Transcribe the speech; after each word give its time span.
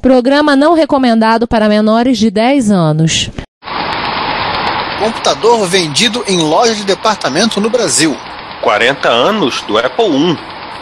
Programa 0.00 0.54
não 0.54 0.74
recomendado 0.74 1.48
para 1.48 1.68
menores 1.68 2.18
de 2.18 2.30
10 2.30 2.70
anos. 2.70 3.30
Computador 5.00 5.66
vendido 5.66 6.24
em 6.28 6.38
loja 6.38 6.74
de 6.74 6.84
departamento 6.84 7.60
no 7.60 7.68
Brasil. 7.68 8.16
40 8.62 9.08
anos 9.08 9.60
do 9.62 9.76
Apple 9.76 10.06
I. 10.06 10.38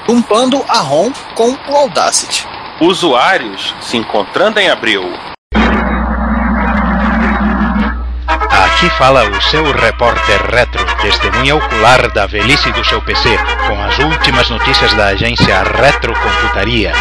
Pumpando 0.06 0.62
a 0.68 0.80
ROM 0.80 1.10
com 1.34 1.50
o 1.50 1.76
Audacity. 1.76 2.46
Usuários 2.80 3.74
se 3.80 3.96
encontrando 3.96 4.60
em 4.60 4.68
abril. 4.68 5.02
Aqui 8.28 8.90
fala 8.98 9.28
o 9.30 9.40
seu 9.40 9.64
repórter 9.72 10.42
retro, 10.50 10.84
testemunha 11.00 11.56
ocular 11.56 12.12
da 12.12 12.26
velhice 12.26 12.70
do 12.72 12.84
seu 12.84 13.00
PC, 13.00 13.30
com 13.66 13.82
as 13.82 13.98
últimas 13.98 14.50
notícias 14.50 14.92
da 14.92 15.06
agência 15.06 15.62
Retrocomputaria. 15.62 16.92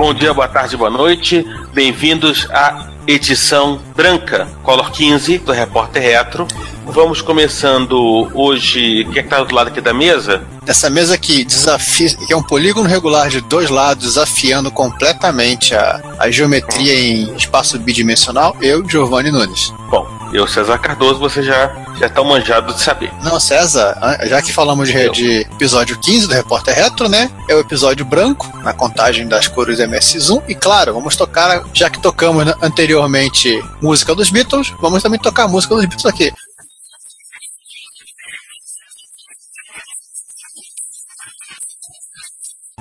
Bom 0.00 0.14
dia, 0.14 0.32
boa 0.32 0.48
tarde, 0.48 0.78
boa 0.78 0.88
noite. 0.88 1.44
Bem-vindos 1.74 2.48
à 2.50 2.88
edição 3.06 3.78
branca, 3.94 4.48
Color 4.62 4.90
15 4.90 5.36
do 5.40 5.52
Repórter 5.52 6.02
Retro. 6.02 6.48
Vamos 6.86 7.20
começando 7.20 8.30
hoje. 8.32 9.04
Quem 9.12 9.18
é 9.18 9.22
que 9.22 9.28
tá 9.28 9.44
do 9.44 9.54
lado 9.54 9.68
aqui 9.68 9.78
da 9.78 9.92
mesa? 9.92 10.42
Essa 10.66 10.88
mesa 10.88 11.18
que 11.18 11.44
desafia, 11.44 12.08
que 12.26 12.32
é 12.32 12.36
um 12.36 12.42
polígono 12.42 12.88
regular 12.88 13.28
de 13.28 13.42
dois 13.42 13.68
lados, 13.68 14.04
desafiando 14.04 14.70
completamente 14.70 15.74
a, 15.74 16.00
a 16.18 16.30
geometria 16.30 16.94
em 16.98 17.36
espaço 17.36 17.78
bidimensional, 17.78 18.56
eu, 18.62 18.82
Giovanni 18.88 19.30
Nunes. 19.30 19.70
Bom, 19.90 20.08
eu, 20.32 20.46
César 20.46 20.78
Cardoso, 20.78 21.18
você 21.18 21.42
já 21.42 21.74
já 22.00 22.08
tá 22.08 22.24
manjado 22.24 22.72
de 22.72 22.80
saber. 22.80 23.12
Não, 23.22 23.38
César, 23.38 23.96
já 24.24 24.40
que 24.40 24.52
falamos 24.52 24.88
de, 24.88 25.10
de, 25.10 25.40
episódio 25.40 25.98
15 25.98 26.28
do 26.28 26.34
Repórter 26.34 26.74
Retro, 26.74 27.08
né? 27.08 27.30
É 27.48 27.54
o 27.54 27.60
episódio 27.60 28.04
branco, 28.06 28.50
na 28.62 28.72
contagem 28.72 29.28
das 29.28 29.46
cores 29.46 29.78
MS 29.78 30.18
Zoom. 30.18 30.40
E 30.48 30.54
claro, 30.54 30.94
vamos 30.94 31.14
tocar, 31.14 31.62
já 31.74 31.90
que 31.90 32.00
tocamos 32.00 32.46
anteriormente 32.62 33.62
música 33.82 34.14
dos 34.14 34.30
Beatles, 34.30 34.72
vamos 34.80 35.02
também 35.02 35.20
tocar 35.20 35.44
a 35.44 35.48
música 35.48 35.74
dos 35.74 35.84
Beatles 35.84 36.06
aqui. 36.06 36.32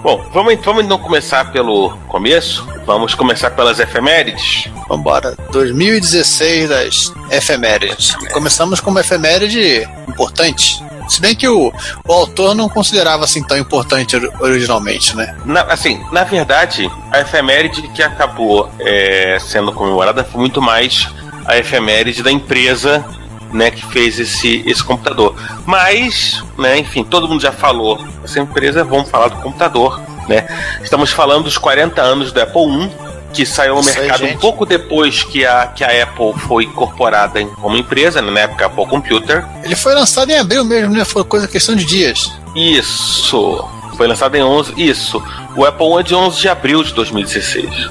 Bom, 0.01 0.25
vamos, 0.31 0.55
vamos 0.63 0.85
então 0.85 0.97
começar 0.97 1.51
pelo 1.51 1.91
começo. 2.07 2.65
Vamos 2.85 3.13
começar 3.13 3.51
pelas 3.51 3.79
efemérides. 3.79 4.69
Vambora. 4.87 5.35
2016 5.51 6.69
das 6.69 7.13
efemérides. 7.29 8.15
Começamos 8.31 8.79
com 8.79 8.91
uma 8.91 9.01
efeméride 9.01 9.87
importante. 10.07 10.83
Se 11.09 11.19
bem 11.19 11.35
que 11.35 11.47
o, 11.47 11.73
o 12.07 12.13
autor 12.13 12.55
não 12.55 12.69
considerava 12.69 13.25
assim 13.25 13.43
tão 13.43 13.57
importante 13.57 14.15
originalmente, 14.39 15.15
né? 15.15 15.35
Na, 15.43 15.63
assim, 15.63 16.01
na 16.11 16.23
verdade, 16.23 16.89
a 17.11 17.19
efeméride 17.19 17.87
que 17.89 18.01
acabou 18.01 18.69
é, 18.79 19.37
sendo 19.39 19.73
comemorada 19.73 20.23
foi 20.23 20.39
muito 20.39 20.61
mais 20.61 21.07
a 21.45 21.57
efeméride 21.57 22.23
da 22.23 22.31
empresa 22.31 23.03
né, 23.51 23.71
que 23.71 23.85
fez 23.87 24.19
esse, 24.19 24.63
esse 24.65 24.83
computador. 24.83 25.35
Mas, 25.65 26.43
né, 26.57 26.77
enfim, 26.77 27.03
todo 27.03 27.27
mundo 27.27 27.41
já 27.41 27.51
falou 27.51 27.99
essa 28.23 28.39
empresa, 28.39 28.83
vamos 28.83 29.09
falar 29.09 29.29
do 29.29 29.37
computador, 29.37 30.01
né? 30.27 30.45
Estamos 30.81 31.11
falando 31.11 31.45
dos 31.45 31.57
40 31.57 32.01
anos 32.01 32.31
do 32.31 32.41
Apple 32.41 32.61
I, 32.61 32.91
que 33.33 33.45
saiu 33.45 33.75
no 33.75 33.81
Isso 33.81 33.99
mercado 33.99 34.25
aí, 34.25 34.33
um 34.33 34.37
pouco 34.37 34.65
depois 34.65 35.23
que 35.23 35.45
a, 35.45 35.67
que 35.67 35.83
a 35.83 36.03
Apple 36.03 36.33
foi 36.47 36.65
incorporada 36.65 37.43
como 37.45 37.75
empresa, 37.77 38.21
né, 38.21 38.31
na 38.31 38.39
época 38.41 38.65
Apple 38.65 38.85
Computer. 38.87 39.45
Ele 39.63 39.75
foi 39.75 39.93
lançado 39.93 40.29
em 40.29 40.37
abril 40.37 40.63
mesmo, 40.63 40.93
né? 40.93 41.05
Foi 41.05 41.23
coisa 41.23 41.47
questão 41.47 41.75
de 41.75 41.85
dias. 41.85 42.31
Isso. 42.55 43.65
Foi 43.95 44.07
lançado 44.07 44.35
em 44.35 44.43
11, 44.43 44.73
isso. 44.77 45.21
O 45.55 45.65
Apple 45.65 45.87
I 45.87 45.99
é 45.99 46.03
de 46.03 46.15
11 46.15 46.39
de 46.39 46.49
abril 46.49 46.83
de 46.83 46.93
2016. 46.93 47.89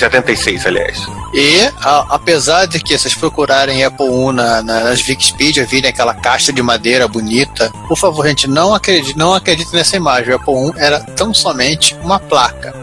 76, 0.00 0.66
aliás. 0.66 0.98
E, 1.32 1.60
a, 1.82 2.14
apesar 2.14 2.66
de 2.66 2.80
que 2.80 2.96
vocês 2.96 3.14
procurarem 3.14 3.84
Apple 3.84 4.06
I 4.06 4.32
na, 4.32 4.62
na, 4.62 4.80
nas 4.80 5.06
Wikipedia, 5.06 5.64
virem 5.64 5.90
aquela 5.90 6.14
caixa 6.14 6.52
de 6.52 6.62
madeira 6.62 7.06
bonita, 7.06 7.70
por 7.86 7.96
favor, 7.96 8.26
gente, 8.26 8.48
não 8.48 8.74
acredite, 8.74 9.16
não 9.16 9.34
acredite 9.34 9.72
nessa 9.72 9.96
imagem. 9.96 10.32
O 10.32 10.36
Apple 10.36 10.54
I 10.54 10.72
era 10.76 11.00
tão 11.00 11.32
somente 11.32 11.94
uma 12.02 12.18
placa. 12.18 12.74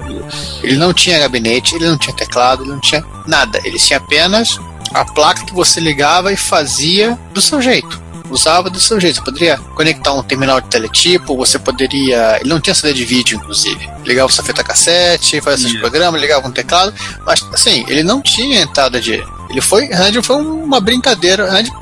Ele 0.63 0.77
não 0.77 0.93
tinha 0.93 1.19
gabinete, 1.19 1.75
ele 1.75 1.87
não 1.87 1.97
tinha 1.97 2.15
teclado, 2.15 2.63
ele 2.63 2.71
não 2.71 2.79
tinha 2.79 3.03
nada. 3.25 3.59
Ele 3.63 3.77
tinha 3.77 3.97
apenas 3.97 4.59
a 4.93 5.03
placa 5.03 5.45
que 5.45 5.53
você 5.53 5.79
ligava 5.79 6.31
e 6.31 6.37
fazia 6.37 7.17
do 7.33 7.41
seu 7.41 7.61
jeito 7.61 8.06
usava 8.29 8.69
do 8.69 8.79
seu 8.79 8.99
jeito. 8.99 9.15
Você 9.15 9.21
poderia 9.21 9.57
conectar 9.75 10.13
um 10.13 10.23
terminal 10.23 10.61
de 10.61 10.67
teletipo, 10.67 11.35
você 11.35 11.57
poderia. 11.59 12.37
Ele 12.39 12.49
não 12.49 12.59
tinha 12.59 12.73
CD 12.73 12.93
de 12.93 13.05
vídeo, 13.05 13.37
inclusive. 13.37 13.89
Ligava 14.05 14.31
sua 14.31 14.43
fita 14.43 14.63
cassete, 14.63 15.41
fazia 15.41 15.67
esses 15.67 15.79
programas, 15.79 16.19
ligava 16.19 16.47
um 16.47 16.51
teclado, 16.51 16.93
mas 17.25 17.45
assim, 17.53 17.85
ele 17.87 18.03
não 18.03 18.21
tinha 18.21 18.61
entrada 18.61 18.99
de. 18.99 19.23
Ele 19.49 19.61
foi, 19.61 19.87
rádio 19.87 20.21
foi 20.21 20.35
uma 20.37 20.79
brincadeira. 20.79 21.49
Rádio, 21.49 21.73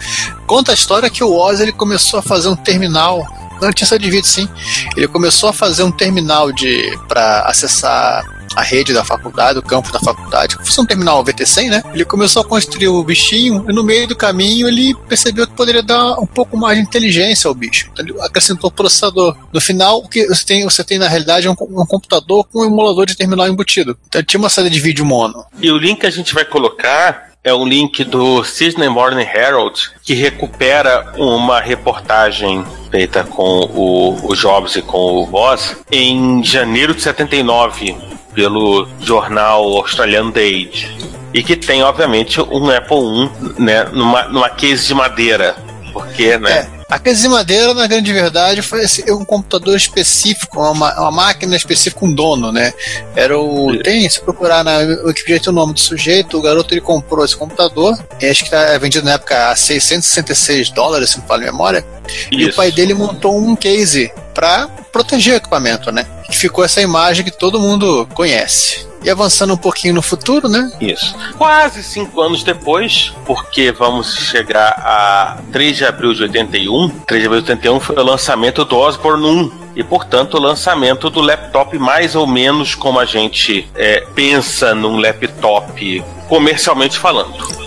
conta 0.45 0.71
a 0.71 0.75
história 0.75 1.09
que 1.09 1.23
o 1.23 1.33
Oz 1.33 1.59
ele 1.59 1.71
começou 1.71 2.19
a 2.19 2.23
fazer 2.23 2.47
um 2.47 2.55
terminal 2.55 3.25
não 3.61 3.71
tinha 3.71 3.87
CD 3.87 4.05
de 4.05 4.11
vídeo, 4.11 4.27
sim. 4.27 4.49
Ele 4.95 5.07
começou 5.07 5.49
a 5.49 5.53
fazer 5.53 5.83
um 5.83 5.91
terminal 5.91 6.51
de 6.51 6.97
para 7.07 7.41
acessar 7.41 8.23
a 8.55 8.61
rede 8.61 8.93
da 8.93 9.03
faculdade, 9.03 9.59
o 9.59 9.61
campo 9.61 9.91
da 9.91 9.99
faculdade, 9.99 10.55
fosse 10.55 10.79
um 10.79 10.85
terminal 10.85 11.23
VT100, 11.23 11.69
né? 11.69 11.83
Ele 11.93 12.05
começou 12.05 12.41
a 12.41 12.45
construir 12.45 12.87
o 12.87 13.03
bichinho 13.03 13.65
e 13.67 13.73
no 13.73 13.83
meio 13.83 14.07
do 14.07 14.15
caminho 14.15 14.67
ele 14.67 14.95
percebeu 15.07 15.47
que 15.47 15.53
poderia 15.53 15.83
dar 15.83 16.19
um 16.19 16.25
pouco 16.25 16.57
mais 16.57 16.77
de 16.77 16.83
inteligência 16.83 17.47
ao 17.47 17.53
bicho. 17.53 17.89
Então 17.91 18.05
ele 18.05 18.21
acrescentou 18.21 18.69
o 18.69 18.73
processador. 18.73 19.35
No 19.51 19.61
final, 19.61 19.99
o 19.99 20.07
que 20.07 20.25
você 20.27 20.45
tem, 20.45 20.63
você 20.63 20.83
tem 20.83 20.97
na 20.97 21.07
realidade 21.07 21.47
é 21.47 21.49
um, 21.49 21.55
um 21.59 21.85
computador 21.85 22.45
com 22.51 22.61
um 22.61 22.65
emulador 22.65 23.05
de 23.05 23.15
terminal 23.15 23.47
embutido. 23.47 23.97
Então 24.07 24.23
tinha 24.23 24.39
uma 24.39 24.49
saída 24.49 24.69
de 24.69 24.79
vídeo 24.79 25.05
mono. 25.05 25.45
E 25.59 25.69
o 25.71 25.77
link 25.77 25.99
que 25.99 26.05
a 26.05 26.11
gente 26.11 26.33
vai 26.33 26.45
colocar 26.45 27.31
é 27.45 27.53
um 27.53 27.63
link 27.63 28.03
do 28.03 28.43
Sydney 28.43 28.89
Morning 28.89 29.21
Herald 29.21 29.91
que 30.03 30.15
recupera 30.15 31.13
uma 31.15 31.61
reportagem 31.61 32.65
feita 32.89 33.23
com 33.23 33.43
o, 33.43 34.31
o 34.31 34.35
Jobs 34.35 34.75
e 34.75 34.81
com 34.81 34.97
o 34.97 35.25
Voss 35.27 35.77
em 35.91 36.43
janeiro 36.43 36.95
de 36.95 37.03
79 37.03 38.14
pelo 38.35 38.87
jornal 38.99 39.63
australiano 39.77 40.31
The 40.31 40.41
Age. 40.41 40.95
E 41.33 41.41
que 41.41 41.55
tem, 41.55 41.81
obviamente, 41.83 42.39
um 42.41 42.69
Apple 42.69 42.97
I 42.97 43.61
né, 43.61 43.85
numa, 43.85 44.23
numa 44.25 44.49
case 44.49 44.87
de 44.87 44.93
madeira. 44.93 45.55
Porque, 45.91 46.37
né? 46.37 46.69
É. 46.71 46.75
A 46.87 46.99
case 46.99 47.23
de 47.23 47.29
madeira, 47.29 47.73
na 47.73 47.87
grande 47.87 48.13
verdade, 48.13 48.61
foi 48.61 48.85
um 49.09 49.25
computador 49.25 49.75
específico, 49.75 50.61
uma, 50.61 50.93
uma 50.99 51.11
máquina 51.11 51.55
específica, 51.55 52.05
um 52.05 52.13
dono, 52.13 52.51
né? 52.51 52.73
Era 53.15 53.39
o. 53.39 53.75
Tem, 53.81 54.07
se 54.07 54.21
procurar 54.21 54.63
na 54.63 54.77
Wikipedia 55.03 55.49
o 55.49 55.53
nome 55.53 55.73
do 55.73 55.79
sujeito, 55.79 56.37
o 56.37 56.41
garoto 56.41 56.73
ele 56.73 56.81
comprou 56.81 57.25
esse 57.25 57.35
computador, 57.35 57.97
acho 58.21 58.43
que 58.43 58.55
está 58.55 58.77
vendido 58.77 59.03
na 59.03 59.13
época 59.13 59.49
a 59.49 59.55
666 59.55 60.69
dólares, 60.69 61.09
se 61.09 61.17
não 61.17 61.25
falo 61.25 61.41
memória. 61.41 61.83
Isso. 62.31 62.39
E 62.39 62.45
o 62.45 62.53
pai 62.53 62.71
dele 62.71 62.93
montou 62.93 63.35
um 63.35 63.55
case 63.55 64.11
para 64.35 64.67
proteger 64.91 65.33
o 65.33 65.37
equipamento, 65.37 65.91
né? 65.91 66.05
Que 66.29 66.37
ficou 66.37 66.63
essa 66.63 66.81
imagem 66.81 67.23
que 67.23 67.31
todo 67.31 67.59
mundo 67.59 68.07
conhece. 68.13 68.85
E 69.01 69.09
avançando 69.09 69.53
um 69.53 69.57
pouquinho 69.57 69.93
no 69.93 70.01
futuro, 70.01 70.49
né? 70.49 70.71
Isso. 70.81 71.15
Quase 71.37 71.83
cinco 71.83 72.19
anos 72.21 72.43
depois, 72.43 73.13
porque 73.23 73.71
vamos 73.71 74.15
chegar 74.15 74.73
a 74.79 75.37
3 75.51 75.77
de 75.77 75.85
abril 75.85 76.13
de 76.13 76.23
81. 76.23 76.89
3 77.07 77.21
de 77.21 77.27
abril 77.27 77.41
de 77.41 77.51
81 77.51 77.79
foi 77.79 77.95
o 77.95 78.03
lançamento 78.03 78.65
do 78.65 78.75
Osborne 78.75 79.25
1. 79.25 79.51
E, 79.75 79.83
portanto, 79.83 80.35
o 80.35 80.41
lançamento 80.41 81.09
do 81.09 81.21
laptop 81.21 81.77
mais 81.77 82.15
ou 82.15 82.25
menos 82.25 82.73
como 82.73 82.99
a 82.99 83.05
gente 83.05 83.69
é, 83.75 84.01
pensa 84.15 84.73
num 84.73 84.97
laptop 84.97 86.03
comercialmente 86.27 86.97
falando. 86.97 87.64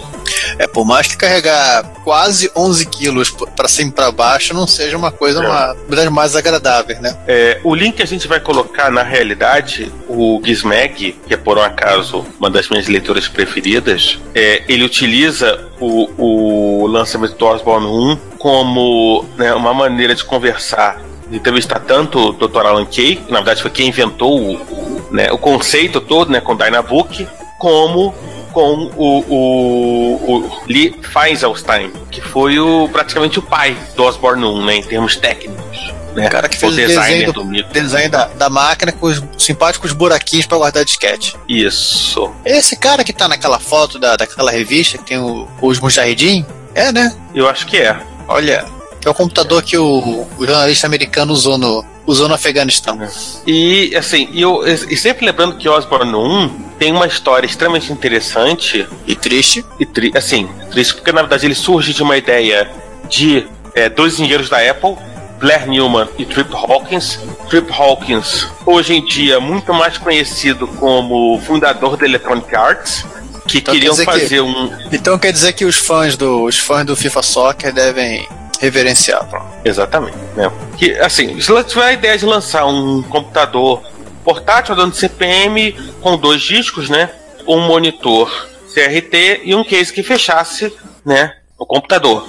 É, 0.58 0.66
por 0.66 0.84
mais 0.84 1.06
que 1.06 1.16
carregar 1.16 1.84
quase 2.04 2.50
11 2.54 2.86
quilos 2.86 3.30
para 3.30 3.68
cima 3.68 3.90
e 3.90 3.92
para 3.92 4.10
baixo 4.10 4.52
não 4.52 4.66
seja 4.66 4.96
uma 4.96 5.12
coisa 5.12 5.42
é. 5.42 5.46
uma, 5.46 6.10
mais 6.10 6.34
agradáveis, 6.34 7.00
né? 7.00 7.16
É, 7.26 7.60
o 7.62 7.74
link 7.74 7.96
que 7.96 8.02
a 8.02 8.06
gente 8.06 8.26
vai 8.26 8.40
colocar 8.40 8.90
na 8.90 9.02
realidade, 9.02 9.92
o 10.08 10.40
Gizmag, 10.44 11.12
que 11.26 11.34
é 11.34 11.36
por 11.36 11.58
um 11.58 11.62
acaso 11.62 12.26
uma 12.38 12.50
das 12.50 12.68
minhas 12.68 12.86
leituras 12.86 13.28
preferidas, 13.28 14.18
é, 14.34 14.62
ele 14.68 14.84
utiliza 14.84 15.68
o, 15.80 16.82
o 16.82 16.86
lançamento 16.86 17.36
do 17.36 17.46
Osborne 17.46 17.86
1 17.86 18.18
como 18.38 19.24
né, 19.36 19.54
uma 19.54 19.72
maneira 19.72 20.14
de 20.14 20.24
conversar 20.24 21.00
de 21.30 21.36
entrevistar 21.36 21.80
tanto 21.80 22.18
o 22.18 22.32
Dr. 22.32 22.66
Alan 22.66 22.86
Kay, 22.86 23.16
que 23.16 23.30
na 23.30 23.38
verdade 23.38 23.62
foi 23.62 23.70
quem 23.70 23.88
inventou 23.88 24.40
o, 24.40 24.54
o, 24.54 25.08
né, 25.10 25.30
o 25.30 25.38
conceito 25.38 26.00
todo 26.00 26.30
né, 26.30 26.40
com 26.40 26.52
o 26.52 26.56
Dynabook, 26.56 27.28
como 27.58 28.14
com 28.52 28.90
o, 28.96 29.24
o, 29.28 30.36
o 30.36 30.62
Lee 30.66 30.94
Feiselstein, 31.02 31.92
que 32.10 32.20
foi 32.20 32.58
o, 32.58 32.88
praticamente 32.88 33.38
o 33.38 33.42
pai 33.42 33.76
do 33.96 34.04
Osborne 34.04 34.44
1, 34.44 34.64
né, 34.64 34.76
em 34.76 34.82
termos 34.82 35.16
técnicos. 35.16 35.92
Né? 36.14 36.26
O 36.26 36.30
cara 36.30 36.48
que 36.48 36.56
fez 36.56 36.72
o 36.72 36.76
design, 36.76 37.26
do, 37.26 37.32
do 37.32 37.72
design 37.72 38.08
da, 38.08 38.26
da 38.26 38.50
máquina 38.50 38.92
com 38.92 39.06
os 39.06 39.22
simpáticos 39.38 39.92
buraquinhos 39.92 40.46
para 40.46 40.58
guardar 40.58 40.84
disquete. 40.84 41.36
Isso. 41.48 42.32
Esse 42.44 42.76
cara 42.76 43.04
que 43.04 43.12
tá 43.12 43.28
naquela 43.28 43.58
foto 43.58 43.98
da, 43.98 44.16
daquela 44.16 44.50
revista 44.50 44.98
que 44.98 45.04
tem 45.04 45.18
o, 45.18 45.46
os 45.62 45.78
Mujahideen, 45.78 46.44
é, 46.74 46.92
né? 46.92 47.14
Eu 47.34 47.48
acho 47.48 47.66
que 47.66 47.76
é. 47.76 47.96
Olha, 48.26 48.66
é 49.04 49.10
o 49.10 49.14
computador 49.14 49.62
que 49.62 49.76
o, 49.76 50.26
o 50.38 50.46
jornalista 50.46 50.86
americano 50.86 51.32
usou 51.32 51.56
no, 51.58 51.84
usou 52.06 52.28
no 52.28 52.34
Afeganistão. 52.34 52.98
E 53.46 53.94
assim, 53.96 54.28
e, 54.32 54.40
eu, 54.42 54.66
e 54.66 54.96
sempre 54.96 55.24
lembrando 55.26 55.56
que 55.56 55.68
Osborne 55.68 56.14
1 56.14 56.48
tem 56.78 56.92
uma 56.92 57.06
história 57.06 57.46
extremamente 57.46 57.92
interessante 57.92 58.86
E 59.06 59.14
triste. 59.14 59.64
e 59.80 59.86
tri, 59.86 60.12
assim, 60.14 60.48
triste 60.70 60.94
porque 60.94 61.12
na 61.12 61.22
verdade 61.22 61.46
ele 61.46 61.54
surge 61.54 61.92
de 61.92 62.02
uma 62.02 62.16
ideia 62.16 62.70
de 63.08 63.46
é, 63.74 63.88
dois 63.88 64.14
engenheiros 64.14 64.48
da 64.48 64.58
Apple, 64.58 64.96
Blair 65.38 65.68
Newman 65.68 66.08
e 66.18 66.24
Trip 66.24 66.52
Hawkins. 66.54 67.18
Trip 67.48 67.70
Hawkins, 67.72 68.46
hoje 68.66 68.94
em 68.94 69.04
dia 69.04 69.38
muito 69.40 69.72
mais 69.72 69.96
conhecido 69.98 70.66
como 70.66 71.40
fundador 71.46 71.96
da 71.96 72.04
Electronic 72.04 72.54
Arts, 72.54 73.04
que 73.46 73.58
Então 73.58 73.72
queriam 73.72 73.94
quer 73.96 74.02
dizer 74.04 74.12
que- 74.12 74.20
fazer 74.20 74.40
um 74.42 74.70
Então 74.92 75.18
quer 75.18 75.32
dizer 75.32 75.52
que 75.54 75.64
os 75.64 75.76
fãs 75.76 76.16
do, 76.16 76.42
os 76.44 76.58
fãs 76.58 76.84
do 76.84 76.94
FIFA 76.96 77.22
Soccer 77.22 77.72
devem 77.72 78.28
reverenciar. 78.60 79.26
Exatamente. 79.64 80.16
Né? 80.36 80.50
Que, 80.76 80.92
assim, 80.98 81.40
se 81.40 81.64
tiver 81.64 81.84
a 81.84 81.92
ideia 81.92 82.18
de 82.18 82.26
lançar 82.26 82.66
um 82.66 83.02
computador 83.02 83.82
portátil 84.24 84.74
dando 84.74 84.94
CPM 84.94 85.72
com 86.00 86.16
dois 86.16 86.42
discos, 86.42 86.88
né? 86.88 87.10
Um 87.46 87.60
monitor 87.60 88.30
CRT 88.74 89.42
e 89.44 89.54
um 89.54 89.64
case 89.64 89.92
que 89.92 90.02
fechasse, 90.02 90.72
né? 91.04 91.34
O 91.56 91.64
computador. 91.64 92.28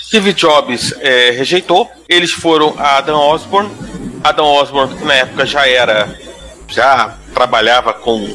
Steve 0.00 0.32
Jobs 0.32 0.94
eh, 1.00 1.32
rejeitou. 1.36 1.90
Eles 2.08 2.32
foram 2.32 2.74
a 2.78 2.98
Adam 2.98 3.18
Osborne. 3.18 3.70
Adam 4.22 4.46
Osborne, 4.46 4.94
na 5.04 5.14
época 5.14 5.44
já 5.44 5.68
era. 5.68 6.08
já 6.68 7.16
trabalhava 7.34 7.92
com 7.92 8.34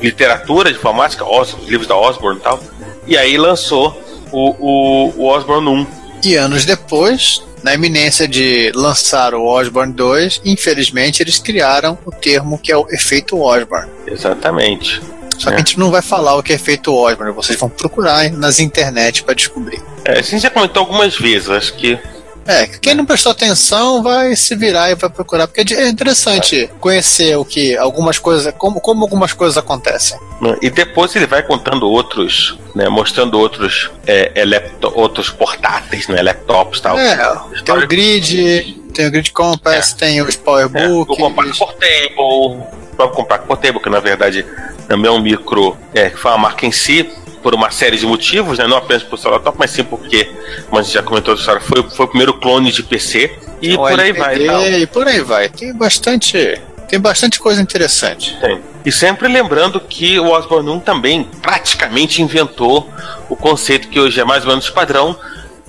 literatura 0.00 0.70
de 0.70 0.78
informática, 0.78 1.24
Os, 1.24 1.56
livros 1.66 1.86
da 1.86 1.96
Osborne 1.96 2.40
e 2.40 2.42
tal. 2.42 2.60
E 3.06 3.16
aí 3.16 3.36
lançou 3.36 4.00
o, 4.32 4.50
o, 4.58 5.12
o 5.16 5.26
Osborne 5.26 5.68
1. 5.68 5.86
E 6.22 6.34
anos 6.34 6.64
depois, 6.64 7.42
na 7.62 7.74
iminência 7.74 8.26
de 8.26 8.72
lançar 8.74 9.34
o 9.34 9.44
Osborne 9.44 9.92
2, 9.92 10.42
infelizmente 10.44 11.22
eles 11.22 11.38
criaram 11.38 11.98
o 12.04 12.10
termo 12.10 12.58
que 12.58 12.72
é 12.72 12.76
o 12.76 12.86
efeito 12.90 13.40
Osborne. 13.40 13.90
Exatamente. 14.06 15.00
Só 15.38 15.50
que 15.50 15.54
a 15.54 15.58
gente 15.58 15.78
não 15.78 15.90
vai 15.90 16.02
falar 16.02 16.36
o 16.36 16.42
que 16.42 16.52
é 16.52 16.56
efeito 16.56 16.92
Osborne, 16.92 17.32
vocês 17.32 17.58
vão 17.58 17.68
procurar 17.68 18.28
nas 18.32 18.58
internet 18.58 19.22
para 19.22 19.34
descobrir. 19.34 19.80
É, 20.04 20.18
a 20.18 20.22
gente 20.22 20.40
já 20.40 20.50
comentou 20.50 20.80
algumas 20.80 21.16
vezes, 21.16 21.48
acho 21.48 21.74
que. 21.74 21.98
É, 22.48 22.66
quem 22.66 22.94
não 22.94 23.04
prestou 23.04 23.30
atenção 23.30 24.02
vai 24.02 24.34
se 24.34 24.56
virar 24.56 24.90
e 24.90 24.94
vai 24.94 25.10
procurar, 25.10 25.46
porque 25.46 25.74
é 25.74 25.86
interessante 25.86 26.68
conhecer 26.80 27.36
o 27.36 27.44
que 27.44 27.76
algumas 27.76 28.18
coisas, 28.18 28.54
como, 28.56 28.80
como 28.80 29.02
algumas 29.04 29.34
coisas 29.34 29.58
acontecem. 29.58 30.18
E 30.62 30.70
depois 30.70 31.14
ele 31.14 31.26
vai 31.26 31.42
contando 31.42 31.86
outros, 31.86 32.58
né? 32.74 32.88
Mostrando 32.88 33.38
outros, 33.38 33.90
é, 34.06 34.32
é, 34.34 34.70
outros 34.94 35.28
portáteis, 35.28 36.08
né? 36.08 36.22
Laptops 36.22 36.78
e 36.78 36.82
tal. 36.82 36.98
É, 36.98 37.16
tem 37.64 37.76
o 37.76 37.86
grid, 37.86 38.80
tem 38.94 39.06
o 39.08 39.10
grid 39.10 39.30
compass, 39.32 39.92
tem 39.92 40.22
os 40.22 40.34
É, 40.74 40.88
o. 40.88 41.04
Compact 41.04 41.58
Portable, 41.58 42.14
o 42.16 42.66
próprio 42.96 43.16
Compact 43.16 43.46
Portable, 43.46 43.82
que 43.82 43.90
na 43.90 44.00
verdade 44.00 44.46
também 44.88 45.10
é 45.10 45.12
um 45.12 45.20
micro, 45.20 45.76
é, 45.92 46.08
que 46.08 46.16
foi 46.16 46.30
uma 46.30 46.38
marca 46.38 46.64
em 46.64 46.72
si, 46.72 47.10
por 47.42 47.54
uma 47.54 47.70
série 47.70 47.96
de 47.96 48.06
motivos, 48.06 48.58
né? 48.58 48.66
Não 48.66 48.76
apenas 48.76 49.02
por 49.02 49.18
seu 49.18 49.30
laptop, 49.30 49.56
mas 49.58 49.70
sim 49.70 49.84
porque, 49.84 50.30
como 50.66 50.78
a 50.78 50.82
gente 50.82 50.94
já 50.94 51.02
comentou 51.02 51.34
história, 51.34 51.60
foi, 51.60 51.82
foi 51.82 52.06
o 52.06 52.08
primeiro 52.08 52.34
clone 52.34 52.72
de 52.72 52.82
PC 52.82 53.38
e 53.60 53.74
o 53.74 53.78
por 53.78 54.00
aí 54.00 54.12
vai. 54.12 54.80
E 54.80 54.86
por 54.86 55.06
aí 55.06 55.20
vai. 55.20 55.48
Tem 55.48 55.72
bastante, 55.72 56.60
tem 56.88 57.00
bastante 57.00 57.38
coisa 57.38 57.60
interessante. 57.60 58.36
Tem. 58.40 58.60
E 58.84 58.92
sempre 58.92 59.28
lembrando 59.28 59.80
que 59.80 60.18
o 60.18 60.30
Osborne 60.30 60.70
1 60.70 60.80
também 60.80 61.24
praticamente 61.42 62.22
inventou 62.22 62.88
o 63.28 63.36
conceito 63.36 63.88
que 63.88 64.00
hoje 64.00 64.20
é 64.20 64.24
mais 64.24 64.44
ou 64.44 64.50
menos 64.50 64.70
padrão, 64.70 65.18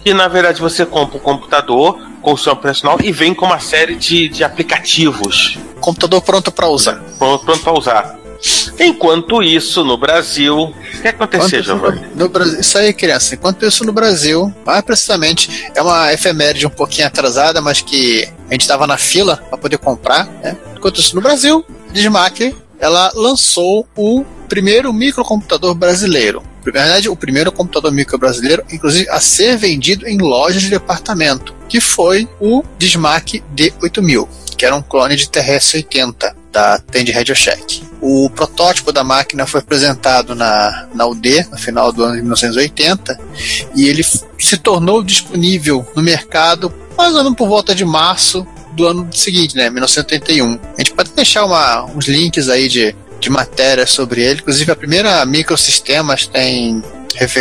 que 0.04 0.14
na 0.14 0.28
verdade 0.28 0.62
você 0.62 0.86
compra 0.86 1.18
um 1.18 1.22
computador 1.22 2.00
com 2.22 2.34
o 2.34 2.38
seu 2.38 2.54
operacional 2.54 2.98
e 3.02 3.12
vem 3.12 3.34
com 3.34 3.46
uma 3.46 3.60
série 3.60 3.96
de, 3.96 4.30
de 4.30 4.44
aplicativos 4.44 5.58
Computador 5.80 6.22
pronto 6.22 6.52
para 6.52 6.68
usar. 6.68 7.02
pronto 7.18 7.64
para 7.64 7.74
usar. 7.74 8.20
Enquanto 8.80 9.44
isso, 9.44 9.84
no 9.84 9.98
Brasil, 9.98 10.58
o 10.58 11.02
que 11.02 11.08
aconteceu, 11.08 11.62
Giovanni? 11.62 12.02
no, 12.16 12.24
no 12.24 12.30
Brasil, 12.30 12.60
isso 12.60 12.78
aí, 12.78 12.94
criança. 12.94 13.36
Enquanto 13.36 13.66
isso 13.66 13.84
no 13.84 13.92
Brasil, 13.92 14.54
mais 14.66 14.82
precisamente, 14.82 15.70
é 15.76 15.82
uma 15.82 16.14
efeméride 16.14 16.66
um 16.66 16.70
pouquinho 16.70 17.08
atrasada, 17.08 17.62
mas 17.62 17.82
que 17.82 18.28
a 18.50 18.54
gente 18.54 18.62
estava 18.62 18.88
na 18.88 18.98
fila 18.98 19.38
para 19.38 19.58
poder 19.58 19.78
comprar. 19.78 20.26
Né? 20.42 20.58
Enquanto 20.76 21.00
isso 21.00 21.16
no 21.16 21.22
Brasil, 21.22 21.66
a 21.90 21.94
Dismac 21.94 22.56
ela 22.80 23.12
lançou 23.14 23.86
o 23.96 24.24
primeiro 24.48 24.94
microcomputador 24.94 25.76
brasileiro. 25.76 26.42
Na 26.66 26.72
verdade, 26.72 27.10
o 27.10 27.16
primeiro 27.16 27.52
computador 27.52 27.92
micro 27.92 28.18
brasileiro, 28.18 28.64
inclusive 28.72 29.10
a 29.10 29.20
ser 29.20 29.58
vendido 29.58 30.08
em 30.08 30.18
lojas 30.18 30.62
de 30.62 30.70
departamento, 30.70 31.54
que 31.68 31.82
foi 31.82 32.28
o 32.40 32.64
Dismac 32.78 33.44
D8000, 33.56 34.28
que 34.58 34.66
era 34.66 34.76
um 34.76 34.82
clone 34.82 35.16
de 35.16 35.28
TRS-80 35.28 36.39
da 36.52 36.80
Tandy 36.80 37.12
Radio 37.12 37.36
Shack. 37.36 37.84
O 38.02 38.30
protótipo 38.30 38.92
da 38.92 39.04
máquina 39.04 39.46
foi 39.46 39.60
apresentado 39.60 40.34
na, 40.34 40.88
na 40.94 41.06
UD 41.06 41.48
no 41.52 41.58
final 41.58 41.92
do 41.92 42.04
ano 42.04 42.16
de 42.16 42.22
1980 42.22 43.20
e 43.76 43.88
ele 43.88 44.04
se 44.04 44.58
tornou 44.58 45.04
disponível 45.04 45.86
no 45.96 46.02
mercado 46.02 46.74
mais 46.98 47.14
ou 47.14 47.24
menos 47.24 47.38
por 47.38 47.48
volta 47.48 47.74
de 47.76 47.86
março 47.86 48.46
do 48.74 48.88
ano 48.88 49.08
seguinte, 49.14 49.56
né, 49.56 49.70
1981. 49.70 50.54
A 50.78 50.78
gente 50.78 50.94
pode 50.94 51.12
deixar 51.12 51.46
uma- 51.46 51.86
uns 51.86 52.08
links 52.08 52.48
aí 52.50 52.68
de, 52.70 52.96
de 53.20 53.30
matéria 53.30 53.86
sobre 53.86 54.22
ele, 54.22 54.40
inclusive 54.42 54.72
a 54.72 54.76
primeira 54.76 55.26
Microsistemas 55.26 56.26
tem 56.28 56.82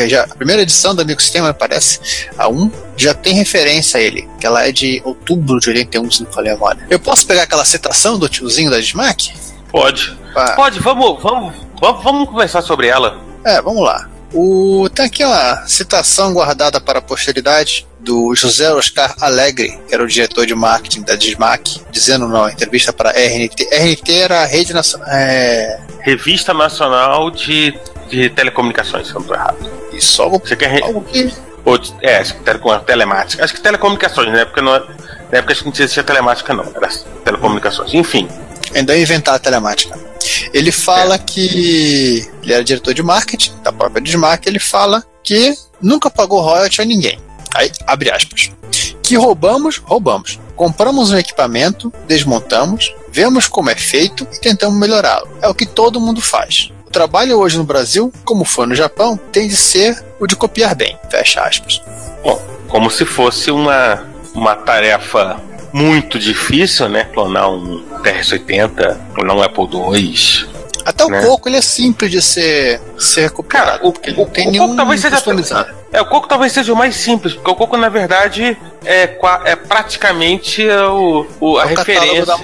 já- 0.08 0.24
a 0.24 0.34
primeira 0.34 0.62
edição 0.62 0.94
da 0.94 1.04
Microsistema, 1.04 1.54
parece, 1.54 2.00
a 2.36 2.48
1, 2.48 2.70
já 2.96 3.14
tem 3.14 3.34
referência 3.34 3.98
a 3.98 4.02
ele, 4.02 4.28
que 4.40 4.46
ela 4.46 4.66
é 4.66 4.72
de 4.72 5.00
outubro 5.04 5.60
de 5.60 5.68
81, 5.68 6.10
se 6.10 6.24
não 6.24 6.32
falei 6.32 6.50
a 6.50 6.54
memória. 6.54 6.86
Eu 6.90 6.98
posso 6.98 7.26
pegar 7.26 7.42
aquela 7.42 7.64
citação 7.64 8.18
do 8.18 8.28
tiozinho 8.28 8.70
da 8.70 8.80
Dismac? 8.80 9.32
Pode. 9.70 10.16
Pra- 10.32 10.52
Pode, 10.56 10.80
vamos, 10.80 11.22
vamos, 11.22 11.54
vamos, 11.80 12.02
vamos 12.02 12.28
conversar 12.28 12.62
sobre 12.62 12.88
ela. 12.88 13.18
É, 13.44 13.60
vamos 13.62 13.82
lá. 13.84 14.08
O, 14.32 14.88
tem 14.94 15.06
aqui 15.06 15.24
uma 15.24 15.64
citação 15.66 16.34
guardada 16.34 16.80
para 16.80 16.98
a 16.98 17.02
posteridade 17.02 17.86
do 18.00 18.34
José 18.34 18.72
Oscar 18.72 19.14
Alegre, 19.20 19.78
que 19.88 19.94
era 19.94 20.02
o 20.02 20.06
diretor 20.06 20.46
de 20.46 20.54
marketing 20.54 21.02
da 21.02 21.14
Dismac, 21.16 21.80
dizendo 21.90 22.28
na 22.28 22.50
entrevista 22.52 22.92
para 22.92 23.10
a 23.10 23.12
RNT. 23.12 23.68
RNT 23.72 24.12
era 24.12 24.42
a 24.42 24.46
rede 24.46 24.72
nacional. 24.72 25.08
É, 25.10 25.80
Revista 26.00 26.54
Nacional 26.54 27.30
de, 27.30 27.74
de 28.08 28.30
Telecomunicações, 28.30 29.06
se 29.08 29.10
eu 29.12 29.14
não 29.16 29.20
estou 29.22 29.36
errado. 29.36 29.70
isso, 29.92 30.22
algo, 30.22 30.40
Você 30.44 30.56
quer. 30.56 30.70
re- 30.70 30.82
algo 30.82 31.02
que. 31.02 31.32
Ou 31.64 31.78
é, 32.00 32.16
acho 32.18 32.34
que 32.34 32.40
telecom, 32.44 32.78
telemática. 32.80 33.44
Acho 33.44 33.52
que 33.54 33.60
telecomunicações, 33.60 34.32
na 34.32 34.40
época 34.40 34.62
não, 34.62 34.74
é- 34.76 34.80
na 35.30 35.38
época 35.38 35.52
acho 35.52 35.62
que 35.64 35.66
não 35.68 35.74
existia 35.74 36.02
telemática, 36.04 36.54
não. 36.54 36.64
Era 36.74 36.88
telecomunicações. 37.24 37.92
Enfim. 37.92 38.28
Ainda 38.74 38.96
ia 38.96 39.02
inventar 39.02 39.34
a 39.34 39.38
telemática. 39.38 39.98
Ele 40.54 40.70
fala 40.72 41.18
que. 41.18 42.26
Ele 42.42 42.52
era 42.52 42.62
diretor 42.64 42.94
de 42.94 43.02
marketing 43.02 43.52
da 43.62 43.72
própria 43.72 44.00
Dismac. 44.00 44.46
Ele 44.48 44.58
fala 44.58 45.02
que 45.22 45.54
nunca 45.82 46.08
pagou 46.10 46.40
royalty 46.40 46.80
a 46.80 46.84
ninguém. 46.84 47.18
Aí, 47.54 47.70
abre 47.86 48.10
aspas. 48.10 48.50
Que 49.02 49.16
roubamos, 49.16 49.78
roubamos. 49.78 50.38
Compramos 50.54 51.10
um 51.10 51.16
equipamento, 51.16 51.92
desmontamos, 52.06 52.94
vemos 53.10 53.46
como 53.48 53.70
é 53.70 53.74
feito 53.74 54.26
e 54.32 54.40
tentamos 54.40 54.78
melhorá-lo. 54.78 55.28
É 55.40 55.48
o 55.48 55.54
que 55.54 55.66
todo 55.66 56.00
mundo 56.00 56.20
faz. 56.20 56.70
O 56.86 56.90
trabalho 56.90 57.38
hoje 57.38 57.56
no 57.58 57.64
Brasil, 57.64 58.12
como 58.24 58.44
foi 58.44 58.66
no 58.66 58.74
Japão, 58.74 59.18
tem 59.30 59.48
de 59.48 59.56
ser 59.56 60.02
o 60.18 60.26
de 60.26 60.34
copiar 60.34 60.74
bem. 60.74 60.98
Fecha 61.10 61.42
aspas. 61.42 61.82
Bom, 62.22 62.42
como 62.68 62.90
se 62.90 63.04
fosse 63.04 63.50
uma, 63.50 64.04
uma 64.34 64.56
tarefa 64.56 65.40
muito 65.72 66.18
difícil, 66.18 66.88
né? 66.88 67.04
Clonar 67.12 67.50
um 67.50 67.82
TRS-80, 68.02 68.96
clonar 69.14 69.36
um 69.36 69.42
Apple 69.42 69.68
II. 69.72 70.48
Até 70.88 71.04
o 71.04 71.08
Né? 71.10 71.22
coco 71.22 71.48
ele 71.48 71.58
é 71.58 71.60
simples 71.62 72.10
de 72.10 72.22
ser, 72.22 72.80
ser 72.98 73.30
copiado. 73.30 73.66
Cara, 73.66 73.78
o- 73.86 73.92
porque 73.92 74.10
ele 74.10 74.16
não 74.16 74.24
o- 74.24 74.30
tem 74.30 74.48
o 74.48 74.50
nenhum 74.50 74.74
talvez 74.76 75.00
seja- 75.02 75.16
customizado. 75.16 75.74
É, 75.92 76.00
o 76.00 76.06
Coco 76.06 76.26
talvez 76.28 76.52
seja 76.52 76.72
o 76.72 76.76
mais 76.76 76.94
simples, 76.96 77.34
porque 77.34 77.50
o 77.50 77.54
Coco, 77.54 77.76
na 77.76 77.88
verdade, 77.88 78.56
é, 78.84 79.02
é 79.44 79.56
praticamente 79.56 80.66
o, 80.68 81.26
o- 81.40 81.58
a 81.58 81.62
É 81.62 81.64
o 81.64 81.68
referência 81.68 82.26
da- 82.26 82.38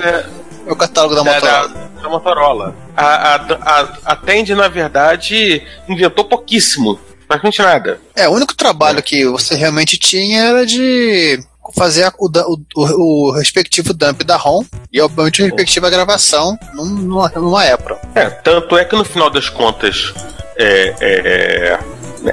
É 0.67 0.73
o 0.73 0.77
catálogo 0.77 1.15
da 1.15 1.23
Motorola. 1.25 1.69
da- 1.69 2.03
da 2.03 2.09
Motorola. 2.09 2.77
A, 2.97 3.05
a, 3.07 3.35
a, 3.37 3.89
a 4.07 4.17
Tandy, 4.17 4.55
na 4.55 4.69
verdade, 4.69 5.63
inventou 5.89 6.25
pouquíssimo. 6.25 6.99
Praticamente 7.29 7.63
nada. 7.63 8.01
É, 8.15 8.29
o 8.29 8.33
único 8.33 8.55
trabalho 8.55 9.03
que 9.03 9.27
você 9.27 9.55
realmente 9.55 9.97
tinha 9.99 10.43
era 10.45 10.67
de 10.67 11.43
fazer 11.73 12.05
a- 12.05 12.13
o, 12.19 12.29
o, 12.77 13.29
o- 13.29 13.31
respectivo 13.33 13.95
dump 13.95 14.23
da 14.25 14.37
ROM 14.37 14.63
e, 14.93 15.01
obviamente, 15.01 15.43
a 15.43 15.47
respectiva 15.47 15.89
gravação 15.89 16.59
num- 16.75 16.85
numa, 16.85 17.29
numa 17.31 17.65
Apple. 17.65 17.97
É, 18.15 18.29
tanto 18.29 18.77
é 18.77 18.85
que 18.85 18.95
no 18.97 19.05
final 19.05 19.31
das 19.31 19.49
contas, 19.49 20.13
é, 20.57 20.95
é, 21.01 21.79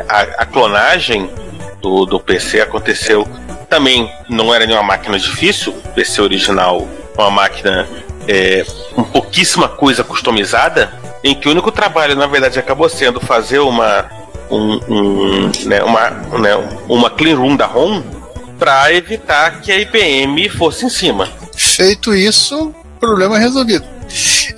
a, 0.09 0.21
a 0.41 0.45
clonagem 0.45 1.29
do, 1.81 2.05
do 2.05 2.19
PC 2.19 2.61
aconteceu. 2.61 3.27
Também, 3.69 4.11
não 4.29 4.53
era 4.53 4.65
nenhuma 4.65 4.83
máquina 4.83 5.17
difícil, 5.17 5.71
o 5.73 5.89
PC 5.93 6.21
original 6.21 6.87
é 7.17 7.21
uma 7.21 7.31
máquina 7.31 7.87
é, 8.27 8.65
com 8.93 9.03
pouquíssima 9.03 9.67
coisa 9.69 10.03
customizada, 10.03 10.91
em 11.23 11.33
que 11.33 11.47
o 11.47 11.51
único 11.51 11.71
trabalho, 11.71 12.15
na 12.15 12.27
verdade, 12.27 12.59
acabou 12.59 12.89
sendo 12.89 13.19
fazer 13.21 13.59
uma, 13.59 14.05
um, 14.49 14.73
um, 14.89 15.51
né, 15.65 15.81
uma, 15.83 16.09
né, 16.39 16.55
uma 16.89 17.09
clean 17.09 17.37
room 17.37 17.55
da 17.55 17.65
ROM 17.65 18.03
para 18.61 18.93
evitar 18.93 19.59
que 19.59 19.71
a 19.71 19.79
IBM 19.79 20.47
fosse 20.49 20.85
em 20.85 20.89
cima. 20.89 21.27
Feito 21.57 22.13
isso, 22.13 22.71
problema 22.99 23.39
resolvido. 23.39 23.83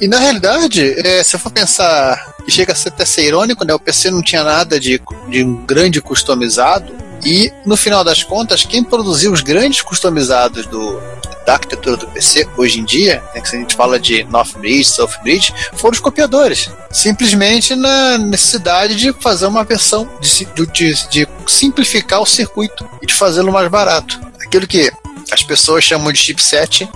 E 0.01 0.09
na 0.09 0.19
realidade, 0.19 0.83
é, 1.07 1.23
se 1.23 1.37
eu 1.37 1.39
for 1.39 1.49
pensar, 1.49 2.35
chega 2.49 2.73
a 2.73 2.75
ser 2.75 2.89
até 2.89 3.05
ser 3.05 3.23
irônico, 3.23 3.63
né? 3.63 3.73
O 3.73 3.79
PC 3.79 4.11
não 4.11 4.21
tinha 4.21 4.43
nada 4.43 4.77
de, 4.77 5.01
de 5.29 5.41
um 5.41 5.65
grande 5.65 6.01
customizado. 6.01 6.91
E 7.25 7.51
no 7.65 7.77
final 7.77 8.03
das 8.03 8.23
contas, 8.23 8.65
quem 8.65 8.83
produziu 8.83 9.31
os 9.31 9.41
grandes 9.41 9.81
customizados 9.81 10.65
do, 10.67 10.99
da 11.45 11.53
arquitetura 11.53 11.97
do 11.97 12.07
PC 12.07 12.47
hoje 12.57 12.79
em 12.79 12.85
dia, 12.85 13.23
né, 13.33 13.41
que 13.41 13.55
a 13.55 13.59
gente 13.59 13.75
fala 13.75 13.99
de 13.99 14.23
North 14.25 14.57
Bridge, 14.57 14.85
South 14.85 15.11
Bridge, 15.21 15.53
foram 15.73 15.93
os 15.93 15.99
copiadores. 15.99 16.69
Simplesmente 16.91 17.75
na 17.75 18.17
necessidade 18.17 18.95
de 18.95 19.13
fazer 19.13 19.45
uma 19.45 19.63
versão, 19.63 20.09
de, 20.19 20.45
de, 20.71 21.09
de 21.09 21.27
simplificar 21.47 22.21
o 22.21 22.25
circuito 22.25 22.87
e 23.01 23.05
de 23.05 23.13
fazê-lo 23.13 23.51
mais 23.51 23.67
barato. 23.69 24.19
Aquilo 24.45 24.67
que 24.67 24.91
as 25.31 25.43
pessoas 25.43 25.83
chamam 25.83 26.11
de 26.11 26.19
chipset 26.19 26.89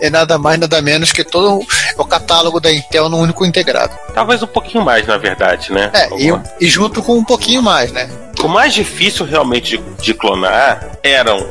é 0.00 0.10
nada 0.10 0.38
mais, 0.38 0.58
nada 0.58 0.80
menos 0.80 1.12
que 1.12 1.22
todo 1.22 1.60
o 1.96 2.04
catálogo 2.04 2.60
da 2.60 2.72
Intel 2.72 3.08
no 3.08 3.18
único 3.18 3.44
integrado. 3.44 3.94
Talvez 4.14 4.42
um 4.42 4.46
pouquinho 4.46 4.84
mais, 4.84 5.06
na 5.06 5.18
verdade, 5.18 5.72
né? 5.72 5.90
É, 5.94 6.08
e, 6.18 6.30
e, 6.60 6.68
junto 6.68 7.02
com 7.02 7.16
um 7.16 7.24
pouquinho 7.24 7.62
mais, 7.62 7.92
né? 7.92 8.08
O 8.42 8.48
mais 8.48 8.72
difícil 8.72 9.26
realmente 9.26 9.76
de, 9.76 9.84
de 10.02 10.14
clonar 10.14 10.98
eram 11.02 11.46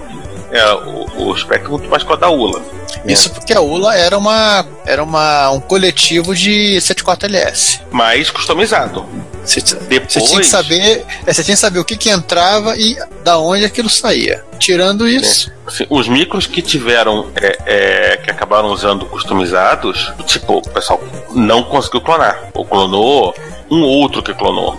é, 0.51 0.73
o, 0.73 1.29
o 1.29 1.37
Spectrum 1.37 1.71
muito 1.73 1.89
mais 1.89 2.03
com 2.03 2.13
a 2.13 2.15
da 2.15 2.29
ULA. 2.29 2.59
Né? 2.59 3.13
Isso 3.13 3.29
porque 3.29 3.53
a 3.53 3.61
ULA 3.61 3.95
era, 3.95 4.17
uma, 4.17 4.65
era 4.85 5.03
uma, 5.03 5.51
um 5.51 5.59
coletivo 5.59 6.35
de 6.35 6.77
74LS. 6.77 7.81
Mais 7.91 8.29
customizado. 8.29 9.05
Você, 9.43 9.61
Depois... 9.87 10.13
você 10.13 10.21
tinha 10.21 10.41
que 10.41 10.47
saber, 10.47 11.05
é, 11.25 11.33
você 11.33 11.43
tinha 11.43 11.55
que 11.55 11.61
saber 11.61 11.79
o 11.79 11.85
que, 11.85 11.95
que 11.95 12.09
entrava 12.09 12.75
e 12.77 12.97
da 13.23 13.37
onde 13.37 13.63
aquilo 13.63 13.89
saía. 13.89 14.43
Tirando 14.59 15.07
isso. 15.07 15.49
É. 15.49 15.53
Assim, 15.67 15.85
os 15.89 16.07
micros 16.07 16.47
que 16.47 16.61
tiveram, 16.61 17.29
é, 17.35 17.57
é, 17.65 18.17
que 18.17 18.31
acabaram 18.31 18.69
usando 18.69 19.05
customizados, 19.05 20.11
tipo, 20.25 20.57
o 20.57 20.61
pessoal 20.61 21.01
não 21.31 21.63
conseguiu 21.63 22.01
clonar. 22.01 22.49
Ou 22.53 22.65
clonou 22.65 23.33
um 23.69 23.81
outro 23.81 24.21
que 24.21 24.33
clonou. 24.33 24.77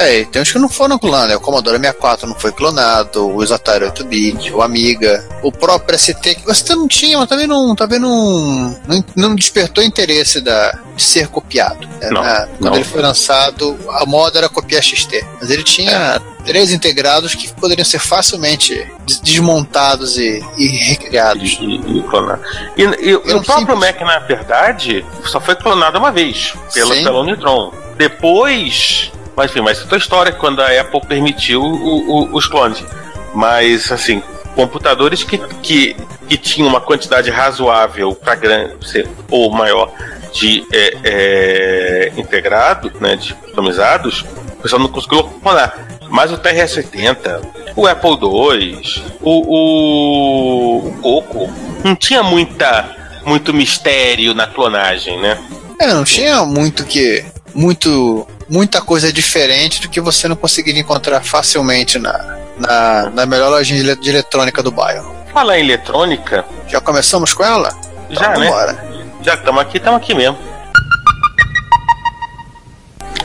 É, 0.00 0.24
tem 0.24 0.40
uns 0.40 0.50
que 0.50 0.58
não 0.58 0.68
foram 0.68 0.98
clonados, 0.98 1.28
né? 1.28 1.36
O 1.36 1.40
Commodore 1.40 1.76
64 1.76 2.26
não 2.26 2.34
foi 2.34 2.52
clonado, 2.52 3.28
o 3.28 3.42
Atari 3.52 3.84
8-bit, 3.84 4.50
o 4.50 4.62
Amiga, 4.62 5.22
o 5.42 5.52
próprio 5.52 5.98
ST, 5.98 6.36
que 6.36 6.46
você 6.46 6.74
não 6.74 6.88
tinha, 6.88 7.18
mas 7.18 7.28
também 7.28 7.46
não, 7.46 7.74
também 7.76 7.98
não, 7.98 8.74
não, 8.88 9.04
não 9.14 9.34
despertou 9.34 9.84
interesse 9.84 10.40
da, 10.40 10.72
de 10.96 11.02
ser 11.02 11.28
copiado. 11.28 11.86
Né? 12.00 12.08
Não, 12.10 12.22
Na, 12.22 12.46
quando 12.46 12.70
não. 12.70 12.74
ele 12.76 12.84
foi 12.84 13.02
lançado, 13.02 13.78
a 13.90 14.06
moda 14.06 14.38
era 14.38 14.48
copiar 14.48 14.82
XT. 14.82 15.22
Mas 15.38 15.50
ele 15.50 15.62
tinha 15.62 16.18
três 16.46 16.72
integrados 16.72 17.34
que 17.34 17.52
poderiam 17.52 17.84
ser 17.84 17.98
facilmente 17.98 18.90
desmontados 19.22 20.16
e, 20.16 20.42
e 20.56 20.66
recriados. 20.66 21.58
E, 21.60 21.64
e, 21.64 21.98
e 21.98 22.02
clonar. 22.04 22.40
E, 22.74 22.82
e 22.82 23.14
o 23.14 23.42
próprio 23.42 23.76
simples. 23.76 23.78
Mac, 23.78 24.00
na 24.00 24.18
verdade, 24.20 25.04
só 25.26 25.38
foi 25.38 25.56
clonado 25.56 25.98
uma 25.98 26.10
vez, 26.10 26.54
pela, 26.72 26.94
pela 26.94 27.20
Unitron. 27.20 27.74
Depois 27.98 29.12
mas 29.40 29.50
enfim, 29.50 29.62
mas 29.62 29.78
é 29.78 29.80
outra 29.80 29.96
história 29.96 30.32
quando 30.32 30.60
a 30.60 30.80
Apple 30.80 31.00
permitiu 31.00 31.62
o, 31.62 32.10
o, 32.10 32.36
os 32.36 32.46
clones. 32.46 32.84
Mas 33.34 33.90
assim, 33.90 34.22
computadores 34.54 35.24
que, 35.24 35.38
que, 35.62 35.96
que 36.28 36.36
tinham 36.36 36.68
uma 36.68 36.80
quantidade 36.80 37.30
razoável 37.30 38.14
para 38.14 38.34
grande 38.34 39.08
ou 39.30 39.50
maior 39.50 39.90
de 40.30 40.62
é, 40.70 40.98
é, 41.04 42.12
integrado, 42.18 42.92
né, 43.00 43.16
de 43.16 43.32
customizados, 43.32 44.26
o 44.58 44.62
pessoal 44.62 44.82
não 44.82 44.88
conseguiu 44.88 45.24
clonar. 45.24 45.88
Mas 46.10 46.30
o 46.30 46.36
TRS-80, 46.36 47.40
o 47.74 47.86
Apple 47.86 48.10
II, 48.10 49.04
o, 49.22 49.40
o, 49.56 50.88
o 50.88 50.92
Coco, 51.00 51.50
não 51.82 51.96
tinha 51.96 52.22
muita, 52.22 52.94
muito 53.24 53.54
mistério 53.54 54.34
na 54.34 54.46
clonagem, 54.46 55.18
né? 55.18 55.38
É, 55.80 55.86
não 55.86 56.04
tinha 56.04 56.44
muito 56.44 56.84
que. 56.84 57.24
Muito 57.54 58.28
muita 58.50 58.82
coisa 58.82 59.12
diferente 59.12 59.80
do 59.80 59.88
que 59.88 60.00
você 60.00 60.26
não 60.26 60.34
conseguiria 60.34 60.80
encontrar 60.80 61.22
facilmente 61.22 61.98
na, 61.98 62.12
na, 62.58 63.10
na 63.10 63.26
melhor 63.26 63.48
loja 63.50 63.74
de 63.94 64.10
eletrônica 64.10 64.62
do 64.62 64.72
bairro. 64.72 65.14
Falar 65.32 65.58
em 65.58 65.64
eletrônica. 65.64 66.44
Já 66.66 66.80
começamos 66.80 67.32
com 67.32 67.44
ela? 67.44 67.70
Já, 68.10 68.32
então, 68.32 68.40
né? 68.40 68.76
Já 69.22 69.34
estamos 69.34 69.62
aqui, 69.62 69.76
estamos 69.76 70.02
aqui 70.02 70.14
mesmo. 70.14 70.36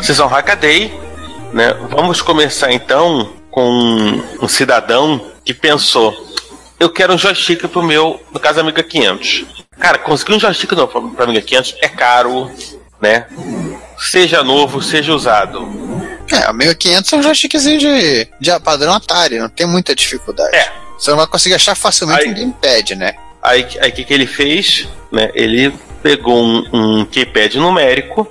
Season 0.03 0.27
Hackaday, 0.27 0.93
né? 1.51 1.73
Vamos 1.89 2.21
começar 2.21 2.71
então 2.71 3.33
com 3.49 4.21
um 4.39 4.47
cidadão 4.47 5.19
que 5.43 5.53
pensou: 5.53 6.13
eu 6.79 6.91
quero 6.91 7.13
um 7.13 7.17
joystick 7.17 7.67
pro 7.67 7.81
meu, 7.81 8.21
no 8.31 8.39
caso, 8.39 8.59
Amiga 8.59 8.83
500. 8.83 9.45
Cara, 9.79 9.97
conseguir 9.97 10.33
um 10.33 10.39
joystick 10.39 10.71
novo 10.73 11.09
para 11.11 11.25
Amiga 11.25 11.41
500 11.41 11.75
é 11.81 11.89
caro, 11.89 12.51
né? 13.01 13.25
Seja 14.05 14.43
novo, 14.43 14.81
seja 14.81 15.13
usado. 15.13 15.67
É, 16.31 16.47
a 16.47 16.53
1500 16.53 17.13
é 17.13 17.15
um 17.17 17.23
joystickzinho 17.23 17.79
de, 17.79 18.27
de 18.39 18.59
padrão 18.59 18.93
Atari, 18.93 19.39
não 19.39 19.49
tem 19.49 19.65
muita 19.65 19.95
dificuldade. 19.95 20.55
É. 20.55 20.71
Você 20.97 21.11
não 21.11 21.17
vai 21.17 21.27
conseguir 21.27 21.55
achar 21.55 21.75
facilmente 21.75 22.23
aí, 22.23 22.29
um 22.29 22.33
gamepad, 22.33 22.95
né? 22.95 23.15
Aí 23.41 23.61
o 23.63 23.91
que, 23.91 24.03
que 24.03 24.13
ele 24.13 24.25
fez? 24.25 24.87
Né? 25.11 25.29
Ele 25.33 25.73
pegou 26.01 26.43
um, 26.43 26.63
um 26.73 27.05
keypad 27.05 27.57
numérico 27.57 28.27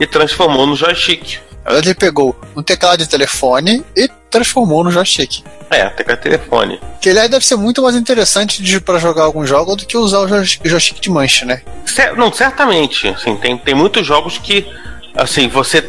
e 0.00 0.06
transformou 0.06 0.66
no 0.66 0.76
joystick. 0.76 1.38
Ele 1.66 1.94
pegou 1.94 2.38
um 2.56 2.62
teclado 2.62 2.98
de 2.98 3.08
telefone 3.08 3.84
e 3.94 4.08
transformou 4.30 4.82
no 4.82 4.90
joystick. 4.90 5.44
É, 5.70 5.88
teclado 5.90 6.18
de 6.18 6.22
telefone. 6.22 6.80
Que 7.00 7.10
ele 7.10 7.28
deve 7.28 7.44
ser 7.44 7.56
muito 7.56 7.82
mais 7.82 7.94
interessante 7.94 8.80
para 8.80 8.98
jogar 8.98 9.24
alguns 9.24 9.48
jogos 9.48 9.76
do 9.76 9.86
que 9.86 9.96
usar 9.96 10.20
o 10.20 10.28
joystick 10.28 11.00
de 11.00 11.10
mancha, 11.10 11.44
né? 11.44 11.62
Não, 12.16 12.32
certamente. 12.32 13.08
Assim, 13.08 13.36
tem, 13.36 13.56
tem 13.58 13.74
muitos 13.74 14.06
jogos 14.06 14.38
que 14.38 14.66
assim, 15.14 15.48
você 15.48 15.88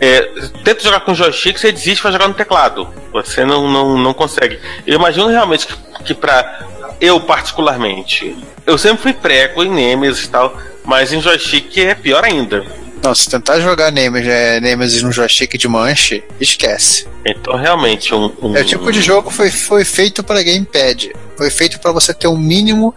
é, 0.00 0.22
tenta 0.64 0.82
jogar 0.82 1.00
com 1.00 1.14
joystick, 1.14 1.58
você 1.58 1.72
desiste 1.72 2.02
para 2.02 2.12
jogar 2.12 2.28
no 2.28 2.34
teclado. 2.34 2.88
Você 3.12 3.44
não, 3.44 3.70
não, 3.70 3.98
não 3.98 4.14
consegue. 4.14 4.58
Eu 4.86 4.94
imagino 4.94 5.28
realmente 5.28 5.66
que, 5.66 6.04
que 6.04 6.14
para 6.14 6.66
eu 7.00 7.20
particularmente, 7.20 8.36
eu 8.66 8.78
sempre 8.78 9.02
fui 9.02 9.12
prego 9.12 9.62
em 9.62 9.70
Nemesis 9.70 10.24
e 10.24 10.28
tal, 10.28 10.56
mas 10.84 11.12
em 11.12 11.20
joystick 11.20 11.76
é 11.78 11.94
pior 11.94 12.24
ainda. 12.24 12.64
Não, 13.02 13.14
se 13.14 13.28
tentar 13.28 13.60
jogar 13.60 13.92
Nemesis, 13.92 14.28
é, 14.28 14.60
Nemesis 14.60 15.02
no 15.02 15.12
joystick 15.12 15.56
de 15.56 15.68
manche, 15.68 16.24
esquece. 16.40 17.06
Então 17.24 17.56
realmente 17.56 18.14
um, 18.14 18.32
um... 18.42 18.56
É 18.56 18.62
o 18.62 18.64
tipo 18.64 18.90
de 18.90 19.00
jogo 19.00 19.30
foi 19.30 19.50
foi 19.50 19.84
feito 19.84 20.22
para 20.24 20.42
gamepad. 20.42 21.12
Foi 21.36 21.50
feito 21.50 21.78
para 21.78 21.92
você 21.92 22.14
ter 22.14 22.28
um 22.28 22.36
mínimo 22.36 22.94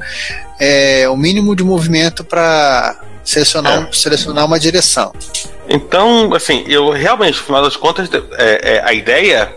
é, 0.60 1.10
um 1.10 1.18
mínimo 1.18 1.56
de 1.56 1.64
movimento 1.64 2.24
para 2.24 3.00
selecionar, 3.24 3.88
é. 3.88 3.94
selecionar 3.94 4.46
uma 4.46 4.60
direção. 4.60 5.14
Então, 5.70 6.34
assim, 6.34 6.64
eu 6.68 6.90
realmente, 6.90 7.38
no 7.38 7.44
final 7.44 7.62
das 7.62 7.76
contas, 7.76 8.10
é, 8.38 8.78
é, 8.78 8.82
a 8.84 8.92
ideia, 8.92 9.56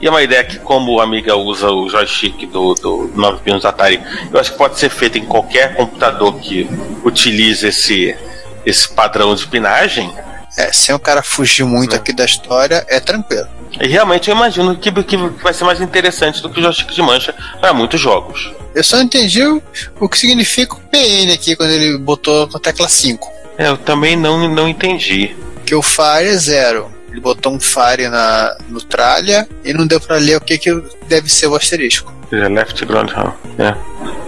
e 0.00 0.06
é 0.06 0.10
uma 0.10 0.22
ideia 0.22 0.42
que, 0.42 0.58
como 0.58 0.98
a 0.98 1.04
amiga 1.04 1.36
usa 1.36 1.70
o 1.70 1.90
joystick 1.90 2.46
do, 2.46 2.72
do 2.74 3.12
9 3.14 3.42
pinos 3.42 3.66
Atari, 3.66 4.00
eu 4.32 4.40
acho 4.40 4.52
que 4.52 4.58
pode 4.58 4.78
ser 4.78 4.88
feito 4.88 5.18
em 5.18 5.26
qualquer 5.26 5.74
computador 5.74 6.40
que 6.40 6.66
utilize 7.04 7.66
esse, 7.66 8.16
esse 8.64 8.88
padrão 8.88 9.34
de 9.34 9.46
pinagem. 9.46 10.10
É, 10.56 10.72
sem 10.72 10.94
o 10.94 10.98
cara 10.98 11.22
fugir 11.22 11.64
muito 11.64 11.94
aqui 11.94 12.14
da 12.14 12.24
história, 12.24 12.84
é 12.88 12.98
tranquilo. 12.98 13.48
E 13.80 13.86
realmente 13.88 14.30
eu 14.30 14.36
imagino 14.36 14.76
que, 14.76 14.90
que 15.02 15.16
vai 15.16 15.52
ser 15.52 15.64
mais 15.64 15.80
interessante 15.80 16.42
do 16.42 16.48
que 16.48 16.60
o 16.60 16.62
joystick 16.62 16.92
de 16.92 17.02
mancha 17.02 17.34
para 17.60 17.74
muitos 17.74 18.00
jogos. 18.00 18.52
Eu 18.74 18.84
só 18.84 19.00
entendi 19.00 19.42
o, 19.44 19.62
o 20.00 20.08
que 20.08 20.18
significa 20.18 20.74
o 20.74 20.80
PN 20.80 21.32
aqui 21.32 21.54
quando 21.56 21.70
ele 21.70 21.98
botou 21.98 22.48
a 22.54 22.58
tecla 22.58 22.88
5. 22.88 23.41
É, 23.62 23.68
eu 23.68 23.78
também 23.78 24.16
não, 24.16 24.48
não 24.48 24.68
entendi. 24.68 25.36
Que 25.64 25.72
o 25.72 25.82
Fire 25.82 26.26
é 26.26 26.36
zero. 26.36 26.90
Ele 27.08 27.20
botou 27.20 27.52
um 27.52 27.60
Fire 27.60 28.08
na, 28.08 28.56
no 28.68 28.80
tralha 28.80 29.48
e 29.64 29.72
não 29.72 29.86
deu 29.86 30.00
para 30.00 30.16
ler 30.16 30.36
o 30.36 30.40
que, 30.40 30.58
que 30.58 30.82
deve 31.06 31.30
ser 31.30 31.46
o 31.46 31.54
asterisco. 31.54 32.12
É 32.32 32.48
left 32.48 32.84
ground 32.84 33.12
é. 33.58 33.76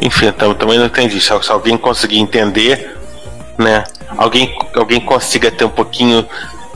Enfim, 0.00 0.30
tam, 0.30 0.54
também 0.54 0.78
não 0.78 0.86
entendi. 0.86 1.20
Se, 1.20 1.26
se, 1.42 1.50
alguém 1.50 1.76
conseguir 1.76 2.18
entender, 2.18 2.96
né? 3.58 3.82
Alguém, 4.16 4.56
alguém 4.72 5.00
consiga 5.00 5.50
ter 5.50 5.64
um 5.64 5.70
pouquinho. 5.70 6.24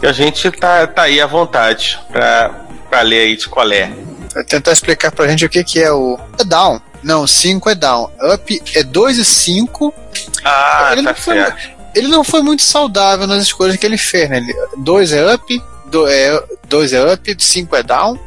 A 0.02 0.10
gente 0.10 0.50
tá, 0.50 0.84
tá 0.88 1.02
aí 1.02 1.20
à 1.20 1.26
vontade 1.26 1.96
pra, 2.10 2.50
pra 2.90 3.02
ler 3.02 3.20
aí 3.20 3.36
de 3.36 3.48
qual 3.48 3.70
é. 3.70 3.92
Vai 4.34 4.42
tentar 4.42 4.72
explicar 4.72 5.12
pra 5.12 5.28
gente 5.28 5.44
o 5.44 5.48
que, 5.48 5.62
que 5.62 5.78
é 5.78 5.92
o. 5.92 6.18
É 6.40 6.44
down. 6.44 6.80
Não, 7.04 7.24
5 7.24 7.70
é 7.70 7.76
down. 7.76 8.10
Up 8.34 8.62
é 8.74 8.82
2 8.82 9.18
e 9.18 9.24
5. 9.24 9.94
Ah, 10.44 10.88
ele 10.92 11.04
tá 11.04 11.14
certo 11.14 11.77
ele 11.94 12.08
não 12.08 12.22
foi 12.24 12.42
muito 12.42 12.62
saudável 12.62 13.26
nas 13.26 13.42
escolhas 13.42 13.76
que 13.76 13.86
ele 13.86 13.98
fez, 13.98 14.28
né? 14.28 14.44
2 14.76 15.12
é 15.12 15.34
up, 15.34 15.62
2 15.86 16.12
é, 16.12 16.42
dois 16.68 16.92
é 16.92 17.12
up, 17.12 17.36
5 17.38 17.76
é 17.76 17.82
down, 17.82 18.18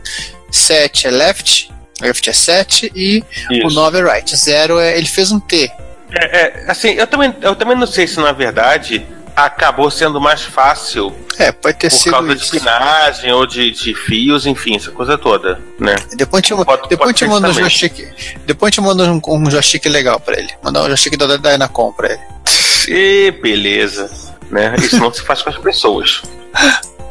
7 0.51 1.08
é 1.08 1.12
left, 1.12 1.72
left 2.01 2.30
é 2.30 2.34
7 2.34 2.91
e 2.96 3.24
Isso. 3.51 3.68
o 3.68 3.72
9 3.72 4.00
é 4.00 4.13
right. 4.13 4.36
0 4.36 4.80
é. 4.80 4.98
Ele 4.98 5.08
fez 5.08 5.32
um 5.32 5.39
T. 5.39 5.72
É, 6.13 6.25
é, 6.25 6.65
assim, 6.68 6.89
eu 6.89 7.08
também, 7.08 7.34
eu 7.41 7.56
também 7.56 7.77
não 7.77 7.88
sei 7.88 8.06
se 8.06 8.20
na 8.20 8.34
verdade 8.34 9.06
acabou 9.35 9.89
sendo 9.91 10.19
mais 10.21 10.41
fácil 10.43 11.13
É, 11.38 11.51
pode 11.51 11.77
ter 11.77 11.89
por 11.89 11.95
sido 11.97 12.11
causa 12.13 12.35
de 12.35 12.41
isso. 12.41 12.51
pinagem 12.51 13.31
ou 13.31 13.45
de, 13.45 13.71
de 13.71 13.93
fios, 13.95 14.45
enfim, 14.45 14.75
essa 14.75 14.91
coisa 14.91 15.17
toda, 15.17 15.59
né? 15.79 15.95
Depois 16.15 16.43
te, 16.43 16.53
Pode- 16.53 16.89
depois 16.89 16.97
pode 17.09 17.17
te 17.17 17.25
manda 17.25 17.50
um 17.50 17.53
joystick. 17.53 18.07
Depois 18.45 18.73
te 18.73 18.81
manda 18.81 19.03
um, 19.11 19.21
um 19.27 19.50
joystick 19.50 19.85
legal 19.85 20.19
pra 20.19 20.38
ele. 20.38 20.50
Mandar 20.63 20.83
um 20.83 20.88
joystick 20.88 21.17
da 21.17 21.38
Dynacom 21.38 21.91
pra 21.93 22.09
ele. 22.11 22.21
E 22.88 23.31
beleza, 23.41 24.09
né? 24.50 24.75
Isso 24.79 24.97
não 24.97 25.13
se 25.13 25.21
faz 25.21 25.41
com 25.41 25.50
as 25.50 25.57
pessoas. 25.57 26.21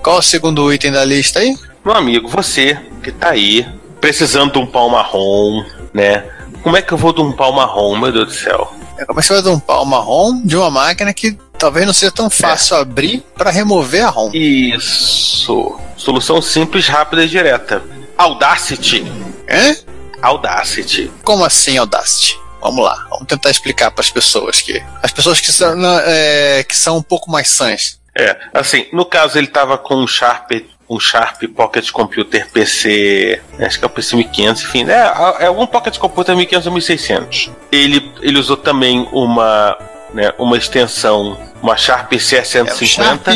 Qual 0.03 0.19
o 0.19 0.23
segundo 0.23 0.73
item 0.73 0.93
da 0.93 1.05
lista 1.05 1.41
aí? 1.41 1.57
Meu 1.85 1.95
amigo, 1.95 2.29
você 2.29 2.79
que 3.03 3.11
tá 3.13 3.31
aí, 3.31 3.67
precisando 4.01 4.53
de 4.53 4.59
um 4.59 4.67
pau 4.67 4.89
marrom, 4.91 5.65
né? 5.95 6.25
Como 6.63 6.77
é 6.77 6.83
que 6.83 6.93
eu 6.93 6.99
vou 6.99 7.13
de 7.13 7.21
um 7.23 7.33
pau 7.33 7.53
marrom, 7.53 7.97
meu 7.97 8.13
Deus 8.13 8.27
do 8.29 8.35
céu? 8.35 8.73
É 8.99 9.05
como 9.07 9.19
é 9.19 9.23
que 9.23 9.27
você 9.29 9.33
vai 9.35 9.43
dar 9.43 9.51
um 9.51 9.59
pau 9.61 9.85
marrom 9.87 10.43
de 10.45 10.57
uma 10.57 10.71
máquina 10.71 11.13
que 11.15 11.39
talvez 11.61 11.87
não 11.87 11.93
seja 11.93 12.11
tão 12.11 12.31
fácil 12.31 12.77
abrir 12.77 13.23
pra 13.37 13.51
remover 13.51 14.05
a 14.05 14.09
ROM. 14.09 14.31
Isso. 14.33 15.79
Solução 15.97 16.41
simples, 16.41 16.89
rápida 16.89 17.23
e 17.23 17.29
direta. 17.29 17.83
Audacity. 18.17 19.05
Hã? 19.49 19.77
Audacity. 20.23 21.13
Como 21.23 21.45
assim 21.45 21.77
Audacity? 21.77 22.39
Vamos 22.63 22.85
lá, 22.85 23.07
vamos 23.09 23.27
tentar 23.27 23.51
explicar 23.51 23.91
para 23.91 24.03
as 24.03 24.11
pessoas 24.11 24.61
que 24.61 24.83
as 25.03 25.11
pessoas 25.11 25.41
que 25.41 25.51
são, 25.51 25.75
é, 26.05 26.63
que 26.63 26.77
são 26.77 26.99
um 26.99 27.03
pouco 27.03 27.31
mais 27.31 27.49
sãs. 27.49 27.99
É, 28.17 28.37
assim, 28.53 28.87
no 28.93 29.07
caso 29.07 29.39
ele 29.39 29.47
tava 29.47 29.79
com 29.79 29.95
um 29.97 30.07
Sharp, 30.07 30.51
um 30.89 31.01
Sharp 31.01 31.43
Pocket 31.57 31.91
Computer 31.91 32.51
PC, 32.51 33.41
acho 33.61 33.79
que 33.79 33.85
é 33.85 33.87
o 33.87 33.91
PC 33.91 34.17
1500, 34.17 34.63
enfim, 34.63 34.85
é, 34.91 35.43
é 35.43 35.47
algum 35.47 35.67
Pocket 35.67 35.97
Computer 35.97 36.37
1500 36.37 36.67
ou 36.67 36.73
1600. 36.73 37.51
Ele, 37.73 38.13
ele 38.21 38.39
usou 38.39 38.59
também 38.59 39.09
uma, 39.11 39.79
né, 40.15 40.33
uma 40.39 40.57
extensão, 40.57 41.39
uma 41.63 41.77
Sharp 41.77 42.13
É 42.13 42.17
o 42.17 42.19
C150. 42.19 42.87
Sharp 42.87 43.27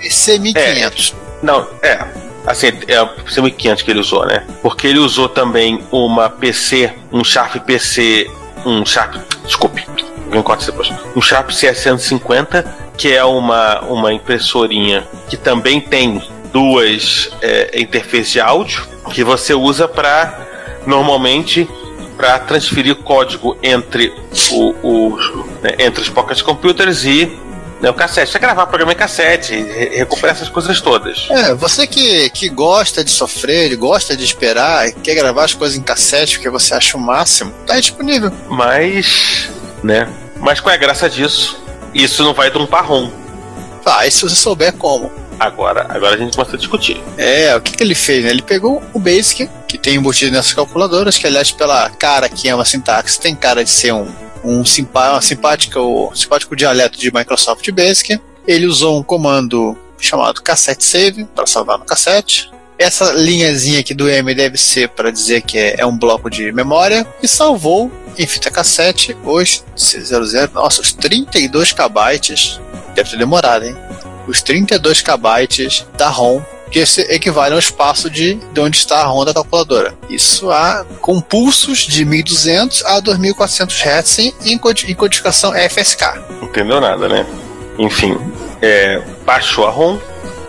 PC1500. 0.00 1.14
Não, 1.42 1.66
é. 1.82 2.04
Assim, 2.46 2.68
é 2.86 3.00
o 3.02 3.06
PC 3.08 3.40
1500 3.42 3.82
que 3.82 3.90
ele 3.90 4.00
usou, 4.00 4.24
né? 4.26 4.42
Porque 4.62 4.86
ele 4.86 4.98
usou 4.98 5.28
também 5.28 5.84
uma 5.92 6.30
PC, 6.30 6.92
um 7.12 7.22
Sharp 7.22 7.56
PC, 7.64 8.30
um 8.64 8.84
Sharp, 8.86 9.16
desculpe, 9.44 9.86
depois. 10.66 10.90
Um 11.14 11.20
Sharp 11.20 11.50
CS150, 11.50 12.64
que 12.96 13.12
é 13.14 13.22
uma, 13.24 13.80
uma 13.82 14.12
impressorinha 14.12 15.06
que 15.28 15.36
também 15.36 15.80
tem 15.80 16.22
duas 16.52 17.30
é, 17.42 17.78
interfaces 17.80 18.30
de 18.30 18.40
áudio 18.40 18.86
que 19.12 19.22
você 19.22 19.52
usa 19.54 19.86
para 19.86 20.38
normalmente 20.86 21.68
para 22.16 22.38
transferir 22.40 22.96
código 22.96 23.56
entre 23.62 24.12
o, 24.50 24.74
o- 24.82 25.47
né, 25.62 25.74
entre 25.78 26.02
os 26.02 26.08
pocket 26.08 26.40
computers 26.42 27.04
e 27.04 27.38
né, 27.80 27.90
o 27.90 27.94
cassete. 27.94 28.32
Você 28.32 28.38
gravar 28.38 28.66
programa 28.66 28.92
em 28.92 28.96
cassete, 28.96 29.54
re- 29.54 29.98
recuperar 29.98 30.34
essas 30.34 30.48
coisas 30.48 30.80
todas. 30.80 31.26
É, 31.30 31.54
você 31.54 31.86
que, 31.86 32.28
que 32.30 32.48
gosta 32.48 33.04
de 33.04 33.10
sofrer, 33.10 33.74
gosta 33.76 34.16
de 34.16 34.24
esperar, 34.24 34.90
quer 34.92 35.14
gravar 35.14 35.44
as 35.44 35.54
coisas 35.54 35.76
em 35.78 35.82
cassete 35.82 36.36
porque 36.36 36.50
você 36.50 36.74
acha 36.74 36.96
o 36.96 37.00
máximo, 37.00 37.52
tá 37.66 37.78
disponível. 37.78 38.32
Mas, 38.48 39.48
né? 39.82 40.08
Mas 40.40 40.60
qual 40.60 40.72
é 40.72 40.76
a 40.76 40.80
graça 40.80 41.08
disso? 41.08 41.60
Isso 41.94 42.22
não 42.22 42.34
vai 42.34 42.50
de 42.50 42.58
um 42.58 42.66
parrom. 42.66 43.10
Ah, 43.84 44.06
e 44.06 44.10
se 44.10 44.22
você 44.22 44.34
souber 44.36 44.72
como. 44.74 45.10
Agora, 45.40 45.86
agora 45.88 46.16
a 46.16 46.18
gente 46.18 46.36
começa 46.36 46.56
a 46.56 46.58
discutir. 46.58 47.00
É, 47.16 47.54
o 47.56 47.60
que, 47.60 47.72
que 47.72 47.82
ele 47.82 47.94
fez? 47.94 48.24
Né? 48.24 48.30
Ele 48.30 48.42
pegou 48.42 48.82
o 48.92 48.98
Basic, 48.98 49.48
que 49.68 49.78
tem 49.78 49.94
embutido 49.94 50.32
nessas 50.32 50.52
calculadoras, 50.52 51.16
que 51.16 51.26
aliás, 51.26 51.50
pela 51.52 51.88
cara 51.90 52.28
que 52.28 52.48
ama 52.48 52.64
sintaxe, 52.64 53.20
tem 53.20 53.34
cara 53.36 53.62
de 53.64 53.70
ser 53.70 53.92
um, 53.92 54.08
um 54.44 54.64
simpá, 54.64 55.12
uma 55.12 55.22
simpática, 55.22 55.80
um 55.80 56.14
simpático 56.14 56.56
dialeto 56.56 56.98
de 56.98 57.12
Microsoft 57.12 57.70
Basic. 57.70 58.20
Ele 58.46 58.66
usou 58.66 58.98
um 58.98 59.02
comando 59.02 59.76
chamado 59.98 60.42
cassette 60.42 60.84
save 60.84 61.24
para 61.24 61.46
salvar 61.46 61.78
no 61.78 61.84
cassete. 61.84 62.50
Essa 62.78 63.12
linhazinha 63.12 63.80
aqui 63.80 63.92
do 63.92 64.08
M 64.08 64.32
deve 64.34 64.56
ser 64.56 64.88
para 64.90 65.10
dizer 65.10 65.42
que 65.42 65.58
é, 65.58 65.80
é 65.80 65.86
um 65.86 65.98
bloco 65.98 66.30
de 66.30 66.52
memória 66.52 67.06
e 67.22 67.26
salvou 67.26 67.90
em 68.16 68.26
fita 68.26 68.50
cassete 68.50 69.16
os 69.24 69.64
00, 69.76 70.50
nossa, 70.54 70.80
os 70.80 70.92
32 70.92 71.72
KB. 71.72 72.20
Deve 72.94 73.10
ter 73.10 73.16
demorado, 73.16 73.64
hein? 73.64 73.76
Os 74.26 74.42
32 74.42 75.02
KB 75.02 75.48
da 75.96 76.08
ROM 76.08 76.40
que 76.70 76.78
esse 76.78 77.00
equivale 77.02 77.52
ao 77.54 77.58
espaço 77.58 78.10
de, 78.10 78.34
de 78.52 78.60
onde 78.60 78.76
está 78.78 79.00
a 79.00 79.04
ROM 79.06 79.24
da 79.24 79.32
calculadora. 79.34 79.94
Isso 80.08 80.50
a, 80.50 80.84
com 81.00 81.20
pulsos 81.20 81.78
de 81.80 82.04
1200 82.04 82.84
a 82.84 83.00
2400 83.00 83.80
Hz 83.80 84.18
em, 84.18 84.34
em 84.44 84.58
codi- 84.58 84.90
em 84.90 84.94
codificação 84.94 85.52
FSK. 85.52 86.02
Não 86.40 86.44
entendeu 86.48 86.80
nada, 86.80 87.08
né? 87.08 87.26
Enfim, 87.78 88.16
é, 88.60 89.00
baixou 89.24 89.66
a 89.66 89.70
ROM, 89.70 89.98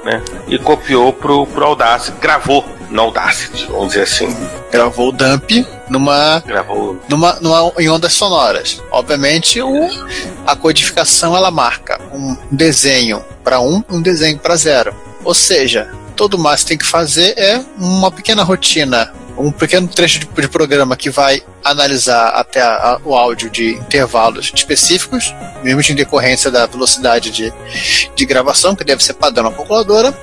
né? 0.03 0.21
E 0.47 0.58
copiou 0.58 1.13
pro, 1.13 1.45
pro 1.47 1.65
Audacity, 1.65 2.17
gravou 2.19 2.65
no 2.89 3.01
Audacity, 3.03 3.67
vamos 3.69 3.89
dizer 3.89 4.01
assim. 4.03 4.36
Gravou 4.71 5.10
o 5.10 5.12
dump 5.12 5.51
numa, 5.89 6.41
Gravou. 6.45 6.99
numa, 7.08 7.34
numa, 7.39 7.71
em 7.77 7.88
ondas 7.89 8.13
sonoras. 8.13 8.82
Obviamente, 8.91 9.62
o, 9.62 9.89
a 10.47 10.55
codificação 10.55 11.36
ela 11.38 11.51
marca 11.51 11.99
um 12.12 12.36
desenho 12.51 13.23
para 13.43 13.60
um, 13.62 13.84
um 13.89 14.01
desenho 14.01 14.39
para 14.39 14.55
zero. 14.55 14.95
Ou 15.23 15.34
seja, 15.36 15.91
todo 16.19 16.38
mais 16.38 16.65
tem 16.65 16.77
que 16.77 16.86
fazer 16.86 17.34
é 17.38 17.62
uma 17.77 18.12
pequena 18.12 18.43
rotina, 18.43 19.10
um 19.38 19.53
pequeno 19.53 19.88
trecho 19.88 20.19
de, 20.19 20.25
de 20.27 20.47
programa 20.49 20.97
que 20.97 21.10
vai 21.10 21.41
analisar 21.63 22.27
até 22.32 22.60
a- 22.62 22.75
a- 22.75 22.99
o 23.05 23.15
áudio 23.15 23.49
de 23.49 23.69
intervalos 23.75 24.51
específicos, 24.53 25.34
mesmo 25.63 25.79
em 25.82 25.95
decorrência 25.95 26.51
da 26.51 26.65
velocidade 26.65 27.32
de, 27.32 27.53
de 28.17 28.25
gravação, 28.25 28.75
que 28.75 28.84
deve 28.84 29.01
ser 29.01 29.13
padrão 29.13 29.45
na 29.49 29.55
calculadora, 29.55 30.13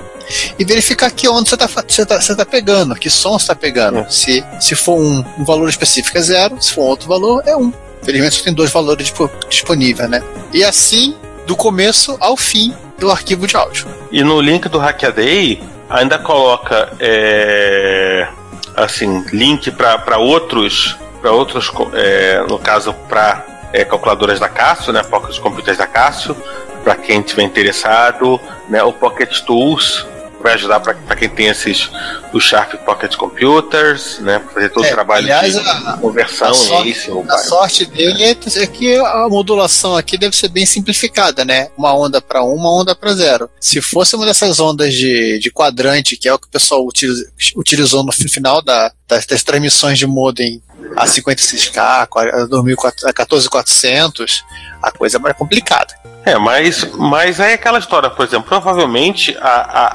e 0.59 0.63
verificar 0.63 1.09
que 1.09 1.27
onda 1.27 1.49
você 1.49 1.55
está 1.55 1.67
você 1.87 2.05
tá, 2.05 2.21
você 2.21 2.35
tá 2.35 2.45
pegando, 2.45 2.93
que 2.93 3.09
som 3.09 3.31
você 3.31 3.45
está 3.45 3.55
pegando. 3.55 3.97
É. 4.01 4.09
Se, 4.09 4.43
se 4.59 4.75
for 4.75 4.99
um, 4.99 5.25
um 5.39 5.43
valor 5.43 5.67
específico 5.67 6.15
é 6.15 6.21
zero, 6.21 6.61
se 6.61 6.73
for 6.73 6.83
outro 6.83 7.07
valor 7.07 7.41
é 7.47 7.57
um. 7.57 7.73
Felizmente 8.03 8.43
tem 8.43 8.53
dois 8.53 8.69
valores 8.69 9.07
dispo- 9.07 9.31
disponíveis, 9.49 10.07
né? 10.07 10.21
E 10.53 10.63
assim, 10.63 11.15
do 11.47 11.55
começo 11.55 12.15
ao 12.19 12.37
fim 12.37 12.71
do 12.99 13.09
arquivo 13.09 13.47
de 13.47 13.55
áudio. 13.55 13.87
E 14.11 14.23
no 14.23 14.39
link 14.39 14.69
do 14.69 14.77
Hackaday 14.77 15.59
ainda 15.89 16.17
coloca 16.17 16.91
é, 16.99 18.27
assim 18.75 19.23
link 19.31 19.71
para 19.71 20.17
outros 20.17 20.97
para 21.21 21.31
outros 21.31 21.71
é, 21.93 22.43
no 22.47 22.59
caso 22.59 22.93
para 23.09 23.45
calculadoras 23.89 24.39
da 24.39 24.49
Cássio, 24.49 24.93
né, 24.93 25.03
pocket 25.03 25.39
computers 25.39 25.77
da 25.77 25.85
Cássio, 25.85 26.35
para 26.83 26.95
quem 26.95 27.21
tiver 27.21 27.43
interessado, 27.43 28.39
né, 28.69 28.81
o 28.81 28.93
Pocket 28.93 29.41
Tools 29.41 30.07
vai 30.41 30.53
ajudar 30.53 30.79
para 30.79 30.93
quem 31.15 31.27
tem 31.29 31.47
esses 31.47 31.89
os 32.33 32.43
Sharp 32.43 32.73
Pocket 32.85 33.15
Computers, 33.15 34.19
né, 34.19 34.39
pra 34.39 34.49
fazer 34.53 34.69
todo 34.69 34.85
É, 34.85 34.89
o 34.89 34.93
trabalho 34.93 35.23
aliás, 35.23 35.53
de 35.53 35.59
a- 35.69 35.97
conversão 35.99 36.49
a 36.49 36.53
sorte- 36.53 37.11
A 37.29 37.37
sorte 37.39 37.85
dele 37.85 38.23
é, 38.23 38.31
é 38.31 38.67
que 38.67 38.95
a 38.97 39.27
modulação 39.29 39.95
aqui 39.95 40.17
deve 40.17 40.35
ser 40.35 40.49
bem 40.49 40.65
simplificada, 40.65 41.43
né? 41.45 41.69
Uma 41.77 41.93
onda 41.97 42.21
para 42.21 42.43
um, 42.43 42.53
uma 42.53 42.71
onda 42.73 42.93
para 42.95 43.13
zero. 43.13 43.49
Se 43.59 43.81
fosse 43.81 44.15
uma 44.15 44.25
dessas 44.25 44.59
ondas 44.59 44.93
de, 44.93 45.39
de 45.39 45.49
quadrante, 45.51 46.17
que 46.17 46.27
é 46.27 46.33
o 46.33 46.37
que 46.39 46.47
o 46.47 46.51
pessoal 46.51 46.85
utiliza- 46.85 47.27
utilizou 47.55 48.03
no 48.03 48.11
fi- 48.11 48.27
final 48.27 48.61
da- 48.61 48.91
das, 49.07 49.25
das 49.25 49.41
transmissões 49.43 49.97
de 49.97 50.05
modem 50.05 50.61
a 50.95 51.05
56K, 51.07 52.07
a 52.33 52.45
2400, 52.45 53.03
a 53.05 53.13
14400, 53.13 54.43
a 54.83 54.91
coisa 54.91 55.17
é 55.17 55.19
mais 55.19 55.35
complicada. 55.37 55.93
É, 56.27 56.37
mas, 56.37 56.83
mas 56.95 57.39
aí 57.39 57.51
é 57.51 57.53
aquela 57.53 57.79
história, 57.79 58.09
por 58.09 58.25
exemplo, 58.25 58.47
provavelmente 58.47 59.37
a, 59.39 59.49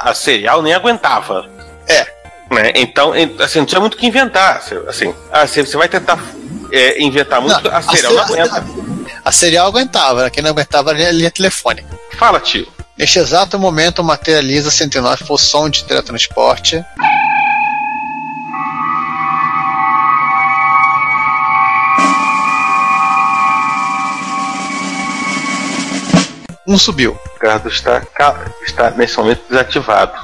a, 0.06 0.10
a 0.10 0.14
serial 0.14 0.62
nem 0.62 0.72
aguentava. 0.72 1.46
É. 1.86 2.06
Né? 2.50 2.72
Então, 2.74 3.14
en- 3.14 3.36
assim, 3.40 3.58
não 3.60 3.66
tinha 3.66 3.80
muito 3.80 3.94
o 3.94 3.96
que 3.96 4.06
inventar. 4.06 4.62
Assim, 4.88 5.14
ah, 5.30 5.46
você 5.46 5.76
vai 5.76 5.88
tentar 5.88 6.18
é, 6.70 7.02
inventar 7.02 7.40
muito, 7.40 7.62
Não, 7.68 7.76
a 7.76 7.82
serial 7.82 8.12
não 8.14 8.26
se- 8.26 8.32
aguenta. 8.32 8.64
A 9.24 9.30
serial 9.32 9.66
aguentava, 9.66 10.24
né? 10.24 10.30
quem 10.30 10.42
não 10.42 10.50
aguentava 10.50 10.90
era 10.92 11.08
a 11.08 11.12
linha 11.12 11.30
telefônica. 11.30 11.88
Fala, 12.18 12.40
tio. 12.40 12.66
Neste 12.98 13.18
exato 13.18 13.58
momento, 13.58 14.02
materializa 14.04 14.70
109 14.70 15.24
por 15.24 15.38
som 15.38 15.68
de 15.68 15.84
teletransporte. 15.84 16.84
Um 26.66 26.78
subiu. 26.78 27.12
O 27.12 27.34
Ricardo 27.34 27.68
está, 27.68 28.02
está 28.64 28.90
nesse 28.92 29.16
momento 29.16 29.42
desativado. 29.48 30.18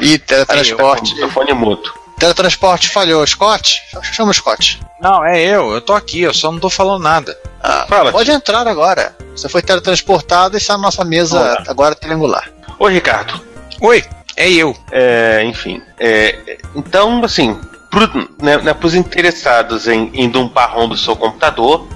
E 0.00 0.18
teletransporte. 0.18 1.14
Telefone 1.14 1.52
mudo. 1.52 1.92
Teletransporte 2.18 2.88
falhou. 2.88 3.26
Scott? 3.26 3.80
Chama 4.02 4.30
o 4.30 4.34
Scott. 4.34 4.80
Não, 5.00 5.24
é 5.24 5.40
eu, 5.40 5.72
eu 5.72 5.80
tô 5.80 5.92
aqui, 5.92 6.22
eu 6.22 6.34
só 6.34 6.50
não 6.50 6.58
tô 6.58 6.70
falando 6.70 7.02
nada. 7.02 7.36
Ah, 7.62 7.86
Fala, 7.88 8.12
pode 8.12 8.30
entrar 8.30 8.66
agora. 8.66 9.16
Você 9.34 9.48
foi 9.48 9.62
teletransportado 9.62 10.56
e 10.56 10.58
está 10.58 10.74
na 10.74 10.84
nossa 10.84 11.04
mesa 11.04 11.38
Olá. 11.38 11.64
agora 11.68 11.94
triangular. 11.94 12.50
Oi, 12.78 12.92
Ricardo. 12.92 13.40
Oi, 13.80 14.04
é 14.36 14.50
eu. 14.50 14.76
É, 14.90 15.42
enfim. 15.44 15.82
é, 15.98 16.58
então, 16.74 17.24
assim, 17.24 17.58
para 17.90 18.06
né, 18.42 18.58
né, 18.58 18.76
os 18.82 18.94
interessados 18.94 19.86
em, 19.86 20.10
em 20.12 20.28
dumpar 20.28 20.74
ROM 20.74 20.88
do 20.88 20.96
seu 20.96 21.14
computador, 21.14 21.86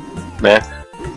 né? 0.40 0.60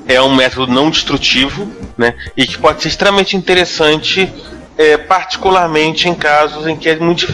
É 0.07 0.21
um 0.21 0.33
método 0.35 0.71
não 0.71 0.89
destrutivo, 0.89 1.71
né? 1.97 2.13
E 2.35 2.45
que 2.47 2.57
pode 2.57 2.81
ser 2.81 2.87
extremamente 2.89 3.35
interessante, 3.37 4.31
é, 4.77 4.97
particularmente 4.97 6.07
em 6.09 6.15
casos 6.15 6.67
em 6.67 6.75
que 6.75 6.89
é 6.89 6.95
muito 6.97 7.27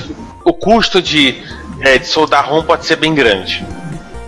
o 0.44 0.54
custo 0.54 1.02
de, 1.02 1.42
é, 1.82 1.98
de 1.98 2.08
soldar 2.08 2.50
ROM 2.50 2.64
pode 2.64 2.86
ser 2.86 2.96
bem 2.98 3.14
grande. 3.14 3.66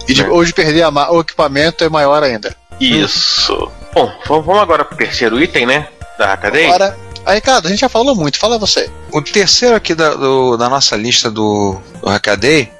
E 0.08 0.14
de, 0.14 0.24
ou 0.24 0.44
de 0.44 0.54
perder 0.54 0.84
a 0.84 1.12
o 1.12 1.22
equipamento 1.22 1.84
é 1.84 1.90
maior 1.90 2.24
ainda. 2.24 2.56
Isso. 2.80 3.72
Bom, 3.94 4.12
vamos 4.26 4.58
agora 4.60 4.84
pro 4.84 4.98
terceiro 4.98 5.42
item, 5.42 5.66
né? 5.66 5.88
Da 6.18 6.36
cadeia. 6.36 6.68
Agora, 6.68 6.98
aí, 7.26 7.36
Ricardo, 7.36 7.68
a 7.68 7.70
gente 7.70 7.80
já 7.82 7.90
falou 7.90 8.16
muito, 8.16 8.40
fala 8.40 8.58
você. 8.58 8.90
O 9.12 9.22
terceiro 9.22 9.76
aqui 9.76 9.94
da, 9.94 10.14
do- 10.16 10.58
da 10.58 10.68
nossa 10.70 10.96
lista 10.96 11.30
do, 11.30 11.78
do 12.02 12.10
Hackaday. 12.10 12.72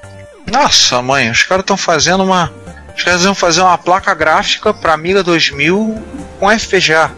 Nossa, 0.50 1.00
mãe, 1.02 1.30
os 1.30 1.42
caras 1.44 1.62
estão 1.62 1.76
fazendo 1.76 2.24
uma. 2.24 2.52
Os 3.00 3.04
caras 3.04 3.24
vão 3.24 3.34
fazer 3.34 3.62
uma 3.62 3.78
placa 3.78 4.12
gráfica 4.12 4.74
para 4.74 4.92
Amiga 4.92 5.22
2000 5.22 6.02
com 6.38 6.50
FPGA. 6.50 7.10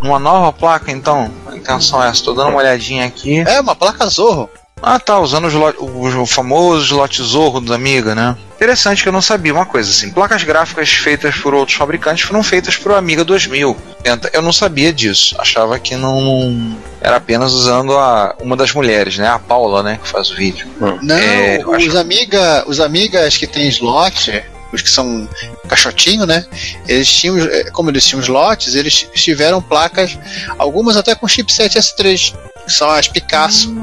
Uma 0.00 0.18
nova 0.18 0.52
placa, 0.52 0.90
então. 0.90 1.30
A 1.46 1.54
intenção 1.54 2.02
é 2.02 2.08
essa. 2.08 2.24
Tô 2.24 2.32
dando 2.34 2.48
uma 2.48 2.58
olhadinha 2.58 3.06
aqui. 3.06 3.38
É, 3.46 3.60
uma 3.60 3.76
placa 3.76 4.04
Zorro. 4.08 4.50
Ah, 4.82 4.98
tá, 4.98 5.20
usando 5.20 5.46
o, 5.78 6.22
o 6.22 6.26
famoso 6.26 6.84
slot 6.86 7.22
Zorro 7.22 7.60
da 7.60 7.76
Amiga, 7.76 8.16
né? 8.16 8.36
Interessante 8.56 9.00
que 9.04 9.08
eu 9.08 9.12
não 9.12 9.22
sabia 9.22 9.54
uma 9.54 9.64
coisa 9.64 9.88
assim. 9.90 10.10
Placas 10.10 10.42
gráficas 10.42 10.90
feitas 10.90 11.36
por 11.36 11.54
outros 11.54 11.76
fabricantes 11.78 12.24
foram 12.24 12.42
feitas 12.42 12.76
por 12.76 12.90
Amiga 12.92 13.24
2000. 13.24 13.76
Tenta- 14.02 14.28
Eu 14.32 14.42
não 14.42 14.52
sabia 14.52 14.92
disso. 14.92 15.36
Achava 15.38 15.78
que 15.78 15.94
não, 15.94 16.76
era 17.00 17.14
apenas 17.18 17.52
usando 17.52 17.96
a, 17.96 18.34
uma 18.40 18.56
das 18.56 18.72
mulheres, 18.74 19.16
né? 19.18 19.28
A 19.28 19.38
Paula, 19.38 19.84
né? 19.84 20.00
Que 20.02 20.08
faz 20.08 20.32
o 20.32 20.34
vídeo. 20.34 20.66
Não, 21.00 21.16
É, 21.16 21.60
os 21.64 21.74
acho- 21.76 21.98
amiga, 21.98 22.64
os 22.66 22.80
amigas 22.80 23.36
que 23.36 23.46
tem 23.46 23.68
slot, 23.68 24.42
os 24.72 24.82
que 24.82 24.90
são 24.90 25.28
caixotinho, 25.68 26.26
né? 26.26 26.44
Eles 26.88 27.08
tinham, 27.08 27.38
eh, 27.38 27.70
como 27.72 27.90
eles 27.90 28.04
tinham 28.04 28.20
slots, 28.22 28.74
eles 28.74 29.06
tiveram 29.14 29.60
placas, 29.60 30.18
algumas 30.58 30.96
até 30.96 31.14
com 31.14 31.28
chipset 31.28 31.78
S3, 31.78 32.34
que 32.66 32.72
são 32.72 32.90
as 32.90 33.08
Picasso. 33.08 33.74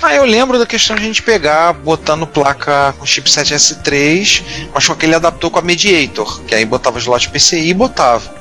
Ah, 0.00 0.14
eu 0.14 0.24
lembro 0.24 0.58
da 0.58 0.66
questão 0.66 0.94
de 0.94 1.02
a 1.02 1.06
gente 1.06 1.22
pegar 1.22 1.72
botando 1.72 2.24
placa 2.26 2.94
com 2.98 3.04
chipset 3.04 3.52
S3, 3.52 4.42
mas 4.72 4.86
com 4.86 4.92
aquele 4.92 5.14
adaptor 5.16 5.50
com 5.50 5.58
a 5.58 5.62
Mediator, 5.62 6.40
que 6.42 6.54
aí 6.54 6.64
botava 6.64 6.98
slot 6.98 7.28
PCI 7.30 7.70
e 7.70 7.74
botava. 7.74 8.32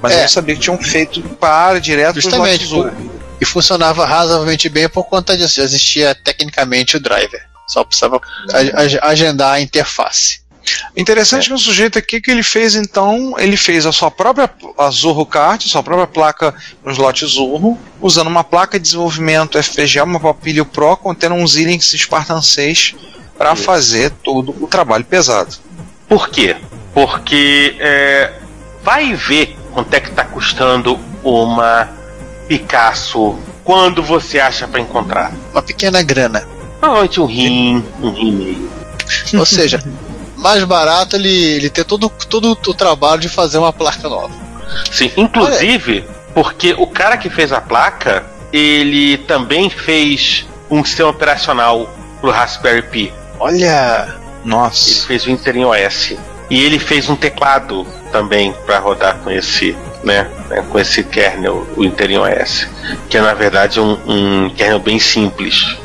Mas 0.00 0.12
É. 0.12 0.16
eu 0.16 0.20
não 0.22 0.28
sabia 0.28 0.54
que 0.54 0.60
tinham 0.60 0.78
feito 0.78 1.20
para 1.40 1.80
direto 1.80 2.20
Justamente, 2.20 2.66
Zorro. 2.66 2.92
E 3.40 3.44
funcionava 3.44 4.04
razoavelmente 4.04 4.68
bem 4.68 4.88
por 4.88 5.04
conta 5.04 5.36
disso. 5.36 5.56
Já 5.56 5.64
existia 5.64 6.14
tecnicamente 6.14 6.96
o 6.96 7.00
driver. 7.00 7.40
Só 7.66 7.84
precisava 7.84 8.20
agendar 9.02 9.54
a 9.54 9.60
interface. 9.60 10.39
Interessante 10.96 11.48
que 11.48 11.54
o 11.54 11.58
sujeito 11.58 11.98
aqui 11.98 12.20
que 12.20 12.30
ele 12.30 12.42
fez 12.42 12.74
então, 12.74 13.34
ele 13.38 13.56
fez 13.56 13.86
a 13.86 13.92
sua 13.92 14.10
própria 14.10 14.50
a 14.78 14.90
Zorro 14.90 15.24
Kart, 15.26 15.62
sua 15.66 15.82
própria 15.82 16.06
placa 16.06 16.54
no 16.84 16.92
slot 16.92 17.26
Zorro, 17.26 17.78
usando 18.00 18.28
uma 18.28 18.44
placa 18.44 18.78
de 18.78 18.84
desenvolvimento 18.84 19.62
FPGA, 19.62 20.04
uma 20.04 20.20
Papilio 20.20 20.64
Pro 20.64 20.96
contendo 20.96 21.34
um 21.34 21.46
Xilinx 21.46 21.92
Spartan 21.96 22.42
6 22.42 22.94
para 23.36 23.56
fazer 23.56 24.10
todo 24.22 24.54
o 24.62 24.66
trabalho 24.66 25.04
pesado. 25.04 25.56
Por 26.08 26.28
quê? 26.28 26.56
Porque 26.92 27.76
é, 27.78 28.32
vai 28.82 29.14
ver 29.14 29.56
quanto 29.72 29.94
é 29.94 30.00
que 30.00 30.10
tá 30.10 30.24
custando 30.24 30.98
uma 31.22 31.88
Picasso 32.48 33.38
quando 33.62 34.02
você 34.02 34.40
acha 34.40 34.66
para 34.66 34.80
encontrar. 34.80 35.32
Uma 35.52 35.62
pequena 35.62 36.02
grana. 36.02 36.44
Normalmente 36.82 37.20
um 37.20 37.26
rim, 37.26 37.84
um 38.02 38.10
rim 38.10 38.28
e 38.28 38.32
meio. 38.32 38.70
Ou 39.38 39.46
seja, 39.46 39.82
mais 40.40 40.64
barato 40.64 41.16
ele, 41.16 41.28
ele 41.28 41.70
ter 41.70 41.84
todo, 41.84 42.08
todo 42.28 42.58
o 42.66 42.74
trabalho 42.74 43.20
de 43.20 43.28
fazer 43.28 43.58
uma 43.58 43.72
placa 43.72 44.08
nova. 44.08 44.34
Sim, 44.90 45.10
inclusive 45.16 46.04
porque 46.34 46.74
o 46.78 46.86
cara 46.86 47.16
que 47.16 47.28
fez 47.28 47.52
a 47.52 47.60
placa, 47.60 48.24
ele 48.52 49.18
também 49.18 49.68
fez 49.68 50.46
um 50.70 50.84
sistema 50.84 51.10
operacional 51.10 51.88
pro 52.20 52.30
Raspberry 52.30 52.82
Pi. 52.82 53.12
Olha, 53.38 54.14
Ele 54.44 54.50
Nossa. 54.50 55.06
fez 55.06 55.26
o 55.26 55.30
Interim 55.30 55.64
OS. 55.64 56.14
E 56.48 56.64
ele 56.64 56.78
fez 56.78 57.08
um 57.08 57.14
teclado 57.14 57.86
também 58.10 58.52
para 58.66 58.78
rodar 58.78 59.18
com 59.18 59.30
esse, 59.30 59.76
né, 60.02 60.28
né, 60.48 60.64
com 60.68 60.78
esse 60.80 61.04
kernel, 61.04 61.64
o 61.76 61.84
Interim 61.84 62.18
OS, 62.18 62.66
que 63.08 63.16
é 63.16 63.20
na 63.20 63.34
verdade 63.34 63.78
um, 63.78 63.96
um 64.06 64.50
kernel 64.50 64.80
bem 64.80 64.98
simples. 64.98 65.76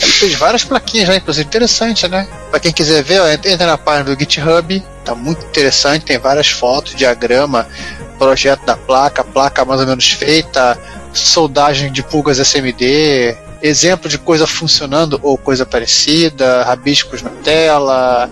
Ele 0.00 0.12
fez 0.12 0.34
várias 0.34 0.64
plaquinhas 0.64 1.08
já, 1.08 1.16
inclusive 1.16 1.46
interessante, 1.46 2.08
né? 2.08 2.28
Pra 2.50 2.60
quem 2.60 2.72
quiser 2.72 3.02
ver, 3.02 3.20
ó, 3.20 3.28
entra 3.28 3.66
na 3.66 3.78
página 3.78 4.14
do 4.14 4.18
GitHub, 4.18 4.82
tá 5.04 5.14
muito 5.14 5.44
interessante, 5.46 6.04
tem 6.04 6.18
várias 6.18 6.48
fotos, 6.48 6.94
diagrama, 6.94 7.68
projeto 8.18 8.64
da 8.64 8.76
placa, 8.76 9.22
placa 9.22 9.64
mais 9.64 9.80
ou 9.80 9.86
menos 9.86 10.10
feita, 10.10 10.78
soldagem 11.12 11.92
de 11.92 12.02
pulgas 12.02 12.38
SMD, 12.38 13.36
exemplo 13.62 14.08
de 14.08 14.18
coisa 14.18 14.46
funcionando 14.46 15.18
ou 15.22 15.38
coisa 15.38 15.64
parecida, 15.64 16.64
rabiscos 16.64 17.22
na 17.22 17.30
tela, 17.30 18.28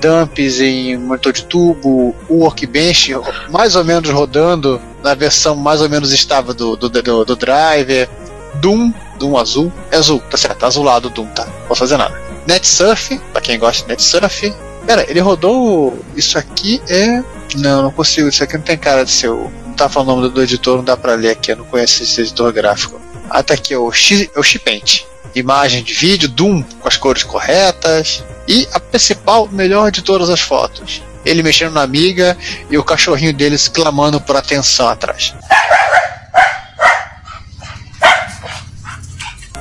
dumps 0.00 0.60
em 0.60 0.96
monitor 0.96 1.32
de 1.32 1.44
tubo, 1.44 2.14
o 2.28 2.42
workbench 2.42 3.12
mais 3.50 3.76
ou 3.76 3.84
menos 3.84 4.08
rodando 4.10 4.80
na 5.02 5.14
versão 5.14 5.54
mais 5.56 5.82
ou 5.82 5.88
menos 5.88 6.12
estável 6.12 6.54
do, 6.54 6.76
do, 6.76 6.88
do, 6.88 7.24
do 7.24 7.36
driver, 7.36 8.08
Doom, 8.54 8.92
Doom 9.20 9.36
azul, 9.36 9.72
é 9.90 9.96
azul, 9.96 10.20
tá 10.30 10.36
certo, 10.36 10.66
azulado 10.66 11.08
o 11.08 11.10
Doom, 11.10 11.26
tá, 11.26 11.44
não 11.44 11.68
posso 11.68 11.78
fazer 11.78 11.96
nada. 11.96 12.20
NetSurf, 12.46 13.18
pra 13.32 13.40
quem 13.40 13.58
gosta 13.58 13.82
de 13.82 13.90
NetSurf, 13.90 14.52
Pera, 14.86 15.04
ele 15.08 15.20
rodou. 15.20 15.98
Isso 16.16 16.38
aqui 16.38 16.82
é. 16.88 17.22
Não, 17.56 17.82
não 17.82 17.90
consigo. 17.90 18.28
Isso 18.28 18.42
aqui 18.42 18.56
não 18.56 18.64
tem 18.64 18.78
cara 18.78 19.04
de 19.04 19.10
ser 19.10 19.28
o. 19.28 19.50
Não 19.66 19.74
tá 19.74 19.88
falando 19.88 20.08
o 20.08 20.16
nome 20.22 20.34
do, 20.34 20.42
editor, 20.42 20.78
não 20.78 20.84
dá 20.84 20.96
pra 20.96 21.14
ler 21.14 21.30
aqui. 21.30 21.52
Eu 21.52 21.58
não 21.58 21.64
conheço 21.64 22.02
esse 22.02 22.20
editor 22.22 22.52
gráfico. 22.52 23.00
Ah, 23.28 23.42
tá 23.42 23.54
aqui, 23.54 23.76
o, 23.76 23.92
X, 23.92 24.28
é 24.34 24.40
o 24.40 24.42
Xpaint. 24.42 25.04
Imagem 25.34 25.84
de 25.84 25.94
vídeo, 25.94 26.28
Doom 26.28 26.62
com 26.62 26.88
as 26.88 26.96
cores 26.96 27.22
corretas. 27.22 28.24
E 28.48 28.66
a 28.72 28.80
principal, 28.80 29.48
melhor 29.52 29.90
de 29.90 30.02
todas 30.02 30.28
as 30.28 30.40
fotos. 30.40 31.02
Ele 31.24 31.42
mexendo 31.42 31.74
na 31.74 31.82
amiga 31.82 32.36
e 32.70 32.78
o 32.78 32.82
cachorrinho 32.82 33.32
deles 33.32 33.68
clamando 33.68 34.20
por 34.20 34.34
atenção 34.36 34.88
atrás. 34.88 35.34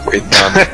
Coitado. 0.09 0.59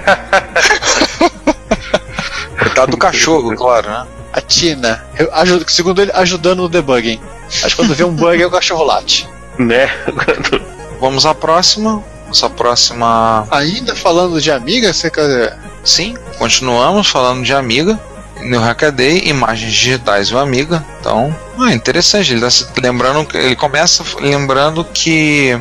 Coitado 2.59 2.91
do 2.91 2.97
cachorro, 2.97 3.55
claro, 3.55 3.89
né? 3.89 4.05
A 4.33 4.41
Tina, 4.41 5.03
eu 5.17 5.33
ajudo- 5.33 5.69
segundo 5.69 6.01
ele, 6.01 6.11
ajudando 6.13 6.63
no 6.63 6.69
debugging. 6.69 7.19
Mas 7.61 7.73
quando 7.73 7.95
vê 7.95 8.03
um 8.03 8.13
bug, 8.13 8.41
é 8.41 8.45
o 8.45 8.51
cachorro 8.51 8.83
late. 8.83 9.27
Né? 9.57 9.89
Vamos 10.99 11.25
à 11.25 11.33
próxima. 11.33 12.03
Nossa 12.27 12.49
próxima. 12.49 13.47
Ainda 13.51 13.95
falando 13.95 14.41
de 14.41 14.51
amiga, 14.51 14.91
você 14.91 15.09
quer. 15.09 15.57
Sim, 15.83 16.15
continuamos 16.37 17.07
falando 17.07 17.43
de 17.43 17.53
Amiga. 17.53 17.99
No 18.41 18.59
Hackaday, 18.59 19.27
imagens 19.29 19.71
digitais 19.71 20.29
do 20.29 20.39
Amiga. 20.39 20.83
Então, 20.99 21.33
ah, 21.59 21.71
interessante. 21.73 22.33
Ele 22.33 22.41
tá 22.41 22.49
se 22.49 22.65
lembrando, 22.81 23.25
ele 23.35 23.55
começa 23.55 24.03
lembrando 24.19 24.83
que 24.83 25.57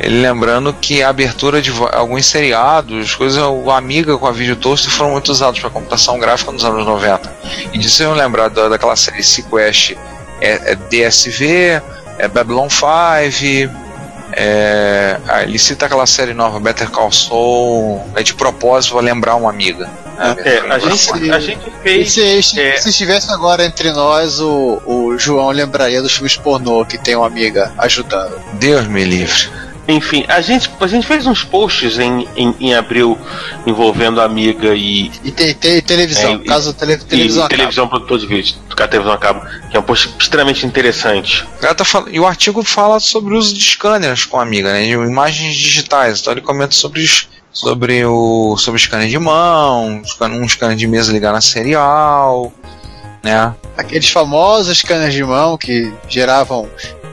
lembrando 0.00 0.72
que 0.72 1.02
a 1.02 1.08
abertura 1.08 1.60
de 1.60 1.72
alguns 1.92 2.26
seriados, 2.26 3.14
coisas, 3.14 3.42
o 3.42 3.70
Amiga 3.70 4.16
com 4.16 4.26
a 4.26 4.32
Video 4.32 4.54
Toast 4.54 4.88
foram 4.90 5.10
muito 5.10 5.30
usados 5.30 5.58
para 5.58 5.70
computação 5.70 6.18
gráfica 6.18 6.52
nos 6.52 6.64
anos 6.64 6.86
90. 6.86 7.32
E 7.72 7.78
disso 7.78 8.02
eu 8.02 8.14
lembrar 8.14 8.48
da, 8.48 8.68
daquela 8.68 8.94
série 8.94 9.22
Sequest 9.22 9.96
é, 10.40 10.72
é 10.72 10.74
DSV, 10.76 11.82
é 12.18 12.28
Babylon 12.28 12.68
5, 12.68 13.88
é, 14.32 15.18
ah, 15.26 15.42
ele 15.42 15.58
cita 15.58 15.86
aquela 15.86 16.06
série 16.06 16.34
nova, 16.34 16.60
Better 16.60 16.90
Call 16.90 17.10
Saul, 17.10 18.04
é 18.14 18.22
de 18.22 18.34
propósito 18.34 18.92
pra 18.92 19.00
lembrar 19.00 19.34
uma 19.36 19.50
amiga. 19.50 19.90
né? 20.18 20.36
É, 20.44 20.58
a, 20.70 20.78
gente, 20.78 21.30
a 21.30 21.40
gente 21.40 21.72
fez. 21.82 22.12
se, 22.12 22.42
se, 22.42 22.60
é. 22.60 22.76
se 22.76 22.90
estivesse 22.90 23.32
agora 23.32 23.64
entre 23.64 23.90
nós, 23.92 24.38
o, 24.40 24.82
o 24.84 25.18
João 25.18 25.50
lembraria 25.50 26.02
dos 26.02 26.12
filmes 26.12 26.36
pornô 26.36 26.84
que 26.84 26.98
tem 26.98 27.16
uma 27.16 27.26
amiga 27.26 27.72
ajudando. 27.78 28.40
Deus 28.54 28.86
me 28.86 29.04
livre. 29.04 29.48
Enfim, 29.90 30.26
a 30.28 30.42
gente, 30.42 30.70
a 30.78 30.86
gente 30.86 31.06
fez 31.06 31.26
uns 31.26 31.42
posts 31.42 31.98
em, 31.98 32.28
em, 32.36 32.54
em 32.60 32.74
abril 32.74 33.18
envolvendo 33.66 34.20
a 34.20 34.24
amiga 34.24 34.74
e, 34.74 35.10
E 35.24 35.30
tem, 35.32 35.54
tem 35.54 35.80
televisão, 35.80 36.32
É, 36.32 36.34
e- 36.34 36.44
caso 36.44 36.74
tele, 36.74 36.92
e 36.92 36.98
televisão 36.98 37.44
acabe. 37.44 37.56
televisão 37.56 37.88
produtor 37.88 38.18
de 38.18 38.26
vídeo, 38.26 38.54
do 38.68 38.76
que 38.76 38.82
a 38.82 38.86
televisão 38.86 39.14
acaba, 39.14 39.48
que 39.70 39.76
é 39.76 39.80
um 39.80 39.82
post 39.82 40.14
extremamente 40.20 40.66
interessante. 40.66 41.46
O 41.62 41.74
tá 41.74 41.84
fal- 41.86 42.06
E 42.10 42.20
o 42.20 42.26
artigo 42.26 42.62
fala 42.62 43.00
sobre 43.00 43.32
o 43.32 43.38
uso 43.38 43.54
de 43.54 43.60
scanners 43.62 44.26
com 44.26 44.38
a 44.38 44.42
amiga, 44.42 44.70
né? 44.72 44.82
De 44.82 44.90
imagens 44.90 45.56
digitais. 45.56 46.20
Então 46.20 46.34
ele 46.34 46.42
comenta 46.42 46.74
sobre 46.74 47.00
os- 47.02 47.26
sobre 47.50 48.04
o 48.04 48.56
sobre 48.58 48.78
o 48.78 48.84
scanner 48.84 49.08
de 49.08 49.18
mão, 49.18 50.02
um 50.20 50.48
scanner 50.48 50.76
de 50.76 50.86
mesa 50.86 51.10
ligado 51.10 51.32
na 51.32 51.40
serial, 51.40 52.52
né? 53.24 53.54
Aqueles 53.76 54.10
famosos 54.10 54.76
scanners 54.76 55.14
de 55.14 55.24
mão 55.24 55.56
que 55.56 55.90
geravam 56.10 56.68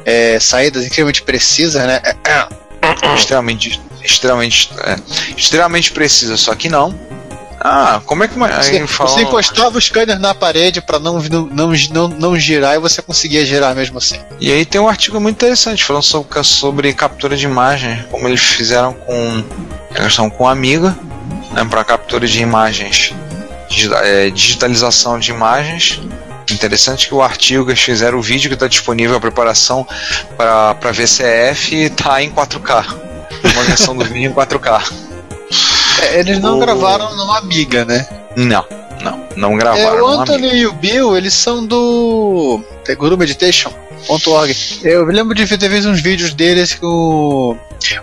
é, 0.05 0.37
saídas 0.39 0.85
incrivelmente 0.85 1.21
precisas, 1.23 1.81
né? 1.87 2.01
É, 3.05 3.15
extremamente 3.15 3.81
extremamente 4.03 4.69
é, 4.79 4.95
extremamente 5.35 5.91
precisa, 5.91 6.37
só 6.37 6.53
que 6.55 6.69
não. 6.69 6.97
Ah, 7.59 7.99
como 8.05 8.23
é 8.23 8.27
que 8.27 8.37
você, 8.37 8.85
você 8.85 9.21
encostava 9.21 9.77
o 9.77 9.81
scanner 9.81 10.19
na 10.19 10.35
parede 10.35 10.81
para 10.81 10.99
não, 10.99 11.19
não, 11.19 11.71
não, 11.91 12.07
não 12.07 12.37
girar 12.37 12.75
e 12.75 12.79
você 12.79 13.01
conseguia 13.01 13.43
girar 13.43 13.73
mesmo 13.73 13.97
assim. 13.97 14.19
E 14.39 14.51
aí 14.51 14.65
tem 14.65 14.79
um 14.79 14.87
artigo 14.87 15.19
muito 15.19 15.37
interessante 15.37 15.83
falando 15.83 16.03
sobre, 16.03 16.43
sobre 16.43 16.93
captura 16.93 17.35
de 17.35 17.45
imagem, 17.45 18.05
como 18.11 18.27
eles 18.27 18.41
fizeram 18.41 18.93
com 18.93 19.43
eles 19.95 20.07
estão 20.07 20.29
com 20.29 20.47
Amiga 20.47 20.95
né, 21.53 21.65
para 21.65 21.83
captura 21.83 22.27
de 22.27 22.39
imagens, 22.39 23.13
é, 24.03 24.29
digitalização 24.29 25.17
de 25.17 25.31
imagens. 25.31 26.01
Interessante 26.51 27.07
que 27.07 27.15
o 27.15 27.21
artigo 27.21 27.65
que 27.65 27.71
eles 27.71 27.81
fizeram, 27.81 28.17
o 28.17 28.21
vídeo 28.21 28.49
que 28.49 28.53
está 28.53 28.67
disponível, 28.67 29.15
a 29.15 29.19
preparação 29.19 29.87
para 30.37 30.91
VCF 30.91 31.75
está 31.75 32.21
em 32.21 32.31
4K. 32.31 32.85
Uma 33.53 33.63
versão 33.63 33.95
do 33.95 34.05
vídeo 34.05 34.31
em 34.31 34.33
4K. 34.33 34.93
É, 36.01 36.19
eles 36.19 36.39
não 36.39 36.57
o... 36.57 36.59
gravaram 36.59 37.15
numa 37.15 37.39
Amiga, 37.39 37.85
né? 37.85 38.07
Não, 38.35 38.65
não, 39.01 39.27
não 39.35 39.55
gravaram. 39.55 39.97
É, 39.97 40.01
o 40.01 40.07
Anthony 40.07 40.55
e 40.55 40.67
o 40.67 40.73
Bill, 40.73 41.17
eles 41.17 41.33
são 41.33 41.65
do 41.65 42.61
Guru 42.97 43.17
Meditation. 43.17 43.71
.org. 44.07 44.55
Eu 44.83 45.05
lembro 45.05 45.33
de 45.33 45.57
ter 45.57 45.69
visto 45.69 45.89
uns 45.89 46.01
vídeos 46.01 46.33
deles 46.33 46.75
com, 46.75 47.57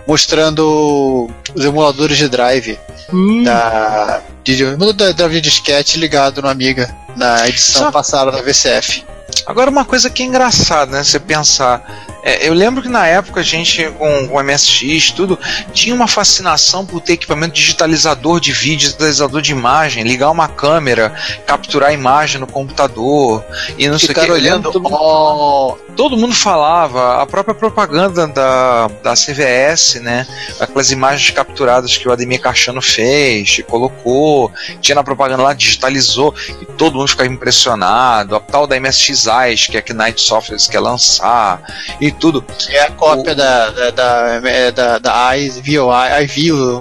mostrando 0.05 1.29
os 1.55 1.63
emuladores 1.63 2.17
de 2.17 2.27
drive 2.27 2.77
hum. 3.11 3.43
da, 3.43 4.21
de, 4.43 4.75
da 4.75 5.11
drive 5.11 5.33
de 5.35 5.41
disquete 5.41 5.97
ligado 5.97 6.41
no 6.41 6.49
Amiga 6.49 6.93
na 7.15 7.47
edição 7.47 7.83
Só... 7.83 7.91
passada 7.91 8.31
da 8.31 8.41
VCF. 8.41 9.05
Agora 9.45 9.69
uma 9.69 9.83
coisa 9.83 10.09
que 10.09 10.23
é 10.23 10.25
engraçada, 10.25 10.91
né? 10.91 11.03
Você 11.03 11.19
pensar 11.19 11.85
é, 12.25 12.47
eu 12.47 12.53
lembro 12.53 12.81
que 12.81 12.87
na 12.87 13.05
época 13.05 13.41
a 13.41 13.43
gente, 13.43 13.83
com, 13.99 14.27
o 14.27 14.41
MSX 14.41 15.11
tudo, 15.11 15.37
tinha 15.73 15.93
uma 15.93 16.07
fascinação 16.07 16.85
por 16.85 17.01
ter 17.01 17.13
equipamento 17.13 17.53
digitalizador 17.53 18.39
de 18.39 18.53
vídeo, 18.53 18.87
digitalizador 18.87 19.41
de 19.41 19.51
imagem, 19.51 20.03
ligar 20.03 20.31
uma 20.31 20.47
câmera, 20.47 21.13
capturar 21.45 21.89
a 21.89 21.93
imagem 21.93 22.39
no 22.39 22.47
computador 22.47 23.43
e 23.77 23.89
não 23.89 23.99
sei 23.99 24.11
o 24.11 24.13
que. 24.13 24.31
olhando. 24.31 24.71
Todo 24.71 24.81
mundo, 24.81 24.97
oh. 24.97 25.77
todo 25.97 26.15
mundo 26.15 26.33
falava, 26.33 27.21
a 27.21 27.25
própria 27.25 27.53
propaganda 27.53 28.25
da, 28.25 28.87
da 29.03 29.13
CVS, 29.15 29.95
né? 29.95 30.25
Aquelas 30.61 30.91
imagens 30.91 31.29
capturadas 31.31 31.97
que 31.97 32.07
o 32.07 32.11
Ademir 32.13 32.39
Cachano 32.39 32.81
fez, 32.81 33.61
colocou, 33.67 34.49
tinha 34.79 34.95
na 34.95 35.03
propaganda 35.03 35.43
lá, 35.43 35.53
digitalizou, 35.53 36.33
e 36.61 36.65
todo 36.65 36.99
mundo 36.99 37.02
ficava 37.07 37.29
impressionado. 37.29 38.35
A 38.35 38.39
tal 38.39 38.67
da 38.67 38.79
MSX 38.79 39.27
Eyes, 39.27 39.67
que 39.67 39.77
é 39.77 39.81
que 39.81 39.93
Night 39.93 40.21
Software 40.21 40.57
quer 40.69 40.79
lançar, 40.79 41.61
e 41.99 42.11
tudo. 42.11 42.43
É 42.69 42.83
a 42.83 42.91
cópia 42.91 43.33
o... 43.33 43.35
da, 43.35 43.69
da, 43.69 43.89
da, 43.91 44.41
é, 44.49 44.71
da, 44.71 44.97
da 44.99 45.13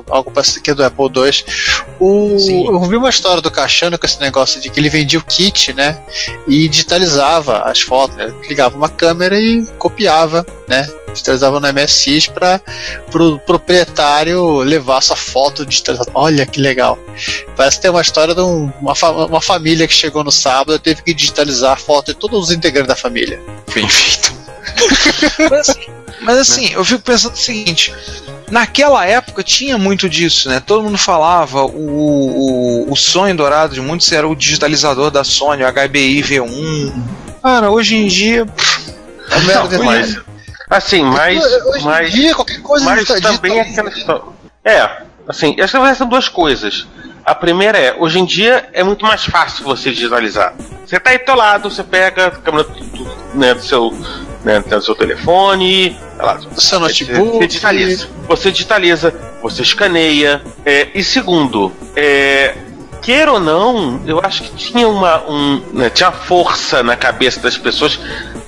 algo 0.08 0.30
parecido 0.30 0.62
que 0.62 0.70
é 0.70 0.74
do 0.74 0.84
Apple 0.84 1.06
II. 1.06 1.44
O, 2.00 2.36
eu 2.72 2.80
vi 2.80 2.96
uma 2.96 3.10
história 3.10 3.40
do 3.40 3.50
Cachano 3.50 3.98
com 3.98 4.06
esse 4.06 4.20
negócio 4.20 4.60
de 4.60 4.70
que 4.70 4.80
ele 4.80 4.88
vendia 4.88 5.18
o 5.18 5.24
kit, 5.24 5.72
né? 5.72 5.98
E 6.46 6.68
digitalizava 6.68 7.62
as 7.62 7.80
fotos, 7.80 8.16
né? 8.16 8.32
ligava 8.48 8.76
uma 8.76 8.88
câmera 8.88 9.38
e 9.38 9.66
copiava, 9.78 10.44
né? 10.68 10.88
Digitalizava 11.12 11.60
no 11.60 11.72
MSX 11.72 12.28
para 12.28 12.60
o 13.06 13.10
pro 13.10 13.38
proprietário 13.40 14.58
levar 14.58 15.00
sua 15.02 15.16
foto 15.16 15.64
digitalizada. 15.64 16.10
Olha 16.14 16.46
que 16.46 16.60
legal. 16.60 16.98
Parece 17.56 17.80
ter 17.80 17.90
uma 17.90 18.00
história 18.00 18.34
de 18.34 18.40
um, 18.40 18.72
uma, 18.80 18.94
uma 19.26 19.40
família 19.40 19.86
que 19.86 19.94
chegou 19.94 20.24
no 20.24 20.32
sábado 20.32 20.74
e 20.74 20.78
teve 20.78 21.02
que 21.02 21.14
digitalizar 21.14 21.72
a 21.72 21.76
foto 21.76 22.12
de 22.12 22.14
todos 22.14 22.44
os 22.44 22.50
integrantes 22.50 22.88
da 22.88 22.96
família. 22.96 23.40
Bem 23.74 23.88
feito 23.88 24.42
mas, 25.50 25.78
mas 26.20 26.38
assim, 26.38 26.72
eu 26.72 26.84
fico 26.84 27.02
pensando 27.02 27.34
o 27.34 27.38
seguinte: 27.38 27.94
naquela 28.50 29.04
época 29.06 29.42
tinha 29.42 29.76
muito 29.76 30.08
disso, 30.08 30.48
né? 30.48 30.60
Todo 30.60 30.84
mundo 30.84 30.98
falava, 30.98 31.64
o, 31.64 32.86
o, 32.86 32.92
o 32.92 32.96
sonho 32.96 33.36
dourado 33.36 33.74
de 33.74 33.80
muitos 33.80 34.10
era 34.12 34.26
o 34.26 34.34
digitalizador 34.34 35.10
da 35.10 35.24
Sony, 35.24 35.62
o 35.62 35.72
HBI 35.72 36.22
V1. 36.22 36.92
Cara, 37.42 37.70
hoje 37.70 37.96
em 37.96 38.06
dia. 38.06 38.46
É 39.30 39.40
merda 39.40 39.82
mas, 39.82 40.18
assim, 40.76 41.02
mas. 41.04 41.42
Hoje 41.42 41.84
mas, 41.84 42.08
em 42.08 42.10
dia, 42.10 42.34
qualquer 42.34 42.62
coisa 42.62 42.84
mas 42.84 43.06
também 43.06 43.58
é 43.58 43.62
aquela 43.62 43.88
história. 43.88 44.22
É, 44.64 45.02
assim, 45.28 45.56
acho 45.60 45.80
que 45.80 45.94
são 45.94 46.08
duas 46.08 46.28
coisas. 46.28 46.86
A 47.24 47.34
primeira 47.34 47.78
é, 47.78 47.94
hoje 47.98 48.18
em 48.18 48.24
dia 48.24 48.68
é 48.72 48.82
muito 48.82 49.04
mais 49.04 49.24
fácil 49.24 49.64
você 49.64 49.90
digitalizar. 49.90 50.54
Você 50.84 50.98
tá 50.98 51.10
aí 51.10 51.18
do 51.18 51.24
teu 51.24 51.36
lado, 51.36 51.70
você 51.70 51.84
pega 51.84 52.26
a 52.26 52.30
câmera 52.32 52.64
do, 52.64 53.38
né, 53.38 53.54
do 53.54 53.62
seu 53.62 53.92
né, 54.44 54.60
tem 54.60 54.76
o 54.76 54.82
seu 54.82 54.94
telefone, 54.94 55.96
lá, 56.18 56.38
seu 56.56 56.80
notebook. 56.80 57.38
Você 57.38 57.46
digitaliza, 57.46 58.08
você, 58.26 58.50
digitaliza, 58.50 59.14
você 59.40 59.62
escaneia. 59.62 60.42
É, 60.64 60.88
e 60.94 61.04
segundo, 61.04 61.72
é, 61.94 62.54
queira 63.02 63.32
ou 63.32 63.40
não, 63.40 64.00
eu 64.06 64.20
acho 64.22 64.44
que 64.44 64.54
tinha 64.54 64.88
uma 64.88 65.28
um, 65.28 65.60
né, 65.72 65.90
tinha 65.90 66.12
força 66.12 66.82
na 66.82 66.96
cabeça 66.96 67.40
das 67.40 67.58
pessoas, 67.58 67.98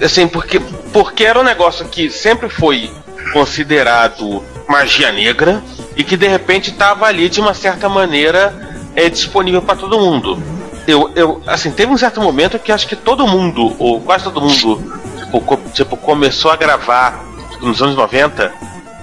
assim, 0.01 0.29
porque, 0.29 0.61
porque 0.93 1.25
era 1.25 1.41
um 1.41 1.43
negócio 1.43 1.85
que 1.87 2.09
sempre 2.09 2.49
foi 2.49 2.91
considerado 3.33 4.43
magia 4.69 5.11
negra 5.11 5.63
e 5.97 6.05
que 6.05 6.17
de 6.17 6.29
repente 6.29 6.71
estava 6.71 7.07
ali 7.07 7.29
de 7.29 7.41
uma 7.41 7.53
certa 7.53 7.89
maneira 7.89 8.55
é, 8.95 9.11
disponível 9.11 9.61
para 9.61 9.77
todo 9.77 9.99
mundo. 9.99 10.41
Eu, 10.87 11.11
eu, 11.17 11.43
assim, 11.47 11.71
teve 11.73 11.93
um 11.93 11.99
certo 11.99 12.21
momento 12.21 12.59
que 12.59 12.71
acho 12.71 12.87
que 12.87 12.97
todo 12.97 13.27
mundo, 13.27 13.75
ou 13.79 14.01
quase 14.01 14.25
todo 14.25 14.41
mundo, 14.41 14.83
tipo, 15.19 15.61
tipo, 15.73 15.97
começou 15.97 16.51
a 16.51 16.57
gravar 16.57 17.25
tipo, 17.51 17.67
nos 17.67 17.83
anos 17.83 17.97
90, 17.97 18.53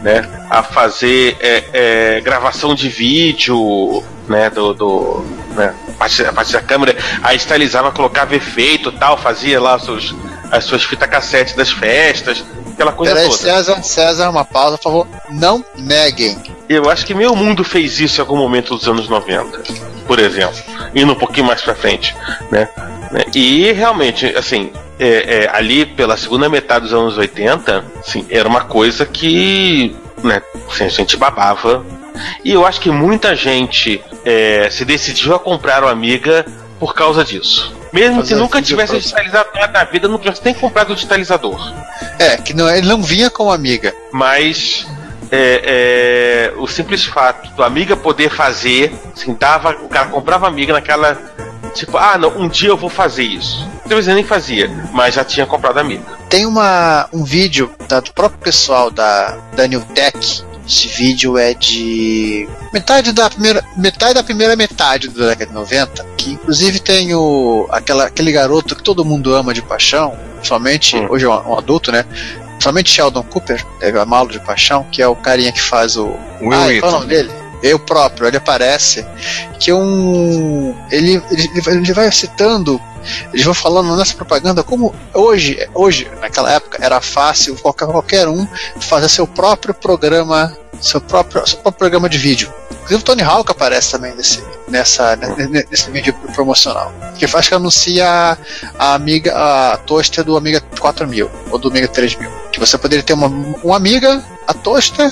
né? 0.02 0.28
A 0.50 0.64
fazer 0.64 1.38
é, 1.40 1.64
é, 1.74 2.22
gravação 2.22 2.76
de 2.76 2.90
vídeo, 2.90 4.04
né? 4.28 4.50
Do. 4.50 4.74
do 4.74 5.26
né, 5.56 5.74
a, 6.00 6.34
partir 6.34 6.54
da 6.54 6.62
câmera, 6.62 6.96
aí 7.22 7.36
estylizava, 7.36 7.92
colocava 7.92 8.36
efeito 8.36 8.92
tal, 8.92 9.18
fazia 9.18 9.60
lá 9.60 9.78
seus, 9.78 10.16
as 10.50 10.64
suas 10.64 10.84
fitas 10.84 11.10
cassete 11.10 11.56
das 11.56 11.72
festas, 11.72 12.44
aquela 12.82 12.92
coisa 12.92 13.14
Peraí, 13.14 13.30
toda. 13.30 13.42
César, 13.42 13.84
César, 13.84 14.30
uma 14.30 14.44
pausa, 14.44 14.78
por 14.78 14.84
favor. 14.84 15.08
Não 15.30 15.64
neguem. 15.78 16.38
Eu 16.68 16.90
acho 16.90 17.06
que 17.06 17.14
meu 17.14 17.36
mundo 17.36 17.64
fez 17.64 18.00
isso 18.00 18.20
em 18.20 18.22
algum 18.22 18.38
momento 18.38 18.76
dos 18.76 18.88
anos 18.88 19.08
90, 19.08 19.62
por 20.08 20.20
exemplo. 20.20 20.58
Indo 20.96 21.14
um 21.14 21.16
pouquinho 21.16 21.46
mais 21.46 21.62
pra 21.62 21.76
frente, 21.76 22.16
né? 22.50 22.68
E 23.36 23.72
realmente, 23.74 24.26
assim, 24.38 24.72
é, 24.98 25.44
é, 25.44 25.50
ali 25.54 25.86
pela 25.86 26.16
segunda 26.16 26.48
metade 26.48 26.86
dos 26.86 26.94
anos 26.94 27.18
80, 27.18 27.84
assim, 28.00 28.26
era 28.30 28.48
uma 28.48 28.62
coisa 28.62 29.06
que 29.06 29.96
né, 30.24 30.42
assim, 30.70 30.86
a 30.86 30.90
gente 30.90 31.18
babava. 31.18 31.86
E 32.44 32.52
eu 32.52 32.66
acho 32.66 32.80
que 32.80 32.90
muita 32.90 33.36
gente 33.36 34.02
é, 34.24 34.70
se 34.70 34.86
decidiu 34.86 35.36
a 35.36 35.40
comprar 35.40 35.84
o 35.84 35.88
Amiga 35.88 36.46
por 36.80 36.94
causa 36.94 37.24
disso. 37.24 37.74
Mesmo 37.92 38.24
que 38.24 38.36
nunca 38.36 38.62
tivesse 38.62 38.98
digitalizado 38.98 39.50
nada 39.54 39.72
na 39.72 39.84
vida, 39.84 40.08
não 40.08 40.18
tivesse 40.18 40.42
nem 40.46 40.54
comprado 40.54 40.92
o 40.92 40.96
digitalizador. 40.96 41.60
É, 42.18 42.38
que 42.38 42.54
não, 42.54 42.70
ele 42.70 42.88
não 42.88 43.02
vinha 43.02 43.30
com 43.30 43.52
Amiga. 43.52 43.94
Mas 44.12 44.88
é, 45.32 46.52
é, 46.54 46.54
o 46.58 46.68
simples 46.68 47.06
fato 47.06 47.50
do 47.52 47.64
Amiga 47.64 47.98
poder 47.98 48.30
fazer, 48.30 48.94
assim, 49.14 49.34
dava, 49.34 49.72
o 49.82 49.90
cara 49.90 50.08
comprava 50.08 50.48
Amiga 50.48 50.74
naquela 50.74 51.18
Tipo, 51.74 51.98
ah, 51.98 52.18
não, 52.18 52.30
um 52.38 52.48
dia 52.48 52.70
eu 52.70 52.78
vou 52.78 52.90
fazer 52.90 53.24
isso. 53.24 53.66
Talvez 53.84 54.08
eu 54.08 54.16
nem 54.16 54.24
fazia, 54.24 54.70
mas 54.92 55.16
já 55.16 55.24
tinha 55.24 55.46
comprado 55.46 55.78
a 55.78 55.82
Amiga. 55.82 56.04
Tem 56.30 56.46
uma, 56.46 57.08
um 57.14 57.24
vídeo 57.24 57.72
da, 57.88 58.00
do 58.00 58.14
próprio 58.14 58.40
pessoal 58.40 58.92
da, 58.92 59.38
da 59.56 59.68
New 59.68 59.82
Tech. 59.82 60.44
Esse 60.72 60.88
vídeo 60.88 61.38
é 61.38 61.54
de 61.54 62.48
metade 62.72 63.12
da 63.12 63.30
primeira 63.30 63.62
metade 63.76 64.14
da 64.14 64.24
primeira 64.24 64.56
metade 64.56 65.10
da 65.10 65.28
década 65.28 65.48
de 65.48 65.54
90, 65.54 66.06
que 66.16 66.32
inclusive 66.32 66.80
tem 66.80 67.14
o 67.14 67.68
aquela, 67.70 68.06
aquele 68.06 68.32
garoto 68.32 68.74
que 68.74 68.82
todo 68.82 69.04
mundo 69.04 69.36
ama 69.36 69.54
de 69.54 69.62
paixão, 69.62 70.18
somente 70.42 70.96
hum. 70.96 71.08
hoje 71.10 71.26
é 71.26 71.28
um, 71.28 71.50
um 71.50 71.58
adulto, 71.58 71.92
né? 71.92 72.06
Somente 72.58 72.90
Sheldon 72.90 73.24
Cooper, 73.24 73.66
deve 73.82 74.00
amá-lo 74.00 74.30
de 74.30 74.40
paixão, 74.40 74.86
que 74.90 75.02
é 75.02 75.08
o 75.08 75.14
carinha 75.14 75.52
que 75.52 75.60
faz 75.60 75.98
o. 75.98 76.16
Will 76.40 76.54
ah, 76.54 76.80
qual 76.80 76.92
é 76.92 76.96
o 76.96 77.00
nome 77.00 77.08
dele? 77.08 77.32
Eu 77.62 77.80
próprio, 77.80 78.28
ele 78.28 78.38
aparece, 78.38 79.06
que 79.60 79.72
é 79.72 79.76
um. 79.76 80.76
Ele, 80.92 81.22
ele, 81.32 81.50
ele 81.68 81.94
vai 81.94 82.12
citando, 82.12 82.82
eles 83.32 83.46
vão 83.46 83.54
falando 83.54 83.96
nessa 83.96 84.16
propaganda 84.16 84.64
como 84.64 84.94
hoje, 85.14 85.68
hoje, 85.74 86.10
naquela 86.20 86.52
época, 86.52 86.80
era 86.82 87.00
fácil 87.00 87.56
qualquer, 87.58 87.88
qualquer 87.88 88.28
um 88.28 88.48
fazer 88.80 89.10
seu 89.10 89.28
próprio 89.28 89.74
programa, 89.74 90.56
seu 90.80 91.00
próprio, 91.00 91.46
seu 91.48 91.60
próprio 91.60 91.80
programa 91.80 92.10
de 92.10 92.18
vídeo. 92.18 92.52
Inclusive 92.72 93.02
o 93.02 93.06
Tony 93.06 93.22
Hawk 93.22 93.52
aparece 93.52 93.92
também 93.92 94.16
nesse, 94.16 94.44
nessa, 94.68 95.16
nesse 95.16 95.92
vídeo 95.92 96.14
promocional. 96.34 96.92
Que 97.16 97.28
faz 97.28 97.48
que 97.48 97.54
anuncia 97.54 98.08
a, 98.08 98.38
a 98.80 98.94
Amiga, 98.96 99.34
a 99.36 99.78
toaster 99.78 100.24
do 100.24 100.36
Amiga 100.36 100.62
4000 100.80 101.30
ou 101.52 101.60
do 101.60 101.70
Amiga 101.70 101.88
3000. 101.88 102.41
Que 102.52 102.60
você 102.60 102.78
poderia 102.78 103.04
ter 103.04 103.14
uma, 103.14 103.28
uma 103.28 103.78
Amiga, 103.78 104.24
a 104.48 104.54
toaster 104.54 105.12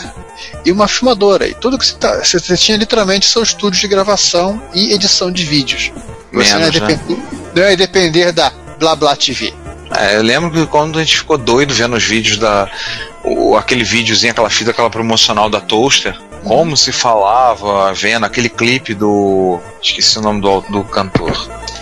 e 0.65 0.71
uma 0.71 0.87
filmadora. 0.87 1.47
E 1.47 1.53
tudo 1.53 1.77
que 1.77 1.85
você, 1.85 1.95
tá, 1.95 2.17
você, 2.17 2.39
você 2.39 2.57
tinha 2.57 2.77
literalmente 2.77 3.25
seu 3.25 3.41
estúdio 3.41 3.79
de 3.79 3.87
gravação 3.87 4.61
e 4.73 4.93
edição 4.93 5.31
de 5.31 5.45
vídeos. 5.45 5.91
Você 6.31 6.53
Menos, 6.53 6.53
não, 6.53 6.61
ia 6.61 6.71
depender, 6.71 7.13
né? 7.15 7.51
não 7.55 7.63
ia 7.63 7.77
depender 7.77 8.31
da 8.31 8.51
Blá 8.77 8.95
Blá 8.95 9.15
TV. 9.15 9.53
É, 9.97 10.17
eu 10.17 10.21
lembro 10.21 10.51
que 10.51 10.65
quando 10.67 10.99
a 10.99 11.03
gente 11.03 11.17
ficou 11.17 11.37
doido 11.37 11.73
vendo 11.73 11.95
os 11.95 12.03
vídeos 12.03 12.37
da. 12.37 12.69
O, 13.23 13.57
aquele 13.57 13.83
videozinho, 13.83 14.31
aquela 14.31 14.49
fita, 14.49 14.71
aquela 14.71 14.89
promocional 14.89 15.49
da 15.49 15.59
Toaster, 15.59 16.17
como 16.43 16.75
se 16.77 16.91
falava, 16.91 17.93
vendo 17.93 18.25
aquele 18.25 18.49
clipe 18.49 18.93
do. 18.93 19.59
Esqueci 19.81 20.17
o 20.19 20.21
nome 20.21 20.41
do, 20.41 20.61
do 20.61 20.83
cantor. 20.83 21.31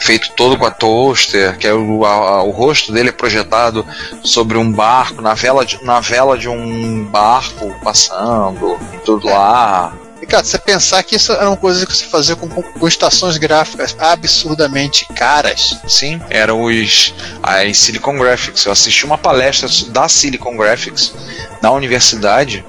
Feito 0.01 0.31
todo 0.33 0.57
com 0.57 0.65
a 0.65 0.71
toaster, 0.71 1.57
que 1.57 1.67
é 1.67 1.73
o, 1.73 2.05
a- 2.05 2.43
o 2.43 2.51
rosto 2.51 2.91
dele 2.91 3.09
é 3.09 3.11
projetado 3.11 3.85
sobre 4.23 4.57
um 4.57 4.71
barco, 4.71 5.21
na 5.21 5.33
vela 5.33 5.65
de, 5.65 5.83
na 5.83 5.99
vela 5.99 6.37
de 6.37 6.47
um 6.47 7.03
barco 7.05 7.73
passando, 7.83 8.77
tudo 9.05 9.27
lá. 9.27 9.91
Cara, 10.27 10.43
você 10.43 10.57
pensar 10.57 11.01
que 11.03 11.15
isso 11.15 11.31
era 11.31 11.47
uma 11.47 11.55
coisa 11.55 11.85
que 11.85 11.95
você 11.95 12.05
fazia 12.05 12.35
com, 12.35 12.49
com, 12.49 12.61
com 12.61 12.87
estações 12.87 13.37
gráficas 13.37 13.95
absurdamente 13.97 15.07
caras. 15.15 15.77
Sim, 15.87 16.21
eram 16.29 16.63
os 16.63 17.13
as 17.41 17.77
Silicon 17.77 18.17
Graphics. 18.17 18.65
Eu 18.65 18.73
assisti 18.73 19.05
uma 19.05 19.17
palestra 19.17 19.69
da 19.89 20.09
Silicon 20.09 20.57
Graphics 20.57 21.13
na 21.61 21.71
universidade 21.71 22.65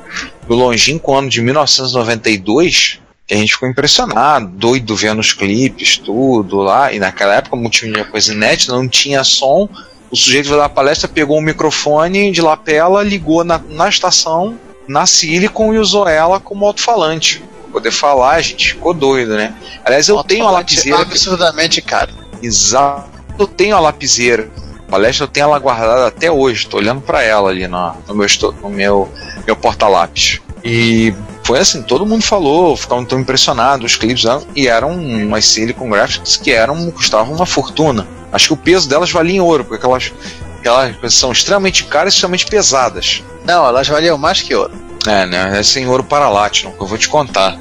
do 0.47 0.55
longínquo 0.55 1.14
ano 1.14 1.29
de 1.29 1.40
1992. 1.40 3.01
Que 3.27 3.35
a 3.35 3.37
gente 3.37 3.53
ficou 3.53 3.68
impressionado, 3.68 4.47
doido 4.47 4.97
vendo 4.97 5.18
os 5.18 5.33
clipes, 5.33 5.99
tudo 5.99 6.59
lá. 6.59 6.92
E 6.92 6.99
naquela 6.99 7.35
época, 7.35 7.59
tinha 7.68 8.05
coisa 8.05 8.33
inédita, 8.33 8.73
não 8.73 8.88
tinha 8.88 9.25
som. 9.25 9.68
O 10.11 10.16
sujeito 10.16 10.47
veio 10.47 10.61
dar 10.61 10.68
palestra, 10.71 11.09
pegou 11.09 11.37
um 11.37 11.42
microfone 11.42 12.31
de 12.31 12.40
lapela, 12.40 13.03
ligou 13.03 13.44
na, 13.44 13.59
na 13.59 13.88
estação, 13.88 14.59
na 14.88 15.07
Silicon 15.07 15.74
e 15.74 15.79
usou 15.79 16.09
ela 16.09 16.40
como 16.40 16.66
alto-falante. 16.66 17.44
Poder 17.70 17.92
falar, 17.92 18.37
a 18.37 18.40
gente 18.40 18.70
ficou 18.70 18.94
doido, 18.94 19.37
né? 19.37 19.55
Aliás, 19.85 20.09
eu 20.09 20.24
tenho 20.24 20.46
a 20.46 20.51
lapiseira. 20.51 21.03
absurdamente 21.03 21.83
caro. 21.83 22.12
Exato. 22.42 23.11
Eu 23.38 23.46
tenho 23.46 23.77
a 23.77 23.81
lapiseira. 23.81 24.51
A 24.87 24.90
palestra 24.90 25.24
eu 25.24 25.29
tenho 25.29 25.44
ela 25.44 25.59
guardada 25.59 26.07
até 26.07 26.33
hoje. 26.33 26.66
Tô 26.66 26.79
olhando 26.79 27.03
para 27.03 27.22
ela 27.22 27.51
ali 27.51 27.68
no, 27.68 27.94
no 28.09 28.14
meu, 28.14 28.27
no 28.62 28.70
meu, 28.70 29.12
meu 29.46 29.55
porta-lápis. 29.55 30.40
E 30.64 31.14
foi 31.44 31.59
assim, 31.59 31.83
todo 31.83 32.05
mundo 32.05 32.22
falou, 32.22 32.77
ficavam 32.77 33.05
tão 33.05 33.20
impressionados, 33.20 33.92
os 33.92 33.96
clipes 33.96 34.24
eram, 34.24 34.46
e 34.55 34.68
eram 34.68 34.92
umas 34.92 35.44
Silicon 35.44 35.88
Graphics 35.88 36.37
que 36.37 36.51
eram, 36.51 36.90
custavam 36.90 37.35
uma 37.35 37.46
fortuna. 37.46 38.07
Acho 38.33 38.48
que 38.48 38.53
o 38.55 38.57
peso 38.57 38.88
delas 38.88 39.11
valia 39.11 39.37
em 39.37 39.40
ouro, 39.40 39.64
porque 39.64 39.77
aquelas, 39.77 40.12
aquelas 40.59 41.14
são 41.14 41.33
extremamente 41.33 41.85
caras 41.85 42.12
e 42.12 42.16
extremamente 42.16 42.46
pesadas. 42.46 43.22
Não, 43.49 43.67
elas 43.67 43.89
valiam 43.89 44.19
mais 44.19 44.43
que 44.43 44.55
ouro. 44.55 44.73
É, 45.07 45.25
né? 45.27 45.59
É 45.59 45.63
sem 45.63 45.89
ouro 45.89 46.05
Paralatinum, 46.05 46.73
que 46.73 46.83
eu 46.83 46.87
vou 46.87 46.99
te 46.99 47.09
contar. 47.09 47.59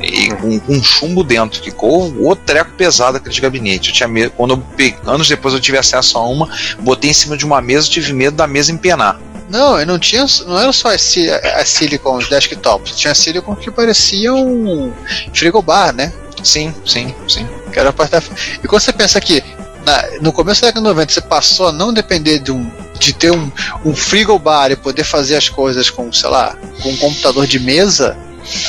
E 0.00 0.28
com, 0.34 0.58
com 0.58 0.82
chumbo 0.82 1.22
dentro, 1.22 1.62
ficou 1.62 2.08
o 2.08 2.34
treco 2.34 2.72
pesado 2.72 3.18
aquele 3.18 3.34
de 3.34 3.40
gabinete. 3.40 3.90
Eu 3.90 3.94
tinha 3.94 4.08
medo, 4.08 4.32
quando 4.36 4.54
eu 4.54 4.58
peguei, 4.76 4.98
anos 5.06 5.28
depois 5.28 5.54
eu 5.54 5.60
tive 5.60 5.78
acesso 5.78 6.18
a 6.18 6.26
uma, 6.26 6.48
botei 6.80 7.10
em 7.10 7.14
cima 7.14 7.36
de 7.36 7.44
uma 7.44 7.60
mesa, 7.60 7.88
tive 7.88 8.12
medo 8.12 8.36
da 8.36 8.46
mesa 8.46 8.72
empenar. 8.72 9.20
Não, 9.48 9.80
e 9.80 9.84
não 9.84 9.98
tinha, 9.98 10.24
não 10.46 10.58
era 10.58 10.72
só 10.72 10.88
as, 10.94 11.14
as 11.56 11.68
Silicon 11.68 12.16
os 12.16 12.28
desktops, 12.28 12.96
tinha 12.96 13.14
Silicon 13.14 13.54
que 13.56 13.70
pareciam 13.70 14.36
um 14.38 14.92
frigobar, 15.34 15.92
né? 15.94 16.12
Sim, 16.42 16.74
sim, 16.86 17.14
sim. 17.28 17.46
Que 17.72 17.78
era 17.78 17.92
pra 17.92 18.06
estar- 18.06 18.22
E 18.62 18.66
quando 18.66 18.80
você 18.80 18.92
pensa 18.92 19.20
que 19.20 19.42
na- 19.84 20.04
no 20.22 20.32
começo 20.32 20.62
da 20.62 20.68
década 20.68 20.82
de 20.82 20.88
90 20.88 21.12
você 21.12 21.20
passou 21.20 21.68
a 21.68 21.72
não 21.72 21.92
depender 21.92 22.38
de, 22.38 22.50
um, 22.52 22.70
de 23.00 23.12
ter 23.14 23.32
um, 23.32 23.50
um 23.84 23.94
frigobar 23.96 24.70
e 24.70 24.76
poder 24.76 25.02
fazer 25.02 25.34
as 25.34 25.48
coisas 25.48 25.90
com, 25.90 26.12
sei 26.12 26.28
lá, 26.28 26.54
com 26.82 26.90
um 26.90 26.96
computador 26.96 27.46
de 27.46 27.58
mesa, 27.58 28.16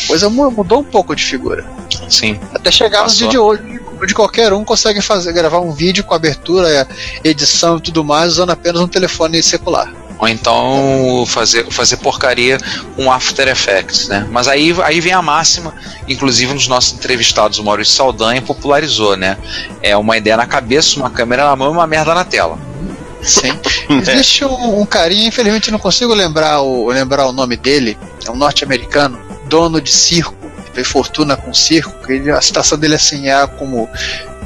a 0.03 0.07
coisa 0.07 0.29
mu- 0.29 0.49
mudou 0.49 0.79
um 0.79 0.83
pouco 0.83 1.15
de 1.15 1.23
figura. 1.23 1.65
Sim. 2.09 2.39
Até 2.53 2.71
chegar 2.71 3.03
no 3.03 3.09
dia 3.13 3.27
de 3.27 3.37
hoje, 3.37 3.61
onde 4.01 4.13
qualquer 4.13 4.53
um 4.53 4.63
consegue 4.63 5.01
fazer, 5.01 5.33
gravar 5.33 5.59
um 5.59 5.71
vídeo 5.71 6.03
com 6.03 6.15
abertura, 6.15 6.87
edição 7.23 7.77
e 7.77 7.81
tudo 7.81 8.03
mais, 8.03 8.31
usando 8.31 8.51
apenas 8.51 8.81
um 8.81 8.87
telefone 8.87 9.43
secular. 9.43 9.93
Ou 10.17 10.27
então 10.27 11.25
fazer, 11.27 11.65
fazer 11.71 11.97
porcaria 11.97 12.57
com 12.95 13.11
After 13.11 13.47
Effects, 13.47 14.07
né? 14.07 14.27
Mas 14.31 14.47
aí, 14.47 14.73
aí 14.83 15.01
vem 15.01 15.13
a 15.13 15.21
máxima, 15.21 15.73
inclusive 16.07 16.53
nos 16.53 16.67
nossos 16.67 16.93
entrevistados, 16.93 17.57
o 17.59 17.63
Maurício 17.63 17.95
Saldanha 17.95 18.41
popularizou, 18.41 19.17
né? 19.17 19.35
É 19.81 19.97
uma 19.97 20.15
ideia 20.15 20.37
na 20.37 20.45
cabeça, 20.45 20.99
uma 20.99 21.09
câmera 21.09 21.45
na 21.45 21.55
mão 21.55 21.69
e 21.69 21.71
uma 21.71 21.87
merda 21.87 22.13
na 22.13 22.23
tela. 22.23 22.57
Sim. 23.21 23.53
Existe 23.89 24.43
um, 24.45 24.81
um 24.81 24.85
carinha, 24.85 25.27
infelizmente 25.27 25.69
não 25.71 25.79
consigo 25.79 26.13
lembrar 26.13 26.61
o, 26.61 26.87
lembrar 26.87 27.25
o 27.27 27.31
nome 27.31 27.55
dele, 27.57 27.97
é 28.25 28.31
um 28.31 28.35
norte-americano, 28.35 29.19
dono 29.47 29.79
de 29.81 29.91
circo, 29.91 30.33
fez 30.73 30.87
fortuna 30.87 31.35
com 31.35 31.53
circo, 31.53 31.93
que 32.05 32.13
ele- 32.13 32.31
a 32.31 32.41
citação 32.41 32.77
dele 32.77 32.95
assim 32.95 33.29
é 33.29 33.45
como 33.47 33.87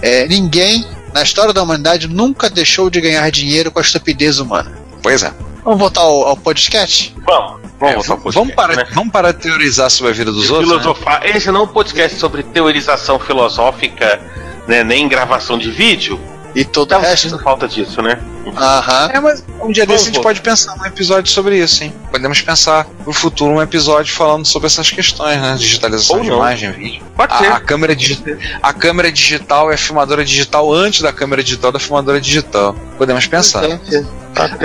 é, 0.01 0.27
ninguém 0.27 0.85
na 1.13 1.23
história 1.23 1.53
da 1.53 1.63
humanidade 1.63 2.07
nunca 2.07 2.49
deixou 2.49 2.89
de 2.89 2.99
ganhar 2.99 3.29
dinheiro 3.31 3.71
com 3.71 3.79
a 3.79 3.81
estupidez 3.81 4.39
humana. 4.39 4.71
Pois 5.01 5.23
é. 5.23 5.31
Vamos 5.63 5.79
voltar 5.79 6.01
ao, 6.01 6.27
ao 6.27 6.37
podcast? 6.37 7.15
Vamos, 7.25 7.61
vamos 7.79 7.93
É, 7.93 7.95
voltar 7.95 8.11
ao 8.13 8.17
vamos, 8.19 8.23
podcast, 8.23 8.55
parar, 8.55 8.75
né? 8.75 8.87
vamos 8.93 9.11
parar 9.11 9.31
de 9.31 9.39
teorizar 9.39 9.89
sobre 9.89 10.11
a 10.11 10.15
vida 10.15 10.31
dos 10.31 10.49
outros. 10.51 10.69
né? 10.69 10.77
filosofar. 10.79 11.25
Esse 11.25 11.49
não 11.51 11.61
é 11.61 11.63
um 11.63 11.67
podcast 11.67 12.19
sobre 12.19 12.43
teorização 12.43 13.17
filosófica, 13.19 14.19
né, 14.67 14.83
nem 14.83 15.07
gravação 15.07 15.57
de 15.57 15.71
vídeo. 15.71 16.19
E 16.55 16.63
todo 16.63 16.87
Tá 16.87 16.97
o 16.97 17.01
resto. 17.01 17.37
falta 17.39 17.67
disso, 17.67 18.01
né? 18.01 18.17
Aham. 18.55 19.09
É, 19.13 19.19
mas 19.19 19.43
um 19.59 19.71
dia 19.71 19.85
desse 19.85 20.03
a 20.09 20.13
gente 20.13 20.21
pode 20.23 20.39
pensar 20.39 20.75
num 20.77 20.85
episódio 20.85 21.29
sobre 21.29 21.57
isso, 21.59 21.83
hein? 21.83 21.93
Podemos 22.09 22.39
pensar 22.41 22.87
no 23.05 23.11
futuro 23.11 23.51
um 23.51 23.61
episódio 23.61 24.13
falando 24.15 24.45
sobre 24.45 24.67
essas 24.67 24.89
questões, 24.89 25.41
né? 25.41 25.55
Digitalização 25.59 26.17
Ou 26.17 26.23
de 26.23 26.29
não. 26.29 26.37
imagem, 26.37 26.71
vídeo. 26.71 27.03
Pode 27.15 27.33
A, 27.33 27.37
ser. 27.39 27.51
a 27.51 27.59
câmera 27.59 27.93
digital, 27.93 28.35
a 28.63 28.71
câmera 28.73 29.11
digital 29.11 29.69
é 29.69 29.75
a 29.75 29.77
filmadora 29.77 30.23
digital 30.23 30.71
antes 30.73 31.01
da 31.01 31.11
câmera 31.11 31.43
digital 31.43 31.71
da 31.73 31.79
filmadora 31.79 32.21
digital. 32.21 32.73
Podemos 32.97 33.27
pensar. 33.27 33.63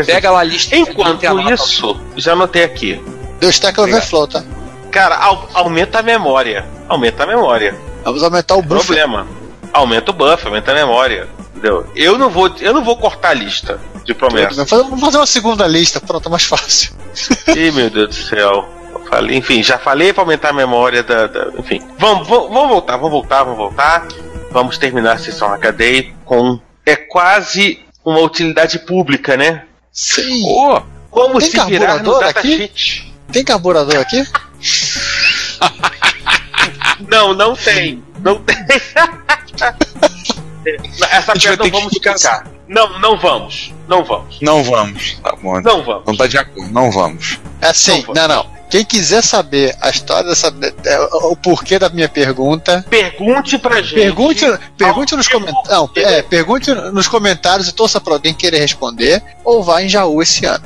Pega 0.07 0.31
lá 0.31 0.41
a 0.41 0.45
lista. 0.45 0.77
Enquanto 0.77 1.27
Anota- 1.27 1.55
isso, 1.55 2.01
já 2.17 2.33
anotei 2.35 2.63
aqui. 2.65 3.03
Deu 3.41 3.51
Stack 3.51 3.81
Overflow, 3.81 4.29
tá? 4.29 4.45
Cara, 4.93 5.17
au- 5.17 5.49
aumenta 5.55 5.99
a 6.01 6.03
memória. 6.03 6.65
Aumenta 6.89 7.23
a 7.25 7.27
memória. 7.27 7.75
Vamos 8.05 8.23
aumentar 8.23 8.55
o 8.57 8.63
buffer. 8.63 8.85
Problema. 8.97 9.27
Aumenta 9.73 10.11
o 10.11 10.15
buff, 10.15 10.45
aumenta 10.47 10.73
a 10.73 10.75
memória. 10.75 11.29
Entendeu? 11.61 11.87
Eu 11.95 12.17
não 12.17 12.31
vou, 12.31 12.49
eu 12.59 12.73
não 12.73 12.83
vou 12.83 12.97
cortar 12.97 13.31
a 13.31 13.35
lista 13.35 13.79
de 14.05 14.15
promessas. 14.15 14.57
Vamos 14.71 14.99
fazer- 14.99 15.19
uma 15.19 15.27
segunda 15.27 15.67
lista, 15.67 16.01
pronto, 16.01 16.27
é 16.27 16.31
mais 16.31 16.45
fácil. 16.45 16.93
Ih, 17.55 17.71
meu 17.73 17.91
Deus 17.91 18.09
do 18.09 18.15
céu. 18.15 18.67
Falei, 19.11 19.37
enfim, 19.37 19.63
já 19.63 19.77
falei 19.79 20.13
pra 20.13 20.23
aumentar 20.23 20.51
a 20.51 20.53
memória 20.55 21.03
da. 21.03 21.27
da- 21.27 21.51
enfim. 21.59 21.83
Vamos, 21.99 22.27
vamos, 22.27 22.49
vamos 22.51 22.69
voltar, 22.71 22.97
vamos 22.97 23.11
voltar, 23.11 23.43
vamos 23.43 23.59
voltar. 23.59 24.07
Vamos 24.51 24.79
terminar 24.79 25.13
a 25.15 25.19
sessão 25.19 25.53
HD 25.53 26.13
com. 26.25 26.59
É 26.87 26.97
quase 26.97 27.81
uma 28.05 28.21
utilidade 28.21 28.79
pública, 28.79 29.37
né? 29.37 29.65
Sim. 29.93 30.43
Ou 30.49 30.83
como 31.11 31.39
Tem 31.41 31.51
se 31.51 31.65
virar 31.67 32.03
no 32.03 32.19
datasheet. 32.21 33.13
Tem 33.31 33.45
carburador 33.45 33.97
aqui? 33.99 34.25
Não, 37.09 37.33
não 37.35 37.55
tem. 37.57 38.05
Não 38.23 38.39
tem. 38.43 38.57
Essa 41.11 41.33
A 41.33 41.35
gente 41.35 41.49
vai 41.49 41.57
ter 41.57 41.63
não 41.63 41.65
que 41.65 41.71
vamos 41.71 41.93
explicar. 41.93 42.15
explicar. 42.17 42.47
Não, 42.69 42.99
não 43.01 43.17
vamos. 43.19 43.73
Não 43.91 44.05
vamos. 44.05 44.39
Não 44.41 44.63
vamos. 44.63 45.19
Tá 45.23 45.35
bom. 45.43 45.61
Não 45.61 45.83
vamos. 45.85 46.05
Não 46.07 46.17
tá 46.17 46.27
de 46.29 46.39
acordo. 46.39 46.73
Não 46.73 46.91
vamos. 46.93 47.39
É 47.61 47.67
assim, 47.67 48.05
Não, 48.07 48.15
não, 48.15 48.29
não. 48.29 48.61
Quem 48.71 48.85
quiser 48.85 49.21
saber 49.21 49.77
a 49.81 49.91
história 49.91 50.29
dessa. 50.29 50.47
é, 50.85 51.01
o 51.27 51.35
porquê 51.35 51.77
da 51.77 51.89
minha 51.89 52.09
pergunta, 52.09 52.87
Pergunte 52.89 53.59
pra 53.59 53.83
gente. 53.83 53.95
pergunte, 53.95 54.47
pergunte 54.79 55.17
nos 55.17 55.27
comentários. 55.27 55.91
É, 55.97 56.23
pergunte 56.23 56.73
nos 56.73 57.09
comentários 57.09 57.67
e 57.67 57.73
torça 57.73 58.01
pra 58.01 58.13
alguém 58.13 58.33
querer 58.33 58.61
responder, 58.61 59.21
ou 59.43 59.61
vá 59.65 59.83
em 59.83 59.89
Jaú 59.89 60.23
esse 60.23 60.47
ano. 60.47 60.65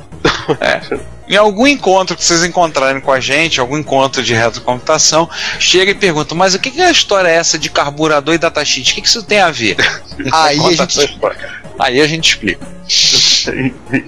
Em 1.27 1.37
algum 1.37 1.67
encontro 1.67 2.15
que 2.15 2.23
vocês 2.23 2.45
encontrarem 2.45 3.01
com 3.01 3.11
a 3.11 3.19
gente, 3.19 3.59
algum 3.59 3.79
encontro 3.79 4.23
de 4.23 4.35
retrocomputação, 4.35 5.27
chega 5.59 5.91
e 5.91 5.95
pergunta, 5.95 6.35
mas 6.35 6.53
o 6.53 6.59
que 6.59 6.79
é 6.79 6.85
a 6.85 6.91
história 6.91 7.29
essa 7.29 7.59
de 7.59 7.71
carburador 7.71 8.35
e 8.35 8.39
datasheet? 8.39 8.93
O 8.93 8.95
que, 8.97 9.09
isso 9.09 9.23
tem 9.23 9.41
a 9.41 9.51
ver? 9.51 9.77
Aí 10.31 10.59
a 10.61 10.73
gente. 10.73 11.19
Aí 11.79 12.01
a 12.01 12.07
gente 12.07 12.31
explica. 12.31 12.67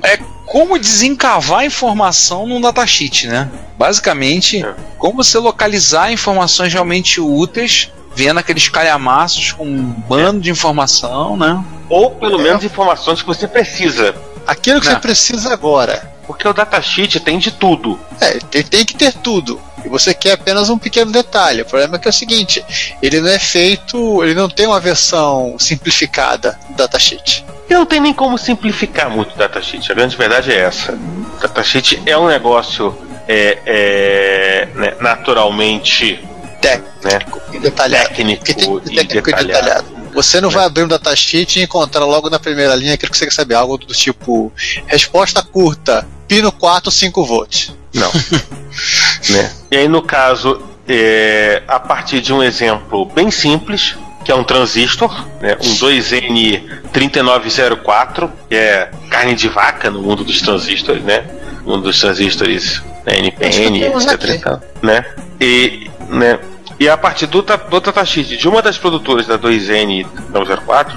É 0.02 0.18
como 0.46 0.78
desencavar 0.78 1.64
informação 1.64 2.46
num 2.46 2.60
datasheet, 2.60 3.26
né? 3.26 3.50
Basicamente, 3.76 4.64
É. 4.64 4.74
como 4.98 5.22
você 5.22 5.38
localizar 5.38 6.12
informações 6.12 6.72
realmente 6.72 7.20
úteis, 7.20 7.90
vendo 8.14 8.38
aqueles 8.38 8.68
calhamaços 8.68 9.52
com 9.52 9.64
um 9.66 9.82
bando 9.82 10.40
de 10.40 10.50
informação, 10.50 11.36
né? 11.36 11.62
Ou 11.88 12.12
pelo 12.12 12.38
menos 12.38 12.64
informações 12.64 13.20
que 13.20 13.26
você 13.26 13.46
precisa. 13.46 14.14
Aquilo 14.46 14.80
que 14.80 14.86
Não. 14.86 14.94
você 14.94 15.00
precisa 15.00 15.52
agora. 15.52 16.14
Porque 16.26 16.46
o 16.46 16.52
datasheet 16.52 17.20
tem 17.20 17.38
de 17.38 17.50
tudo. 17.50 17.98
É, 18.20 18.38
tem, 18.38 18.62
tem 18.62 18.84
que 18.84 18.94
ter 18.94 19.12
tudo. 19.12 19.60
E 19.86 19.88
você 19.88 20.12
quer 20.12 20.32
apenas 20.32 20.68
um 20.68 20.76
pequeno 20.76 21.12
detalhe. 21.12 21.62
O 21.62 21.64
problema 21.64 21.94
é 21.94 21.98
que 22.00 22.08
é 22.08 22.10
o 22.10 22.12
seguinte: 22.12 22.64
ele 23.00 23.20
não 23.20 23.28
é 23.28 23.38
feito, 23.38 24.24
ele 24.24 24.34
não 24.34 24.48
tem 24.48 24.66
uma 24.66 24.80
versão 24.80 25.56
simplificada 25.58 26.58
do 26.70 26.76
datasheet. 26.76 27.44
E 27.70 27.74
não 27.74 27.86
tem 27.86 28.00
nem 28.00 28.12
como 28.12 28.36
simplificar 28.36 29.08
muito 29.08 29.34
o 29.34 29.38
datasheet. 29.38 29.90
A 29.90 29.94
grande 29.94 30.16
verdade 30.16 30.52
é 30.52 30.58
essa. 30.58 30.92
O 30.92 31.40
datasheet 31.40 32.02
é 32.04 32.18
um 32.18 32.26
negócio 32.26 32.96
é, 33.28 33.58
é, 33.64 34.68
né, 34.74 34.94
naturalmente 35.00 36.20
Técnico 36.60 37.40
e 37.52 37.60
detalhado. 37.60 38.08
técnico, 38.08 38.44
tem 38.44 38.54
e 38.54 38.96
técnico 38.96 39.30
e 39.30 39.32
detalhado. 39.32 39.46
detalhado. 39.46 39.96
Você 40.14 40.40
não 40.40 40.50
vai 40.50 40.64
abrir 40.64 40.82
um 40.82 40.88
datasheet 40.88 41.60
e 41.60 41.62
encontrar 41.62 42.04
logo 42.04 42.28
na 42.30 42.38
primeira 42.38 42.74
linha 42.74 42.94
aquilo 42.94 43.12
que 43.12 43.18
você 43.18 43.26
quer 43.26 43.32
saber, 43.32 43.54
algo 43.54 43.76
do 43.78 43.92
tipo 43.94 44.50
resposta 44.86 45.42
curta, 45.42 46.08
pino 46.26 46.50
4, 46.50 46.90
5 46.90 47.24
volts. 47.24 47.72
Não. 47.92 48.10
né? 49.30 49.52
E 49.70 49.76
aí, 49.76 49.88
no 49.88 50.02
caso 50.02 50.60
é, 50.88 51.62
a 51.66 51.80
partir 51.80 52.20
de 52.20 52.32
um 52.32 52.40
exemplo 52.42 53.06
bem 53.06 53.30
simples, 53.30 53.96
que 54.24 54.32
é 54.32 54.34
um 54.34 54.44
transistor, 54.44 55.26
né, 55.40 55.56
um 55.60 55.76
2N3904, 55.76 58.30
que 58.48 58.56
é 58.56 58.90
carne 59.10 59.34
de 59.34 59.48
vaca 59.48 59.90
no 59.90 60.00
mundo 60.02 60.24
dos 60.24 60.40
transistores, 60.40 61.04
né? 61.04 61.26
Um 61.64 61.80
dos 61.80 62.00
transistores 62.00 62.82
né, 63.04 63.18
NPN, 63.18 63.84
etc. 63.84 64.58
Né? 64.82 65.04
E, 65.40 65.88
né, 66.08 66.40
e 66.78 66.88
a 66.88 66.96
partir 66.96 67.26
do, 67.26 67.42
do 67.42 67.80
datasheet 67.80 68.36
de 68.36 68.48
uma 68.48 68.62
das 68.62 68.78
produtoras 68.78 69.26
da 69.26 69.36
2N904, 69.38 70.96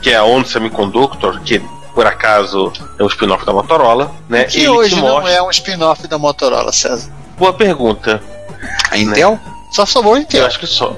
que 0.00 0.10
é 0.10 0.16
a 0.16 0.24
ON 0.24 0.44
Semiconductor, 0.44 1.40
que 1.42 1.60
por 1.94 2.06
acaso 2.06 2.72
é 2.98 3.04
um 3.04 3.06
spin-off 3.06 3.44
da 3.44 3.52
Motorola, 3.52 4.10
né? 4.28 4.44
Que 4.44 4.68
hoje 4.68 4.96
mostra... 4.96 5.20
não 5.20 5.28
é 5.28 5.42
um 5.42 5.50
spin-off 5.50 6.08
da 6.08 6.18
Motorola, 6.18 6.72
César. 6.72 7.12
Boa 7.42 7.52
pergunta. 7.52 8.22
A 8.88 8.96
Intel? 8.96 9.32
Né? 9.32 9.40
Só 9.72 9.84
sobrou 9.84 10.14
a 10.14 10.20
Intel. 10.20 10.42
Eu 10.42 10.46
acho 10.46 10.60
que 10.60 10.66
só. 10.68 10.96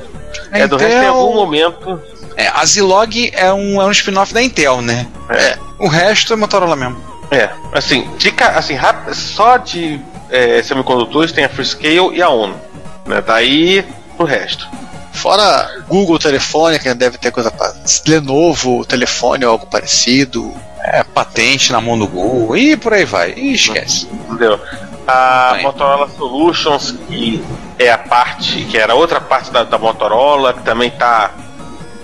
A 0.53 0.59
é, 0.59 0.65
Intel... 0.65 0.69
do 0.69 0.77
resto 0.77 1.03
em 1.03 1.07
algum 1.07 1.35
momento. 1.37 2.03
É, 2.37 2.49
a 2.49 2.67
Zilog 2.67 3.31
é 3.33 3.51
um, 3.51 3.81
é 3.81 3.87
um 3.87 3.91
spin-off 3.91 4.35
da 4.35 4.43
Intel, 4.43 4.83
né? 4.83 5.07
É. 5.31 5.57
O 5.79 5.89
resto 5.89 6.35
é 6.35 6.37
Motorola 6.37 6.77
mesmo. 6.77 7.03
É, 7.31 7.49
assim, 7.73 8.07
de, 8.19 8.31
assim 8.55 8.75
rápido, 8.75 9.15
só 9.15 9.57
de 9.57 9.99
é, 10.29 10.63
semicondutores 10.63 11.33
tem 11.33 11.47
a 11.47 11.49
Freescale 11.49 12.15
e 12.15 12.21
a 12.21 12.29
ONU. 12.29 12.61
Né? 13.07 13.23
Daí 13.27 13.83
pro 14.15 14.27
resto. 14.27 14.69
Fora 15.15 15.83
Google 15.89 16.19
telefone, 16.19 16.79
que 16.79 16.93
deve 16.93 17.17
ter 17.17 17.31
coisa 17.31 17.51
para 17.51 17.75
Lenovo 18.07 18.85
telefone 18.85 19.47
ou 19.47 19.53
algo 19.53 19.65
parecido. 19.65 20.53
É, 20.87 21.03
patente 21.03 21.73
na 21.73 21.81
mão 21.81 21.99
do 21.99 22.07
Google 22.07 22.55
e 22.59 22.77
por 22.77 22.93
aí 22.93 23.07
vai. 23.07 23.33
E 23.33 23.55
esquece. 23.55 24.07
Entendeu? 24.29 24.61
A 25.07 25.53
Bem. 25.55 25.63
Motorola 25.63 26.09
Solutions, 26.09 26.93
que 27.09 27.43
é 27.79 27.91
a 27.91 27.99
parte, 27.99 28.65
que 28.65 28.79
era 28.79 28.95
outra 28.95 29.21
parte 29.21 29.51
da, 29.51 29.65
da 29.65 29.79
Motorola, 29.79 30.55
que 30.55 30.63
também 30.63 30.91
tá, 30.91 31.33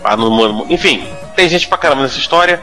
tá 0.03 0.17
no. 0.17 0.67
Enfim, 0.69 1.07
tem 1.35 1.49
gente 1.49 1.67
pra 1.67 1.79
caramba 1.79 2.03
nessa 2.03 2.19
história. 2.19 2.63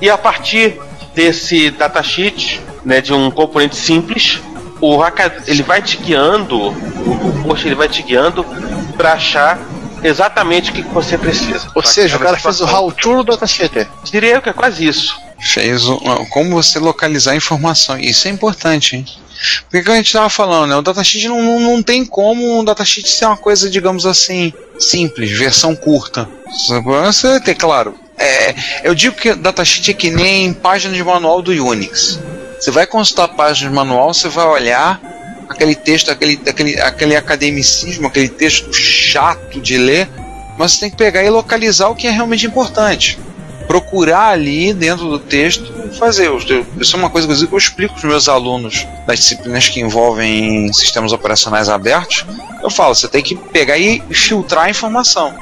E 0.00 0.08
a 0.10 0.18
partir 0.18 0.80
desse 1.14 1.70
datasheet, 1.70 2.60
né, 2.84 3.00
de 3.00 3.12
um 3.12 3.30
componente 3.30 3.76
simples, 3.76 4.40
o 4.80 4.96
hacker, 4.98 5.42
ele 5.46 5.62
vai 5.62 5.82
te 5.82 5.96
guiando, 5.96 6.68
o 6.68 7.42
post 7.42 7.66
ele 7.66 7.74
vai 7.74 7.88
te 7.88 8.02
guiando 8.02 8.44
para 8.96 9.14
achar 9.14 9.58
exatamente 10.02 10.70
o 10.70 10.74
que 10.74 10.82
você 10.82 11.18
precisa. 11.18 11.68
Ou 11.74 11.82
seja, 11.82 12.16
o 12.16 12.20
cara 12.20 12.36
fez 12.36 12.60
o 12.60 12.66
how-to 12.66 13.16
no 13.16 13.24
datasheet. 13.24 13.88
Diria 14.04 14.40
que 14.40 14.48
é 14.48 14.52
quase 14.52 14.86
isso. 14.86 15.18
Fez 15.40 15.86
o, 15.88 15.98
como 16.30 16.50
você 16.50 16.78
localizar 16.78 17.32
a 17.32 17.36
informação. 17.36 17.98
Isso 17.98 18.28
é 18.28 18.30
importante, 18.30 18.96
hein? 18.96 19.06
Porque 19.62 19.82
que 19.82 19.90
a 19.90 19.96
gente 19.96 20.06
estava 20.06 20.28
falando, 20.28 20.70
né? 20.70 20.76
O 20.76 20.82
datasheet 20.82 21.28
não, 21.28 21.42
não, 21.42 21.60
não 21.60 21.82
tem 21.82 22.04
como 22.04 22.58
um 22.58 22.64
datasheet 22.64 23.08
ser 23.10 23.26
uma 23.26 23.36
coisa, 23.36 23.70
digamos 23.70 24.06
assim, 24.06 24.52
simples, 24.78 25.30
versão 25.30 25.74
curta. 25.76 26.28
Você 27.04 27.40
tem, 27.40 27.54
claro. 27.54 27.94
É, 28.18 28.54
eu 28.82 28.94
digo 28.94 29.14
que 29.14 29.34
datasheet 29.34 29.90
é 29.90 29.94
que 29.94 30.10
nem 30.10 30.52
página 30.52 30.94
de 30.94 31.04
manual 31.04 31.40
do 31.40 31.52
Unix. 31.52 32.18
Você 32.58 32.70
vai 32.70 32.86
consultar 32.86 33.24
a 33.24 33.28
página 33.28 33.70
de 33.70 33.76
manual, 33.76 34.12
você 34.12 34.28
vai 34.28 34.46
olhar 34.46 35.00
aquele 35.48 35.74
texto, 35.74 36.10
aquele, 36.10 36.40
aquele, 36.46 36.80
aquele 36.80 37.16
academicismo, 37.16 38.08
aquele 38.08 38.28
texto 38.28 38.72
chato 38.72 39.60
de 39.60 39.78
ler, 39.78 40.08
mas 40.58 40.72
você 40.72 40.80
tem 40.80 40.90
que 40.90 40.96
pegar 40.96 41.22
e 41.22 41.30
localizar 41.30 41.88
o 41.88 41.94
que 41.94 42.08
é 42.08 42.10
realmente 42.10 42.46
importante 42.46 43.18
procurar 43.68 44.30
ali 44.30 44.72
dentro 44.72 45.08
do 45.08 45.18
texto 45.18 45.72
fazer. 45.98 46.30
Isso 46.80 46.96
é 46.96 46.98
uma 46.98 47.10
coisa 47.10 47.28
que 47.28 47.54
eu 47.54 47.58
explico 47.58 47.94
para 47.94 47.98
os 47.98 48.10
meus 48.10 48.28
alunos 48.28 48.86
das 49.06 49.20
disciplinas 49.20 49.68
que 49.68 49.80
envolvem 49.80 50.72
sistemas 50.72 51.12
operacionais 51.12 51.68
abertos. 51.68 52.24
Eu 52.62 52.70
falo, 52.70 52.94
você 52.94 53.06
tem 53.06 53.22
que 53.22 53.36
pegar 53.36 53.78
e 53.78 54.02
filtrar 54.10 54.64
a 54.64 54.70
informação. 54.70 55.34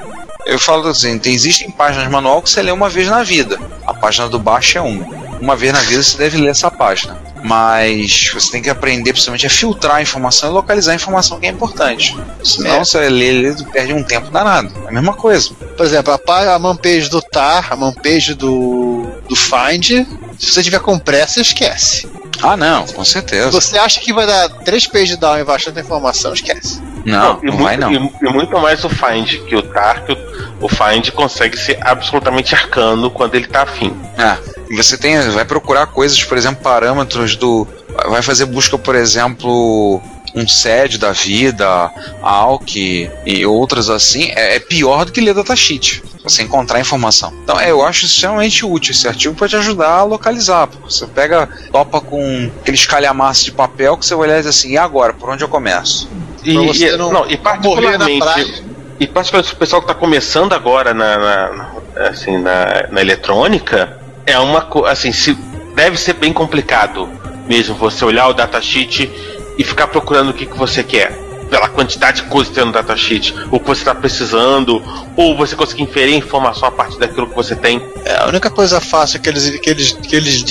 Eu 0.47 0.61
falo 0.61 0.87
assim, 0.87 1.19
tem, 1.19 1.35
existem 1.35 1.69
páginas 1.71 2.09
manual 2.09 2.41
que 2.41 2.49
você 2.49 2.63
lê 2.63 2.71
uma 2.71 2.89
vez 2.89 3.09
na 3.09 3.25
vida. 3.25 3.59
A 3.85 3.93
página 3.93 4.29
do 4.29 4.39
baixo 4.39 4.79
é 4.79 4.81
uma. 4.81 5.05
Uma 5.41 5.57
vez 5.57 5.73
na 5.73 5.81
vida 5.81 6.03
você 6.03 6.17
deve 6.17 6.39
ler 6.39 6.51
essa 6.51 6.71
página. 6.71 7.21
Mas 7.43 8.31
você 8.33 8.53
tem 8.53 8.63
que 8.63 8.71
aprender 8.71 9.13
principalmente 9.13 9.47
a 9.47 9.51
filtrar 9.51 9.97
a 9.97 10.03
informação 10.03 10.49
e 10.49 10.53
localizar 10.53 10.93
a 10.93 10.95
informação 10.95 11.41
que 11.41 11.47
é 11.47 11.51
importante. 11.51 12.17
Senão 12.45 12.77
é. 12.77 12.79
você 12.79 13.09
lê, 13.09 13.33
lê, 13.33 13.55
perde 13.73 13.93
um 13.93 14.05
tempo 14.05 14.31
danado. 14.31 14.73
É 14.87 14.89
a 14.89 14.93
mesma 14.93 15.15
coisa. 15.15 15.51
Por 15.77 15.85
exemplo, 15.85 16.13
a, 16.13 16.55
a 16.55 16.59
manpage 16.59 17.11
do 17.11 17.21
TAR, 17.21 17.73
a 17.73 17.77
manpage 17.77 18.35
do, 18.35 19.06
do 19.29 19.37
Find, 19.37 20.07
se 20.39 20.53
você 20.53 20.63
tiver 20.63 20.81
com 20.81 20.99
pressa, 20.99 21.41
esquece. 21.41 22.09
Ah, 22.43 22.57
não, 22.57 22.87
com 22.87 23.05
certeza. 23.05 23.51
Se 23.51 23.69
você 23.69 23.79
acha 23.79 24.01
que 24.01 24.13
vai 24.13 24.27
dar 24.27 24.49
três 24.49 24.87
pages 24.87 25.17
down 25.17 25.39
e 25.39 25.45
bastante 25.45 25.81
informação, 25.81 26.35
esquece. 26.35 26.81
Não, 27.05 27.35
não, 27.35 27.41
não 27.43 27.53
muito, 27.53 27.63
vai 27.63 27.77
não. 27.77 27.93
E, 27.93 27.97
e, 27.97 28.33
muito 28.33 28.59
mais 28.59 28.85
o 28.85 28.89
Find 28.89 29.39
que 29.47 29.57
o 29.57 29.63
TAR, 29.63 30.05
que 30.05 30.13
o, 30.13 30.17
o 30.61 30.69
Find 30.69 31.11
consegue 31.13 31.57
ser 31.57 31.79
absolutamente 31.81 32.55
arcano 32.55 33.11
quando 33.11 33.35
ele 33.35 33.47
tá 33.47 33.63
afim. 33.63 33.95
Ah, 34.19 34.39
você 34.71 34.99
tem, 34.99 35.19
vai 35.31 35.45
procurar 35.45 35.87
coisas, 35.87 36.23
por 36.23 36.37
exemplo, 36.37 36.63
parâmetros 36.63 37.37
do. 37.37 37.67
Vai 38.09 38.21
fazer 38.21 38.45
busca, 38.47 38.77
por 38.77 38.95
exemplo, 38.95 40.03
um 40.35 40.47
SED 40.47 40.99
da 40.99 41.13
vida, 41.13 41.91
ALK 42.23 43.11
e 43.25 43.47
outras 43.47 43.89
assim, 43.89 44.31
é, 44.37 44.57
é 44.57 44.61
pior 44.61 45.07
do 45.07 45.13
que 45.13 45.21
ler 45.21 45.33
datasheet. 45.33 46.03
Você 46.27 46.43
encontrar 46.43 46.81
informação. 46.81 47.33
Então, 47.45 47.61
é, 47.61 47.71
eu 47.71 47.85
acho 47.85 48.05
extremamente 48.05 48.65
útil 48.65 48.93
esse 48.93 49.07
artigo 49.07 49.35
para 49.35 49.49
te 49.49 49.57
ajudar 49.57 49.91
a 49.91 50.03
localizar. 50.03 50.69
Você 50.85 51.07
pega, 51.07 51.49
topa 51.71 52.01
com 52.01 52.51
aqueles 52.61 52.85
calhamaços 52.85 53.45
de 53.45 53.53
papel 53.53 53.97
que 53.97 54.05
você 54.05 54.15
vai 54.15 54.29
olhar 54.29 54.39
e 54.39 54.43
diz 54.43 54.49
assim: 54.49 54.73
e 54.73 54.79
agora? 54.79 55.13
Por 55.13 55.31
onde 55.31 55.45
eu 55.45 55.49
começo? 55.49 56.09
E, 56.43 56.53
e, 56.53 56.97
não, 56.97 57.13
não, 57.13 57.31
e 57.31 57.37
particularmente. 57.37 58.65
E 58.99 59.07
particularmente 59.07 59.55
o 59.55 59.59
pessoal 59.59 59.83
que 59.83 59.91
está 59.91 59.99
começando 59.99 60.53
agora 60.53 60.95
na, 60.95 61.19
na, 61.19 61.71
assim, 62.09 62.39
na, 62.39 62.89
na 62.91 63.01
eletrônica, 63.01 64.01
é 64.25 64.39
uma 64.39 64.69
assim, 64.89 65.13
se, 65.13 65.35
deve 65.75 65.97
ser 65.97 66.15
bem 66.15 66.33
complicado 66.33 67.09
mesmo 67.47 67.75
você 67.75 68.05
olhar 68.05 68.29
o 68.29 68.35
datasheet 68.35 69.11
e 69.57 69.65
ficar 69.65 69.87
procurando 69.87 70.31
o 70.31 70.35
que, 70.35 70.47
que 70.47 70.57
você 70.57 70.83
quer. 70.83 71.26
Pela 71.51 71.69
quantidade 71.69 72.23
de 72.23 72.29
coisas 72.29 72.49
que 72.49 72.55
tem 72.55 72.65
no 72.65 72.73
datasheet, 72.73 73.35
o 73.51 73.61
que 73.61 73.67
você 73.67 73.83
está 73.83 73.95
precisando, 73.95 74.83
ou 75.17 75.37
você 75.37 75.55
conseguir 75.55 75.83
inferir 75.83 76.15
informação 76.15 76.69
a 76.69 76.73
partir 76.73 76.99
daquilo 76.99 77.29
que 77.29 77.35
você 77.35 77.55
tem. 77.55 77.81
É, 78.05 78.17
a 78.17 78.27
única 78.27 78.51
coisa 78.51 78.81
fácil 78.81 79.21
que 79.21 79.29
eles, 79.29 79.51
que 79.61 79.71
eles, 79.71 79.93
que 79.93 80.17
eles 80.17 80.45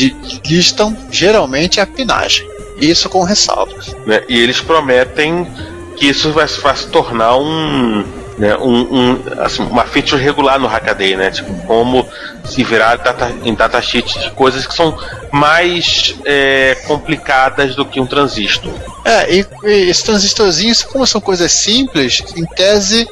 listam 0.46 0.96
geralmente 1.12 1.80
é 1.80 1.84
a 1.84 1.88
pinagem. 1.88 2.48
Isso 2.78 3.10
com 3.10 3.24
ressalvas. 3.24 3.96
Né? 4.06 4.24
E 4.28 4.40
eles 4.40 4.62
prometem 4.62 5.48
que 5.96 6.08
isso 6.08 6.32
vai, 6.32 6.46
vai 6.48 6.76
se 6.76 6.88
tornar 6.88 7.38
um, 7.38 8.04
né, 8.38 8.56
um, 8.58 8.82
um, 8.82 9.24
assim, 9.40 9.64
uma 9.64 9.86
feature 9.86 10.22
regular 10.22 10.60
no 10.60 10.68
Hackaday, 10.68 11.16
né? 11.16 11.32
Tipo, 11.32 11.54
como 11.66 12.08
se 12.44 12.64
virar 12.64 12.98
data, 12.98 13.34
em 13.44 13.54
datasheet 13.54 14.20
de 14.20 14.32
coisas 14.32 14.68
que 14.68 14.74
são 14.74 14.98
mais 15.32 16.16
é, 16.26 16.76
complicadas 16.86 17.76
do 17.76 17.86
que 17.86 18.00
um 18.00 18.06
transistor. 18.06 18.74
É, 19.06 19.34
e, 19.34 19.48
e 19.64 19.90
esses 19.90 20.04
transistorzinhos, 20.04 20.84
como 20.84 21.08
são 21.08 21.22
coisas 21.22 21.52
simples, 21.52 22.24
em 22.36 22.46
tese, 22.46 23.08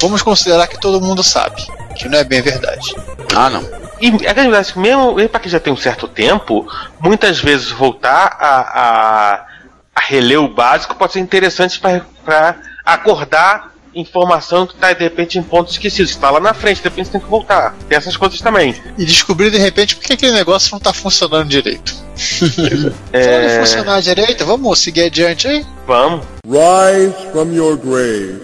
vamos 0.00 0.22
considerar 0.22 0.66
que 0.66 0.80
todo 0.80 1.00
mundo 1.00 1.22
sabe, 1.22 1.66
que 1.94 2.08
não 2.08 2.18
é 2.18 2.24
bem 2.24 2.42
verdade. 2.42 2.94
Ah, 3.34 3.48
não. 3.48 3.84
E 4.00 4.08
a 4.26 4.32
grande 4.32 4.50
verdade 4.50 4.70
é 4.70 4.72
que 4.72 4.78
mesmo, 4.78 5.14
mesmo 5.14 5.30
para 5.30 5.40
quem 5.40 5.50
já 5.50 5.60
tem 5.60 5.72
um 5.72 5.76
certo 5.76 6.08
tempo, 6.08 6.66
muitas 7.00 7.38
vezes 7.38 7.70
voltar 7.70 8.36
a, 8.40 8.60
a, 8.60 9.46
a 9.94 10.00
reler 10.00 10.40
o 10.40 10.48
básico 10.48 10.96
pode 10.96 11.12
ser 11.12 11.20
interessante 11.20 11.80
para 11.80 12.56
acordar 12.84 13.73
informação 13.94 14.66
que 14.66 14.74
está 14.74 14.92
de 14.92 15.02
repente 15.02 15.38
em 15.38 15.42
pontos 15.42 15.74
esquecidos. 15.74 16.10
Está 16.10 16.30
lá 16.30 16.40
na 16.40 16.54
frente, 16.54 16.78
de 16.78 16.84
repente 16.84 17.06
você 17.06 17.12
tem 17.12 17.20
que 17.20 17.28
voltar. 17.28 17.74
Tem 17.88 17.96
essas 17.96 18.16
coisas 18.16 18.40
também. 18.40 18.74
E 18.98 19.04
descobrir 19.04 19.50
de 19.50 19.58
repente 19.58 19.96
por 19.96 20.04
que 20.04 20.12
aquele 20.12 20.32
negócio 20.32 20.70
não 20.72 20.78
está 20.78 20.92
funcionando 20.92 21.48
direito. 21.48 21.94
é... 23.12 23.22
Se 23.22 23.56
não 23.56 23.60
funcionar 23.60 24.00
direito, 24.00 24.44
vamos 24.44 24.78
seguir 24.78 25.02
adiante 25.02 25.48
aí? 25.48 25.66
Vamos. 25.86 26.26
Rise 26.46 27.14
from 27.32 27.52
your 27.52 27.76
grave. 27.76 28.40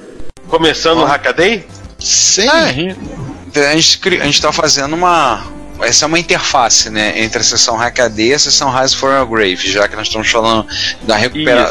Começando 0.49 0.99
ah. 0.99 1.05
o 1.05 1.07
Hackaday? 1.07 1.67
Sim. 1.99 2.49
Ah, 2.49 2.65
a 2.65 3.77
gente 3.77 4.29
está 4.29 4.53
fazendo 4.53 4.95
uma, 4.95 5.45
essa 5.83 6.05
é 6.05 6.07
uma 6.07 6.19
interface, 6.19 6.91
né, 6.91 7.21
entre 7.23 7.41
a 7.41 7.45
sessão 7.45 7.77
Hackaday 7.77 8.29
e 8.29 8.35
a 8.35 8.39
sessão 8.39 8.71
Rise 8.71 8.97
for 8.97 9.13
Your 9.13 9.27
Grave, 9.27 9.57
já 9.57 9.89
que 9.89 9.97
nós 9.97 10.07
estamos 10.07 10.31
falando 10.31 10.67
da 11.03 11.17
recupera 11.17 11.71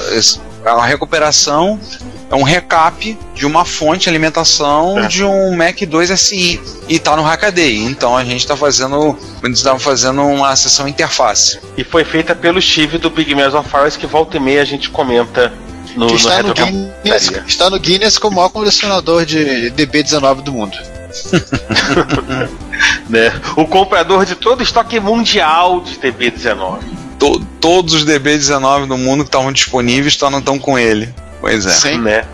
a 0.65 0.85
recuperação 0.85 1.79
é 2.29 2.35
um 2.35 2.43
recap 2.43 3.17
de 3.33 3.45
uma 3.45 3.65
fonte 3.65 4.03
de 4.03 4.09
alimentação 4.09 4.99
é. 4.99 5.07
de 5.07 5.23
um 5.23 5.55
Mac 5.55 5.81
2 5.81 6.19
SI 6.19 6.61
e 6.87 6.99
tá 6.99 7.15
no 7.15 7.23
Hackaday. 7.23 7.77
Então 7.77 8.15
a 8.15 8.23
gente 8.23 8.41
está 8.41 8.55
fazendo, 8.55 9.17
a 9.41 9.47
gente 9.47 9.63
tá 9.63 9.77
fazendo 9.79 10.21
uma 10.21 10.55
sessão 10.55 10.87
interface. 10.87 11.59
E 11.75 11.83
foi 11.83 12.03
feita 12.03 12.35
pelo 12.35 12.61
Steve 12.61 12.97
do 12.97 13.09
Big 13.09 13.33
Meals 13.33 13.53
of 13.53 13.69
Fires 13.69 13.97
que 13.97 14.05
volta 14.05 14.37
e 14.37 14.39
meia 14.39 14.61
a 14.61 14.65
gente 14.65 14.89
comenta 14.89 15.51
no, 15.95 16.07
que 16.07 16.15
está 16.15 16.43
no, 16.43 16.49
no 16.49 16.53
Guinness, 16.53 17.31
está 17.47 17.69
no 17.69 17.79
Guinness 17.79 18.17
como 18.17 18.33
o 18.33 18.35
maior 18.37 18.49
colecionador 18.49 19.25
de 19.25 19.71
DB19 19.75 20.41
do 20.41 20.53
mundo. 20.53 20.77
né? 23.09 23.33
O 23.55 23.65
comprador 23.65 24.25
de 24.25 24.35
todo 24.35 24.59
o 24.59 24.63
estoque 24.63 24.99
mundial 24.99 25.81
de 25.81 25.95
DB19. 25.95 26.79
To, 27.17 27.39
todos 27.59 27.95
os 27.95 28.05
DB19 28.05 28.85
do 28.85 28.97
mundo 28.97 29.23
que 29.23 29.29
estavam 29.29 29.51
disponíveis 29.51 30.13
estão 30.13 30.59
com 30.59 30.77
ele. 30.77 31.11
Pois 31.41 31.65
é. 31.65 31.69
Sim. 31.71 31.99
Né? 31.99 32.25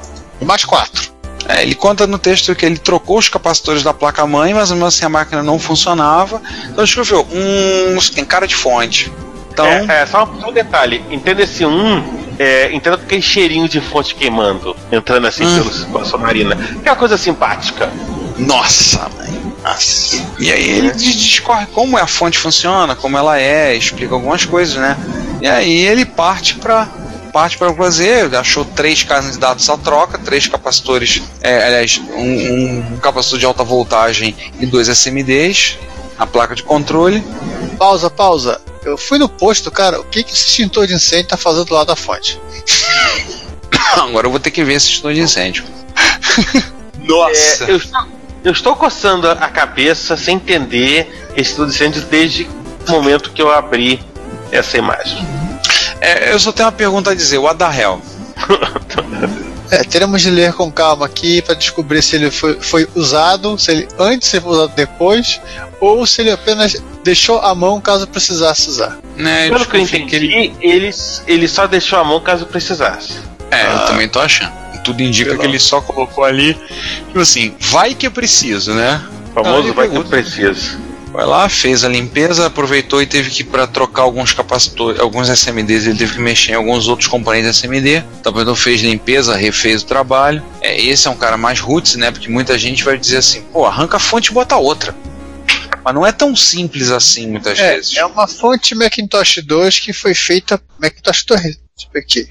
Mais 0.41 0.65
quatro. 0.65 1.13
É, 1.47 1.61
ele 1.61 1.75
conta 1.75 2.07
no 2.07 2.17
texto 2.17 2.55
que 2.55 2.65
ele 2.65 2.77
trocou 2.77 3.19
os 3.19 3.29
capacitores 3.29 3.83
da 3.83 3.93
placa-mãe, 3.93 4.53
mas 4.53 4.71
mesmo 4.71 4.85
assim 4.85 5.05
a 5.05 5.09
máquina 5.09 5.43
não 5.43 5.59
funcionava. 5.59 6.41
Então 6.69 6.83
escreveu, 6.83 7.25
hum, 7.31 7.95
isso 7.97 8.11
tem 8.13 8.25
cara 8.25 8.47
de 8.47 8.55
fonte. 8.55 9.11
Então, 9.53 9.65
É, 9.65 9.85
é, 10.01 10.05
só 10.05 10.23
um, 10.25 10.41
só 10.41 10.49
um 10.49 10.53
detalhe. 10.53 11.03
Entenda 11.11 11.43
esse 11.43 11.63
um, 11.63 12.03
é, 12.39 12.73
entenda 12.73 12.95
aquele 12.95 13.21
cheirinho 13.21 13.69
de 13.69 13.79
fonte 13.79 14.15
queimando, 14.15 14.75
entrando 14.91 15.27
assim 15.27 15.45
Hum. 15.45 15.63
pelo, 15.63 15.85
pela 15.91 16.05
sua 16.05 16.19
narina. 16.19 16.55
Que 16.55 16.89
é 16.89 16.91
uma 16.91 16.97
coisa 16.97 17.15
simpática. 17.17 17.89
nossa, 18.37 19.07
mãe. 19.17 19.53
Nossa. 19.63 20.17
E 20.39 20.51
aí 20.51 20.67
ele 20.69 20.91
dis- 20.91 21.15
discorre 21.15 21.67
como 21.67 21.95
a 21.97 22.05
fonte 22.07 22.37
funciona, 22.37 22.95
como 22.95 23.17
ela 23.17 23.39
é, 23.39 23.75
explica 23.75 24.13
algumas 24.15 24.45
coisas, 24.45 24.75
né? 24.75 24.97
E 25.41 25.47
aí 25.47 25.85
ele 25.85 26.05
parte 26.05 26.55
para 26.55 26.87
parte 27.35 27.57
para 27.57 27.73
fazer, 27.73 28.33
achou 28.33 28.63
três 28.63 29.03
candidatos 29.03 29.69
à 29.69 29.75
troca, 29.75 30.17
três 30.17 30.47
capacitores, 30.47 31.21
é, 31.41 31.65
aliás, 31.65 32.01
um, 32.13 32.93
um 32.93 32.97
capacitor 32.97 33.37
de 33.37 33.45
alta 33.45 33.61
voltagem 33.61 34.33
e 34.57 34.65
dois 34.65 34.87
SMDs, 34.87 35.77
a 36.17 36.25
placa 36.25 36.55
de 36.55 36.63
controle. 36.63 37.21
Pausa, 37.77 38.09
pausa. 38.09 38.61
Eu 38.85 38.97
fui 38.97 39.17
no 39.17 39.27
posto, 39.27 39.69
cara. 39.69 39.99
O 39.99 40.05
que, 40.05 40.23
que 40.23 40.31
esse 40.31 40.47
extintor 40.47 40.87
de 40.87 40.93
incêndio 40.93 41.27
tá 41.27 41.35
fazendo 41.35 41.65
do 41.65 41.73
lado 41.73 41.87
da 41.87 41.95
fonte? 41.97 42.39
Agora 43.99 44.27
eu 44.27 44.31
vou 44.31 44.39
ter 44.39 44.51
que 44.51 44.63
ver 44.63 44.75
esse 44.75 44.87
extintor 44.87 45.13
de 45.13 45.19
incêndio. 45.19 45.65
É, 46.97 47.07
Nossa! 47.07 47.65
eu, 47.65 47.77
estou, 47.77 48.07
eu 48.43 48.51
estou 48.51 48.75
coçando 48.75 49.29
a 49.29 49.47
cabeça 49.47 50.17
sem 50.17 50.37
entender 50.37 51.29
esse 51.35 51.55
tudo 51.55 51.69
incêndio 51.69 52.01
desde 52.01 52.49
o 52.87 52.91
momento 52.91 53.29
que 53.29 53.41
eu 53.41 53.51
abri 53.51 54.01
essa 54.51 54.75
imagem. 54.77 55.44
É, 56.05 56.31
eu 56.33 56.39
só 56.39 56.51
tenho 56.51 56.67
uma 56.67 56.71
pergunta 56.71 57.11
a 57.11 57.15
dizer, 57.15 57.37
o 57.37 57.47
Adahel. 57.47 58.01
É, 59.71 59.83
teremos 59.83 60.21
de 60.21 60.29
ler 60.29 60.53
com 60.53 60.71
calma 60.71 61.07
aqui 61.07 61.41
para 61.41 61.55
descobrir 61.55 61.99
se 62.03 62.15
ele 62.15 62.29
foi, 62.29 62.61
foi 62.61 62.87
usado, 62.93 63.57
se 63.57 63.71
ele 63.71 63.87
antes 63.97 64.29
foi 64.29 64.39
usado 64.51 64.73
depois, 64.75 65.41
ou 65.79 66.05
se 66.05 66.21
ele 66.21 66.29
apenas 66.29 66.75
deixou 67.03 67.39
a 67.39 67.55
mão 67.55 67.81
caso 67.81 68.05
precisasse 68.05 68.69
usar. 68.69 68.99
Né, 69.17 69.49
Pelo 69.49 69.65
que 69.65 69.75
eu 69.75 69.81
entendi, 69.81 70.53
ele... 70.61 70.93
Ele, 71.25 71.47
só 71.47 71.65
deixou 71.65 71.97
a 71.97 72.03
mão 72.03 72.19
caso 72.19 72.45
precisasse. 72.45 73.13
É, 73.49 73.65
eu 73.65 73.75
Ah. 73.77 73.79
também 73.87 74.07
tô 74.07 74.19
achando. 74.19 74.53
Tudo 74.83 75.01
indica 75.01 75.31
Sei 75.31 75.39
que 75.39 75.45
ele 75.47 75.59
só 75.59 75.81
colocou 75.81 76.23
ali, 76.23 76.53
tipo 77.07 77.19
assim, 77.19 77.55
vai 77.59 77.95
que 77.95 78.05
é 78.05 78.09
preciso, 78.11 78.71
né? 78.71 79.01
O 79.31 79.43
famoso 79.43 79.69
Ah, 79.69 79.73
vai 79.73 79.87
que 79.87 79.95
ele 79.95 80.03
eu 80.03 80.05
preciso. 80.07 80.77
Vai 81.15 81.25
lá, 81.25 81.47
fez 81.47 81.85
a 81.85 81.87
limpeza, 81.87 82.45
aproveitou 82.45 83.01
e 83.01 83.05
teve 83.05 83.29
que 83.31 83.41
para 83.43 83.65
trocar 83.65 84.01
alguns 84.01 84.33
capacitores, 84.33 84.99
alguns 84.99 85.29
SMDs, 85.29 85.87
ele 85.87 85.97
teve 85.97 86.13
que 86.15 86.19
mexer 86.19 86.51
em 86.51 86.55
alguns 86.55 86.87
outros 86.89 87.07
componentes 87.07 87.57
SMD. 87.57 88.03
Então, 88.19 88.33
então 88.41 88.55
fez 88.55 88.81
limpeza, 88.81 89.35
refez 89.35 89.81
o 89.81 89.85
trabalho. 89.85 90.43
É, 90.61 90.77
esse 90.79 91.07
é 91.07 91.11
um 91.11 91.15
cara 91.15 91.37
mais 91.37 91.59
roots, 91.61 91.95
né? 91.95 92.11
Porque 92.11 92.27
muita 92.27 92.57
gente 92.57 92.83
vai 92.83 92.97
dizer 92.97 93.17
assim, 93.17 93.41
pô, 93.53 93.65
arranca 93.65 93.95
a 93.95 93.99
fonte 93.99 94.29
e 94.29 94.33
bota 94.33 94.57
outra. 94.57 94.93
Mas 95.83 95.93
não 95.93 96.05
é 96.05 96.11
tão 96.11 96.35
simples 96.35 96.91
assim, 96.91 97.27
muitas 97.27 97.59
É, 97.59 97.75
vezes. 97.75 97.95
é 97.95 98.05
uma 98.05 98.27
fonte 98.27 98.75
Macintosh 98.75 99.41
2 99.45 99.79
que 99.79 99.93
foi 99.93 100.13
feita 100.13 100.59
Macintosh 100.81 101.23
2. 101.25 101.64
Deixa 101.77 101.89
eu 101.89 101.93
ver 101.93 101.99
aqui. 101.99 102.29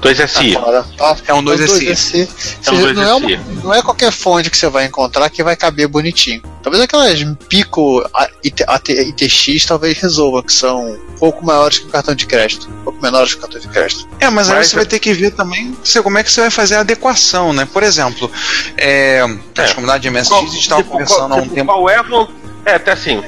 2SI. 0.00 0.52
Fora, 0.54 0.84
tá? 0.96 1.16
É 1.26 1.34
um 1.34 1.42
2SI. 1.42 1.86
2SI. 1.90 2.28
É 2.66 2.70
um 2.70 2.74
Ou 2.74 2.80
seja, 2.80 2.92
não, 2.94 3.02
é 3.02 3.14
uma- 3.14 3.28
2SI. 3.28 3.62
não 3.64 3.74
é 3.74 3.82
qualquer 3.82 4.10
fonte 4.12 4.50
que 4.50 4.56
você 4.56 4.68
vai 4.68 4.86
encontrar 4.86 5.28
que 5.30 5.42
vai 5.42 5.54
caber 5.56 5.86
bonitinho. 5.86 6.42
Talvez 6.62 6.82
aquelas 6.82 7.22
Pico 7.48 8.02
IT, 8.42 8.64
ITX 8.66 9.66
talvez 9.66 9.98
resolva, 9.98 10.42
que 10.42 10.52
são 10.52 10.92
um 10.92 10.98
pouco 11.18 11.44
maiores 11.44 11.78
que 11.78 11.86
o 11.86 11.88
cartão 11.90 12.14
de 12.14 12.26
crédito. 12.26 12.68
Um 12.70 12.84
pouco 12.84 13.02
menores 13.02 13.32
que 13.32 13.38
o 13.38 13.40
cartão 13.42 13.60
de 13.60 13.68
crédito. 13.68 14.08
É, 14.20 14.30
mas 14.30 14.48
aí 14.48 14.56
Mas 14.56 14.68
você 14.68 14.74
é- 14.74 14.78
vai 14.78 14.86
ter 14.86 14.98
que 14.98 15.12
ver 15.12 15.30
também 15.32 15.76
você- 15.84 16.02
como 16.02 16.16
é 16.18 16.22
que 16.22 16.32
você 16.32 16.40
vai 16.40 16.50
fazer 16.50 16.76
a 16.76 16.80
adequação, 16.80 17.52
né? 17.52 17.66
Por 17.70 17.82
exemplo, 17.82 18.30
é, 18.78 19.20
as 19.58 19.72
comunidades 19.74 20.02
de 20.02 20.08
MSX 20.08 20.32
a 20.32 20.40
gente 20.46 20.60
estava 20.60 20.82
tipo, 20.82 20.92
conversando 20.92 21.34
há 21.34 21.36
um 21.36 21.42
tipo, 21.42 21.54
tempo. 21.54 21.70
Qual 21.72 21.90
é 21.90 21.96
a 21.96 22.02
vol- 22.02 22.30
É, 22.64 22.74
até 22.76 22.92
assim. 22.92 23.22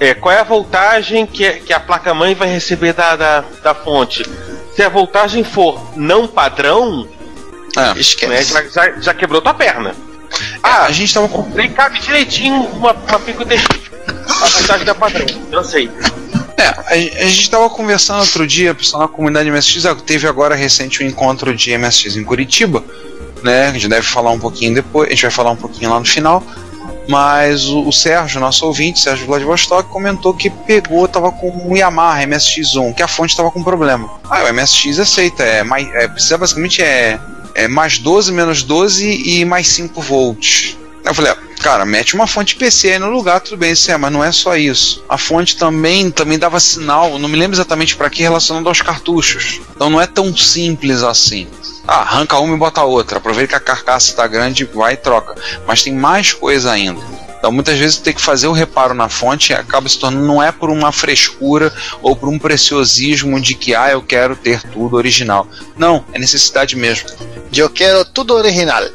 É, 0.00 0.14
qual 0.14 0.34
é 0.34 0.40
a 0.40 0.44
voltagem 0.44 1.26
que, 1.26 1.48
que 1.60 1.72
a 1.72 1.78
placa-mãe 1.80 2.34
vai 2.34 2.48
receber 2.48 2.92
da, 2.92 3.14
da, 3.16 3.40
da 3.62 3.74
fonte? 3.74 4.24
Se 4.74 4.82
a 4.82 4.88
voltagem 4.88 5.44
for 5.44 5.80
não 5.96 6.26
padrão, 6.26 7.06
É, 7.76 7.94
né, 8.28 8.42
já, 8.42 8.62
já, 8.68 9.00
já 9.00 9.14
quebrou 9.14 9.40
tua 9.42 9.54
perna. 9.54 9.94
ah, 10.62 10.84
a 10.84 10.90
gente 10.90 11.08
estava 11.08 11.28
com 11.28 11.42
Nem 11.50 11.70
cabe 11.70 11.98
direitinho 12.00 12.54
uma, 12.72 12.92
uma 12.92 13.18
pico 13.20 13.44
TX. 13.44 13.64
A 14.28 14.46
voltagem 14.48 14.86
da 14.86 14.94
padrão. 14.94 15.26
Eu 15.50 15.62
sei. 15.64 15.90
É, 16.56 16.64
a, 16.66 17.24
a 17.24 17.28
gente 17.28 17.42
estava 17.42 17.68
conversando 17.70 18.20
outro 18.20 18.46
dia, 18.46 18.74
pessoal 18.74 19.02
na 19.02 19.08
comunidade 19.08 19.50
MSX, 19.50 19.86
ah, 19.86 19.94
teve 19.94 20.26
agora 20.26 20.54
recente 20.54 21.02
um 21.02 21.06
encontro 21.06 21.54
de 21.54 21.76
MSX 21.76 22.16
em 22.16 22.24
Curitiba, 22.24 22.82
né? 23.42 23.68
A 23.68 23.72
gente 23.72 23.88
deve 23.88 24.06
falar 24.06 24.30
um 24.30 24.38
pouquinho 24.38 24.74
depois, 24.74 25.08
a 25.08 25.10
gente 25.10 25.22
vai 25.22 25.30
falar 25.30 25.50
um 25.50 25.56
pouquinho 25.56 25.90
lá 25.90 25.98
no 25.98 26.06
final. 26.06 26.42
Mas 27.08 27.66
o, 27.66 27.88
o 27.88 27.92
Sérgio, 27.92 28.40
nosso 28.40 28.66
ouvinte, 28.66 29.00
Sérgio 29.00 29.26
Vladivostok, 29.26 29.88
comentou 29.88 30.34
que 30.34 30.50
pegou, 30.50 31.06
tava 31.08 31.32
com 31.32 31.50
um 31.50 31.76
Yamaha 31.76 32.22
MSX1, 32.24 32.94
que 32.94 33.02
a 33.02 33.08
fonte 33.08 33.36
tava 33.36 33.50
com 33.50 33.62
problema. 33.62 34.08
Ah, 34.30 34.44
o 34.44 34.52
MSX 34.52 34.98
aceita, 34.98 35.42
é, 35.42 35.62
mais, 35.62 35.88
é 35.94 36.08
precisa 36.08 36.38
basicamente 36.38 36.82
é, 36.82 37.18
é 37.54 37.68
mais 37.68 37.98
12, 37.98 38.32
menos 38.32 38.62
12 38.62 39.22
e 39.24 39.44
mais 39.44 39.68
5 39.68 40.00
volts. 40.00 40.76
Eu 41.04 41.12
falei, 41.14 41.34
cara, 41.60 41.84
mete 41.84 42.14
uma 42.14 42.28
fonte 42.28 42.54
PC 42.54 42.92
aí 42.92 42.98
no 42.98 43.10
lugar, 43.10 43.40
tudo 43.40 43.56
bem, 43.56 43.72
isso 43.72 43.90
é, 43.90 43.96
mas 43.96 44.12
não 44.12 44.22
é 44.22 44.30
só 44.30 44.56
isso. 44.56 45.04
A 45.08 45.18
fonte 45.18 45.56
também, 45.56 46.10
também 46.10 46.38
dava 46.38 46.60
sinal, 46.60 47.18
não 47.18 47.28
me 47.28 47.36
lembro 47.36 47.56
exatamente 47.56 47.96
para 47.96 48.08
que, 48.08 48.22
relacionado 48.22 48.68
aos 48.68 48.80
cartuchos. 48.80 49.60
Então 49.74 49.90
não 49.90 50.00
é 50.00 50.06
tão 50.06 50.34
simples 50.36 51.02
assim. 51.02 51.48
Ah, 51.86 52.00
arranca 52.00 52.38
uma 52.38 52.54
e 52.54 52.58
bota 52.58 52.82
outra. 52.82 53.18
Aproveita 53.18 53.50
que 53.50 53.56
a 53.56 53.60
carcaça 53.60 54.10
está 54.10 54.26
grande, 54.26 54.64
vai 54.64 54.94
e 54.94 54.96
troca. 54.96 55.34
Mas 55.66 55.82
tem 55.82 55.92
mais 55.94 56.32
coisa 56.32 56.70
ainda. 56.70 57.00
Então 57.42 57.50
muitas 57.50 57.76
vezes 57.76 57.96
tem 57.96 58.14
que 58.14 58.20
fazer 58.20 58.46
o 58.46 58.52
reparo 58.52 58.94
na 58.94 59.08
fonte 59.08 59.50
e 59.50 59.54
acaba 59.54 59.88
se 59.88 59.98
tornando, 59.98 60.24
não 60.24 60.40
é 60.40 60.52
por 60.52 60.70
uma 60.70 60.92
frescura 60.92 61.72
ou 62.00 62.14
por 62.14 62.28
um 62.28 62.38
preciosismo 62.38 63.40
de 63.40 63.56
que 63.56 63.74
ah, 63.74 63.90
eu 63.90 64.00
quero 64.00 64.36
ter 64.36 64.62
tudo 64.62 64.96
original. 64.96 65.48
Não, 65.76 66.04
é 66.12 66.20
necessidade 66.20 66.76
mesmo. 66.76 67.08
Eu 67.52 67.68
quero 67.68 68.04
tudo 68.04 68.32
original. 68.34 68.84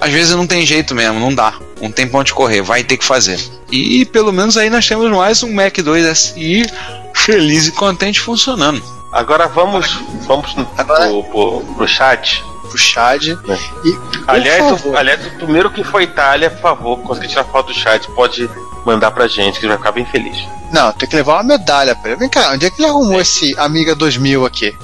Às 0.00 0.12
vezes 0.12 0.36
não 0.36 0.46
tem 0.46 0.64
jeito 0.64 0.94
mesmo, 0.94 1.18
não 1.18 1.34
dá. 1.34 1.58
Não 1.82 1.90
tem 1.90 2.06
pra 2.06 2.20
onde 2.20 2.32
correr, 2.32 2.62
vai 2.62 2.84
ter 2.84 2.96
que 2.96 3.04
fazer. 3.04 3.40
E 3.68 4.04
pelo 4.04 4.32
menos 4.32 4.56
aí 4.56 4.70
nós 4.70 4.86
temos 4.86 5.10
mais 5.10 5.42
um 5.42 5.52
Mac 5.52 5.76
2 5.76 6.16
SI 6.16 6.64
feliz 7.12 7.66
e 7.66 7.72
contente 7.72 8.20
funcionando. 8.20 8.80
Agora 9.12 9.46
vamos, 9.48 9.98
vamos 10.26 10.54
Agora- 10.76 11.08
pro, 11.08 11.24
pro, 11.24 11.60
pro 11.74 11.88
chat. 11.88 12.44
Pro 12.68 12.76
Chad. 12.78 13.28
É. 13.28 13.54
E, 13.84 13.98
Aliás, 14.26 14.84
o, 14.84 14.96
aliás, 14.96 15.24
o 15.24 15.30
primeiro 15.36 15.70
que 15.70 15.84
foi 15.84 16.02
Itália, 16.02 16.50
por 16.50 16.60
favor, 16.60 16.98
conseguir 16.98 17.28
tirar 17.28 17.44
foto 17.44 17.68
do 17.68 17.74
chat, 17.78 18.10
pode 18.10 18.50
mandar 18.84 19.12
pra 19.12 19.28
gente, 19.28 19.60
que 19.60 19.66
ele 19.66 19.68
vai 19.68 19.78
ficar 19.78 19.92
bem 19.92 20.04
feliz. 20.06 20.36
Não, 20.72 20.90
tem 20.92 21.08
que 21.08 21.14
levar 21.14 21.34
uma 21.34 21.42
medalha 21.44 21.94
pra 21.94 22.10
ele. 22.10 22.18
Vem 22.20 22.28
cá, 22.28 22.50
onde 22.52 22.66
é 22.66 22.70
que 22.70 22.82
ele 22.82 22.88
arrumou 22.90 23.20
esse 23.20 23.54
Amiga 23.56 23.94
2000 23.94 24.44
aqui? 24.44 24.76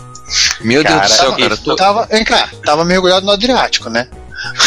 Meu 0.61 0.83
Cara, 0.85 1.01
Deus 1.01 1.11
do 1.11 1.17
céu, 1.17 1.29
isso- 1.31 1.39
cara. 1.41 1.57
tô- 1.57 1.75
Tava, 1.77 2.07
vem 2.07 2.25
cá, 2.25 2.49
tava 2.65 2.85
mergulhado 2.85 3.27
no 3.27 3.33
Adriático, 3.33 3.91
né? 3.91 4.07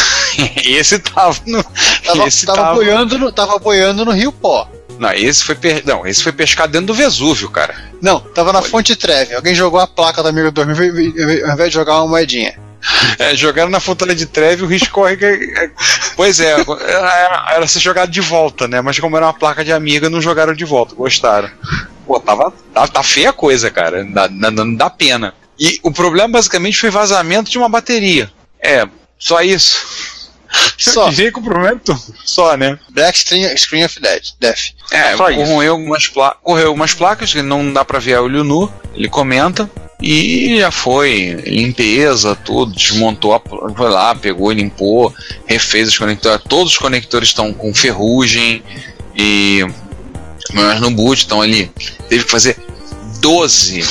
Esse 0.66 0.99
tava 0.99 1.34
no. 1.45 1.64
Tava, 1.64 2.28
esse 2.28 2.45
tava, 2.45 2.58
tava. 2.62 2.74
boiando 2.76 3.18
no, 3.18 3.32
tava 3.32 3.58
boiando 3.60 4.03
no 4.03 4.12
Rio 4.12 4.32
Pó. 4.34 4.68
Não, 5.00 5.12
esse 5.12 5.43
foi 5.43 5.56
per... 5.56 5.84
não, 5.86 6.06
esse 6.06 6.24
foi 6.24 6.32
pescar 6.32 6.68
dentro 6.68 6.88
do 6.88 6.93
Vesúvio, 6.93 7.50
cara. 7.50 7.76
Não, 8.02 8.20
tava 8.20 8.54
na 8.54 8.60
Olha. 8.60 8.68
fonte 8.70 8.96
Treve. 8.96 9.36
Alguém 9.36 9.54
jogou 9.56 9.80
a 9.80 9.88
placa 9.88 10.22
do 10.24 10.30
Amiga 10.30 10.52
2000 10.52 11.46
ao 11.48 11.54
invés 11.54 11.70
de 11.70 11.76
jogar 11.76 11.98
uma 11.98 12.08
moedinha. 12.08 12.58
É, 13.18 13.36
jogaram 13.36 13.70
na 13.72 13.80
Fontanha 13.80 14.14
de 14.14 14.26
Treve, 14.28 14.64
o 14.64 14.68
risco 14.68 14.91
corre 14.91 15.18
que. 15.18 15.26
é- 15.26 15.72
Pois 16.16 16.39
é, 16.39 16.52
era, 16.52 17.46
era 17.56 17.68
ser 17.68 17.80
jogado 17.80 18.12
de 18.12 18.22
volta, 18.22 18.68
né? 18.68 18.80
Mas 18.80 19.00
como 19.00 19.18
era 19.18 19.26
uma 19.26 19.34
placa 19.34 19.66
de 19.66 19.74
amiga, 19.74 20.10
não 20.10 20.22
jogaram 20.22 20.54
de 20.54 20.66
volta, 20.66 20.93
gostaram. 20.93 21.50
Pô, 22.06 22.20
tava, 22.20 22.54
tá, 22.74 22.88
tá 22.88 23.02
feia 23.02 23.32
a 23.32 23.34
coisa, 23.34 23.72
cara. 23.72 24.04
Dá, 24.06 24.28
dá, 24.28 24.52
não 24.52 24.76
dá 24.76 24.89
pena. 24.89 25.34
E 25.60 25.80
o 25.82 25.91
problema 25.91 26.28
basicamente 26.30 26.78
foi 26.78 26.89
vazamento 26.91 27.50
de 27.50 27.58
uma 27.58 27.68
bateria. 27.70 28.30
É, 28.62 28.88
só 29.18 29.41
isso. 29.41 30.14
Só. 30.78 31.12
Que 31.12 31.22
o 31.28 31.66
é 31.66 31.76
tudo. 31.76 31.99
Só, 32.24 32.56
né? 32.58 32.78
Black 32.89 33.18
Screen, 33.18 33.58
Screen 33.58 33.86
of 33.86 33.99
Death. 33.99 34.24
Death. 34.39 34.74
É, 34.91 35.16
Só 35.16 35.30
isso. 35.30 35.39
corroeu 35.39 35.72
algumas, 35.74 36.08
pla 36.08 36.32
correu 36.43 36.68
algumas 36.68 36.93
placas 36.93 37.34
que 37.34 37.41
não 37.41 37.72
dá 37.72 37.84
pra 37.84 37.99
ver 37.99 38.16
a 38.16 38.22
olho 38.22 38.43
nu. 38.43 38.72
Ele 38.93 39.10
comenta. 39.10 39.70
E 40.01 40.58
já 40.60 40.72
foi 40.72 41.41
limpeza, 41.45 42.36
tudo, 42.36 42.76
desmontou, 42.76 43.34
a, 43.34 43.39
foi 43.39 43.89
lá, 43.89 44.14
pegou, 44.14 44.51
limpou, 44.51 45.14
refez 45.45 45.88
os 45.88 45.97
conectores. 45.97 46.43
Todos 46.47 46.74
os 46.74 46.78
conectores 46.78 47.30
estão 47.30 47.53
com 47.53 47.74
ferrugem 47.74 48.62
e 49.16 49.66
mas 50.53 50.80
no 50.80 50.91
boot 50.91 51.20
estão 51.20 51.41
ali. 51.41 51.72
Teve 52.10 52.24
que 52.24 52.32
fazer 52.32 52.58
12. 53.20 53.84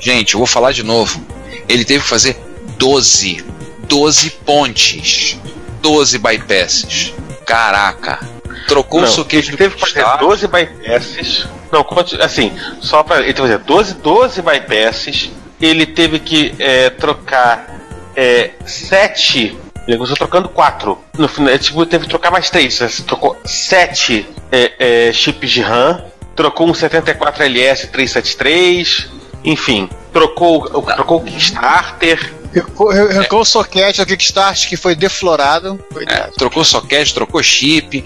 Gente, 0.00 0.34
eu 0.34 0.38
vou 0.38 0.46
falar 0.46 0.72
de 0.72 0.82
novo. 0.82 1.24
Ele 1.68 1.84
teve 1.84 2.02
que 2.02 2.08
fazer 2.08 2.38
12. 2.78 3.44
12 3.88 4.30
pontes. 4.44 5.38
12 5.86 6.18
bypasses. 6.18 7.14
Caraca. 7.46 8.18
Trocou 8.66 8.98
o 8.98 9.02
Não, 9.04 9.08
soquete 9.08 9.50
ele 9.50 9.56
do 9.56 9.58
teve 9.58 9.74
que 9.76 9.80
fazer 9.80 10.02
cristal. 10.02 10.18
12 10.18 10.48
bypasses. 10.48 11.46
Não, 11.70 11.86
assim, 12.20 12.52
só 12.80 13.04
pra. 13.04 13.18
Ele 13.20 13.32
teve 13.32 13.48
que 13.48 13.54
fazer 13.54 13.58
12, 13.58 13.94
12 13.94 14.42
bypasses, 14.42 15.30
ele 15.60 15.86
teve 15.86 16.18
que 16.18 16.54
é, 16.58 16.90
trocar 16.90 17.78
é, 18.16 18.50
sete. 18.64 19.56
Ele 19.86 19.96
começou 19.96 20.16
trocando 20.16 20.48
quatro. 20.48 20.98
No 21.16 21.28
final, 21.28 21.56
tipo, 21.56 21.86
teve 21.86 22.04
que 22.04 22.10
trocar 22.10 22.32
mais 22.32 22.50
três. 22.50 22.80
Ele 22.80 22.90
trocou 23.06 23.36
sete 23.44 24.28
é, 24.50 24.72
é, 25.08 25.12
chips 25.12 25.50
de 25.52 25.60
RAM. 25.60 26.02
Trocou 26.34 26.68
um 26.68 26.72
74LS 26.72 27.90
373. 27.92 29.08
Enfim, 29.44 29.88
trocou, 30.12 30.68
trocou 30.82 31.18
o 31.18 31.22
Kickstarter. 31.22 32.34
Arrancou 32.60 33.40
o 33.40 33.44
soquete 33.44 34.00
do 34.00 34.06
Kickstarter 34.06 34.68
que 34.68 34.76
foi 34.76 34.94
deflorado. 34.94 35.78
É, 36.08 36.30
trocou 36.36 36.64
soquete, 36.64 37.14
trocou 37.14 37.42
chip. 37.42 38.04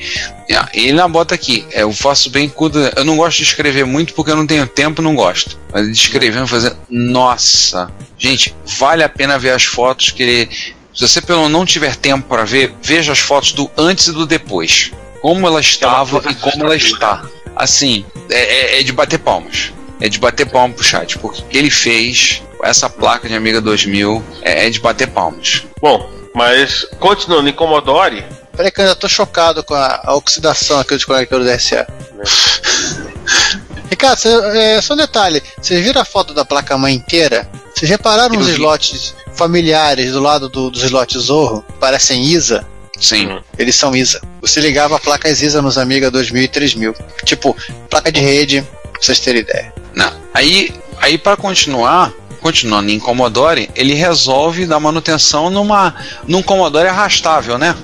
É, 0.48 0.58
ele 0.74 0.92
na 0.92 1.06
bota 1.06 1.34
aqui. 1.34 1.66
É, 1.72 1.82
eu 1.82 1.92
faço 1.92 2.30
bem 2.30 2.48
cuida. 2.48 2.92
Eu 2.96 3.04
não 3.04 3.16
gosto 3.16 3.38
de 3.38 3.44
escrever 3.44 3.84
muito 3.84 4.14
porque 4.14 4.30
eu 4.30 4.36
não 4.36 4.46
tenho 4.46 4.66
tempo, 4.66 5.02
não 5.02 5.14
gosto. 5.14 5.58
Mas 5.72 5.88
escrevendo, 5.88 6.46
fazendo. 6.46 6.76
Nossa! 6.88 7.90
Gente, 8.18 8.54
vale 8.78 9.02
a 9.02 9.08
pena 9.08 9.38
ver 9.38 9.50
as 9.50 9.64
fotos 9.64 10.10
que 10.10 10.22
ele. 10.22 10.50
Se 10.94 11.08
você 11.08 11.20
pelo 11.20 11.48
não 11.48 11.64
tiver 11.64 11.96
tempo 11.96 12.26
para 12.28 12.44
ver, 12.44 12.74
veja 12.82 13.12
as 13.12 13.20
fotos 13.20 13.52
do 13.52 13.70
antes 13.76 14.08
e 14.08 14.12
do 14.12 14.26
depois. 14.26 14.90
Como 15.22 15.46
ela 15.46 15.60
estava 15.60 16.22
e 16.30 16.34
como 16.34 16.64
ela 16.64 16.76
está. 16.76 17.22
Assim, 17.54 18.04
é, 18.30 18.76
é, 18.76 18.80
é 18.80 18.82
de 18.82 18.92
bater 18.92 19.18
palmas 19.18 19.72
é 20.00 20.08
de 20.08 20.18
bater 20.18 20.46
palmas 20.46 20.76
pro 20.76 20.84
chat, 20.84 21.18
porque 21.18 21.42
o 21.42 21.44
que 21.44 21.58
ele 21.58 21.70
fez 21.70 22.42
essa 22.64 22.88
placa 22.88 23.28
de 23.28 23.34
Amiga 23.34 23.60
2000 23.60 24.22
é, 24.42 24.66
é 24.66 24.70
de 24.70 24.80
bater 24.80 25.08
palmas. 25.08 25.64
Bom, 25.80 26.08
mas 26.34 26.86
continuando 26.98 27.48
em 27.48 27.52
Commodore. 27.52 28.24
Peraí 28.56 28.70
que 28.70 28.80
eu 28.80 28.84
ainda 28.84 28.96
tô 28.96 29.08
chocado 29.08 29.64
com 29.64 29.74
a, 29.74 30.00
a 30.04 30.14
oxidação 30.14 30.80
aqui 30.80 30.94
dos 30.94 31.04
conectores 31.04 31.46
DSA. 31.46 31.86
Ricardo, 33.90 34.18
cê, 34.18 34.28
é, 34.28 34.80
só 34.80 34.94
um 34.94 34.96
detalhe: 34.96 35.42
vocês 35.60 35.84
viram 35.84 36.00
a 36.00 36.04
foto 36.04 36.32
da 36.32 36.44
placa-mãe 36.44 36.94
inteira? 36.94 37.48
Vocês 37.74 37.90
repararam 37.90 38.38
os 38.38 38.48
slots 38.48 39.14
familiares 39.34 40.12
do 40.12 40.20
lado 40.20 40.48
do, 40.48 40.70
dos 40.70 40.84
slots 40.84 41.22
Zorro? 41.22 41.64
Parecem 41.80 42.22
ISA? 42.22 42.64
Sim. 43.00 43.40
Eles 43.58 43.74
são 43.74 43.96
ISA. 43.96 44.20
Você 44.40 44.60
ligava 44.60 44.98
placas 44.98 45.42
ISA 45.42 45.62
nos 45.62 45.78
Amiga 45.78 46.10
2000 46.10 46.42
e 46.42 46.48
3000. 46.48 46.94
Tipo, 47.24 47.56
placa 47.88 48.12
de 48.12 48.20
rede, 48.20 48.62
pra 48.92 49.00
vocês 49.00 49.18
terem 49.20 49.40
ideia. 49.40 49.72
Não. 49.94 50.12
Aí, 50.34 50.72
aí 50.98 51.16
para 51.16 51.36
continuar, 51.36 52.12
continuando 52.40 52.90
em 52.90 52.98
Commodore, 52.98 53.70
ele 53.74 53.94
resolve 53.94 54.66
dar 54.66 54.80
manutenção 54.80 55.50
numa 55.50 55.94
num 56.26 56.42
Commodore 56.42 56.88
arrastável, 56.88 57.58
né? 57.58 57.74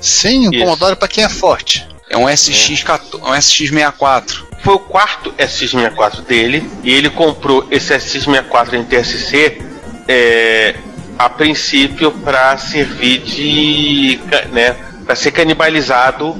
Sim, 0.00 0.48
um 0.48 0.52
Isso. 0.52 0.64
Commodore 0.64 0.96
para 0.96 1.08
quem 1.08 1.24
é 1.24 1.28
forte. 1.28 1.86
É 2.08 2.16
um 2.16 2.28
SX, 2.28 2.84
é. 2.84 2.94
um 3.16 3.32
SX64. 3.32 4.44
Foi 4.62 4.74
o 4.74 4.78
quarto 4.78 5.32
SX64 5.32 6.22
dele 6.22 6.68
e 6.82 6.92
ele 6.92 7.08
comprou 7.08 7.66
esse 7.70 7.94
SX64 7.94 8.74
em 8.74 8.84
TSC 8.84 9.62
é, 10.08 10.74
a 11.18 11.28
princípio 11.28 12.10
para 12.10 12.56
servir 12.58 13.18
de, 13.20 14.20
né, 14.52 14.74
para 15.04 15.14
ser 15.14 15.30
canibalizado 15.30 16.36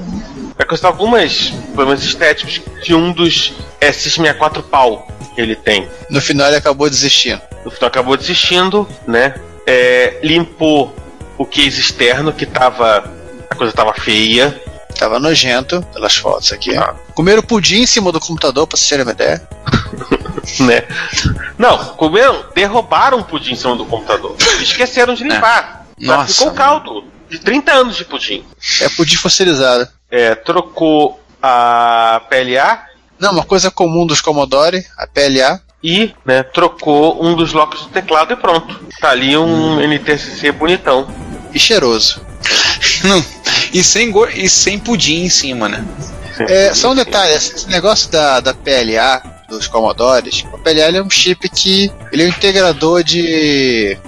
vai 0.57 0.67
custar 0.67 0.91
algumas 0.91 1.51
problemas 1.73 2.03
estéticos 2.03 2.61
de 2.83 2.93
um 2.93 3.11
dos 3.11 3.53
S64 3.79 4.61
pau 4.63 5.07
que 5.33 5.41
ele 5.41 5.55
tem. 5.55 5.87
No 6.09 6.21
final 6.21 6.47
ele 6.47 6.57
acabou 6.57 6.89
desistindo. 6.89 7.41
No 7.63 7.71
final 7.71 7.87
acabou 7.87 8.17
desistindo, 8.17 8.87
né? 9.07 9.35
É, 9.65 10.19
limpou 10.23 10.95
o 11.37 11.45
case 11.45 11.79
externo 11.79 12.33
que 12.33 12.45
tava. 12.45 13.11
A 13.49 13.55
coisa 13.55 13.73
tava 13.73 13.93
feia. 13.93 14.61
Tava 14.97 15.19
nojento 15.19 15.81
pelas 15.93 16.15
fotos 16.15 16.51
aqui. 16.51 16.75
Ah. 16.75 16.93
Comeram 17.15 17.41
pudim 17.41 17.81
em 17.81 17.87
cima 17.87 18.11
do 18.11 18.19
computador, 18.19 18.67
pra 18.67 18.77
vocês 18.77 18.89
terem 18.89 19.03
uma 19.03 19.13
ideia. 19.13 19.41
né? 20.59 20.83
Não, 21.57 21.77
comeram, 21.95 22.45
derrubaram 22.53 23.19
o 23.19 23.23
pudim 23.23 23.53
em 23.53 23.55
cima 23.55 23.75
do 23.75 23.85
computador. 23.85 24.35
Esqueceram 24.59 25.13
de 25.13 25.23
limpar. 25.23 25.85
É. 25.99 26.05
Nossa. 26.05 26.33
Ficou 26.33 26.51
caldo. 26.51 27.03
De 27.29 27.39
30 27.39 27.71
anos 27.71 27.95
de 27.95 28.03
pudim. 28.03 28.45
É 28.81 28.89
pudim 28.89 29.15
fossilizado. 29.15 29.87
É, 30.09 30.35
trocou 30.35 31.19
a 31.41 32.21
PLA. 32.29 32.85
Não, 33.17 33.31
uma 33.31 33.45
coisa 33.45 33.71
comum 33.71 34.05
dos 34.05 34.19
Commodore, 34.19 34.85
a 34.97 35.07
PLA. 35.07 35.61
E, 35.83 36.13
né, 36.25 36.43
trocou 36.43 37.23
um 37.23 37.35
dos 37.35 37.53
locks 37.53 37.81
do 37.81 37.89
teclado 37.89 38.33
e 38.33 38.35
pronto. 38.35 38.79
Tá 38.99 39.09
ali 39.09 39.35
um 39.35 39.77
hum. 39.77 39.81
NTSC 39.81 40.51
bonitão. 40.51 41.07
E 41.53 41.59
cheiroso. 41.59 42.21
Não, 43.03 43.23
e, 43.73 43.83
sem 43.83 44.13
e 44.35 44.49
sem 44.49 44.79
pudim 44.79 45.23
em 45.23 45.29
cima, 45.29 45.67
né? 45.67 45.83
É, 46.39 46.73
só 46.73 46.91
um 46.91 46.95
detalhe, 46.95 47.33
esse 47.33 47.67
negócio 47.69 48.09
da, 48.11 48.39
da 48.39 48.53
PLA 48.53 49.21
dos 49.49 49.67
Commodores, 49.67 50.45
o 50.53 50.57
PLA 50.57 50.97
é 50.97 51.01
um 51.01 51.09
chip 51.09 51.49
que 51.49 51.91
ele 52.11 52.23
é 52.23 52.25
um 52.25 52.29
integrador 52.29 53.03
de. 53.03 53.19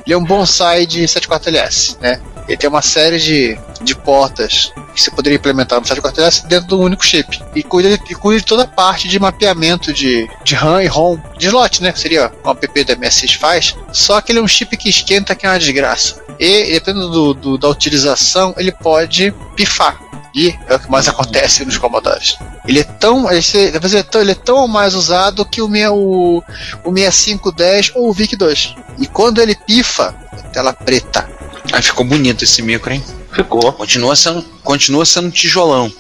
Ele 0.06 0.14
é 0.14 0.18
um 0.18 0.24
bonsai 0.24 0.86
de 0.86 1.04
74LS, 1.04 1.98
né? 2.00 2.20
Ele 2.48 2.58
tem 2.58 2.70
uma 2.70 2.82
série 2.82 3.20
de, 3.20 3.58
de 3.82 3.96
portas 3.96 4.74
que 4.94 5.02
você 5.02 5.12
poderia 5.12 5.38
implementar 5.38 5.80
no 5.80 5.86
74LS 5.86 6.46
dentro 6.46 6.68
de 6.68 6.76
um 6.76 6.82
único 6.82 7.06
chip. 7.06 7.42
E 7.56 7.64
cuida, 7.64 7.90
e 8.10 8.16
cuida 8.16 8.40
de 8.40 8.46
toda 8.46 8.64
a 8.64 8.68
parte 8.68 9.08
de 9.08 9.20
mapeamento 9.20 9.94
de, 9.94 10.30
de 10.44 10.56
RAM 10.56 10.84
e 10.84 10.88
ROM, 10.88 11.18
de 11.38 11.48
slot, 11.48 11.82
né? 11.82 11.94
Seria 11.96 12.32
o 12.44 12.50
app 12.50 12.84
da 12.84 12.96
MSX 12.96 13.34
faz. 13.34 13.76
Só 13.92 14.20
que 14.22 14.32
ele 14.32 14.40
é 14.40 14.42
um 14.42 14.48
chip 14.48 14.76
que 14.78 14.90
esquenta 14.90 15.36
que 15.36 15.46
é 15.46 15.50
uma 15.50 15.60
desgraça. 15.60 16.22
E, 16.40 16.72
dependendo 16.74 17.10
do, 17.10 17.34
do, 17.34 17.58
da 17.58 17.70
utilização, 17.70 18.54
ele 18.58 18.72
pode 18.72 19.34
pifar. 19.56 20.00
E 20.36 20.56
é 20.68 20.76
o 20.76 20.80
que 20.80 20.90
mais 20.90 21.08
acontece 21.08 21.64
nos 21.64 21.78
Commodores. 21.78 22.38
Ele 22.68 22.80
é 22.80 22.84
tão. 22.84 23.30
Ele 23.30 23.98
é 23.98 24.04
tão, 24.04 24.22
ele 24.22 24.32
é 24.32 24.36
tão 24.36 24.68
mais 24.68 24.96
usado 24.96 25.46
que 25.46 25.62
o, 25.62 25.68
o, 25.68 26.44
o 26.84 26.94
6510 26.94 27.92
ou 27.94 28.10
o 28.10 28.14
VIC-2. 28.14 28.76
E 28.98 29.06
quando 29.06 29.40
ele 29.40 29.54
pifa, 29.56 30.16
tela 30.52 30.74
preta. 30.74 31.30
Aí 31.72 31.82
ficou 31.82 32.06
bonito 32.06 32.44
esse 32.44 32.62
micro, 32.62 32.92
hein? 32.92 33.04
Ficou. 33.32 33.72
Continua 33.74 34.16
sendo, 34.16 34.44
continua 34.64 35.06
sendo 35.06 35.32
tijolão. 35.32 35.92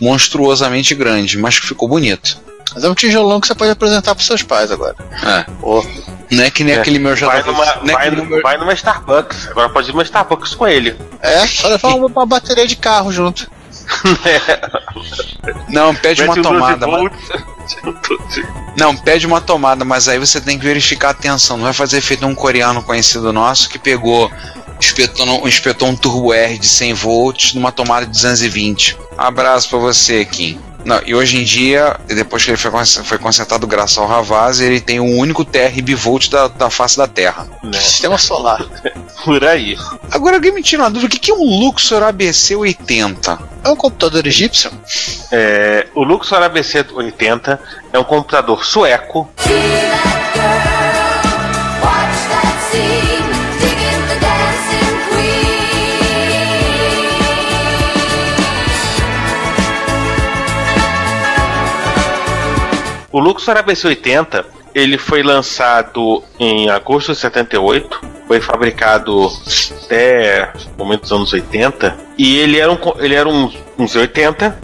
Monstruosamente 0.00 0.94
grande, 0.94 1.36
mas 1.36 1.56
ficou 1.56 1.88
bonito. 1.88 2.40
Mas 2.74 2.84
é 2.84 2.88
um 2.88 2.94
tijolão 2.94 3.40
que 3.40 3.46
você 3.46 3.54
pode 3.54 3.70
apresentar 3.70 4.14
para 4.14 4.24
seus 4.24 4.42
pais 4.42 4.70
agora. 4.70 4.94
É. 5.24 5.46
Oh. 5.62 5.82
Não 6.30 6.44
é 6.44 6.50
que 6.50 6.62
nem 6.62 6.74
é. 6.74 6.80
aquele 6.80 6.98
meu 6.98 7.16
vai 7.16 7.42
numa, 7.42 7.64
é 7.64 7.92
vai, 7.92 8.10
meu... 8.10 8.42
vai 8.42 8.58
numa 8.58 8.72
Starbucks. 8.74 9.48
Agora 9.48 9.68
pode 9.70 9.88
ir 9.88 9.92
numa 9.92 10.02
Starbucks 10.02 10.54
com 10.54 10.66
ele. 10.66 10.96
É, 11.20 11.46
só 11.46 11.68
levar 11.68 11.88
uma, 11.88 12.06
uma 12.06 12.26
bateria 12.26 12.66
de 12.66 12.76
carro 12.76 13.10
junto. 13.10 13.50
Não, 15.68 15.94
pede 15.94 16.22
uma 16.22 16.40
tomada. 16.40 16.86
Mas... 16.86 17.10
Não, 18.76 18.94
pede 18.96 19.26
uma 19.26 19.40
tomada, 19.40 19.84
mas 19.84 20.08
aí 20.08 20.18
você 20.18 20.40
tem 20.40 20.58
que 20.58 20.64
verificar 20.64 21.10
a 21.10 21.14
tensão. 21.14 21.56
Não 21.56 21.64
vai 21.64 21.72
fazer 21.72 21.98
efeito 21.98 22.26
um 22.26 22.34
coreano 22.34 22.82
conhecido 22.82 23.32
nosso 23.32 23.68
que 23.68 23.78
pegou 23.78 24.30
espetou, 24.80 25.48
espetou 25.48 25.88
um 25.88 25.96
Turbo 25.96 26.32
R 26.32 26.58
de 26.58 26.68
100 26.68 26.94
volts 26.94 27.54
numa 27.54 27.72
tomada 27.72 28.06
de 28.06 28.12
220. 28.12 28.96
Abraço 29.16 29.68
para 29.68 29.78
você, 29.78 30.24
Kim. 30.24 30.58
Não, 30.84 31.02
e 31.04 31.14
hoje 31.14 31.36
em 31.36 31.44
dia, 31.44 31.98
depois 32.06 32.44
que 32.44 32.50
ele 32.50 32.56
foi, 32.56 32.70
foi 33.04 33.18
consertado 33.18 33.66
graças 33.66 33.98
ao 33.98 34.06
Ravaz, 34.06 34.60
ele 34.60 34.80
tem 34.80 35.00
o 35.00 35.04
único 35.04 35.44
TR 35.44 35.82
bivolt 35.82 36.30
da, 36.30 36.48
da 36.48 36.70
face 36.70 36.96
da 36.96 37.06
Terra. 37.06 37.46
Né? 37.62 37.78
Sistema 37.78 38.16
solar. 38.16 38.64
Por 39.24 39.44
aí. 39.44 39.76
Agora 40.10 40.36
alguém 40.36 40.52
me 40.52 40.62
tira 40.62 40.82
uma 40.82 40.90
dúvida: 40.90 41.14
o 41.14 41.20
que 41.20 41.30
é 41.30 41.34
um 41.34 41.44
Luxor 41.44 42.02
ABC 42.02 42.56
80? 42.56 43.38
É 43.64 43.68
um 43.68 43.76
computador 43.76 44.26
egípcio? 44.26 44.70
É, 45.30 45.88
o 45.94 46.02
Luxor 46.02 46.42
ABC 46.42 46.86
80 46.90 47.60
é 47.92 47.98
um 47.98 48.04
computador 48.04 48.64
sueco. 48.64 49.28
O 63.10 63.18
Luxor 63.18 63.56
ABC80 63.56 64.44
ele 64.74 64.98
foi 64.98 65.22
lançado 65.22 66.22
em 66.38 66.68
agosto 66.68 67.12
de 67.12 67.18
78, 67.18 68.02
foi 68.26 68.38
fabricado 68.38 69.32
até 69.84 70.52
o 70.76 70.78
momento 70.78 71.00
dos 71.02 71.12
anos 71.12 71.32
80 71.32 71.96
e 72.18 72.36
ele 72.36 72.58
era 72.58 72.70
um 72.70 72.78
ele 72.98 73.14
era 73.14 73.26
um, 73.26 73.50
um 73.78 73.86
Z80 73.86 74.54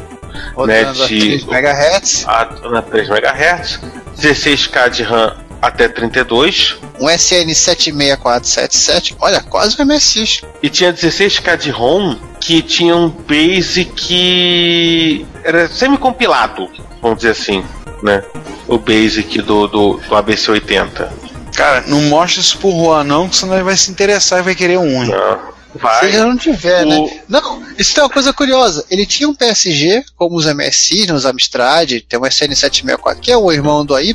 né, 0.67 0.85
de 0.93 1.43
3 1.43 1.45
MHz, 1.45 2.29
a, 2.29 2.43
a 2.43 2.83
3 2.83 3.09
MHz, 3.09 3.81
16K 4.19 4.91
de 4.91 5.03
RAM 5.03 5.35
até 5.63 5.89
32. 5.89 6.77
Um 7.01 7.07
SN76477, 7.07 9.17
olha, 9.21 9.41
quase 9.41 9.81
um 9.81 9.87
MSX. 9.87 10.43
E 10.63 10.69
tinha 10.69 10.93
16K 10.93 11.57
de 11.57 11.71
ROM 11.71 12.15
que 12.39 12.61
tinha 12.61 12.95
um 12.95 13.09
base 13.09 13.87
que 13.87 15.27
era 15.43 15.67
semi-compilado, 15.67 16.69
vamos 17.01 17.17
dizer 17.17 17.31
assim 17.31 17.65
né? 18.05 18.23
O 18.69 18.79
basic 18.79 19.41
do, 19.41 19.67
do, 19.67 19.95
do 19.95 20.15
ABC80. 20.15 21.11
Cara, 21.57 21.85
não 21.87 22.03
mostra 22.03 22.41
isso 22.41 22.59
pro 22.59 22.71
Juan 22.71 23.05
não, 23.05 23.29
que 23.29 23.37
senão 23.37 23.55
ele 23.55 23.65
vai 23.65 23.77
se 23.77 23.91
interessar 23.91 24.41
e 24.41 24.43
vai 24.43 24.55
querer 24.55 24.79
um. 24.79 25.07
Não. 25.07 25.55
Vai. 25.77 26.01
Se 26.01 26.07
ele 26.07 26.19
não 26.19 26.37
tiver, 26.37 26.85
né? 26.85 26.97
o... 26.99 27.07
né? 27.07 27.21
Não, 27.29 27.63
isso 27.79 27.99
é 27.99 28.03
uma 28.03 28.11
coisa 28.11 28.33
curiosa. 28.33 28.85
Ele 28.91 29.07
tinha 29.07 29.29
um 29.29 29.35
PSG, 29.35 30.05
como 30.17 30.37
os 30.37 30.47
MSI, 30.47 31.11
os 31.11 31.25
Amstrad, 31.25 32.01
tem 32.09 32.19
um 32.19 32.23
SN764, 32.23 33.19
que 33.21 33.33
é 33.33 33.37
o 33.37 33.51
irmão 33.51 33.85
do 33.85 33.95
AY, 33.95 34.15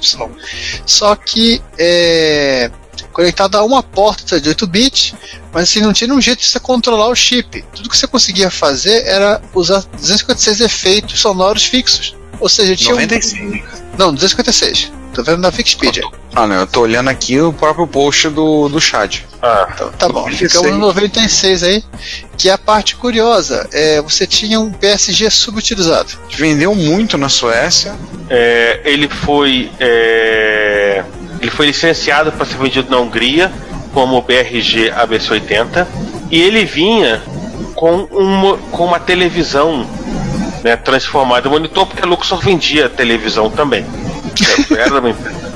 só 0.85 1.15
que 1.15 1.61
é, 1.77 2.71
conectado 3.11 3.55
a 3.55 3.63
uma 3.63 3.83
porta 3.83 4.39
de 4.39 4.47
8 4.49 4.67
bits, 4.67 5.13
mas 5.51 5.63
assim, 5.63 5.81
não 5.81 5.91
tinha 5.91 6.13
um 6.13 6.21
jeito 6.21 6.39
de 6.39 6.47
você 6.47 6.59
controlar 6.59 7.07
o 7.07 7.15
chip. 7.15 7.65
Tudo 7.75 7.89
que 7.89 7.97
você 7.97 8.07
conseguia 8.07 8.49
fazer 8.49 9.05
era 9.05 9.41
usar 9.53 9.83
256 9.97 10.61
efeitos 10.61 11.19
sonoros 11.19 11.65
fixos. 11.65 12.18
Ou 12.39 12.49
seja, 12.49 12.75
tinha 12.75 12.93
95. 12.93 13.45
um... 13.45 13.97
Não, 13.97 14.13
256. 14.13 14.91
Tô 15.13 15.23
vendo 15.23 15.39
na 15.39 15.49
Wikipedia. 15.49 16.03
Ah, 16.35 16.45
não, 16.47 16.55
eu 16.57 16.67
tô 16.67 16.81
olhando 16.81 17.09
aqui 17.09 17.39
o 17.41 17.51
próprio 17.51 17.87
post 17.87 18.29
do, 18.29 18.69
do 18.69 18.79
Chad. 18.79 19.17
Ah, 19.41 19.67
Então, 19.73 19.91
tá 19.97 20.07
bom, 20.07 20.29
ficamos 20.29 20.71
no 20.71 20.77
96 20.77 21.63
aí, 21.63 21.83
que 22.37 22.47
é 22.47 22.53
a 22.53 22.57
parte 22.57 22.95
curiosa. 22.95 23.67
É, 23.73 24.01
você 24.01 24.27
tinha 24.27 24.59
um 24.59 24.71
PSG 24.71 25.29
subutilizado. 25.29 26.13
Vendeu 26.31 26.73
muito 26.75 27.17
na 27.17 27.27
Suécia. 27.27 27.93
é, 28.29 28.79
ele 28.85 29.09
foi. 29.09 29.71
é, 29.79 31.03
ele 31.41 31.51
foi 31.51 31.67
licenciado 31.67 32.31
para 32.31 32.45
ser 32.45 32.57
vendido 32.57 32.89
na 32.89 32.97
Hungria 32.99 33.51
como 33.93 34.21
BRG 34.21 34.91
ABC80 34.91 35.87
e 36.29 36.39
ele 36.41 36.65
vinha 36.65 37.21
com 37.75 38.03
uma, 38.11 38.57
com 38.57 38.85
uma 38.85 38.99
televisão 38.99 39.87
né, 40.63 40.75
transformada 40.75 41.47
em 41.47 41.51
monitor, 41.51 41.85
porque 41.85 42.03
a 42.03 42.05
Luxor 42.07 42.39
vendia 42.39 42.89
televisão 42.89 43.49
também. 43.51 43.85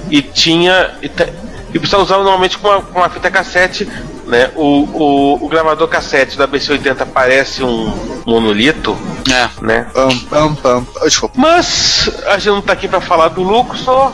E 0.10 0.22
tinha. 0.22 0.92
E, 1.02 1.10
te- 1.10 1.32
e 1.74 1.80
precisava 1.80 2.04
usar 2.04 2.18
normalmente 2.18 2.58
com 2.58 2.68
uma, 2.68 2.82
com 2.82 3.00
uma 3.00 3.10
fita 3.10 3.32
cassete. 3.32 3.88
Né? 4.26 4.52
O, 4.56 4.84
o, 4.94 5.46
o 5.46 5.50
gravador 5.50 5.88
cassete 5.90 6.38
da 6.38 6.48
BC80 6.48 7.06
parece 7.14 7.62
um 7.62 7.94
monolito, 8.26 8.98
É. 9.30 9.50
né? 9.62 9.86
Pam, 9.94 10.18
pam, 10.30 10.56
pam. 10.56 10.88
Desculpa. 11.04 11.36
Mas 11.38 12.10
a 12.28 12.38
gente 12.38 12.48
não 12.54 12.62
tá 12.62 12.72
aqui 12.72 12.88
pra 12.88 13.02
falar 13.02 13.28
do 13.28 13.44
Luxor, 13.44 14.14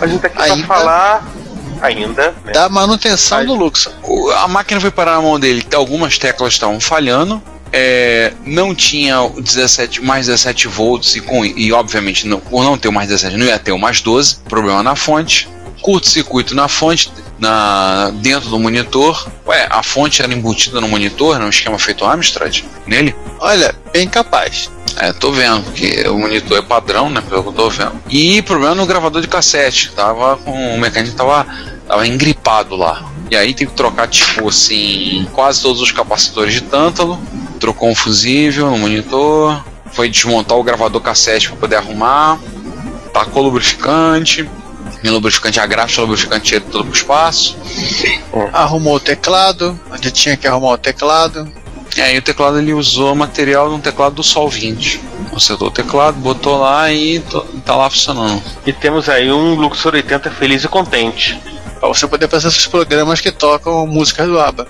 a 0.00 0.06
gente 0.06 0.20
tá 0.22 0.28
aqui 0.28 0.40
Ainda? 0.40 0.66
pra 0.66 0.76
falar 0.76 1.22
ainda, 1.82 2.34
né? 2.46 2.52
Da 2.52 2.68
manutenção 2.70 3.44
do 3.44 3.54
Luxor. 3.54 3.92
O- 4.02 4.30
A 4.30 4.48
máquina 4.48 4.80
foi 4.80 4.90
parar 4.90 5.16
na 5.16 5.20
mão 5.22 5.38
dele, 5.38 5.62
algumas 5.74 6.16
teclas 6.18 6.54
estavam 6.54 6.80
falhando. 6.80 7.42
É, 7.72 8.32
não 8.44 8.74
tinha 8.74 9.22
o 9.22 9.40
17, 9.40 10.02
mais 10.02 10.26
17 10.26 10.68
volts 10.68 11.16
e, 11.16 11.20
com, 11.20 11.44
e 11.44 11.72
obviamente 11.72 12.26
não, 12.26 12.38
por 12.38 12.62
não 12.62 12.76
ter 12.76 12.88
o 12.88 12.92
mais 12.92 13.08
17 13.08 13.36
não 13.36 13.46
ia 13.46 13.58
ter 13.58 13.72
o 13.72 13.78
mais 13.78 14.00
12, 14.00 14.40
problema 14.48 14.82
na 14.82 14.94
fonte, 14.94 15.48
curto-circuito 15.80 16.54
na 16.54 16.68
fonte, 16.68 17.10
na, 17.38 18.10
dentro 18.16 18.48
do 18.48 18.58
monitor. 18.58 19.28
Ué, 19.46 19.66
a 19.68 19.82
fonte 19.82 20.22
era 20.22 20.32
embutida 20.32 20.80
no 20.80 20.88
monitor, 20.88 21.38
num 21.38 21.48
esquema 21.48 21.78
feito 21.78 22.04
Amstrad 22.04 22.62
nele. 22.86 23.14
Olha, 23.40 23.74
bem 23.92 24.08
capaz. 24.08 24.70
É, 24.96 25.12
tô 25.12 25.32
vendo, 25.32 25.62
porque 25.64 26.06
o 26.08 26.18
monitor 26.18 26.58
é 26.58 26.62
padrão, 26.62 27.08
né? 27.08 27.22
Pelo 27.28 27.42
que 27.42 27.48
eu 27.48 27.52
tô 27.52 27.70
vendo. 27.70 27.94
E 28.08 28.42
problema 28.42 28.74
no 28.74 28.86
gravador 28.86 29.22
de 29.22 29.28
cassete. 29.28 29.90
Tava 29.92 30.36
com. 30.36 30.74
O 30.74 30.78
mecânico 30.78 31.16
tava, 31.16 31.46
tava 31.88 32.06
engripado 32.06 32.76
lá. 32.76 33.10
E 33.30 33.36
aí 33.36 33.54
tem 33.54 33.66
que 33.66 33.72
trocar, 33.72 34.06
tipo 34.08 34.48
assim, 34.48 35.26
quase 35.32 35.62
todos 35.62 35.80
os 35.80 35.90
capacitores 35.90 36.52
de 36.52 36.60
tântalo. 36.60 37.18
Trocou 37.62 37.88
um 37.88 37.94
fusível 37.94 38.68
no 38.70 38.76
monitor. 38.76 39.64
Foi 39.92 40.08
desmontar 40.08 40.58
o 40.58 40.64
gravador 40.64 41.00
cassete 41.00 41.46
para 41.48 41.56
poder 41.58 41.76
arrumar. 41.76 42.40
Tacou 43.14 43.40
lubrificante. 43.44 44.50
E 45.00 45.08
o 45.08 45.12
lubrificante, 45.12 45.60
a 45.60 45.66
graxa 45.66 46.00
do 46.00 46.02
lubrificante 46.08 46.54
ia 46.54 46.60
todo 46.60 46.86
pro 46.86 46.92
espaço. 46.94 47.56
Arrumou 48.52 48.96
o 48.96 49.00
teclado, 49.00 49.78
onde 49.92 50.10
tinha 50.10 50.36
que 50.36 50.48
arrumar 50.48 50.72
o 50.72 50.78
teclado. 50.78 51.48
E 51.96 52.00
aí 52.00 52.18
o 52.18 52.22
teclado 52.22 52.58
ele 52.58 52.74
usou 52.74 53.14
material 53.14 53.68
de 53.68 53.76
um 53.76 53.80
teclado 53.80 54.16
do 54.16 54.24
Sol 54.24 54.48
20. 54.48 55.00
Consertou 55.30 55.68
o 55.68 55.70
teclado, 55.70 56.16
botou 56.18 56.58
lá 56.58 56.90
e 56.92 57.20
to- 57.20 57.46
tá 57.64 57.76
lá 57.76 57.88
funcionando. 57.88 58.42
E 58.66 58.72
temos 58.72 59.08
aí 59.08 59.30
um 59.30 59.54
Luxor 59.54 59.94
80 59.94 60.30
feliz 60.32 60.64
e 60.64 60.68
contente. 60.68 61.40
Pra 61.78 61.86
você 61.88 62.08
poder 62.08 62.28
fazer 62.28 62.48
esses 62.48 62.66
programas 62.66 63.20
que 63.20 63.30
tocam 63.30 63.86
músicas 63.86 64.26
do 64.26 64.40
ABBA. 64.40 64.66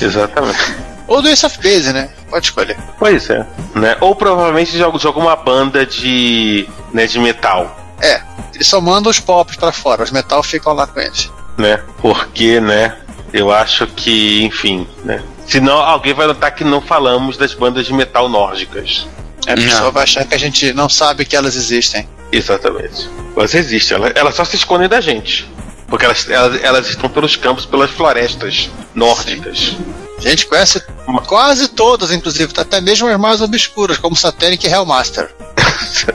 Exatamente. 0.00 0.93
Ou 1.06 1.20
do 1.22 1.28
Ace 1.28 1.44
of 1.44 1.56
Base, 1.58 1.92
né? 1.92 2.08
Pode 2.30 2.46
escolher. 2.46 2.76
Pois 2.98 3.28
é. 3.30 3.46
Né? 3.74 3.96
Ou 4.00 4.14
provavelmente 4.16 4.72
de, 4.72 4.82
algu- 4.82 4.98
de 4.98 5.06
alguma 5.06 5.36
banda 5.36 5.84
de, 5.84 6.66
né, 6.92 7.06
de 7.06 7.18
metal. 7.18 7.76
É, 8.00 8.20
ele 8.54 8.64
só 8.64 8.80
manda 8.80 9.08
os 9.08 9.20
pops 9.20 9.56
pra 9.56 9.70
fora, 9.72 10.02
os 10.02 10.10
metal 10.10 10.42
ficam 10.42 10.72
lá 10.72 10.86
com 10.86 11.00
eles. 11.00 11.30
Né? 11.58 11.80
Porque, 12.00 12.60
né? 12.60 12.96
Eu 13.32 13.50
acho 13.52 13.86
que, 13.88 14.42
enfim, 14.44 14.86
né? 15.04 15.22
Senão 15.46 15.76
alguém 15.78 16.14
vai 16.14 16.26
notar 16.26 16.54
que 16.54 16.64
não 16.64 16.80
falamos 16.80 17.36
das 17.36 17.52
bandas 17.52 17.84
de 17.86 17.92
metal 17.92 18.28
nórdicas. 18.28 19.06
É, 19.46 19.52
A 19.52 19.56
Não. 19.56 19.62
pessoa 19.62 19.90
vai 19.90 20.04
achar 20.04 20.24
que 20.24 20.34
a 20.34 20.38
gente 20.38 20.72
não 20.72 20.88
sabe 20.88 21.24
que 21.24 21.36
elas 21.36 21.54
existem. 21.56 22.08
Exatamente. 22.32 23.08
Elas 23.36 23.54
existem, 23.54 23.96
elas, 23.96 24.12
elas 24.14 24.34
só 24.34 24.44
se 24.44 24.56
escondem 24.56 24.88
da 24.88 25.00
gente. 25.00 25.48
Porque 25.86 26.04
elas, 26.04 26.28
elas, 26.30 26.62
elas 26.62 26.88
estão 26.88 27.10
pelos 27.10 27.36
campos, 27.36 27.66
pelas 27.66 27.90
florestas 27.90 28.70
nórdicas. 28.94 29.76
A 30.24 30.28
gente 30.30 30.46
conhece 30.46 30.82
quase 31.26 31.68
todas, 31.68 32.10
inclusive, 32.10 32.52
até 32.56 32.80
mesmo 32.80 33.08
as 33.08 33.18
mais 33.18 33.42
obscuras, 33.42 33.98
como 33.98 34.16
Satanic 34.16 34.66
e 34.66 34.70
Hellmaster. 34.70 35.30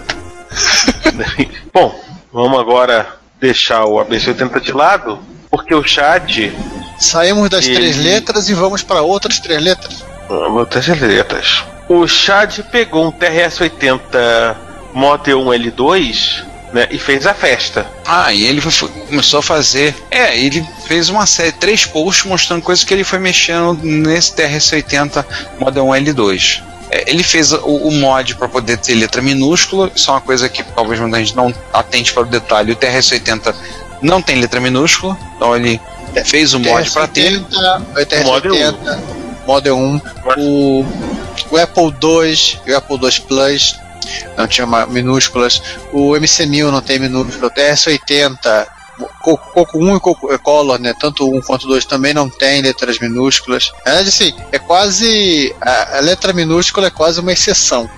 Bom, 1.71 1.99
vamos 2.33 2.59
agora 2.59 3.07
deixar 3.39 3.85
o 3.85 4.03
ABC80 4.03 4.59
de 4.61 4.71
lado, 4.71 5.19
porque 5.49 5.75
o 5.75 5.83
Chad. 5.83 6.51
Saímos 6.97 7.49
das 7.49 7.65
Ele- 7.65 7.75
três 7.75 7.97
letras 7.97 8.49
e 8.49 8.53
vamos 8.53 8.81
para 8.83 9.01
outras 9.01 9.39
três 9.39 9.61
letras. 9.61 10.03
Outras 10.27 10.87
letras. 10.87 11.63
O 11.87 12.07
Chad 12.07 12.59
pegou 12.71 13.05
um 13.05 13.11
TRS-80 13.11 14.55
Model 14.93 15.39
1L2 15.39 16.45
né, 16.73 16.87
e 16.91 16.97
fez 16.99 17.25
a 17.25 17.33
festa. 17.33 17.85
Ah, 18.05 18.33
e 18.33 18.45
ele 18.45 18.61
foi- 18.61 18.71
foi- 18.71 18.89
começou 19.07 19.39
a 19.39 19.43
fazer. 19.43 19.95
É, 20.11 20.37
ele 20.37 20.65
fez 20.87 21.09
uma 21.09 21.25
série, 21.25 21.51
três 21.51 21.85
posts 21.85 22.25
mostrando 22.25 22.61
coisas 22.61 22.83
que 22.83 22.93
ele 22.93 23.03
foi 23.03 23.19
mexendo 23.19 23.73
nesse 23.83 24.33
TRS-80 24.35 25.25
Model 25.59 25.85
1 25.87 25.95
L2. 25.95 26.61
É, 26.91 27.09
ele 27.11 27.21
fez 27.23 27.51
o, 27.51 27.57
o 27.65 27.91
mod 27.91 28.35
para 28.35 28.47
poder 28.47 28.77
ter 28.77 28.95
letra 28.95 29.21
minúscula, 29.21 29.91
isso 29.95 30.09
é 30.09 30.13
uma 30.13 30.21
coisa 30.21 30.49
que 30.49 30.63
talvez 30.63 30.99
muita 30.99 31.17
gente 31.19 31.35
não 31.35 31.53
atente 31.71 32.13
para 32.13 32.23
o 32.23 32.25
detalhe. 32.25 32.71
O 32.71 32.75
TRS-80 32.75 33.53
não 34.01 34.21
tem 34.21 34.39
letra 34.39 34.59
minúscula, 34.59 35.17
então 35.35 35.55
ele 35.55 35.79
fez 36.25 36.53
o 36.53 36.59
mod 36.59 36.89
para 36.91 37.07
ter. 37.07 37.37
o 37.37 37.45
TRS-80, 38.05 38.23
Model 39.45 39.77
1, 39.77 40.01
o, 40.37 40.85
o 41.51 41.57
Apple 41.57 41.93
II 42.03 42.59
e 42.67 42.71
o 42.71 42.77
Apple 42.77 42.97
II 43.01 43.21
Plus 43.27 43.75
não 44.37 44.47
tinha 44.47 44.67
minúsculas, 44.87 45.61
o 45.91 46.11
MC1000 46.11 46.71
não 46.71 46.81
tem 46.81 46.99
minúscula, 46.99 47.47
o 47.47 47.51
TRS-80, 47.51 48.67
o 48.99 49.07
Coco, 49.21 49.53
Coco 49.53 49.79
1 49.79 49.95
e 49.95 49.99
Coco 49.99 50.33
é 50.33 50.37
Color, 50.37 50.79
né, 50.79 50.93
tanto 50.99 51.25
o 51.25 51.37
1 51.37 51.41
quanto 51.41 51.63
o 51.63 51.69
2 51.69 51.85
também 51.85 52.13
não 52.13 52.29
tem 52.29 52.61
letras 52.61 52.99
minúsculas. 52.99 53.71
Na 53.85 53.99
assim, 53.99 54.33
é 54.51 54.59
quase. 54.59 55.55
A, 55.61 55.97
a 55.97 55.99
letra 56.01 56.33
minúscula 56.33 56.87
é 56.87 56.91
quase 56.91 57.19
uma 57.19 57.31
exceção. 57.31 57.89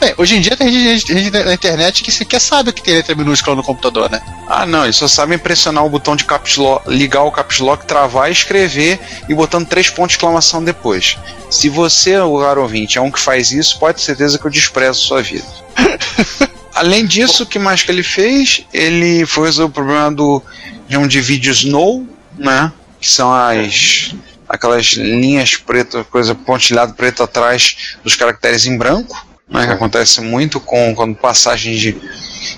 Bem, 0.00 0.14
hoje 0.16 0.36
em 0.36 0.40
dia 0.40 0.56
tem 0.56 0.70
gente, 0.70 1.12
gente 1.12 1.30
na 1.30 1.52
internet 1.52 2.02
que 2.02 2.12
sequer 2.12 2.40
sabe 2.40 2.72
que 2.72 2.82
tem 2.82 2.94
letra 2.94 3.14
minúscula 3.14 3.56
no 3.56 3.62
computador, 3.62 4.10
né? 4.10 4.20
Ah, 4.46 4.64
não, 4.64 4.84
eles 4.84 4.96
só 4.96 5.08
sabem 5.08 5.38
pressionar 5.38 5.84
o 5.84 5.90
botão 5.90 6.14
de 6.14 6.24
caps 6.24 6.56
lock, 6.56 6.88
ligar 6.88 7.22
o 7.24 7.32
caps 7.32 7.58
lock, 7.58 7.84
travar, 7.84 8.30
escrever 8.30 9.00
e 9.28 9.34
botando 9.34 9.66
três 9.66 9.90
pontos 9.90 10.12
de 10.12 10.18
exclamação 10.18 10.62
depois. 10.62 11.18
Se 11.50 11.68
você, 11.68 12.16
o 12.18 12.38
caro 12.38 12.62
ouvinte, 12.62 12.96
é 12.96 13.00
um 13.00 13.10
que 13.10 13.20
faz 13.20 13.50
isso, 13.50 13.78
pode 13.78 13.98
ter 13.98 14.04
certeza 14.04 14.38
que 14.38 14.46
eu 14.46 14.50
desprezo 14.50 15.00
sua 15.00 15.22
vida. 15.22 15.46
Além 16.74 17.04
disso, 17.04 17.42
o 17.42 17.46
que 17.46 17.58
mais 17.58 17.82
que 17.82 17.90
ele 17.90 18.04
fez? 18.04 18.64
Ele 18.72 19.26
foi 19.26 19.46
resolver 19.46 19.70
o 19.70 19.74
problema 19.74 20.12
do 20.12 20.42
de 20.88 20.96
um 20.96 21.06
de 21.06 21.20
vídeo 21.20 21.52
snow, 21.52 22.06
né? 22.38 22.72
Que 23.00 23.10
são 23.10 23.32
as 23.32 24.14
aquelas 24.48 24.86
linhas 24.92 25.56
pretas, 25.56 26.06
coisa 26.06 26.34
pontilhado 26.34 26.94
preto 26.94 27.22
atrás 27.22 27.96
dos 28.02 28.16
caracteres 28.16 28.64
em 28.64 28.78
branco, 28.78 29.27
né? 29.50 29.66
Que 29.66 29.72
acontece 29.72 30.20
muito 30.20 30.60
com 30.60 30.94
quando 30.94 31.14
passagem 31.16 31.76
de 31.76 31.96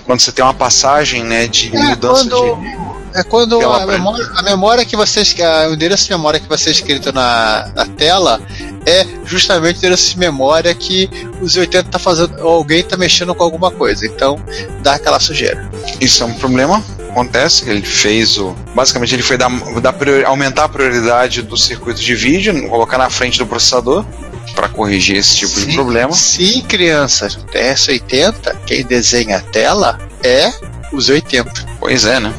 quando 0.05 0.19
você 0.19 0.31
tem 0.31 0.43
uma 0.45 0.53
passagem, 0.53 1.23
né, 1.23 1.47
de 1.47 1.75
É, 1.75 1.79
mudança 1.79 2.29
quando- 2.29 2.55
de 2.61 2.91
É 3.13 3.23
quando 3.23 3.59
a 3.59 3.85
memória, 3.85 4.25
a 4.37 4.41
memória 4.41 4.85
que 4.85 4.95
você 4.95 5.21
a- 5.43 5.67
o 5.69 5.73
endereço 5.73 6.05
de 6.05 6.11
memória 6.11 6.39
que 6.39 6.47
vai 6.47 6.57
ser 6.57 6.71
escrito 6.71 7.11
na, 7.11 7.69
na 7.75 7.85
tela 7.85 8.39
é 8.85 9.05
justamente 9.25 9.75
o 9.75 9.79
endereço 9.79 10.11
de 10.11 10.17
memória 10.19 10.73
que 10.73 11.09
os 11.41 11.57
80 11.57 11.89
tá 11.89 11.99
fazendo, 11.99 12.39
ou 12.41 12.53
alguém 12.53 12.81
tá 12.83 12.95
mexendo 12.95 13.35
com 13.35 13.43
alguma 13.43 13.69
coisa. 13.69 14.05
Então 14.05 14.39
dá 14.81 14.93
aquela 14.93 15.19
sujeira. 15.19 15.69
Isso 15.99 16.23
é 16.23 16.25
um 16.25 16.33
problema. 16.35 16.81
Acontece 17.09 17.63
que 17.65 17.69
ele 17.69 17.81
fez 17.81 18.37
o. 18.37 18.55
Basicamente, 18.73 19.13
ele 19.13 19.23
foi 19.23 19.35
dar, 19.37 19.49
dar 19.81 19.91
priori- 19.91 20.23
aumentar 20.23 20.63
a 20.63 20.69
prioridade 20.69 21.41
do 21.41 21.57
circuito 21.57 21.99
de 21.99 22.15
vídeo, 22.15 22.69
colocar 22.69 22.97
na 22.97 23.09
frente 23.09 23.37
do 23.37 23.45
processador 23.45 24.05
para 24.53 24.69
corrigir 24.69 25.17
esse 25.17 25.35
tipo 25.37 25.53
de 25.53 25.65
Sim. 25.67 25.73
problema. 25.73 26.13
Sim, 26.13 26.61
crianças, 26.61 27.35
o 27.35 27.43
TS80, 27.45 28.55
quem 28.65 28.83
desenha 28.83 29.37
a 29.37 29.41
tela 29.41 29.99
é 30.23 30.51
os 30.93 31.09
80. 31.09 31.51
Pois 31.79 32.05
é, 32.05 32.19
né? 32.19 32.33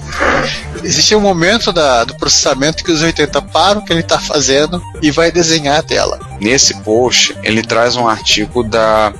Existe 0.84 1.14
um 1.14 1.20
momento 1.20 1.72
da- 1.72 2.04
do 2.04 2.14
processamento 2.16 2.84
que 2.84 2.90
os 2.92 3.00
80 3.02 3.40
param 3.40 3.80
o 3.80 3.84
que 3.84 3.92
ele 3.92 4.00
está 4.00 4.18
fazendo 4.18 4.82
e 5.00 5.10
vai 5.10 5.30
desenhar 5.32 5.78
a 5.78 5.82
tela. 5.82 6.18
Nesse 6.40 6.74
post, 6.82 7.36
ele 7.42 7.62
traz 7.62 7.96
um 7.96 8.06
artigo 8.08 8.62
da, 8.62 9.12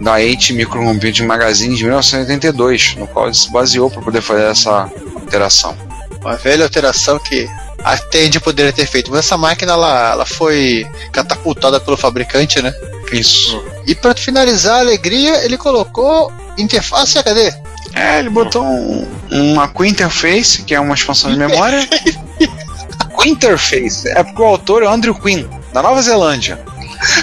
da 0.00 0.12
8 0.14 0.52
Microcomputing 0.54 1.24
Magazine 1.26 1.74
de 1.74 1.82
1982, 1.84 2.94
no 2.96 3.06
qual 3.06 3.26
ele 3.26 3.34
se 3.34 3.50
baseou 3.50 3.90
para 3.90 4.02
poder 4.02 4.20
fazer 4.22 4.44
essa 4.44 4.90
alteração. 5.14 5.76
Uma 6.20 6.36
velha 6.36 6.64
alteração 6.64 7.18
que 7.18 7.48
a 7.82 7.96
Tandy 7.96 8.40
poderia 8.40 8.72
ter 8.72 8.86
feito. 8.86 9.10
Mas 9.10 9.20
essa 9.20 9.36
máquina 9.36 9.72
ela, 9.72 10.12
ela 10.12 10.26
foi 10.26 10.86
catapultada 11.12 11.80
pelo 11.80 11.96
fabricante, 11.96 12.60
né? 12.60 12.72
Isso. 13.12 13.64
E 13.86 13.94
para 13.94 14.14
finalizar 14.14 14.76
a 14.76 14.80
alegria, 14.80 15.44
ele 15.44 15.56
colocou 15.56 16.32
interface 16.56 17.18
HD. 17.18 17.52
É, 17.94 18.18
ele 18.18 18.28
botou 18.28 18.62
um, 18.62 19.06
uma 19.30 19.68
Quick 19.68 19.90
Interface, 19.90 20.62
que 20.62 20.74
é 20.74 20.80
uma 20.80 20.94
expansão 20.94 21.30
de 21.30 21.38
memória. 21.38 21.86
Quick 23.16 23.28
Interface, 23.30 24.08
é 24.08 24.22
porque 24.22 24.42
o 24.42 24.44
autor 24.44 24.82
é 24.82 24.86
o 24.86 24.90
Andrew 24.90 25.14
Quinn, 25.14 25.46
da 25.72 25.82
Nova 25.82 26.02
Zelândia. 26.02 26.60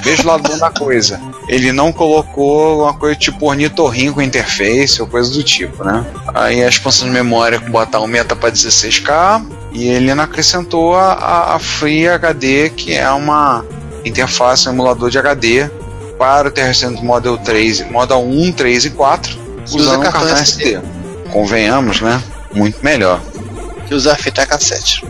Veja 0.04 0.24
o 0.24 0.26
lado 0.26 0.50
bom 0.50 0.58
da 0.58 0.70
coisa. 0.70 1.20
Ele 1.48 1.72
não 1.72 1.92
colocou 1.92 2.84
uma 2.84 2.94
coisa 2.94 3.16
tipo 3.16 3.48
ornitorrinco 3.48 4.22
interface 4.22 5.02
ou 5.02 5.08
coisa 5.08 5.32
do 5.32 5.44
tipo, 5.44 5.84
né? 5.84 6.06
Aí 6.34 6.64
a 6.64 6.70
expansão 6.70 7.08
de 7.08 7.14
memória 7.14 7.60
bota 7.60 7.98
aumenta 7.98 8.36
para 8.36 8.52
16K 8.52 9.46
e 9.76 9.90
ele 9.90 10.16
não 10.16 10.24
acrescentou 10.24 10.96
a, 10.96 11.56
a, 11.56 11.60
Free 11.60 12.08
HD, 12.08 12.70
que 12.70 12.94
é 12.94 13.10
uma 13.12 13.66
interface, 14.06 14.70
um 14.70 14.72
emulador 14.72 15.10
de 15.10 15.20
HD 15.20 15.70
para 16.18 16.48
o 16.48 16.52
TR-100 16.52 17.04
Model 17.04 17.38
3, 17.38 17.92
Model 17.92 18.20
1, 18.20 18.54
3 18.54 18.86
e 18.86 18.90
4, 18.92 19.38
Usa 19.66 19.78
usando 19.78 20.00
um 20.00 20.04
cartão 20.04 20.22
cartão 20.22 20.38
SD. 20.38 20.80
Convenhamos, 21.30 22.00
né? 22.00 22.24
Muito 22.54 22.82
melhor. 22.82 23.22
Que 23.86 23.94
usa 23.94 24.16
fita 24.16 24.46
cassete. 24.46 25.04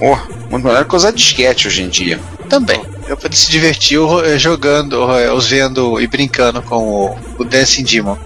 Oh, 0.00 0.16
muito 0.50 0.66
melhor 0.66 0.84
que 0.84 0.96
usar 0.96 1.12
disquete 1.12 1.68
hoje 1.68 1.82
em 1.82 1.88
dia. 1.88 2.18
Também. 2.48 2.82
Eu 3.06 3.16
poder 3.16 3.36
se 3.36 3.48
divertir 3.52 4.00
eh, 4.24 4.36
jogando, 4.36 5.12
eh, 5.12 5.32
os 5.32 5.46
vendo 5.46 6.00
e 6.00 6.08
brincando 6.08 6.60
com 6.60 6.76
o, 6.76 7.18
o 7.38 7.44
Dancing 7.44 7.84
Demon. 7.84 8.16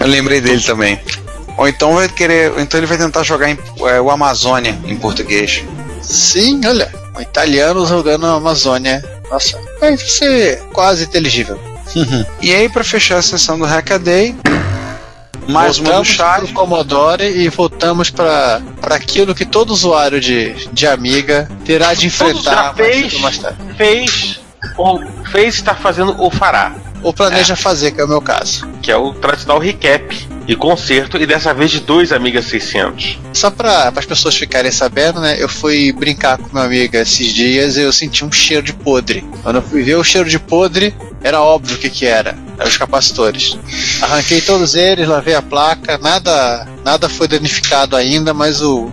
Eu 0.00 0.06
lembrei 0.06 0.40
dele 0.40 0.62
também. 0.62 0.98
Ou 1.58 1.66
então 1.66 1.94
vai 1.94 2.08
querer, 2.08 2.52
ou 2.52 2.60
então 2.60 2.78
ele 2.78 2.86
vai 2.86 2.96
tentar 2.96 3.24
jogar 3.24 3.50
em, 3.50 3.58
é, 3.80 4.00
o 4.00 4.10
Amazônia 4.10 4.78
em 4.86 4.96
português. 4.96 5.64
Sim, 6.00 6.60
olha, 6.64 6.90
um 7.16 7.20
italiano 7.20 7.84
jogando 7.84 8.26
a 8.26 8.34
Amazônia. 8.34 9.04
Nossa, 9.28 9.58
vai 9.80 9.96
ser 9.96 10.62
quase 10.72 11.04
inteligível. 11.04 11.60
E 12.40 12.54
aí 12.54 12.68
para 12.68 12.84
fechar 12.84 13.18
a 13.18 13.22
sessão 13.22 13.58
do 13.58 13.64
Hackaday, 13.64 14.36
mais 15.48 15.78
uma 15.78 15.84
do 15.88 15.94
voltamos 15.96 16.08
chat. 16.08 16.44
pro 16.44 16.52
Commodore 16.52 17.24
e 17.24 17.48
voltamos 17.48 18.10
para 18.10 18.62
aquilo 18.82 19.34
que 19.34 19.44
todo 19.44 19.70
usuário 19.70 20.20
de, 20.20 20.68
de 20.72 20.86
Amiga 20.86 21.48
terá 21.64 21.94
de 21.94 22.06
enfrentar 22.06 22.74
mais 22.74 22.76
fez, 22.76 23.20
mais 23.20 23.38
tarde. 23.38 23.58
fez, 23.76 24.40
ou 24.76 25.02
fez, 25.32 25.54
está 25.56 25.74
fazendo 25.74 26.14
ou 26.20 26.30
fará. 26.30 26.72
Ou 27.02 27.12
planeja 27.12 27.56
fazer, 27.56 27.90
que 27.90 28.00
é 28.00 28.04
o 28.04 28.08
meu 28.08 28.20
caso. 28.20 28.68
Que 28.82 28.92
é 28.92 28.96
o 28.96 29.12
tradicional 29.14 29.58
recap 29.58 30.37
e 30.48 30.56
conserto, 30.56 31.18
e 31.18 31.26
dessa 31.26 31.52
vez 31.52 31.70
de 31.70 31.80
dois 31.80 32.10
Amiga 32.10 32.40
600. 32.40 33.18
Só 33.34 33.50
para 33.50 33.92
as 33.94 34.06
pessoas 34.06 34.34
ficarem 34.34 34.72
sabendo, 34.72 35.20
né? 35.20 35.36
Eu 35.38 35.48
fui 35.48 35.92
brincar 35.92 36.38
com 36.38 36.48
meu 36.54 36.62
amigo 36.62 36.96
esses 36.96 37.34
dias 37.34 37.76
e 37.76 37.82
eu 37.82 37.92
senti 37.92 38.24
um 38.24 38.32
cheiro 38.32 38.62
de 38.62 38.72
podre. 38.72 39.22
Quando 39.42 39.56
eu 39.56 39.62
fui 39.62 39.82
ver 39.82 39.96
o 39.96 40.02
cheiro 40.02 40.26
de 40.26 40.38
podre, 40.38 40.94
era 41.22 41.42
óbvio 41.42 41.76
o 41.76 41.78
que 41.78 41.90
que 41.90 42.06
era. 42.06 42.38
Eram 42.56 42.68
os 42.68 42.78
capacitores. 42.78 43.58
Arranquei 44.00 44.40
todos 44.40 44.74
eles, 44.74 45.06
lavei 45.06 45.34
a 45.34 45.42
placa, 45.42 45.98
nada, 45.98 46.66
nada 46.82 47.10
foi 47.10 47.28
danificado 47.28 47.94
ainda, 47.94 48.32
mas 48.32 48.62
o, 48.62 48.90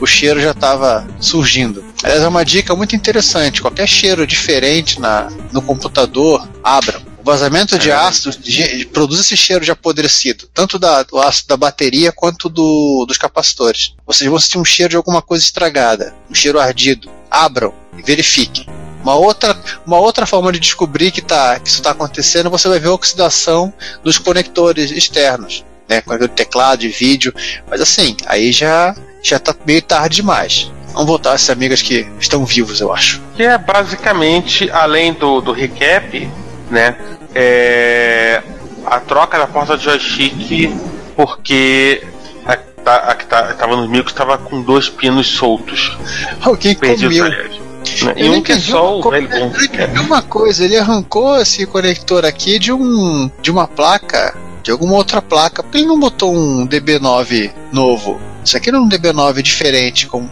o 0.00 0.06
cheiro 0.06 0.40
já 0.40 0.52
estava 0.52 1.04
surgindo. 1.18 1.84
Aliás, 2.04 2.22
é 2.22 2.28
uma 2.28 2.44
dica 2.44 2.76
muito 2.76 2.94
interessante. 2.94 3.60
Qualquer 3.60 3.88
cheiro 3.88 4.24
diferente 4.24 5.00
na, 5.00 5.28
no 5.50 5.60
computador, 5.60 6.48
abram. 6.62 7.11
O 7.22 7.24
vazamento 7.24 7.78
de 7.78 7.92
ácido 7.92 8.36
de- 8.36 8.84
produz 8.86 9.20
esse 9.20 9.36
cheiro 9.36 9.64
de 9.64 9.70
apodrecido, 9.70 10.48
tanto 10.52 10.76
da, 10.76 11.04
do 11.04 11.20
ácido 11.20 11.48
da 11.48 11.56
bateria 11.56 12.10
quanto 12.10 12.48
do, 12.48 13.04
dos 13.06 13.16
capacitores. 13.16 13.94
Vocês 14.04 14.28
vão 14.28 14.40
sentir 14.40 14.58
um 14.58 14.64
cheiro 14.64 14.90
de 14.90 14.96
alguma 14.96 15.22
coisa 15.22 15.44
estragada, 15.44 16.12
um 16.28 16.34
cheiro 16.34 16.58
ardido. 16.58 17.08
Abram 17.30 17.72
e 17.96 18.02
verifiquem. 18.02 18.66
Uma 19.02 19.14
outra, 19.14 19.56
uma 19.86 19.98
outra 19.98 20.26
forma 20.26 20.52
de 20.52 20.58
descobrir 20.58 21.12
que, 21.12 21.22
tá, 21.22 21.60
que 21.60 21.68
isso 21.68 21.78
está 21.78 21.92
acontecendo, 21.92 22.50
você 22.50 22.68
vai 22.68 22.80
ver 22.80 22.88
a 22.88 22.92
oxidação 22.92 23.72
dos 24.02 24.18
conectores 24.18 24.90
externos, 24.90 25.64
né, 25.88 26.00
conector 26.00 26.28
de 26.28 26.34
teclado, 26.34 26.80
de 26.80 26.88
vídeo. 26.88 27.32
Mas 27.70 27.80
assim, 27.80 28.16
aí 28.26 28.50
já 28.50 28.96
já 29.22 29.36
está 29.36 29.54
meio 29.64 29.80
tarde 29.80 30.16
demais. 30.16 30.72
Vamos 30.92 31.06
voltar 31.06 31.34
essas 31.34 31.50
amigas 31.50 31.80
que 31.80 32.04
estão 32.18 32.44
vivos, 32.44 32.80
eu 32.80 32.92
acho. 32.92 33.22
Que 33.36 33.44
é 33.44 33.56
basicamente, 33.56 34.68
além 34.70 35.12
do, 35.14 35.40
do 35.40 35.52
recap, 35.52 36.28
né? 36.72 36.96
É, 37.34 38.42
a 38.84 38.98
troca 39.00 39.38
da 39.38 39.46
porta 39.46 39.76
de 39.76 39.84
joystick, 39.84 40.72
porque 41.14 42.02
a, 42.44 42.56
tá- 42.56 42.96
a 43.08 43.14
que 43.14 43.26
tá, 43.26 43.52
tava 43.54 43.76
nos 43.76 43.88
micros 43.88 44.12
estava 44.12 44.38
com 44.38 44.60
dois 44.62 44.88
pinos 44.88 45.28
soltos. 45.28 45.96
Alguém 46.40 46.74
Perdidos, 46.74 47.16
comeu. 47.18 47.24
aliás. 47.32 47.62
Né? 48.02 48.14
E 48.16 48.28
um 48.30 48.40
que 48.42 48.52
é 48.52 48.58
só 48.58 48.98
uma 48.98 49.06
o 49.06 49.10
velho 49.10 49.28
bom 49.28 49.48
recap. 49.50 49.82
entendi 49.84 50.00
uma 50.00 50.22
coisa, 50.22 50.64
ele 50.64 50.76
arrancou 50.78 51.36
esse 51.40 51.66
conector 51.66 52.24
aqui 52.24 52.58
de 52.58 52.72
um 52.72 53.30
de 53.40 53.50
uma 53.50 53.66
placa, 53.68 54.34
de 54.62 54.70
alguma 54.70 54.94
outra 54.94 55.20
placa. 55.20 55.62
Por 55.62 55.72
que 55.72 55.78
ele 55.78 55.86
não 55.86 55.98
botou 55.98 56.32
um 56.34 56.66
DB9 56.66 57.52
novo? 57.72 58.20
Isso 58.44 58.56
aqui 58.56 58.72
não 58.72 58.80
é 58.80 58.82
um 58.82 58.88
DB9 58.88 59.40
diferente, 59.42 60.06
como 60.06 60.28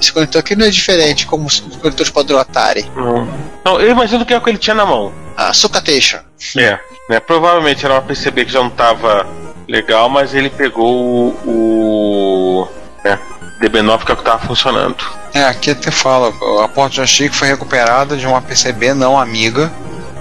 esse 0.00 0.12
conector 0.12 0.40
aqui 0.40 0.54
não 0.54 0.66
é 0.66 0.70
diferente 0.70 1.26
como 1.26 1.46
os 1.46 1.60
conectores 1.60 2.10
padrão 2.10 2.38
Atari. 2.38 2.90
Não. 2.94 3.28
Não, 3.64 3.80
eu 3.80 3.90
imagino 3.90 4.26
que 4.26 4.34
é 4.34 4.38
o 4.38 4.40
que 4.40 4.50
ele 4.50 4.58
tinha 4.58 4.74
na 4.74 4.84
mão. 4.84 5.12
A 5.36 5.52
Sucatation. 5.52 6.18
É, 6.56 6.78
né? 7.08 7.20
Provavelmente 7.20 7.84
era 7.84 7.94
uma 7.94 8.02
PCB 8.02 8.44
que 8.44 8.52
já 8.52 8.60
não 8.60 8.70
tava 8.70 9.26
legal, 9.68 10.08
mas 10.08 10.34
ele 10.34 10.50
pegou 10.50 11.34
o, 11.44 11.46
o 11.46 12.68
né, 13.04 13.18
DB9 13.60 14.04
que 14.04 14.10
é 14.10 14.14
o 14.14 14.16
que 14.18 14.24
tava 14.24 14.46
funcionando. 14.46 14.96
É, 15.32 15.44
aqui 15.44 15.70
até 15.70 15.90
fala, 15.90 16.32
a 16.62 16.68
porta 16.68 16.90
de 16.90 16.96
joystick 16.96 17.34
foi 17.34 17.48
recuperada 17.48 18.16
de 18.16 18.26
uma 18.26 18.40
PCB 18.40 18.94
não 18.94 19.18
amiga 19.18 19.72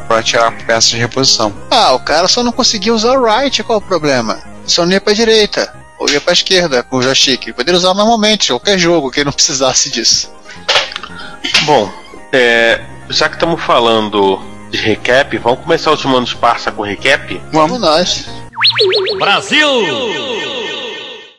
para 0.08 0.24
tirar 0.24 0.52
peças 0.66 0.90
de 0.90 0.98
reposição. 0.98 1.54
Ah, 1.70 1.94
o 1.94 2.00
cara 2.00 2.28
só 2.28 2.44
não 2.44 2.52
conseguia 2.52 2.94
usar 2.94 3.18
o 3.18 3.24
right, 3.24 3.64
qual 3.64 3.80
o 3.80 3.82
problema? 3.82 4.40
Só 4.66 4.86
não 4.86 4.92
ia 4.92 5.02
pra 5.02 5.14
direita, 5.14 5.74
ou 6.00 6.10
ia 6.10 6.22
pra 6.22 6.34
esquerda 6.34 6.84
com 6.84 6.98
o 6.98 7.02
joystick. 7.02 7.54
Poderia 7.54 7.78
usar 7.78 7.94
normalmente, 7.94 8.50
qualquer 8.50 8.78
jogo 8.78 9.12
que 9.12 9.24
não 9.24 9.32
precisasse 9.34 9.90
disso. 9.90 10.32
Bom, 11.64 11.92
é, 12.32 12.82
já 13.10 13.30
que 13.30 13.36
estamos 13.36 13.62
falando 13.62 14.42
de 14.70 14.78
recap, 14.78 15.38
vamos 15.38 15.60
começar 15.60 15.90
o 15.90 15.94
Ultimando 15.94 16.28
Esparsa 16.28 16.72
com 16.72 16.82
recap? 16.82 17.42
Vamos 17.52 17.80
nós. 17.80 18.26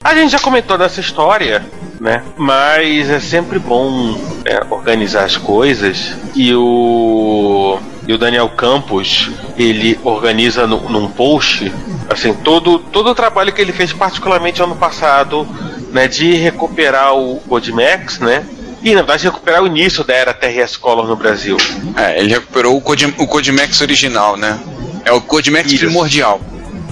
A 0.02 0.14
gente 0.14 0.30
já 0.30 0.38
comentou 0.38 0.78
dessa 0.78 1.00
história, 1.00 1.66
né? 2.00 2.22
Mas 2.36 3.10
é 3.10 3.18
sempre 3.18 3.58
bom 3.58 4.16
é, 4.44 4.64
organizar 4.70 5.24
as 5.24 5.36
coisas 5.36 6.12
e 6.34 6.54
o 6.54 7.78
e 8.06 8.12
o 8.12 8.18
Daniel 8.18 8.48
Campos 8.50 9.30
ele 9.56 9.98
organiza 10.04 10.66
no- 10.66 10.88
num 10.88 11.08
post 11.08 11.72
assim 12.08 12.32
todo 12.34 12.78
todo 12.78 13.10
o 13.10 13.14
trabalho 13.14 13.52
que 13.52 13.60
ele 13.60 13.72
fez 13.72 13.92
particularmente 13.92 14.62
ano 14.62 14.76
passado, 14.76 15.46
né? 15.92 16.06
De 16.08 16.34
recuperar 16.34 17.14
o 17.14 17.40
Codimax, 17.48 18.18
né? 18.20 18.44
E 18.82 18.90
na 18.90 19.00
verdade 19.02 19.24
recuperar 19.24 19.62
o 19.62 19.66
início 19.66 20.04
da 20.04 20.14
era 20.14 20.32
TRS 20.34 20.76
Color 20.76 21.06
no 21.08 21.16
Brasil. 21.16 21.56
É, 21.96 22.18
ele 22.20 22.28
recuperou 22.30 22.76
o, 22.76 22.80
Code, 22.80 23.12
o 23.18 23.26
Codimax 23.26 23.80
original, 23.80 24.36
né? 24.36 24.58
É 25.04 25.10
o 25.12 25.20
Codimax 25.20 25.72
Isso. 25.72 25.84
primordial. 25.84 26.40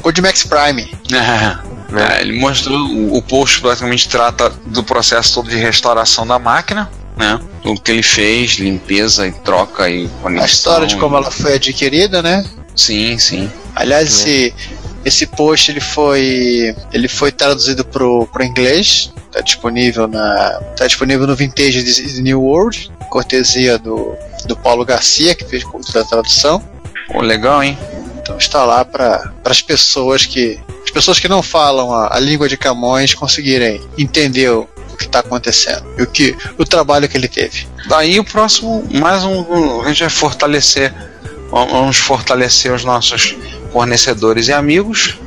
Codimax 0.02 0.42
Prime. 0.44 0.92
É, 1.96 2.20
ele 2.22 2.38
mostrou 2.40 2.76
o, 2.78 3.16
o 3.16 3.22
post 3.22 3.60
basicamente 3.60 4.08
trata 4.08 4.50
do 4.66 4.82
processo 4.82 5.34
todo 5.34 5.48
de 5.48 5.56
restauração 5.56 6.26
da 6.26 6.38
máquina, 6.38 6.90
né? 7.16 7.40
O 7.64 7.74
que 7.74 7.90
ele 7.90 8.02
fez, 8.02 8.52
limpeza 8.58 9.26
e 9.26 9.32
troca 9.32 9.88
e 9.88 10.08
conexão. 10.22 10.42
A 10.44 10.46
história 10.46 10.86
de 10.86 10.96
como 10.96 11.16
ela 11.16 11.30
foi 11.30 11.54
adquirida, 11.54 12.22
né? 12.22 12.44
Sim, 12.76 13.18
sim. 13.18 13.50
Aliás, 13.74 14.08
esse, 14.08 14.54
esse 15.04 15.26
post 15.26 15.70
ele 15.70 15.80
foi 15.80 16.74
ele 16.92 17.08
foi 17.08 17.30
traduzido 17.30 17.84
pro, 17.84 18.26
pro 18.26 18.44
inglês. 18.44 19.12
Tá 19.30 19.40
disponível 19.40 20.06
na 20.06 20.60
tá 20.76 20.86
disponível 20.86 21.26
no 21.26 21.34
Vintage 21.34 21.82
Dis- 21.82 22.18
New 22.20 22.42
World, 22.42 22.90
cortesia 23.10 23.78
do, 23.78 24.14
do 24.46 24.56
Paulo 24.56 24.84
Garcia 24.84 25.34
que 25.34 25.44
fez 25.44 25.64
a 25.96 26.04
tradução. 26.04 26.62
Pô, 27.08 27.20
legal, 27.20 27.62
hein? 27.62 27.76
Então 28.20 28.36
está 28.38 28.64
lá 28.64 28.84
para 28.84 29.32
as 29.44 29.60
pessoas 29.60 30.24
que 30.24 30.58
as 30.84 30.90
pessoas 30.90 31.18
que 31.18 31.28
não 31.28 31.42
falam 31.42 31.92
a, 31.92 32.16
a 32.16 32.20
língua 32.20 32.48
de 32.48 32.56
Camões 32.56 33.12
conseguirem 33.14 33.80
entender 33.98 34.50
o, 34.94 34.96
que 34.96 35.04
está 35.04 35.20
acontecendo 35.20 35.84
e 35.98 36.02
o 36.02 36.06
que 36.06 36.36
o 36.58 36.64
trabalho 36.64 37.08
que 37.08 37.16
ele 37.16 37.28
teve. 37.28 37.66
Daí 37.88 38.18
o 38.18 38.24
próximo, 38.24 38.86
mais 38.92 39.24
um, 39.24 39.80
a 39.82 39.88
gente 39.88 40.00
vai 40.00 40.10
fortalecer, 40.10 40.94
vamos 41.50 41.96
fortalecer 41.96 42.72
os 42.72 42.84
nossos 42.84 43.36
fornecedores 43.72 44.48
e 44.48 44.52
amigos. 44.52 45.18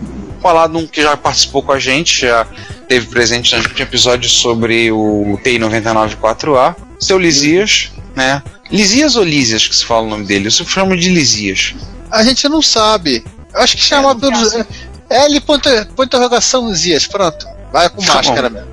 Falar 0.42 0.68
de 0.68 0.78
um 0.78 0.88
que 0.88 1.02
já 1.02 1.18
participou 1.18 1.64
com 1.64 1.72
a 1.72 1.80
gente, 1.80 2.22
já 2.22 2.46
teve 2.88 3.08
presente 3.08 3.56
no 3.56 3.64
episódio 3.80 4.30
sobre 4.30 4.92
o 4.92 5.38
TI-99-4A, 5.44 6.76
seu 7.00 7.18
Lisias, 7.18 7.92
né? 8.16 8.42
Lisias 8.72 9.16
ou 9.16 9.24
Lísias 9.24 9.68
que 9.68 9.76
se 9.76 9.86
fala 9.86 10.06
o 10.06 10.10
nome 10.10 10.26
dele? 10.26 10.48
Eu 10.48 10.52
sempre 10.52 10.74
chamo 10.74 10.96
de 10.96 11.10
Lisias. 11.10 11.76
A 12.12 12.24
gente 12.24 12.48
não 12.48 12.62
sabe. 12.62 13.24
Eu 13.54 13.62
acho 13.62 13.76
que 13.76 13.84
chama 13.84 14.16
pelos 14.16 14.54
é, 14.54 14.66
L 15.10 15.40
ponto, 15.42 15.70
ponto 15.96 16.06
interrogação 16.06 16.74
Zias, 16.74 17.08
pronto. 17.08 17.48
Vai 17.78 17.90
com 17.90 18.02
Tá 18.02 18.16
máscara 18.16 18.50
bom. 18.50 18.56
mesmo. 18.56 18.72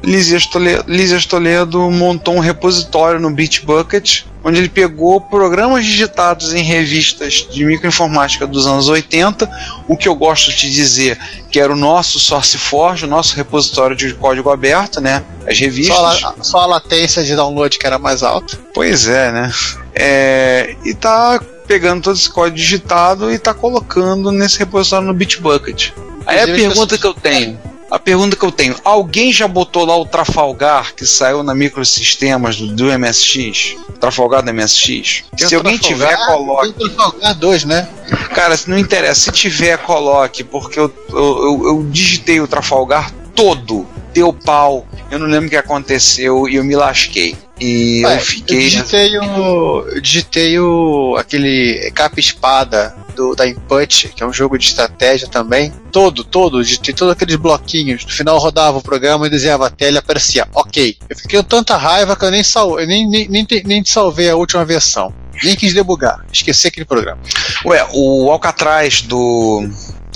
Lísias 0.88 1.26
Toledo, 1.26 1.90
montou 1.90 2.34
um 2.36 2.38
repositório 2.38 3.20
no 3.20 3.30
Bitbucket, 3.30 4.22
onde 4.42 4.58
ele 4.60 4.68
pegou 4.70 5.20
programas 5.20 5.84
digitados 5.84 6.54
em 6.54 6.62
revistas 6.62 7.46
de 7.50 7.66
microinformática 7.66 8.46
dos 8.46 8.66
anos 8.66 8.88
80, 8.88 9.46
o 9.86 9.94
que 9.94 10.08
eu 10.08 10.14
gosto 10.14 10.50
de 10.52 10.72
dizer 10.72 11.18
que 11.50 11.60
era 11.60 11.70
o 11.70 11.76
nosso 11.76 12.18
SourceForge, 12.18 13.04
o 13.04 13.08
nosso 13.08 13.36
repositório 13.36 13.94
de 13.94 14.14
código 14.14 14.48
aberto, 14.50 15.02
né? 15.02 15.22
As 15.46 15.58
revistas. 15.58 15.96
Só 15.96 16.06
a, 16.06 16.34
só 16.42 16.58
a 16.60 16.66
latência 16.66 17.22
de 17.22 17.36
download 17.36 17.78
que 17.78 17.86
era 17.86 17.98
mais 17.98 18.22
alta. 18.22 18.58
Pois 18.72 19.06
é, 19.06 19.30
né? 19.30 19.52
É, 19.94 20.76
e 20.82 20.94
tá 20.94 21.38
pegando 21.66 22.02
todo 22.04 22.16
esse 22.16 22.30
código 22.30 22.56
digitado 22.56 23.30
e 23.30 23.38
tá 23.38 23.52
colocando 23.52 24.32
nesse 24.32 24.58
repositório 24.58 25.06
no 25.06 25.12
Bitbucket. 25.14 25.90
Aí 26.26 26.38
a 26.38 26.42
Inclusive, 26.44 26.68
pergunta 26.68 26.96
que 26.98 27.06
eu 27.06 27.12
tenho, 27.14 27.58
a 27.94 27.98
pergunta 28.00 28.34
que 28.34 28.44
eu 28.44 28.50
tenho, 28.50 28.74
alguém 28.82 29.32
já 29.32 29.46
botou 29.46 29.84
lá 29.84 29.96
o 29.96 30.04
Trafalgar 30.04 30.96
que 30.96 31.06
saiu 31.06 31.44
na 31.44 31.54
microsistemas 31.54 32.56
do, 32.56 32.66
do 32.66 32.98
MSX? 32.98 33.76
Trafalgar 34.00 34.42
do 34.42 34.52
MSX? 34.52 35.22
Tem 35.36 35.46
se 35.46 35.54
alguém 35.54 35.78
Trafalgar, 35.78 36.10
tiver, 36.10 36.26
coloque. 36.26 36.72
Tem 36.72 36.86
o 36.86 36.90
Trafalgar 36.90 37.34
2, 37.36 37.64
né? 37.66 37.88
Cara, 38.34 38.56
se 38.56 38.68
não 38.68 38.76
interessa, 38.76 39.20
se 39.20 39.30
tiver, 39.30 39.78
coloque, 39.78 40.42
porque 40.42 40.80
eu, 40.80 40.92
eu, 41.10 41.18
eu, 41.18 41.66
eu 41.66 41.86
digitei 41.88 42.40
o 42.40 42.48
Trafalgar 42.48 43.12
todo, 43.34 43.86
deu 44.12 44.32
pau, 44.32 44.86
eu 45.10 45.18
não 45.18 45.26
lembro 45.26 45.46
o 45.46 45.50
que 45.50 45.56
aconteceu 45.56 46.48
e 46.48 46.56
eu 46.56 46.64
me 46.64 46.74
lasquei. 46.76 47.36
E 47.60 48.02
Ué, 48.04 48.16
eu 48.16 48.20
fiquei. 48.20 48.56
Eu 48.56 48.60
digitei 48.62 49.18
o. 49.18 49.84
Eu 49.88 50.00
digitei 50.00 50.58
o. 50.58 51.16
aquele 51.16 51.90
capa 51.94 52.18
espada 52.18 52.96
do, 53.14 53.34
da 53.36 53.46
Input, 53.46 54.08
que 54.08 54.22
é 54.24 54.26
um 54.26 54.32
jogo 54.32 54.58
de 54.58 54.64
estratégia 54.64 55.28
também. 55.28 55.72
Todo, 55.92 56.24
todo, 56.24 56.64
digitei 56.64 56.92
todos 56.92 57.12
aqueles 57.12 57.36
bloquinhos. 57.36 58.04
No 58.04 58.10
final 58.10 58.34
eu 58.36 58.40
rodava 58.40 58.78
o 58.78 58.82
programa 58.82 59.26
e 59.26 59.30
desenhava 59.30 59.68
a 59.68 59.70
tela 59.70 59.96
e 59.96 59.98
aparecia, 59.98 60.48
ok. 60.52 60.96
Eu 61.08 61.16
fiquei 61.16 61.38
com 61.40 61.44
tanta 61.48 61.76
raiva 61.76 62.16
que 62.16 62.24
eu 62.24 62.30
nem, 62.32 62.42
sal, 62.42 62.80
eu 62.80 62.86
nem, 62.88 63.08
nem, 63.08 63.28
nem, 63.28 63.44
te- 63.44 63.62
nem 63.64 63.84
salvei 63.84 64.28
a 64.30 64.36
última 64.36 64.64
versão. 64.64 65.14
Nem 65.42 65.56
quis 65.56 65.74
debugar. 65.74 66.24
Esqueci 66.32 66.68
aquele 66.68 66.86
programa. 66.86 67.20
Ué, 67.64 67.86
o 67.92 68.30
Alcatraz 68.30 69.02
do. 69.02 69.68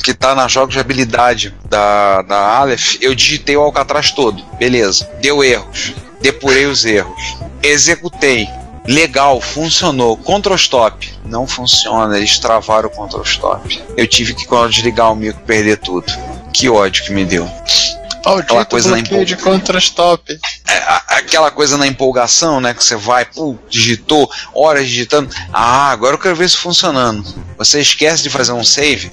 que 0.03 0.15
tá 0.15 0.35
na 0.35 0.49
jogos 0.49 0.75
de 0.75 0.81
habilidade 0.81 1.55
da, 1.69 2.23
da 2.23 2.59
Aleph, 2.59 2.97
eu 3.01 3.15
digitei 3.15 3.57
o 3.57 3.63
Alcatraz 3.63 4.11
todo. 4.11 4.43
Beleza. 4.59 5.09
Deu 5.21 5.43
erros. 5.43 5.95
Depurei 6.21 6.67
os 6.67 6.85
erros. 6.85 7.37
Executei. 7.63 8.49
Legal, 8.87 9.39
funcionou. 9.41 10.17
Ctrl 10.17 10.55
Stop. 10.55 11.13
Não 11.25 11.47
funciona, 11.47 12.17
eles 12.17 12.39
travaram 12.39 12.89
o 12.89 13.07
Ctrl 13.07 13.23
Stop. 13.23 13.83
Eu 13.97 14.07
tive 14.07 14.33
que, 14.33 14.47
quando 14.47 14.71
desligar 14.71 15.13
o 15.13 15.17
micro, 15.17 15.43
perder 15.43 15.77
tudo. 15.77 16.11
Que 16.55 16.71
ódio 16.71 17.05
que 17.05 17.13
me 17.13 17.27
deu. 17.27 17.49
Maldito 18.29 18.67
coisa 18.67 18.91
na 18.91 18.97
bloqueio 18.97 19.25
de 19.25 19.37
contra-stop. 19.37 20.39
É, 20.67 20.83
aquela 21.09 21.51
coisa 21.51 21.77
na 21.77 21.87
empolgação, 21.87 22.61
né? 22.61 22.75
Que 22.75 22.83
você 22.85 22.97
vai, 22.97 23.25
pô, 23.25 23.57
digitou, 23.69 24.31
horas 24.55 24.87
digitando. 24.89 25.35
Ah, 25.53 25.91
agora 25.91 26.15
eu 26.15 26.19
quero 26.19 26.37
ver 26.37 26.45
isso 26.45 26.59
funcionando. 26.59 27.25
Você 27.57 27.81
esquece 27.81 28.23
de 28.23 28.31
fazer 28.31 28.53
um 28.53 28.65
save. 28.65 29.11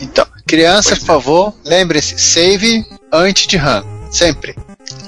Então, 0.00 0.26
crianças, 0.46 0.90
Pois 0.90 0.98
por 1.00 1.06
favor, 1.06 1.54
lembre-se, 1.64 2.18
save 2.18 2.84
antes 3.12 3.46
de 3.46 3.56
RAM. 3.56 3.84
Sempre. 4.10 4.56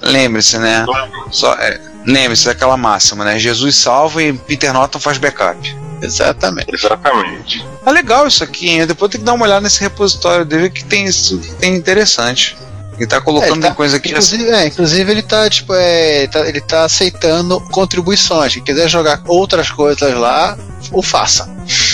Lembre-se, 0.03 0.59
né? 0.59 0.85
Só, 1.31 1.55
é, 1.55 1.81
lembre-se 2.05 2.47
daquela 2.47 2.77
máxima, 2.77 3.25
né? 3.25 3.39
Jesus 3.39 3.77
salva 3.77 4.23
e 4.23 4.33
Peter 4.33 4.73
Norton 4.73 4.99
faz 4.99 5.19
backup. 5.19 5.77
Exatamente. 6.03 6.75
Exatamente. 6.75 7.65
Ah, 7.85 7.91
legal 7.91 8.27
isso 8.27 8.43
aqui, 8.43 8.71
hein? 8.71 8.87
Depois 8.87 9.11
tem 9.11 9.21
que 9.21 9.25
dar 9.25 9.35
uma 9.35 9.45
olhada 9.45 9.61
nesse 9.61 9.81
repositório 9.81 10.45
dele 10.45 10.71
que 10.71 10.85
tem 10.85 11.07
isso 11.07 11.39
que 11.39 11.55
tem 11.55 11.75
interessante. 11.75 12.57
Ele 13.01 13.07
tá 13.09 13.21
colocando 13.21 13.65
É, 13.65 13.69
tá- 13.71 13.75
coisa 13.75 13.97
aqui. 13.97 14.11
Inclusive, 14.11 14.51
é, 14.51 14.67
inclusive 14.67 15.11
ele 15.11 15.23
tá, 15.23 15.49
tipo, 15.49 15.73
é, 15.75 16.27
tá- 16.27 16.47
ele 16.47 16.61
tá 16.61 16.85
aceitando 16.85 17.59
contribuições. 17.73 18.53
Quem 18.55 18.63
quiser 18.63 18.89
jogar 18.89 19.23
outras 19.27 19.71
coisas 19.71 20.15
lá, 20.15 20.57
o 20.93 21.03
faça. 21.03 21.49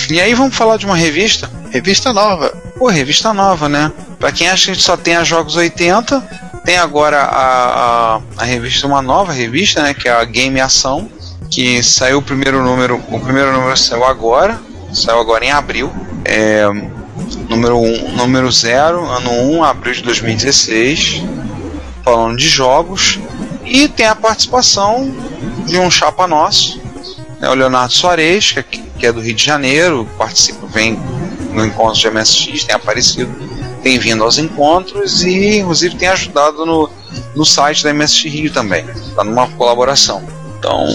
E 0.09 0.19
aí 0.19 0.33
vamos 0.33 0.55
falar 0.55 0.75
de 0.77 0.85
uma 0.85 0.97
revista? 0.97 1.49
Revista 1.71 2.11
nova. 2.11 2.49
Pô, 2.77 2.87
revista 2.89 3.33
nova, 3.33 3.69
né? 3.69 3.91
Pra 4.19 4.31
quem 4.33 4.49
acha 4.49 4.65
que 4.65 4.71
a 4.71 4.73
gente 4.73 4.83
só 4.85 4.97
tem 4.97 5.15
a 5.15 5.23
Jogos 5.23 5.55
80, 5.55 6.21
tem 6.65 6.77
agora 6.77 7.21
a, 7.23 8.15
a, 8.17 8.21
a 8.37 8.43
revista, 8.43 8.85
uma 8.85 9.01
nova 9.01 9.31
revista, 9.31 9.81
né? 9.81 9.93
Que 9.93 10.09
é 10.09 10.11
a 10.11 10.23
Game 10.25 10.59
Ação, 10.59 11.09
que 11.49 11.81
saiu 11.81 12.17
o 12.17 12.21
primeiro 12.21 12.61
número, 12.61 13.01
o 13.09 13.19
primeiro 13.21 13.53
número 13.53 13.77
saiu 13.77 14.03
agora, 14.03 14.59
saiu 14.93 15.19
agora 15.21 15.45
em 15.45 15.51
abril. 15.51 15.89
É, 16.25 16.65
número 17.49 17.77
1, 17.77 17.81
um, 17.81 18.15
número 18.15 18.51
0, 18.51 19.05
ano 19.05 19.31
1, 19.31 19.63
abril 19.63 19.93
de 19.93 20.03
2016, 20.03 21.23
falando 22.03 22.37
de 22.37 22.47
jogos. 22.47 23.19
E 23.65 23.87
tem 23.87 24.05
a 24.05 24.15
participação 24.15 25.13
de 25.65 25.77
um 25.77 25.91
chapa 25.91 26.27
nosso, 26.27 26.79
né, 27.39 27.49
o 27.49 27.53
Leonardo 27.53 27.93
Soares, 27.93 28.51
que 28.51 28.59
é, 28.59 28.63
que 28.63 29.05
é 29.05 29.11
do 29.11 29.19
Rio 29.19 29.35
de 29.35 29.43
Janeiro, 29.43 30.07
participa, 30.17 30.65
vem 30.67 30.97
no 31.51 31.65
encontro 31.65 31.99
de 31.99 32.09
MSX, 32.09 32.63
tem 32.63 32.75
aparecido, 32.75 33.33
tem 33.83 33.99
vindo 33.99 34.23
aos 34.23 34.37
encontros 34.37 35.23
e 35.23 35.59
inclusive 35.59 35.95
tem 35.95 36.07
ajudado 36.07 36.65
no, 36.65 36.89
no 37.35 37.45
site 37.45 37.83
da 37.83 37.93
MSX 37.93 38.23
Rio 38.23 38.51
também, 38.51 38.85
tá 39.15 39.23
numa 39.23 39.47
colaboração. 39.49 40.23
Então, 40.59 40.87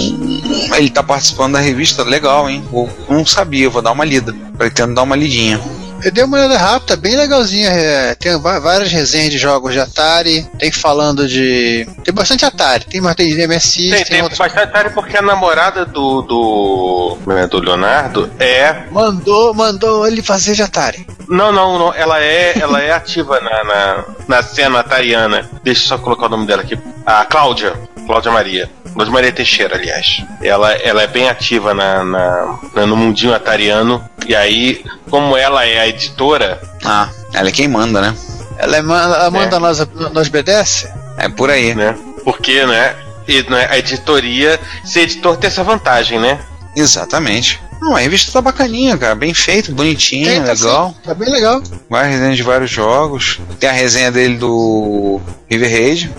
ele 0.76 0.90
tá 0.90 1.02
participando 1.02 1.52
da 1.52 1.60
revista, 1.60 2.02
legal, 2.02 2.50
hein? 2.50 2.64
Eu 2.72 2.90
não 3.08 3.24
sabia, 3.24 3.70
vou 3.70 3.80
dar 3.80 3.92
uma 3.92 4.04
lida, 4.04 4.34
pretendo 4.58 4.94
dar 4.94 5.02
uma 5.02 5.14
lidinha. 5.14 5.60
Eu 6.04 6.10
dei 6.10 6.24
uma 6.24 6.36
olhada 6.36 6.58
rápida, 6.58 6.96
bem 6.96 7.16
legalzinha. 7.16 7.70
é, 7.70 8.14
tem 8.16 8.36
várias 8.40 8.90
resenhas 8.90 9.30
de 9.30 9.38
jogos 9.38 9.72
de 9.72 9.78
Atari. 9.80 10.42
Tem 10.58 10.70
falando 10.72 11.28
de. 11.28 11.86
Tem 12.04 12.12
bastante 12.12 12.44
Atari. 12.44 12.84
Tem, 12.86 13.00
mas 13.00 13.14
tem 13.14 13.34
MSX, 13.46 13.74
Tem, 13.74 13.90
tem, 13.90 14.04
tem 14.04 14.22
outros. 14.22 14.38
bastante 14.38 14.64
Atari 14.64 14.90
porque 14.90 15.16
a 15.16 15.22
namorada 15.22 15.84
do, 15.84 16.22
do, 16.22 17.18
né, 17.26 17.46
do 17.46 17.60
Leonardo 17.60 18.30
é. 18.38 18.82
Mandou, 18.90 19.54
mandou 19.54 20.06
ele 20.06 20.22
fazer 20.22 20.54
de 20.54 20.62
Atari. 20.62 21.06
Não, 21.28 21.52
não, 21.52 21.78
não. 21.78 21.94
Ela 21.94 22.20
é, 22.20 22.58
ela 22.58 22.82
é 22.82 22.92
ativa 22.92 23.40
na, 23.40 23.64
na, 23.64 24.04
na 24.28 24.42
cena 24.42 24.80
atariana. 24.80 25.48
Deixa 25.62 25.84
eu 25.84 25.88
só 25.88 25.98
colocar 25.98 26.26
o 26.26 26.30
nome 26.30 26.46
dela 26.46 26.62
aqui. 26.62 26.78
A 27.06 27.24
Cláudia. 27.24 27.74
Cláudia 28.06 28.30
Maria. 28.32 28.70
Cláudia 28.92 29.12
Maria 29.12 29.32
Teixeira, 29.32 29.76
aliás. 29.76 30.24
Ela, 30.42 30.72
ela 30.74 31.02
é 31.02 31.06
bem 31.06 31.28
ativa 31.28 31.72
na, 31.74 32.04
na- 32.04 32.58
no 32.86 32.96
mundinho 32.96 33.34
atariano. 33.34 34.02
E 34.26 34.34
aí, 34.34 34.84
como 35.10 35.36
ela 35.36 35.64
é 35.64 35.80
a 35.80 35.88
editora, 35.88 36.60
Ah, 36.84 37.08
ela 37.32 37.48
é 37.48 37.52
quem 37.52 37.68
manda, 37.68 38.00
né? 38.00 38.14
Ela, 38.58 38.76
é, 38.76 38.80
ela 38.80 39.30
manda 39.30 39.56
É. 39.56 39.58
nós, 39.58 39.78
nós 40.12 40.28
obedece? 40.28 40.88
É 41.16 41.28
por 41.28 41.50
aí. 41.50 41.74
né? 41.74 41.96
Porque, 42.24 42.64
né? 42.66 42.94
e, 43.26 43.42
né, 43.50 43.66
a 43.70 43.78
editoria, 43.78 44.58
ser 44.84 45.00
editor 45.02 45.36
tem 45.36 45.48
essa 45.48 45.62
vantagem, 45.64 46.18
né? 46.18 46.38
Exatamente. 46.76 47.60
Não, 47.80 47.96
a 47.96 47.98
revista 47.98 48.30
tá 48.30 48.40
bacaninha, 48.40 48.96
cara. 48.96 49.14
Bem 49.14 49.34
feito, 49.34 49.72
bonitinha, 49.72 50.28
Tem, 50.30 50.42
tá 50.42 50.52
legal. 50.52 50.88
sim, 50.90 50.96
Tá 51.04 51.14
bem 51.14 51.28
legal. 51.30 51.60
Várias 51.90 52.12
resenhas 52.12 52.36
de 52.36 52.42
vários 52.42 52.70
jogos. 52.70 53.40
Tem 53.58 53.68
a 53.68 53.72
resenha 53.72 54.10
dele 54.12 54.36
do 54.36 55.20
River 55.50 55.70
Raid. 55.70 56.10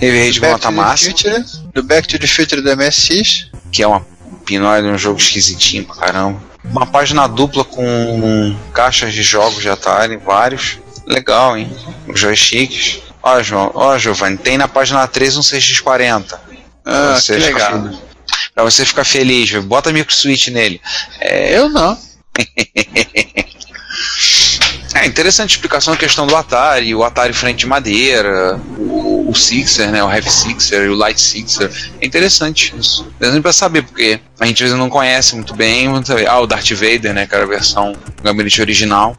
To 0.00 0.58
the 0.58 0.70
máxima. 0.70 1.10
Future, 1.10 1.44
do 1.74 1.82
Back 1.82 2.08
to 2.08 2.18
the 2.18 2.26
Future 2.26 2.62
do 2.62 2.76
MSX. 2.76 3.50
que 3.70 3.82
é 3.82 3.86
uma 3.86 4.04
pinóide, 4.44 4.88
um 4.88 4.98
jogo 4.98 5.18
esquisitinho 5.20 5.84
pra 5.84 5.96
caramba. 5.96 6.42
Uma 6.64 6.86
página 6.86 7.26
dupla 7.26 7.64
com 7.64 8.56
caixas 8.72 9.12
de 9.12 9.22
jogos 9.22 9.62
de 9.62 9.68
Atari, 9.68 10.16
vários. 10.16 10.78
Legal, 11.06 11.56
hein? 11.56 11.70
Os 12.08 12.18
joysticks. 12.18 13.00
Ó, 13.22 13.42
João, 13.42 13.70
ó, 13.74 13.98
Giovanni, 13.98 14.38
tem 14.38 14.56
na 14.56 14.66
página 14.68 15.06
3 15.06 15.36
um 15.36 15.40
CX40. 15.40 16.38
Ah, 16.84 17.18
que 17.22 17.32
legal. 17.32 17.82
feliz. 17.82 17.98
Pra 18.54 18.64
você 18.64 18.84
ficar 18.84 19.04
feliz, 19.04 19.52
bota 19.64 19.92
micro 19.92 20.14
switch 20.14 20.48
nele. 20.48 20.80
É, 21.20 21.58
Eu 21.58 21.68
não. 21.68 21.96
é 24.94 25.06
interessante 25.06 25.52
a 25.52 25.54
explicação 25.54 25.94
da 25.94 26.00
questão 26.00 26.26
do 26.26 26.34
Atari, 26.34 26.94
o 26.94 27.04
Atari 27.04 27.32
frente 27.32 27.60
de 27.60 27.66
madeira, 27.66 28.60
o, 28.76 29.30
o 29.30 29.34
Sixer, 29.34 29.90
né, 29.90 30.02
o 30.02 30.10
Heavy 30.10 30.30
Sixer 30.30 30.82
e 30.82 30.88
o 30.88 30.94
Light 30.94 31.20
Sixer. 31.20 31.70
É 32.00 32.06
interessante 32.06 32.74
isso. 32.78 33.06
Interessante 33.16 33.42
pra 33.42 33.52
saber, 33.52 33.82
porque 33.82 34.20
a 34.38 34.46
gente 34.46 34.62
às 34.62 34.70
vezes 34.70 34.78
não 34.78 34.90
conhece 34.90 35.34
muito 35.34 35.54
bem. 35.54 35.88
Ah, 36.28 36.40
o 36.40 36.46
Darth 36.46 36.70
Vader, 36.72 37.14
né, 37.14 37.26
que 37.26 37.34
era 37.34 37.44
a 37.44 37.48
versão 37.48 37.94
gabinete 38.22 38.60
original. 38.60 39.16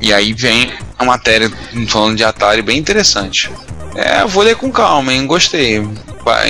E 0.00 0.12
aí 0.12 0.32
vem 0.32 0.72
a 0.98 1.04
matéria 1.04 1.50
falando 1.88 2.16
de 2.16 2.24
Atari 2.24 2.62
bem 2.62 2.78
interessante. 2.78 3.50
É, 3.94 4.24
vou 4.26 4.42
ler 4.42 4.56
com 4.56 4.70
calma, 4.70 5.12
hein? 5.12 5.26
Gostei. 5.26 5.82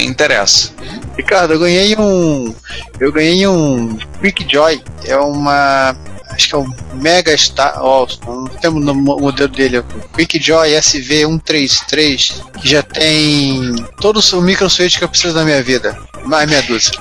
Interessa. 0.03 0.71
Ricardo, 1.17 1.55
eu 1.55 1.59
ganhei 1.59 1.95
um. 1.97 2.55
Eu 2.99 3.13
ganhei 3.13 3.47
um 3.47 3.97
Quick 4.21 4.47
Joy. 4.51 4.83
É 5.05 5.17
uma. 5.17 5.95
Acho 6.31 6.49
que 6.49 6.55
é 6.55 6.59
um 6.59 6.73
Mega 6.95 7.37
Star. 7.37 7.75
Ó, 7.79 8.07
não 8.27 8.47
temos 8.47 8.87
o 8.87 8.95
modelo 8.95 9.49
dele. 9.49 9.77
é 9.77 9.81
o 9.81 9.85
Quick 10.17 10.41
Joy 10.43 10.71
SV133. 10.71 12.33
Que 12.61 12.69
já 12.69 12.83
tem 12.83 13.75
todos 14.01 14.33
os 14.33 14.43
micro 14.43 14.69
switch 14.69 14.99
que 14.99 15.05
eu 15.05 15.09
preciso 15.09 15.35
na 15.35 15.45
minha 15.45 15.63
vida. 15.63 15.97
Mais 16.25 16.49
meia 16.49 16.63
dúzia. 16.63 16.93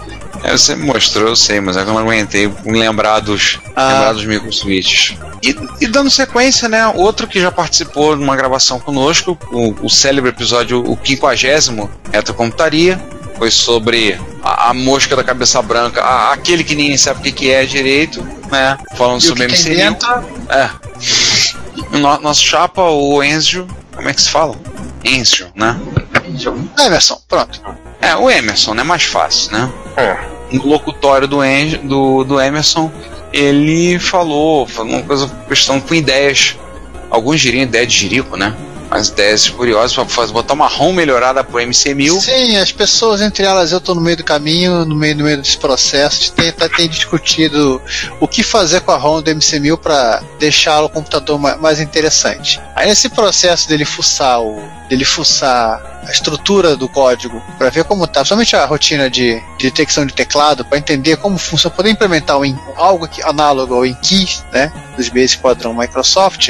É, 0.44 0.52
você 0.52 0.76
me 0.76 0.86
mostrou, 0.86 1.30
eu 1.30 1.36
sei, 1.38 1.62
mas 1.62 1.78
é 1.78 1.84
que 1.84 1.90
eu 1.90 1.94
não 1.94 2.02
aguentei 2.02 2.52
lembrar 2.66 3.22
dos, 3.22 3.60
Ah. 3.76 3.94
lembrar 3.94 4.14
dos 4.14 4.26
microswitches. 4.26 5.18
E, 5.42 5.56
e 5.80 5.88
dando 5.88 6.10
sequência, 6.10 6.68
né? 6.68 6.86
Outro 6.88 7.28
que 7.28 7.40
já 7.40 7.50
participou 7.50 8.16
de 8.18 8.22
uma 8.22 8.36
gravação 8.36 8.78
conosco, 8.80 9.38
o, 9.52 9.74
o 9.86 9.90
célebre 9.90 10.32
episódio, 10.32 10.82
o 10.82 10.98
50 11.02 11.90
Retrocomputaria, 12.12 13.02
foi 13.38 13.50
sobre 13.50 14.20
a, 14.70 14.74
mosca 14.74 15.16
da 15.16 15.24
cabeça 15.24 15.62
branca, 15.62 16.02
a- 16.02 16.34
aquele 16.34 16.64
que 16.64 16.76
ninguém 16.76 16.98
sabe 16.98 17.20
o 17.20 17.24
que, 17.24 17.32
que 17.32 17.52
é 17.52 17.66
direito, 17.66 18.22
né? 18.52 18.78
Falando 18.96 19.22
E 19.22 19.26
o 19.26 19.28
sobre 19.30 19.44
MC 19.46 19.72
inventa? 19.74 20.24
É. 20.50 20.70
No- 21.98 22.20
nosso 22.20 22.44
chapa, 22.44 22.82
o 22.82 23.24
Enzo, 23.24 23.68
como 23.96 24.10
é 24.10 24.14
que 24.14 24.22
se 24.22 24.30
fala? 24.30 24.56
Enzo, 25.04 25.48
né? 25.56 25.80
Emerson, 26.80 27.20
pronto. 27.28 27.62
É, 28.02 28.16
o 28.16 28.30
Emerson, 28.30 28.74
né? 28.74 28.84
Mais 28.84 29.04
fácil, 29.04 29.52
né? 29.52 29.70
É. 29.98 30.18
no 30.52 30.66
locutório 30.68 31.28
do, 31.28 31.44
Eng- 31.44 31.78
do, 31.88 32.24
do 32.24 32.40
Emerson, 32.40 32.92
ele 33.32 33.98
falou, 34.00 34.68
falou 34.68 34.94
uma 34.94 35.02
coisa, 35.04 35.28
questão 35.48 35.80
com 35.82 35.94
ideias, 35.96 36.56
alguns 37.10 37.42
diriam 37.42 37.64
ideia 37.64 37.86
de 37.88 37.96
jirico, 37.98 38.38
né? 38.38 38.56
Mas 38.94 39.08
ideias 39.08 39.50
curiosas 39.50 39.92
para 39.92 40.06
fazer, 40.06 40.32
botar 40.32 40.54
uma 40.54 40.68
ROM 40.68 40.94
melhorada 40.94 41.44
pro 41.44 41.58
MC1000. 41.58 42.22
Sim, 42.22 42.58
as 42.58 42.72
pessoas, 42.72 43.22
entre 43.22 43.44
elas, 43.44 43.72
eu 43.72 43.80
estou 43.80 43.96
no 43.96 44.02
meio 44.02 44.18
do 44.18 44.24
caminho, 44.24 44.86
no 44.86 44.96
meio, 44.96 45.18
no 45.18 45.24
meio 45.24 45.38
desse 45.40 45.58
processo, 45.58 46.32
tem, 46.34 46.52
tá, 46.52 46.70
tem 46.70 46.88
discutido 46.88 47.82
o 48.20 48.28
que 48.28 48.44
fazer 48.44 48.82
com 48.82 48.92
a 48.92 48.96
ROM 48.96 49.20
do 49.20 49.32
MC1000 49.32 49.78
para 49.80 50.22
deixar 50.38 50.84
o 50.84 50.90
computador 50.90 51.40
ma- 51.40 51.58
mais 51.58 51.80
interessante. 51.80 52.62
Aí 52.76 52.88
nesse 52.88 53.10
processo 53.10 53.68
dele 53.68 53.84
fuçar 53.84 54.40
o, 54.40 54.62
dele 54.88 55.06
fuçar 55.06 55.82
a 56.08 56.12
estrutura 56.12 56.76
do 56.76 56.88
código 56.88 57.42
para 57.58 57.72
ver 57.72 57.86
como 57.86 58.06
tá, 58.06 58.24
somente 58.24 58.56
a 58.56 58.64
rotina 58.64 59.10
de, 59.10 59.42
de 59.58 59.64
detecção 59.72 60.06
de 60.06 60.14
teclado 60.14 60.64
para 60.64 60.78
entender 60.78 61.18
como 61.18 61.40
funciona, 61.40 61.76
poder 61.76 61.90
implementar 61.90 62.38
um, 62.40 62.56
algo 62.76 63.08
que, 63.08 63.24
análogo 63.24 63.74
ao 63.74 63.88
InKey, 63.88 64.30
né, 64.52 64.72
dos 64.96 65.10
Basic 65.10 65.42
padrão 65.42 65.74
Microsoft, 65.74 66.50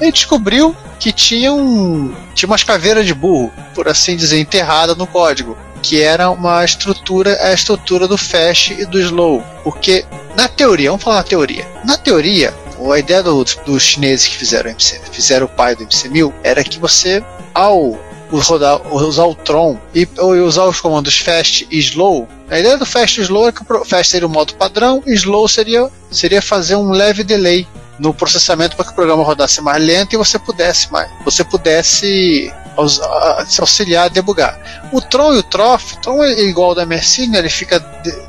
ele 0.00 0.10
descobriu 0.10 0.74
que 1.04 1.12
tinha 1.12 1.52
um 1.52 2.14
tinha 2.34 2.48
umas 2.48 2.62
caveiras 2.64 3.04
de 3.04 3.12
burro, 3.12 3.52
por 3.74 3.86
assim 3.86 4.16
dizer, 4.16 4.40
enterrada 4.40 4.94
no 4.94 5.06
código, 5.06 5.54
que 5.82 6.00
era 6.00 6.30
uma 6.30 6.64
estrutura, 6.64 7.38
a 7.42 7.52
estrutura 7.52 8.08
do 8.08 8.16
fast 8.16 8.72
e 8.72 8.86
do 8.86 8.98
slow, 8.98 9.44
porque 9.62 10.06
na 10.34 10.48
teoria, 10.48 10.88
vamos 10.88 11.04
falar 11.04 11.16
na 11.16 11.22
teoria, 11.22 11.68
na 11.84 11.98
teoria 11.98 12.54
a 12.90 12.98
ideia 12.98 13.22
do- 13.22 13.44
dos 13.44 13.82
chineses 13.82 14.28
que 14.28 14.36
fizeram 14.36 14.70
o 14.70 14.72
MC, 14.72 14.98
fizeram 15.12 15.44
o 15.44 15.48
pai 15.50 15.76
do 15.76 15.84
MC1000 15.84 16.32
era 16.42 16.64
que 16.64 16.78
você 16.78 17.22
ao 17.52 18.00
rodar, 18.32 18.80
usar 18.90 19.26
o 19.26 19.34
Tron 19.34 19.78
e 19.94 20.08
usar 20.40 20.64
os 20.64 20.80
comandos 20.80 21.18
fast 21.18 21.68
e 21.70 21.78
slow. 21.80 22.26
A 22.50 22.58
ideia 22.58 22.78
do 22.78 22.86
fast 22.86 23.20
e 23.20 23.24
slow 23.24 23.48
é 23.48 23.52
que 23.52 23.60
o 23.60 23.84
fast 23.84 24.10
seria 24.10 24.26
o 24.26 24.30
modo 24.30 24.54
padrão 24.54 25.02
e 25.06 25.12
slow 25.12 25.46
seria, 25.48 25.90
seria 26.10 26.40
fazer 26.40 26.76
um 26.76 26.92
leve 26.92 27.22
delay 27.22 27.66
no 27.98 28.12
processamento 28.12 28.76
para 28.76 28.84
que 28.86 28.90
o 28.92 28.94
programa 28.94 29.22
rodasse 29.22 29.60
mais 29.60 29.82
lento 29.82 30.14
e 30.14 30.16
você 30.16 30.38
pudesse 30.38 30.90
mais, 30.92 31.10
você 31.24 31.44
pudesse 31.44 32.52
a- 32.76 33.44
se 33.46 33.60
auxiliar 33.60 34.06
a 34.06 34.08
debugar. 34.08 34.58
O 34.92 35.00
Tron 35.00 35.34
e 35.34 35.38
o 35.38 35.42
Trof, 35.44 35.96
Tron 35.98 36.24
é 36.24 36.40
igual 36.42 36.70
ao 36.70 36.74
da 36.74 36.84
Mercy, 36.84 37.26
né? 37.28 37.38
ele 37.38 37.48
fica 37.48 37.84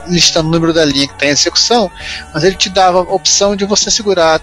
listando 0.07 0.47
o 0.49 0.51
número 0.51 0.71
da 0.73 0.85
linha 0.85 1.07
que 1.07 1.13
está 1.13 1.25
em 1.25 1.29
execução, 1.29 1.89
mas 2.33 2.43
ele 2.43 2.55
te 2.55 2.69
dava 2.69 2.99
a 2.99 3.01
opção 3.01 3.55
de 3.55 3.65
você 3.65 3.89
segurar 3.89 4.39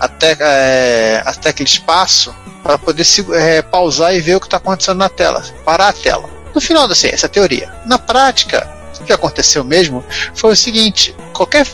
até, 0.00 0.36
é, 0.40 1.22
até 1.24 1.50
aquele 1.50 1.68
espaço 1.68 2.34
para 2.62 2.76
poder 2.76 3.04
se- 3.04 3.24
é, 3.34 3.62
pausar 3.62 4.14
e 4.14 4.20
ver 4.20 4.34
o 4.34 4.40
que 4.40 4.46
está 4.48 4.56
acontecendo 4.56 4.98
na 4.98 5.08
tela, 5.08 5.42
parar 5.64 5.88
a 5.88 5.92
tela. 5.92 6.28
No 6.52 6.60
final 6.60 6.88
da 6.88 6.94
ciência, 6.94 7.26
a 7.26 7.28
teoria. 7.28 7.72
Na 7.86 7.98
prática, 7.98 8.68
o 9.00 9.04
que 9.04 9.12
aconteceu 9.12 9.64
mesmo 9.64 10.04
foi 10.34 10.52
o 10.52 10.56
seguinte: 10.56 11.14
qualquer 11.32 11.66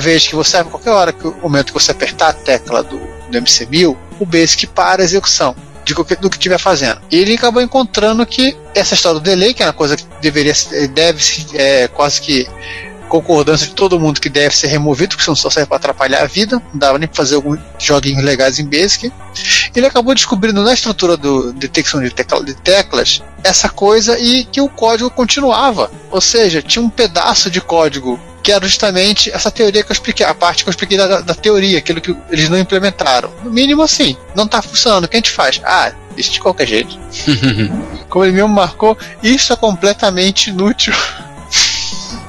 vez 0.00 0.26
que 0.26 0.34
você, 0.34 0.62
qualquer 0.64 0.90
hora 0.90 1.12
que 1.12 1.26
o 1.26 1.36
momento 1.42 1.72
que 1.72 1.80
você 1.80 1.92
apertar 1.92 2.28
a 2.28 2.32
tecla 2.32 2.82
do, 2.82 2.98
do 2.98 3.38
MC1000, 3.38 3.96
o 4.18 4.26
Basic 4.26 4.66
para 4.68 5.02
a 5.02 5.04
execução 5.04 5.54
de 5.84 5.94
qualquer, 5.94 6.16
do 6.18 6.28
que 6.28 6.36
estiver 6.36 6.58
fazendo. 6.58 7.00
E 7.10 7.18
ele 7.18 7.34
acabou 7.34 7.62
encontrando 7.62 8.24
que 8.26 8.56
essa 8.74 8.94
história 8.94 9.18
do 9.18 9.22
delay, 9.22 9.54
que 9.54 9.62
é 9.62 9.66
uma 9.66 9.72
coisa 9.72 9.96
que 9.96 10.04
deveria, 10.20 10.52
deve 10.92 11.46
é, 11.54 11.88
quase 11.88 12.20
que 12.20 12.46
concordância 13.10 13.66
de 13.66 13.74
todo 13.74 13.98
mundo 14.00 14.20
que 14.20 14.28
deve 14.30 14.56
ser 14.56 14.68
removido, 14.68 15.10
porque 15.10 15.24
senão 15.24 15.36
só 15.36 15.50
serve 15.50 15.66
para 15.68 15.76
atrapalhar 15.76 16.22
a 16.22 16.26
vida, 16.26 16.56
não 16.72 16.78
dava 16.78 16.98
nem 16.98 17.06
para 17.08 17.16
fazer 17.16 17.34
alguns 17.34 17.58
joguinhos 17.78 18.24
legais 18.24 18.58
em 18.58 18.64
Basic. 18.64 19.12
Ele 19.74 19.86
acabou 19.86 20.14
descobrindo 20.14 20.62
na 20.62 20.72
estrutura 20.72 21.16
do 21.16 21.52
detecção 21.52 22.00
de, 22.00 22.10
tecla- 22.10 22.44
de 22.44 22.54
teclas 22.54 23.22
essa 23.44 23.68
coisa 23.68 24.18
e 24.18 24.44
que 24.44 24.60
o 24.60 24.68
código 24.68 25.10
continuava. 25.10 25.90
Ou 26.10 26.20
seja, 26.20 26.62
tinha 26.62 26.82
um 26.82 26.88
pedaço 26.90 27.50
de 27.50 27.60
código 27.60 28.18
que 28.42 28.50
era 28.52 28.66
justamente 28.66 29.30
essa 29.30 29.50
teoria 29.50 29.82
que 29.82 29.90
eu 29.90 29.94
expliquei, 29.94 30.24
a 30.24 30.32
parte 30.34 30.62
que 30.64 30.68
eu 30.68 30.72
expliquei 30.72 30.96
da, 30.96 31.20
da 31.20 31.34
teoria, 31.34 31.76
aquilo 31.78 32.00
que 32.00 32.16
eles 32.30 32.48
não 32.48 32.58
implementaram. 32.58 33.30
No 33.44 33.50
mínimo 33.50 33.82
assim, 33.82 34.16
não 34.34 34.44
está 34.44 34.62
funcionando, 34.62 35.04
o 35.04 35.08
que 35.08 35.16
a 35.16 35.18
gente 35.18 35.30
faz? 35.30 35.60
Ah, 35.62 35.92
isso 36.16 36.32
de 36.32 36.40
qualquer 36.40 36.66
jeito. 36.66 36.98
Como 38.08 38.24
ele 38.24 38.32
mesmo 38.32 38.48
marcou, 38.48 38.96
isso 39.22 39.52
é 39.52 39.56
completamente 39.56 40.48
inútil. 40.50 40.94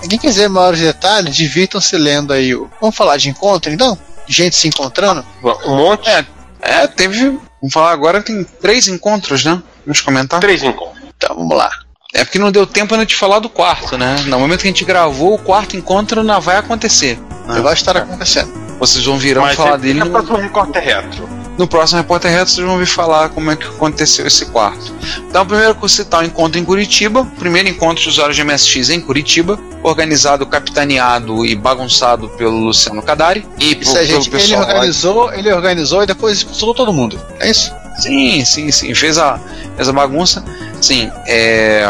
Quem 0.09 0.19
quiser 0.19 0.49
maiores 0.49 0.79
detalhes, 0.79 1.35
divirtam-se 1.35 1.97
lendo 1.97 2.33
aí 2.33 2.53
o. 2.55 2.69
Vamos 2.79 2.95
falar 2.95 3.17
de 3.17 3.29
encontro 3.29 3.71
então? 3.71 3.97
Gente 4.27 4.55
se 4.55 4.67
encontrando? 4.67 5.25
Um 5.65 5.75
monte. 5.75 6.09
É, 6.09 6.25
é, 6.61 6.87
teve. 6.87 7.37
Vamos 7.61 7.73
falar 7.73 7.91
agora, 7.91 8.21
tem 8.21 8.43
três 8.43 8.87
encontros, 8.87 9.43
né? 9.45 9.61
Vamos 9.85 10.01
comentar? 10.01 10.39
Três 10.39 10.63
encontros. 10.63 11.01
Então 11.17 11.35
vamos 11.35 11.55
lá. 11.55 11.69
É 12.13 12.25
porque 12.25 12.39
não 12.39 12.51
deu 12.51 12.67
tempo 12.67 12.93
ainda 12.93 13.05
de 13.05 13.15
falar 13.15 13.39
do 13.39 13.47
quarto, 13.49 13.97
né? 13.97 14.15
No 14.25 14.39
momento 14.39 14.61
que 14.61 14.67
a 14.67 14.71
gente 14.71 14.83
gravou, 14.83 15.33
o 15.35 15.37
quarto 15.37 15.77
encontro 15.77 16.23
não 16.23 16.41
vai 16.41 16.57
acontecer. 16.57 17.17
né? 17.47 17.61
Vai 17.61 17.73
estar 17.73 17.95
acontecendo. 17.95 18.51
Vocês 18.79 19.05
vão 19.05 19.17
virão 19.17 19.43
Mas 19.43 19.55
falar 19.55 19.75
é- 19.75 19.77
dele 19.77 20.01
é 20.01 20.03
no, 20.03 20.11
próximo 20.11 20.37
recorte 20.37 20.77
retro. 20.79 21.29
No 21.61 21.67
próximo 21.67 22.01
Repórter 22.01 22.31
Reto, 22.31 22.49
vocês 22.49 22.65
vão 22.65 22.73
ouvir 22.73 22.87
falar 22.87 23.29
como 23.29 23.51
é 23.51 23.55
que 23.55 23.67
aconteceu 23.67 24.25
esse 24.25 24.47
quarto. 24.47 24.91
Então, 25.29 25.45
primeiro 25.45 25.77
eu 25.79 25.87
citar 25.87 26.23
o 26.23 26.25
encontro 26.25 26.59
em 26.59 26.65
Curitiba, 26.65 27.23
primeiro 27.37 27.69
encontro 27.69 28.01
de 28.01 28.09
usuários 28.09 28.35
de 28.35 28.43
MSX 28.43 28.89
em 28.89 28.99
Curitiba, 28.99 29.59
organizado, 29.83 30.43
capitaneado 30.47 31.45
e 31.45 31.55
bagunçado 31.55 32.29
pelo 32.29 32.57
Luciano 32.57 33.03
Cadari 33.03 33.47
e 33.59 33.77
Isso 33.79 33.95
é, 33.95 34.05
gente, 34.05 34.35
ele 34.35 34.55
lá 34.55 34.61
organizou, 34.61 35.31
ele 35.33 35.53
organizou 35.53 36.01
e 36.01 36.07
depois 36.07 36.37
expulsou 36.37 36.73
todo 36.73 36.91
mundo. 36.91 37.19
É 37.39 37.51
isso? 37.51 37.71
Sim, 37.99 38.43
sim, 38.43 38.71
sim. 38.71 38.95
Fez 38.95 39.19
a, 39.19 39.39
fez 39.75 39.87
a 39.87 39.93
bagunça. 39.93 40.43
Sim, 40.81 41.11
é, 41.27 41.85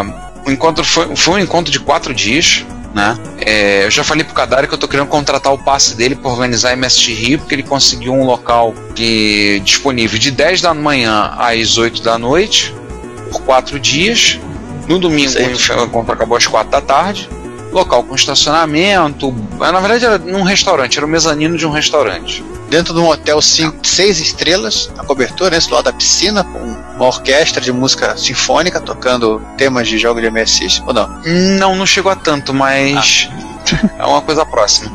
o 0.45 0.51
encontro 0.51 0.83
foi, 0.83 1.15
foi 1.15 1.35
um 1.35 1.39
encontro 1.39 1.71
de 1.71 1.79
quatro 1.79 2.13
dias. 2.13 2.65
Né? 2.93 3.17
É, 3.39 3.85
eu 3.85 3.91
já 3.91 4.03
falei 4.03 4.23
pro 4.23 4.33
Kadari 4.33 4.67
que 4.67 4.73
eu 4.73 4.77
tô 4.77 4.87
querendo 4.87 5.07
contratar 5.07 5.53
o 5.53 5.57
passe 5.57 5.95
dele 5.95 6.15
para 6.15 6.29
organizar 6.29 6.69
a 6.69 6.73
MST 6.73 7.13
Rio, 7.13 7.39
porque 7.39 7.55
ele 7.55 7.63
conseguiu 7.63 8.13
um 8.13 8.25
local 8.25 8.73
que 8.93 9.61
disponível 9.63 10.19
de 10.19 10.29
10 10.29 10.61
da 10.61 10.73
manhã 10.73 11.33
às 11.37 11.77
8 11.77 12.01
da 12.01 12.17
noite, 12.17 12.75
por 13.31 13.41
quatro 13.43 13.79
dias. 13.79 14.39
No 14.87 14.99
domingo 14.99 15.31
o 15.39 15.83
encontro 15.85 16.13
acabou 16.13 16.37
às 16.37 16.45
4 16.45 16.69
da 16.69 16.81
tarde. 16.81 17.29
Local 17.71 18.03
com 18.03 18.13
estacionamento. 18.13 19.33
Na 19.57 19.79
verdade 19.79 20.03
era 20.03 20.17
num 20.17 20.43
restaurante, 20.43 20.97
era 20.97 21.05
o 21.05 21.09
mezanino 21.09 21.57
de 21.57 21.65
um 21.65 21.71
restaurante. 21.71 22.43
Dentro 22.71 22.93
de 22.93 23.01
um 23.01 23.09
hotel 23.09 23.41
cinco, 23.41 23.85
seis 23.85 24.17
estrelas, 24.21 24.89
na 24.95 25.03
cobertura, 25.03 25.49
nesse 25.49 25.69
lado 25.69 25.83
da 25.83 25.91
piscina, 25.91 26.41
com 26.41 26.57
uma 26.95 27.05
orquestra 27.05 27.59
de 27.59 27.69
música 27.69 28.15
sinfônica 28.15 28.79
tocando 28.79 29.41
temas 29.57 29.89
de 29.89 29.97
jogo 29.97 30.21
de 30.21 30.31
MSX, 30.31 30.81
ou 30.87 30.93
não? 30.93 31.09
Não, 31.25 31.75
não 31.75 31.85
chegou 31.85 32.09
a 32.09 32.15
tanto, 32.15 32.53
mas 32.53 33.29
é 33.99 34.05
uma 34.05 34.21
coisa 34.21 34.45
próxima. 34.45 34.89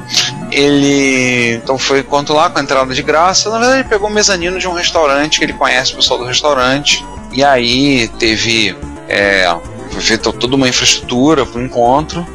Ele 0.50 1.56
então 1.56 1.76
foi 1.76 1.98
encontro 2.00 2.34
lá 2.34 2.48
com 2.48 2.58
a 2.58 2.62
entrada 2.62 2.94
de 2.94 3.02
graça. 3.02 3.50
Na 3.50 3.58
verdade, 3.58 3.80
ele 3.80 3.88
pegou 3.90 4.08
o 4.08 4.12
mezanino 4.12 4.58
de 4.58 4.66
um 4.66 4.72
restaurante 4.72 5.38
que 5.38 5.44
ele 5.44 5.52
conhece 5.52 5.92
o 5.92 5.96
pessoal 5.96 6.18
do 6.18 6.24
restaurante. 6.24 7.04
E 7.30 7.44
aí 7.44 8.08
teve. 8.18 8.74
É, 9.06 9.54
feita 10.00 10.32
toda 10.32 10.56
uma 10.56 10.66
infraestrutura 10.66 11.44
para 11.44 11.60
o 11.60 11.62
encontro. 11.62 12.26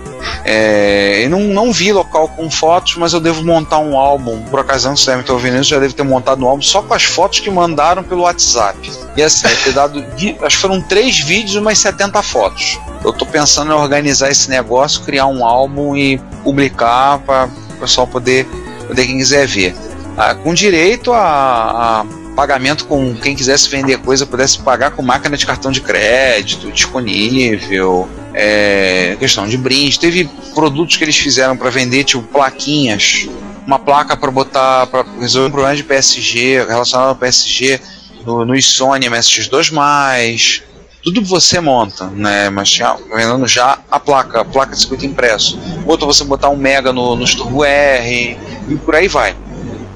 É, 0.44 1.24
eu 1.24 1.30
não, 1.30 1.40
não 1.42 1.72
vi 1.72 1.92
local 1.92 2.28
com 2.30 2.50
fotos, 2.50 2.96
mas 2.96 3.14
eu 3.14 3.20
devo 3.20 3.44
montar 3.44 3.80
um 3.80 3.98
álbum. 3.98 4.42
Por 4.44 4.60
ocasião, 4.60 4.96
se 4.96 5.06
você 5.06 5.16
está 5.20 5.34
ouvindo 5.34 5.58
isso, 5.58 5.70
já 5.70 5.80
deve 5.80 5.94
ter 5.94 6.04
montado 6.04 6.44
um 6.44 6.48
álbum 6.48 6.62
só 6.62 6.82
com 6.82 6.94
as 6.94 7.04
fotos 7.04 7.40
que 7.40 7.50
mandaram 7.50 8.04
pelo 8.04 8.22
WhatsApp. 8.22 8.92
E 9.16 9.24
assim, 9.24 9.44
vai 9.44 9.56
ter 9.56 9.74
dado. 9.74 10.06
Acho 10.42 10.56
que 10.56 10.62
foram 10.62 10.82
três 10.82 11.20
vídeos 11.20 11.56
e 11.56 11.60
umas 11.60 11.78
70 11.80 12.22
fotos. 12.22 12.80
Eu 13.04 13.14
tô 13.14 13.26
pensando 13.26 13.72
em 13.72 13.76
organizar 13.76 14.30
esse 14.30 14.50
negócio, 14.50 15.02
criar 15.02 15.28
um 15.28 15.46
álbum 15.46 15.96
e 15.96 16.18
publicar 16.44 17.20
para 17.20 17.50
o 17.76 17.80
pessoal 17.80 18.08
poder, 18.08 18.46
poder 18.88 19.06
quem 19.06 19.18
quiser 19.18 19.48
ver. 19.48 19.76
Ah, 20.18 20.36
com 20.36 20.54
direito 20.54 21.14
a, 21.14 22.02
a 22.02 22.21
pagamento 22.36 22.86
com 22.86 23.16
quem 23.16 23.36
quisesse 23.36 23.70
vender 23.70 23.98
coisa 24.00 24.26
pudesse 24.26 24.60
pagar 24.60 24.92
com 24.92 25.02
máquina 25.02 25.38
de 25.38 25.46
cartão 25.46 25.72
de 25.72 25.82
crédito 25.82 26.72
disponível. 26.72 28.08
É, 28.34 29.16
questão 29.20 29.48
de 29.48 29.58
brinde. 29.58 30.00
Teve 30.00 30.30
produtos 30.54 30.98
que 30.98 31.04
eles 31.04 31.18
fizeram 31.18 31.58
para 31.58 31.70
vender, 31.70 32.04
tipo 32.04 32.24
plaquinhas, 32.24 33.28
uma 33.66 33.78
placa 33.78 34.16
para 34.16 34.32
botar 34.32 34.88
para 34.88 35.06
resolver 35.20 35.50
um 35.50 35.52
problema 35.52 35.76
de 35.76 35.84
PSG 35.84 36.66
relacionado 36.66 37.10
ao 37.10 37.16
PSG 37.16 37.80
no, 38.26 38.46
no 38.46 38.62
Sony 38.62 39.08
MSX2+. 39.08 40.64
tudo 41.04 41.24
você 41.24 41.60
monta, 41.60 42.08
né? 42.08 42.50
Mas 42.50 42.70
tinha 42.70 42.96
vendendo 43.14 43.48
já 43.48 43.80
a 43.90 44.00
placa, 44.00 44.42
a 44.42 44.46
placa 44.46 44.74
de 44.74 44.80
circuito 44.80 45.06
impresso. 45.06 45.60
Outro 45.86 46.08
você 46.08 46.24
botar 46.24 46.50
um 46.50 46.56
Mega 46.56 46.94
no, 46.94 47.18
Turbo 47.36 47.66
R 47.66 48.38
e 48.70 48.76
por 48.76 48.96
aí 48.96 49.08
vai. 49.08 49.36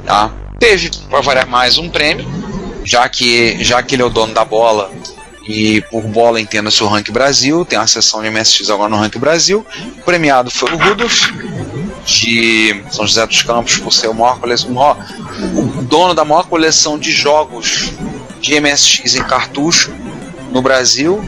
Tá? 0.06 0.32
Teve, 0.60 0.92
para 1.10 1.22
variar 1.22 1.48
mais, 1.48 1.78
um 1.78 1.90
prêmio, 1.90 2.26
já 2.84 3.08
que, 3.10 3.64
já 3.64 3.82
que 3.84 3.96
ele 3.96 4.02
é 4.02 4.06
o 4.06 4.10
dono 4.10 4.34
da 4.34 4.46
bola 4.46 4.92
e 5.48 5.82
por 5.92 6.02
bola 6.04 6.42
entenda-se 6.42 6.84
o 6.84 6.88
Rank 6.88 7.10
Brasil, 7.12 7.64
tem 7.66 7.78
uma 7.78 7.88
sessão 7.88 8.22
de 8.22 8.30
MSX 8.30 8.70
agora 8.70 8.90
no 8.90 8.98
Rank 8.98 9.16
Brasil. 9.18 9.66
O 10.00 10.02
premiado 10.02 10.50
foi 10.50 10.72
o 10.72 10.78
Rudolf, 10.78 11.30
de 12.06 12.84
São 12.92 13.06
José 13.06 13.26
dos 13.26 13.42
Campos, 13.44 13.78
por 13.78 13.92
ser 13.92 14.08
o 14.08 14.14
maior 14.14 14.40
coleção, 14.40 14.72
o 15.56 15.82
dono 15.84 16.14
da 16.14 16.24
maior 16.24 16.48
coleção 16.48 16.98
de 16.98 17.12
jogos 17.12 17.92
de 18.40 18.60
MSX 18.60 19.16
em 19.16 19.24
cartucho 19.24 19.94
no 20.52 20.62
Brasil. 20.62 21.22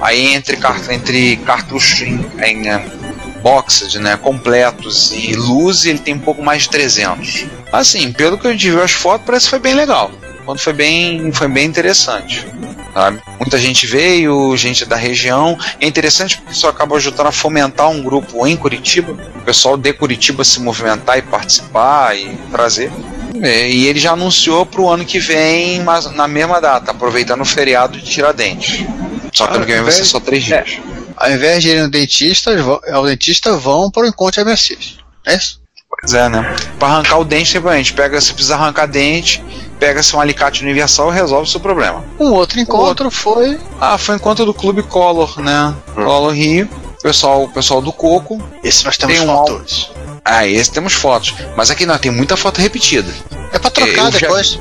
Aí 0.00 0.34
entre, 0.34 0.58
entre 0.90 1.36
cartuchos 1.36 2.00
em, 2.02 2.20
em 2.44 3.42
boxes 3.42 3.94
né, 3.94 4.16
completos 4.16 5.12
e 5.12 5.34
luz, 5.34 5.84
ele 5.84 5.98
tem 5.98 6.14
um 6.14 6.18
pouco 6.18 6.42
mais 6.42 6.62
de 6.62 6.70
300. 6.70 7.46
Assim, 7.72 8.12
pelo 8.12 8.36
que 8.36 8.46
a 8.46 8.52
gente 8.52 8.70
viu 8.70 8.82
as 8.82 8.92
fotos, 8.92 9.24
parece 9.24 9.46
que 9.46 9.50
foi 9.50 9.58
bem 9.58 9.74
legal. 9.74 10.10
Quando 10.44 10.58
foi 10.58 10.72
bem, 10.72 11.32
foi 11.32 11.48
bem 11.48 11.66
interessante. 11.66 12.46
Sabe? 12.92 13.22
Muita 13.40 13.56
gente 13.56 13.86
veio, 13.86 14.54
gente 14.56 14.84
da 14.84 14.96
região. 14.96 15.58
É 15.80 15.86
interessante 15.86 16.36
porque 16.36 16.52
isso 16.52 16.66
acaba 16.66 16.96
ajudando 16.96 17.28
a 17.28 17.32
fomentar 17.32 17.88
um 17.88 18.02
grupo 18.02 18.46
em 18.46 18.56
Curitiba, 18.56 19.12
o 19.12 19.40
pessoal 19.40 19.76
de 19.76 19.92
Curitiba 19.94 20.44
se 20.44 20.60
movimentar 20.60 21.16
e 21.16 21.22
participar 21.22 22.14
e 22.16 22.36
trazer. 22.50 22.92
É, 23.40 23.70
e 23.70 23.86
ele 23.86 23.98
já 23.98 24.12
anunciou 24.12 24.66
para 24.66 24.80
o 24.82 24.90
ano 24.90 25.04
que 25.06 25.18
vem, 25.18 25.80
mas 25.80 26.12
na 26.12 26.28
mesma 26.28 26.60
data, 26.60 26.90
aproveitando 26.90 27.40
o 27.40 27.46
feriado 27.46 27.96
de 27.98 28.04
Tiradentes. 28.04 28.84
Só 29.32 29.46
que 29.46 29.56
ano 29.56 29.64
que 29.64 29.72
vem 29.72 29.82
vai 29.82 29.92
ser 29.92 30.04
só 30.04 30.20
três 30.20 30.44
dias. 30.44 30.78
É. 30.78 30.92
Ao 31.16 31.30
invés 31.30 31.62
de 31.62 31.70
irem 31.70 31.82
no 31.84 31.90
dentista, 31.90 32.50
ao 32.92 33.06
dentista 33.06 33.56
vão 33.56 33.90
para 33.90 34.02
o 34.02 34.06
encontro 34.06 34.44
MSX. 34.44 34.98
É 35.24 35.34
isso? 35.34 35.61
Pois 36.00 36.14
é, 36.14 36.28
né? 36.28 36.56
Para 36.78 36.94
arrancar 36.94 37.18
o 37.18 37.24
dente, 37.24 37.50
simplesmente 37.50 37.92
pega, 37.92 38.20
se 38.20 38.32
precisar 38.32 38.56
arrancar 38.56 38.86
dente, 38.86 39.44
pega-se 39.78 40.16
um 40.16 40.20
alicate 40.20 40.62
universal 40.62 41.12
e 41.12 41.14
resolve 41.14 41.48
o 41.48 41.50
seu 41.50 41.60
problema. 41.60 42.04
Um 42.18 42.32
outro 42.32 42.58
encontro 42.58 43.06
outro. 43.06 43.10
foi. 43.10 43.58
Ah, 43.80 43.98
foi 43.98 44.14
o 44.14 44.16
encontro 44.16 44.44
do 44.44 44.54
Clube 44.54 44.82
Color, 44.82 45.40
né? 45.40 45.74
Hum. 45.96 46.04
Color 46.04 46.32
Rio. 46.32 46.68
Pessoal, 47.02 47.48
pessoal 47.48 47.82
do 47.82 47.92
Coco. 47.92 48.40
Esse 48.62 48.84
nós 48.84 48.96
temos 48.96 49.18
tem 49.18 49.26
fotos. 49.26 49.90
Um... 49.96 50.16
Ah, 50.24 50.46
esse 50.46 50.70
temos 50.70 50.92
fotos. 50.92 51.34
Mas 51.56 51.70
aqui 51.70 51.84
não, 51.84 51.98
tem 51.98 52.12
muita 52.12 52.36
foto 52.36 52.60
repetida. 52.60 53.12
É 53.52 53.58
pra 53.58 53.70
trocar 53.70 54.08
é, 54.08 54.10
depois. 54.10 54.50
Já... 54.52 54.60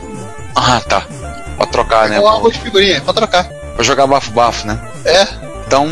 Ah, 0.56 0.82
tá. 0.82 1.06
Pra 1.56 1.66
trocar, 1.68 2.08
é 2.08 2.10
né? 2.10 2.20
Um 2.20 2.28
álbum 2.28 2.50
de 2.50 2.60
figurinha, 2.60 2.98
é 2.98 3.00
pra 3.00 3.14
trocar. 3.14 3.44
Pra 3.46 3.84
jogar 3.84 4.08
bafo-bafo, 4.08 4.66
né? 4.66 4.80
É. 5.06 5.28
Então, 5.68 5.88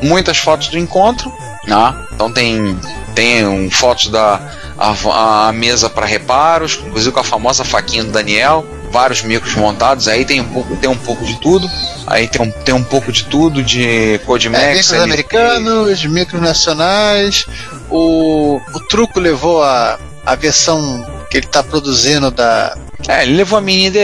muitas 0.00 0.38
fotos 0.38 0.68
do 0.68 0.78
encontro. 0.78 1.32
Ah, 1.70 2.06
então 2.14 2.32
tem, 2.32 2.78
tem 3.14 3.46
um, 3.46 3.68
fotos 3.70 4.08
da 4.08 4.40
a, 4.78 5.48
a 5.48 5.52
mesa 5.52 5.90
para 5.90 6.06
reparos, 6.06 6.80
inclusive 6.86 7.12
com 7.12 7.20
a 7.20 7.24
famosa 7.24 7.64
faquinha 7.64 8.04
do 8.04 8.12
Daniel, 8.12 8.64
vários 8.90 9.22
micros 9.22 9.54
montados, 9.54 10.08
aí 10.08 10.24
tem 10.24 10.40
um 10.40 10.48
pouco, 10.48 10.76
tem 10.76 10.88
um 10.88 10.96
pouco 10.96 11.24
de 11.24 11.38
tudo. 11.40 11.68
Aí 12.06 12.26
tem 12.26 12.40
um, 12.40 12.50
tem 12.50 12.74
um 12.74 12.82
pouco 12.82 13.12
de 13.12 13.24
tudo, 13.24 13.62
de 13.62 14.18
Codimax. 14.24 14.64
É, 14.64 14.74
micros 14.74 14.92
americanos, 14.94 16.04
micros 16.06 16.40
nacionais. 16.40 17.46
O, 17.90 18.60
o 18.74 18.80
truco 18.88 19.20
levou 19.20 19.62
a, 19.62 19.98
a 20.24 20.34
versão 20.34 21.06
que 21.30 21.36
ele 21.36 21.46
está 21.46 21.62
produzindo 21.62 22.30
da. 22.30 22.76
É, 23.06 23.22
ele 23.22 23.36
levou 23.36 23.58
a 23.58 23.62
mini 23.62 23.86
IDE, 23.86 23.98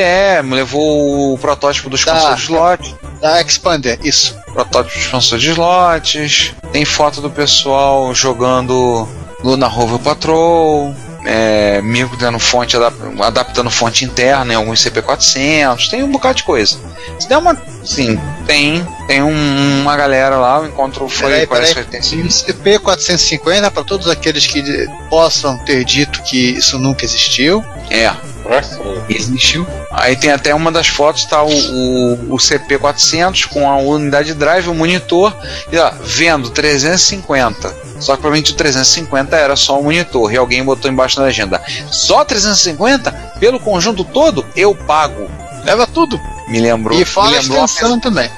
levou 0.51 1.33
o 1.33 1.39
protótipo 1.39 1.89
dos 1.89 2.05
da, 2.05 2.35
de 2.35 2.43
slot. 2.43 2.95
Da 3.21 3.41
Expander, 3.41 3.99
isso. 4.05 4.37
Protótipo 4.53 5.17
dos 5.17 5.29
de 5.41 5.51
slots. 5.51 6.53
Tem 6.73 6.85
foto 6.85 7.23
do 7.23 7.31
pessoal 7.31 8.15
jogando 8.15 9.09
Luna 9.45 9.67
Rover 9.67 9.99
Patrol, 9.99 10.95
é, 11.27 11.83
dando 12.19 12.39
fonte, 12.39 12.77
adaptando 13.21 13.71
fonte 13.71 14.05
interna 14.05 14.55
em 14.55 14.57
alguns 14.57 14.81
CP400, 14.81 15.91
tem 15.91 16.03
um 16.03 16.11
bocado 16.11 16.37
de 16.37 16.45
coisa. 16.45 16.79
Se 17.19 17.29
der 17.29 17.37
uma. 17.37 17.55
Sim, 17.85 18.19
tem. 18.47 18.87
Tem 19.07 19.23
um, 19.23 19.83
uma 19.83 19.95
galera 19.97 20.37
lá, 20.37 20.61
o 20.61 20.67
encontro 20.67 21.07
foi. 21.11 21.31
Peraí, 21.31 21.47
parece 21.47 21.75
peraí. 21.75 22.01
CP450 22.01 23.71
para 23.71 23.85
todos 23.85 24.09
aqueles 24.09 24.47
que 24.47 24.89
possam 25.11 25.59
ter 25.59 25.85
dito 25.85 26.23
que 26.23 26.39
isso 26.39 26.79
nunca 26.79 27.05
existiu. 27.05 27.63
É. 27.91 28.11
Existiu. 29.09 29.67
Aí 29.91 30.17
tem 30.17 30.31
até 30.31 30.55
uma 30.55 30.71
das 30.71 30.87
fotos, 30.87 31.25
tá 31.25 31.43
o, 31.43 31.49
o, 31.49 32.35
o 32.35 32.37
CP400 32.37 33.49
com 33.49 33.69
a 33.69 33.77
unidade 33.77 34.29
de 34.29 34.35
drive, 34.35 34.69
o 34.69 34.75
monitor, 34.75 35.35
e 35.73 35.79
ó, 35.79 35.91
vendo 36.03 36.51
350. 36.51 37.85
Só 38.01 38.15
que 38.15 38.23
provavelmente 38.23 38.53
o 38.53 38.57
350 38.57 39.37
era 39.37 39.57
só 39.57 39.79
um 39.79 39.85
monitor 39.85 40.33
e 40.33 40.37
alguém 40.37 40.63
botou 40.63 40.91
embaixo 40.91 41.19
na 41.19 41.27
legenda. 41.27 41.63
Só 41.91 42.25
350? 42.25 43.11
Pelo 43.41 43.59
conjunto 43.59 44.05
todo, 44.05 44.45
eu 44.55 44.75
pago. 44.75 45.31
Leva 45.65 45.87
tudo. 45.87 46.21
Me 46.49 46.61
lembrou. 46.61 47.01
E 47.01 47.05
fala 47.05 47.31
me 47.31 47.39
lembrou 47.39 47.65
extensão 47.65 47.99
também. 47.99 48.31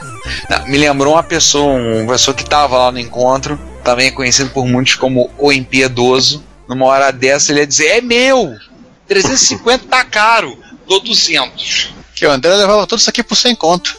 Não, 0.48 0.66
me 0.66 0.78
lembrou 0.78 1.14
uma 1.14 1.22
pessoa, 1.22 1.72
uma 1.72 2.12
pessoa 2.12 2.34
que 2.34 2.42
estava 2.42 2.78
lá 2.78 2.92
no 2.92 2.98
encontro, 2.98 3.58
também 3.82 4.12
conhecido 4.12 4.50
por 4.50 4.66
muitos 4.66 4.94
como 4.94 5.30
o 5.38 5.52
impiedoso. 5.52 6.44
Numa 6.68 6.86
hora 6.86 7.12
dessa 7.12 7.52
ele 7.52 7.60
ia 7.60 7.66
dizer: 7.66 7.86
É 7.86 8.00
meu! 8.00 8.54
350 9.06 9.86
tá 9.86 10.04
caro, 10.04 10.58
dou 10.86 11.00
200. 11.00 11.94
Que 12.14 12.26
o 12.26 12.30
André 12.30 12.54
levava 12.54 12.86
tudo 12.86 12.98
isso 12.98 13.10
aqui 13.10 13.22
por 13.22 13.36
100 13.36 13.54
conto. 13.56 13.96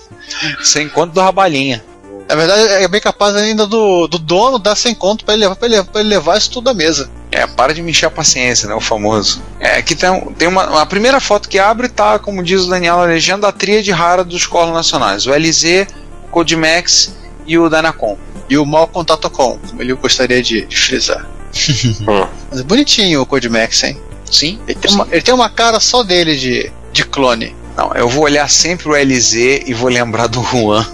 100 0.61 0.89
conto 0.89 1.13
do 1.13 1.21
Rabalinha. 1.21 1.83
Na 2.27 2.35
verdade, 2.35 2.83
é 2.83 2.87
bem 2.87 2.99
capaz 2.99 3.35
ainda 3.35 3.65
do, 3.65 4.07
do 4.07 4.19
dono 4.19 4.59
dar 4.59 4.75
100 4.75 4.95
conto 4.95 5.23
pra 5.23 5.33
ele, 5.33 5.43
levar, 5.43 5.55
pra, 5.55 5.67
ele, 5.67 5.83
pra 5.83 6.01
ele 6.01 6.09
levar 6.09 6.37
isso 6.37 6.51
tudo 6.51 6.65
da 6.65 6.73
mesa. 6.73 7.09
É, 7.31 7.47
para 7.47 7.73
de 7.73 7.81
me 7.81 7.91
encher 7.91 8.07
a 8.07 8.11
paciência, 8.11 8.67
né? 8.67 8.75
O 8.75 8.81
famoso. 8.81 9.41
É, 9.59 9.77
aqui 9.77 9.95
tem, 9.95 10.21
tem 10.33 10.47
uma. 10.47 10.81
A 10.81 10.85
primeira 10.85 11.21
foto 11.21 11.47
que 11.47 11.57
abre 11.57 11.87
tá, 11.87 12.19
como 12.19 12.43
diz 12.43 12.63
o 12.63 12.69
Daniel, 12.69 12.99
a 12.99 13.05
legenda, 13.05 13.47
a 13.47 13.51
tríade 13.51 13.91
rara 13.91 14.25
dos 14.25 14.45
colos 14.45 14.73
nacionais: 14.73 15.25
o 15.25 15.31
LZ, 15.31 15.87
o 16.25 16.27
Codimax 16.29 17.15
e 17.45 17.57
o 17.57 17.69
Dynacom. 17.69 18.17
E 18.49 18.57
o 18.57 18.65
Mal 18.65 18.87
Contato 18.87 19.29
Com, 19.29 19.57
como 19.57 19.81
ele 19.81 19.93
gostaria 19.93 20.41
de, 20.41 20.65
de 20.65 20.77
frisar. 20.77 21.25
Mas 22.49 22.59
é 22.59 22.63
bonitinho 22.63 23.21
o 23.21 23.25
Codimax, 23.25 23.83
hein? 23.83 24.01
Sim. 24.31 24.59
Ele 24.67 24.79
tem, 24.79 24.91
uma, 24.91 25.07
ele 25.11 25.21
tem 25.21 25.33
uma 25.33 25.49
cara 25.49 25.79
só 25.79 26.03
dele 26.03 26.35
de, 26.35 26.71
de 26.91 27.05
clone. 27.05 27.55
Não, 27.75 27.91
eu 27.93 28.09
vou 28.09 28.23
olhar 28.23 28.49
sempre 28.49 28.89
o 28.89 28.95
LZ 28.95 29.33
e 29.65 29.73
vou 29.73 29.89
lembrar 29.89 30.27
do 30.27 30.41
Juan. 30.43 30.85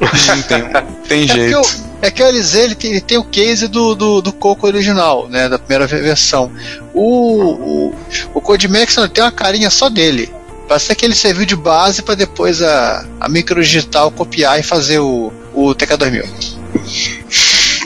Não 0.00 0.42
tem, 0.42 0.62
tem 1.08 1.24
é 1.30 1.34
jeito. 1.34 1.60
é 2.00 2.10
que 2.10 2.22
o 2.22 2.26
LZ 2.26 2.54
ele 2.54 2.74
tem, 2.74 2.90
ele 2.90 3.00
tem 3.00 3.18
o 3.18 3.24
case 3.24 3.68
do, 3.68 3.94
do, 3.94 4.22
do 4.22 4.32
Coco 4.32 4.66
original, 4.66 5.28
né? 5.28 5.48
Da 5.48 5.58
primeira 5.58 5.86
versão. 5.86 6.50
O, 6.94 7.90
o, 7.90 7.94
o 8.34 8.40
Codimax 8.40 8.96
não 8.96 9.08
tem 9.08 9.22
uma 9.22 9.32
carinha 9.32 9.70
só 9.70 9.88
dele. 9.88 10.32
Parece 10.68 10.94
que 10.94 11.04
ele 11.04 11.14
serviu 11.14 11.44
de 11.44 11.56
base 11.56 12.02
para 12.02 12.14
depois 12.14 12.62
a, 12.62 13.04
a 13.20 13.28
microdigital 13.28 14.10
copiar 14.10 14.58
e 14.58 14.62
fazer 14.62 15.00
o, 15.00 15.32
o 15.52 15.74
TK2000. 15.74 16.26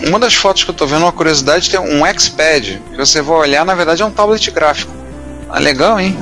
Uma 0.07 0.19
das 0.19 0.35
fotos 0.35 0.65
que 0.65 0.71
eu 0.71 0.75
tô 0.75 0.87
vendo, 0.87 1.03
uma 1.03 1.13
curiosidade, 1.13 1.71
tem 1.71 1.81
um 1.81 2.05
X-Pad. 2.07 2.83
Que 2.91 2.97
você 2.97 3.21
vai 3.21 3.39
olhar, 3.39 3.65
na 3.65 3.75
verdade 3.75 4.03
é 4.03 4.05
um 4.05 4.11
tablet 4.11 4.51
gráfico. 4.51 4.93
Ah, 5.49 5.59
legal, 5.59 5.99
hein? 5.99 6.17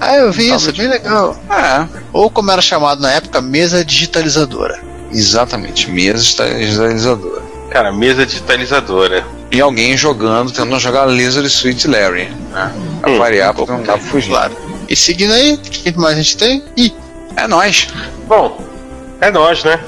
Ah, 0.00 0.16
eu 0.16 0.32
vi 0.32 0.48
tablet. 0.48 0.62
isso, 0.62 0.72
bem 0.72 0.88
legal. 0.88 1.36
É. 1.50 1.86
Ou 2.12 2.30
como 2.30 2.50
era 2.50 2.62
chamado 2.62 3.00
na 3.00 3.12
época, 3.12 3.40
mesa 3.40 3.84
digitalizadora. 3.84 4.80
Exatamente, 5.12 5.90
mesa 5.90 6.18
digitalizadora. 6.18 7.42
Cara, 7.70 7.92
mesa 7.92 8.26
digitalizadora. 8.26 9.24
E 9.50 9.60
alguém 9.60 9.96
jogando, 9.96 10.50
tentando 10.50 10.78
jogar 10.78 11.06
Lizard 11.06 11.46
Sweet 11.48 11.88
Larry. 11.88 12.28
Né? 12.52 12.72
Pra 13.00 13.10
hum, 13.10 13.18
variar, 13.18 13.54
porque 13.54 13.72
não 13.72 13.82
dá 13.82 13.94
pra 13.94 13.98
fugir. 13.98 14.28
Claro. 14.28 14.56
E 14.88 14.96
seguindo 14.96 15.32
aí, 15.32 15.54
o 15.54 15.58
que 15.58 15.96
mais 15.98 16.18
a 16.18 16.22
gente 16.22 16.36
tem? 16.36 16.64
Ih. 16.76 16.92
É 17.36 17.46
nós. 17.46 17.88
Bom, 18.26 18.58
é 19.20 19.30
nós, 19.30 19.64
né? 19.64 19.80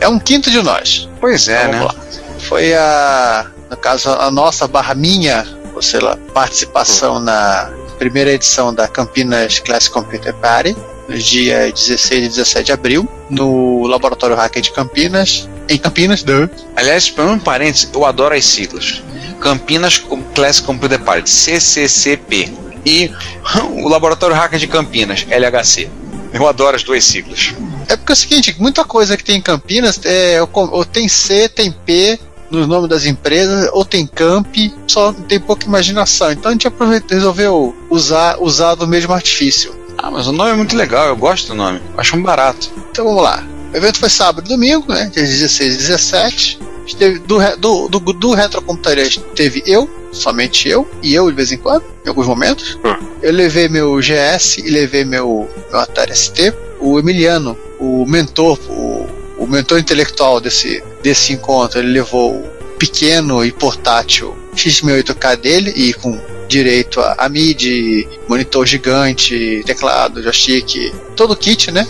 É 0.00 0.08
um 0.08 0.18
quinto 0.18 0.50
de 0.50 0.62
nós. 0.62 1.08
Pois 1.20 1.48
é, 1.48 1.66
então, 1.66 1.72
né? 1.72 1.84
Lá. 1.84 1.94
Foi 2.40 2.74
a. 2.74 3.46
No 3.70 3.76
caso, 3.76 4.10
a 4.10 4.30
nossa 4.30 4.68
barra 4.68 4.94
minha, 4.94 5.46
ou 5.74 5.82
sei 5.82 6.00
lá, 6.00 6.16
participação 6.32 7.16
hum. 7.16 7.20
na 7.20 7.70
primeira 7.98 8.30
edição 8.32 8.72
da 8.72 8.86
Campinas 8.86 9.58
Classic 9.58 9.92
Computer 9.92 10.34
Party 10.34 10.76
nos 11.08 11.24
dias 11.24 11.72
16 11.72 12.24
e 12.24 12.28
17 12.28 12.66
de 12.66 12.72
abril, 12.72 13.08
no 13.30 13.86
Laboratório 13.86 14.36
Hacker 14.36 14.62
de 14.62 14.72
Campinas, 14.72 15.48
em 15.68 15.78
Campinas, 15.78 16.22
duh. 16.22 16.48
Aliás, 16.74 17.10
para 17.10 17.24
um 17.24 17.38
parênteses, 17.38 17.88
eu 17.92 18.04
adoro 18.04 18.34
as 18.34 18.44
siglas. 18.44 19.02
Campinas 19.40 20.02
Classic 20.34 20.66
Computer 20.66 20.98
Party, 21.00 21.28
CCCP. 21.28 22.52
E 22.84 23.10
o 23.82 23.88
Laboratório 23.88 24.36
Hacker 24.36 24.58
de 24.58 24.66
Campinas, 24.66 25.26
LHC. 25.28 25.88
Eu 26.32 26.46
adoro 26.46 26.76
as 26.76 26.82
duas 26.82 27.04
siglas. 27.04 27.54
É 27.88 27.96
porque 27.96 28.12
é 28.12 28.14
o 28.14 28.16
seguinte, 28.16 28.56
muita 28.58 28.84
coisa 28.84 29.16
que 29.16 29.24
tem 29.24 29.36
em 29.36 29.42
Campinas, 29.42 30.00
é, 30.04 30.38
ou 30.52 30.84
tem 30.84 31.08
C, 31.08 31.48
tem 31.48 31.70
P, 31.70 32.18
no 32.50 32.66
nome 32.66 32.88
das 32.88 33.06
empresas, 33.06 33.68
ou 33.72 33.84
tem 33.84 34.06
camp, 34.06 34.54
só 34.86 35.12
tem 35.12 35.40
pouca 35.40 35.66
imaginação. 35.66 36.32
Então 36.32 36.50
a 36.50 36.52
gente 36.52 36.68
resolveu 37.10 37.74
usar, 37.90 38.38
usar 38.40 38.74
do 38.74 38.86
mesmo 38.86 39.12
artifício. 39.12 39.74
Ah, 39.98 40.10
mas 40.10 40.26
o 40.26 40.32
nome 40.32 40.50
é 40.50 40.54
muito 40.54 40.76
legal, 40.76 41.08
eu 41.08 41.16
gosto 41.16 41.48
do 41.48 41.54
nome. 41.54 41.80
Acho 41.96 42.16
um 42.16 42.22
barato. 42.22 42.70
Então 42.90 43.04
vamos 43.04 43.22
lá. 43.22 43.42
O 43.72 43.76
evento 43.76 43.98
foi 43.98 44.08
sábado 44.08 44.46
e 44.46 44.48
domingo, 44.48 44.92
né? 44.92 45.10
Dia 45.12 45.22
16 45.22 45.74
e 45.74 45.78
17. 45.78 46.58
Esteve, 46.86 47.18
do, 47.18 47.38
do, 47.56 47.88
do, 47.88 48.12
do 48.12 48.32
retrocomputaria 48.32 49.08
teve 49.34 49.60
eu, 49.66 49.90
somente 50.12 50.68
eu, 50.68 50.88
e 51.02 51.14
eu 51.14 51.28
de 51.28 51.34
vez 51.34 51.50
em 51.50 51.56
quando, 51.56 51.84
em 52.04 52.08
alguns 52.08 52.28
momentos. 52.28 52.78
Hum. 52.84 53.06
Eu 53.20 53.32
levei 53.32 53.68
meu 53.68 53.98
GS 53.98 54.58
e 54.58 54.70
levei 54.70 55.04
meu, 55.04 55.48
meu 55.70 55.80
Atari 55.80 56.14
ST. 56.14 56.54
O 56.78 56.98
Emiliano, 56.98 57.58
o 57.78 58.04
mentor, 58.06 58.58
o, 58.68 59.06
o 59.38 59.46
mentor 59.46 59.78
intelectual 59.78 60.40
desse, 60.40 60.82
desse 61.02 61.32
encontro, 61.32 61.78
ele 61.78 61.92
levou 61.92 62.36
o 62.36 62.50
pequeno 62.78 63.44
e 63.44 63.52
portátil 63.52 64.36
X68K 64.54 65.36
dele 65.36 65.72
e 65.74 65.92
com 65.94 66.18
direito 66.48 67.00
a, 67.00 67.14
a 67.18 67.28
MIDI, 67.28 68.08
monitor 68.28 68.66
gigante, 68.66 69.62
teclado, 69.66 70.22
joystick, 70.22 70.92
todo 71.14 71.32
o 71.32 71.36
kit, 71.36 71.70
né? 71.70 71.86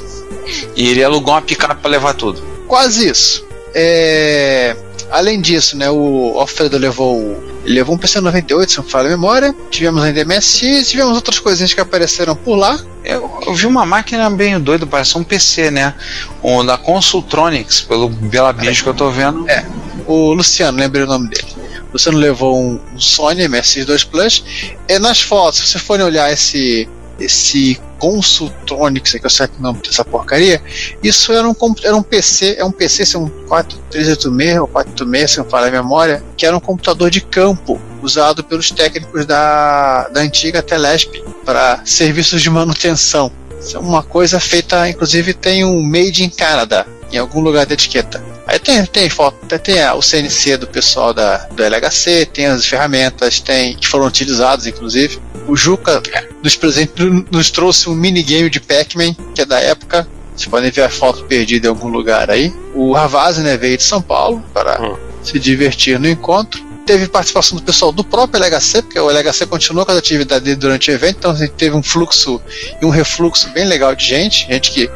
E 0.76 0.88
ele 0.88 1.02
alugou 1.02 1.34
uma 1.34 1.42
picape 1.42 1.80
pra 1.80 1.90
levar 1.90 2.14
tudo. 2.14 2.40
Quase 2.66 3.08
isso. 3.08 3.44
É, 3.74 4.76
Além 5.10 5.40
disso, 5.40 5.76
né, 5.76 5.90
o 5.90 6.34
Alfredo 6.38 6.76
levou 6.76 7.42
levou 7.66 7.94
um 7.94 7.98
PC 7.98 8.20
98, 8.20 8.72
se 8.72 8.78
não 8.78 8.84
falha 8.84 9.06
a 9.06 9.10
memória. 9.10 9.54
Tivemos 9.70 10.02
ainda 10.02 10.24
MSX, 10.24 10.88
tivemos 10.88 11.14
outras 11.14 11.38
coisinhas 11.38 11.74
que 11.74 11.80
apareceram 11.80 12.34
por 12.36 12.56
lá. 12.56 12.78
Eu, 13.04 13.40
eu 13.46 13.54
vi 13.54 13.66
uma 13.66 13.84
máquina 13.84 14.28
bem 14.30 14.58
doida, 14.58 14.86
parece 14.86 15.16
um 15.18 15.24
PC, 15.24 15.70
né? 15.70 15.94
O 16.42 16.62
da 16.62 16.76
Consultronics, 16.76 17.80
pelo, 17.80 18.10
pela 18.10 18.52
bicho 18.52 18.82
que 18.82 18.88
eu 18.88 18.94
tô 18.94 19.10
vendo. 19.10 19.48
É. 19.48 19.64
O 20.06 20.32
Luciano, 20.32 20.78
lembrei 20.78 21.04
o 21.04 21.06
nome 21.06 21.28
dele. 21.28 21.48
O 21.88 21.92
Luciano 21.92 22.18
levou 22.18 22.58
um, 22.58 22.80
um 22.94 23.00
Sony 23.00 23.48
MSX2 23.48 24.06
Plus. 24.06 24.44
E 24.88 24.98
nas 24.98 25.20
fotos, 25.20 25.60
se 25.60 25.66
vocês 25.66 25.82
forem 25.82 26.04
olhar 26.04 26.32
esse 26.32 26.88
esse 27.18 27.80
Consultronics, 27.98 29.12
que 29.12 29.24
eu 29.24 29.30
sei 29.30 29.48
que 29.48 29.58
o 29.58 29.62
nome 29.62 29.80
dessa 29.82 30.04
porcaria, 30.04 30.60
isso 31.02 31.32
era 31.32 31.48
um, 31.48 31.54
era 31.82 31.96
um 31.96 32.02
PC, 32.02 32.56
é 32.58 32.64
um 32.64 32.70
PC, 32.70 33.06
se 33.06 33.16
é 33.16 33.18
um 33.18 33.28
4386 33.48 34.60
ou 34.60 34.66
486, 34.66 35.30
se 35.30 35.38
não 35.38 35.44
falar 35.46 35.68
a 35.68 35.70
memória, 35.70 36.22
que 36.36 36.44
era 36.44 36.54
um 36.54 36.60
computador 36.60 37.10
de 37.10 37.22
campo 37.22 37.80
usado 38.02 38.44
pelos 38.44 38.70
técnicos 38.70 39.24
da, 39.24 40.08
da 40.08 40.20
antiga 40.20 40.62
Telesp 40.62 41.22
para 41.44 41.80
serviços 41.86 42.42
de 42.42 42.50
manutenção. 42.50 43.32
Isso 43.58 43.76
é 43.76 43.80
uma 43.80 44.02
coisa 44.02 44.38
feita, 44.38 44.88
inclusive 44.88 45.32
tem 45.32 45.64
um 45.64 45.82
Made 45.82 46.22
in 46.22 46.28
Canada 46.28 46.86
em 47.16 47.20
algum 47.20 47.40
lugar 47.40 47.66
da 47.66 47.74
etiqueta. 47.74 48.22
Aí 48.46 48.58
tem, 48.58 48.84
tem 48.86 49.10
foto, 49.10 49.36
tem, 49.46 49.58
tem 49.58 49.90
o 49.90 50.00
CNC 50.00 50.58
do 50.58 50.66
pessoal 50.66 51.12
da, 51.12 51.38
do 51.50 51.62
LHC, 51.62 52.26
tem 52.26 52.46
as 52.46 52.64
ferramentas, 52.64 53.40
tem 53.40 53.76
que 53.76 53.88
foram 53.88 54.06
utilizadas, 54.06 54.66
inclusive. 54.66 55.18
O 55.48 55.56
Juca 55.56 56.02
nos, 56.42 56.56
presente, 56.56 56.92
nos 57.30 57.50
trouxe 57.50 57.88
um 57.88 57.94
minigame 57.94 58.50
de 58.50 58.60
Pac-Man, 58.60 59.14
que 59.34 59.40
é 59.42 59.44
da 59.44 59.60
época. 59.60 60.06
Vocês 60.34 60.48
podem 60.48 60.70
ver 60.70 60.82
a 60.82 60.90
foto 60.90 61.24
perdida 61.24 61.66
em 61.66 61.70
algum 61.70 61.88
lugar 61.88 62.30
aí. 62.30 62.52
O 62.74 62.92
Ravazzi 62.92 63.40
né, 63.40 63.56
veio 63.56 63.76
de 63.76 63.82
São 63.82 64.02
Paulo 64.02 64.44
para 64.52 64.80
Hum. 64.82 64.96
se 65.22 65.38
divertir 65.38 65.98
no 65.98 66.08
encontro. 66.08 66.64
Teve 66.84 67.08
participação 67.08 67.56
do 67.56 67.64
pessoal 67.64 67.90
do 67.90 68.04
próprio 68.04 68.40
LHC, 68.44 68.82
porque 68.82 69.00
o 69.00 69.10
LHC 69.10 69.46
continuou 69.46 69.84
com 69.84 69.90
as 69.90 69.98
atividades 69.98 70.44
dele 70.44 70.56
durante 70.56 70.88
o 70.88 70.94
evento, 70.94 71.16
então 71.18 71.30
a 71.32 71.34
gente 71.34 71.52
teve 71.54 71.74
um 71.74 71.82
fluxo 71.82 72.40
e 72.80 72.84
um 72.84 72.90
refluxo 72.90 73.48
bem 73.48 73.66
legal 73.66 73.92
de 73.92 74.04
gente, 74.04 74.46
gente 74.46 74.70
que 74.70 74.88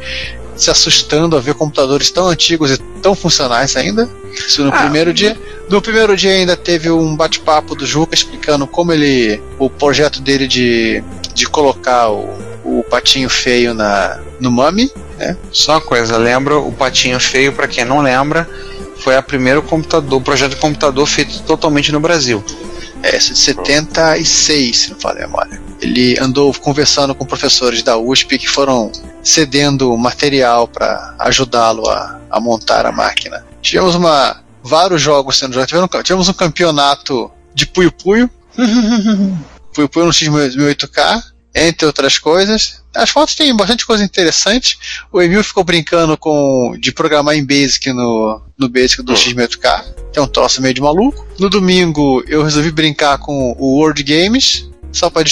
se 0.61 0.69
assustando 0.69 1.35
a 1.35 1.39
ver 1.39 1.55
computadores 1.55 2.11
tão 2.11 2.27
antigos 2.27 2.71
e 2.71 2.77
tão 3.01 3.15
funcionais 3.15 3.75
ainda. 3.75 4.07
Isso 4.31 4.63
no 4.63 4.69
Ah. 4.73 4.81
primeiro 4.81 5.11
dia. 5.13 5.35
No 5.67 5.81
primeiro 5.81 6.15
dia 6.15 6.31
ainda 6.31 6.55
teve 6.55 6.91
um 6.91 7.15
bate-papo 7.15 7.73
do 7.75 7.85
Juca 7.85 8.13
explicando 8.13 8.67
como 8.67 8.91
ele. 8.93 9.41
o 9.57 9.69
projeto 9.69 10.21
dele 10.21 10.47
de, 10.47 11.03
de 11.33 11.47
colocar 11.47 12.09
o, 12.09 12.29
o 12.63 12.83
patinho 12.89 13.29
feio 13.29 13.73
na, 13.73 14.19
no 14.39 14.51
Mami. 14.51 14.91
Só 15.51 15.73
uma 15.73 15.81
coisa, 15.81 16.17
lembra 16.17 16.57
o 16.57 16.71
patinho 16.71 17.19
feio, 17.19 17.53
pra 17.53 17.67
quem 17.67 17.83
não 17.85 18.01
lembra, 18.01 18.47
foi 18.97 19.15
a 19.15 19.21
primeiro 19.21 19.61
computador, 19.63 20.21
projeto 20.21 20.51
de 20.51 20.57
computador 20.57 21.07
feito 21.07 21.41
totalmente 21.43 21.91
no 21.91 21.99
Brasil. 21.99 22.43
É, 23.03 23.15
esse 23.15 23.33
de 23.33 23.39
76, 23.39 24.77
se 24.77 24.91
não 24.91 24.99
falha 24.99 25.23
a 25.23 25.27
memória. 25.27 25.61
Ele 25.81 26.17
andou 26.19 26.53
conversando 26.53 27.15
com 27.15 27.25
professores 27.25 27.81
da 27.81 27.97
USP 27.97 28.37
que 28.37 28.47
foram 28.47 28.91
cedendo 29.23 29.95
material 29.97 30.67
para 30.67 31.15
ajudá-lo 31.19 31.87
a, 31.89 32.19
a 32.29 32.39
montar 32.39 32.85
a 32.85 32.91
máquina. 32.91 33.43
Tivemos 33.61 33.95
uma, 33.95 34.41
vários 34.63 35.01
jogos 35.01 35.37
sendo 35.37 35.53
jogados. 35.53 36.03
Tivemos, 36.03 36.29
um 36.29 36.33
campeonato 36.33 37.31
de 37.53 37.65
Puyo 37.65 37.91
Puyo. 37.91 38.29
Puyo 39.73 39.89
Puyo 39.89 40.05
no 40.05 40.11
X1008K, 40.11 41.23
entre 41.53 41.85
outras 41.85 42.17
coisas. 42.17 42.81
As 42.93 43.09
fotos 43.09 43.35
têm 43.35 43.55
bastante 43.55 43.85
coisa 43.85 44.03
interessante. 44.03 44.77
O 45.11 45.21
Emil 45.21 45.43
ficou 45.43 45.63
brincando 45.63 46.17
com 46.17 46.75
de 46.79 46.91
programar 46.91 47.35
em 47.35 47.45
Basic 47.45 47.91
no, 47.93 48.41
no 48.57 48.67
Basic 48.69 49.01
do 49.01 49.13
X1008K, 49.13 49.85
que 50.11 50.19
é 50.19 50.21
um 50.21 50.27
troço 50.27 50.61
meio 50.61 50.73
de 50.73 50.81
maluco. 50.81 51.25
No 51.39 51.49
domingo 51.49 52.23
eu 52.27 52.43
resolvi 52.43 52.71
brincar 52.71 53.17
com 53.17 53.55
o 53.57 53.77
World 53.79 54.03
Games, 54.03 54.69
só 54.91 55.09
para 55.09 55.23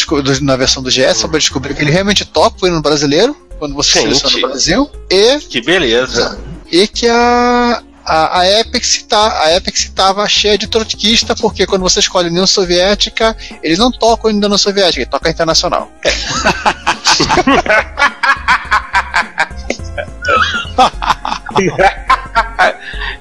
na 0.42 0.56
versão 0.56 0.82
do 0.82 0.90
GS, 0.90 1.18
só 1.18 1.28
para 1.28 1.40
descobrir 1.40 1.76
que 1.76 1.82
ele 1.82 1.92
realmente 1.92 2.24
toca 2.26 2.58
o 2.64 2.68
hino 2.68 2.82
brasileiro, 2.82 3.36
quando 3.58 3.76
você 3.76 4.00
Gente. 4.00 4.16
seleciona 4.18 4.38
o 4.38 4.50
Brasil. 4.50 4.92
E 5.10 5.40
Que 5.40 5.62
beleza. 5.62 6.40
e 6.72 6.88
que 6.88 7.08
a, 7.08 7.84
a, 8.10 8.40
a 8.40 8.60
Epic 8.60 8.84
tá, 9.08 9.60
estava 9.68 10.28
cheia 10.28 10.58
de 10.58 10.68
trotskista, 10.68 11.36
porque 11.36 11.68
quando 11.68 11.84
você 11.84 12.00
escolhe 12.00 12.28
a 12.28 12.32
União 12.32 12.48
Soviética, 12.48 13.38
eles 13.62 13.78
não 13.78 13.92
tocam 13.92 14.32
a 14.32 14.34
União 14.34 14.58
Soviética, 14.58 15.06
toca 15.06 15.30
a 15.30 15.32
Internacional. 15.32 15.92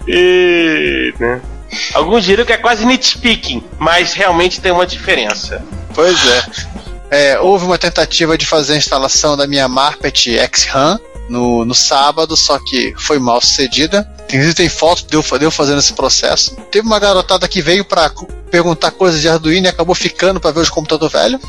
E, 0.07 1.13
né? 1.19 1.41
Alguns 1.93 2.25
diriam 2.25 2.47
que 2.47 2.53
é 2.53 2.57
quase 2.57 2.87
nitpicking, 2.87 3.63
mas 3.79 4.15
realmente 4.15 4.61
tem 4.61 4.73
uma 4.73 4.87
diferença. 4.87 5.63
Pois 5.95 6.17
é. 6.27 6.45
É, 7.11 7.41
houve 7.41 7.65
uma 7.65 7.77
tentativa 7.79 8.39
de 8.39 8.47
fazer 8.47 8.75
a 8.75 8.77
instalação 8.77 9.37
da 9.37 9.47
minha 9.47 9.69
Marpet 9.69 10.39
X-RAM 10.39 10.99
no, 11.29 11.65
no 11.65 11.75
sábado, 11.75 12.37
só 12.37 12.59
que 12.59 12.95
foi 12.97 13.19
mal 13.19 13.41
sucedida. 13.41 14.09
Inclusive 14.29 14.55
tem 14.55 14.69
foto 14.69 15.07
de 15.07 15.17
eu, 15.17 15.23
de 15.23 15.45
eu 15.45 15.51
fazendo 15.51 15.79
esse 15.79 15.93
processo. 15.95 16.55
Teve 16.71 16.87
uma 16.87 16.99
garotada 16.99 17.49
que 17.49 17.63
veio 17.63 17.85
para 17.85 18.11
perguntar 18.51 18.91
coisas 18.91 19.21
de 19.21 19.29
Arduino 19.29 19.67
e 19.67 19.71
acabou 19.71 19.95
ficando 19.95 20.39
para 20.39 20.51
ver 20.51 20.61
os 20.61 20.71
computador 20.71 21.09
velho. 21.11 21.41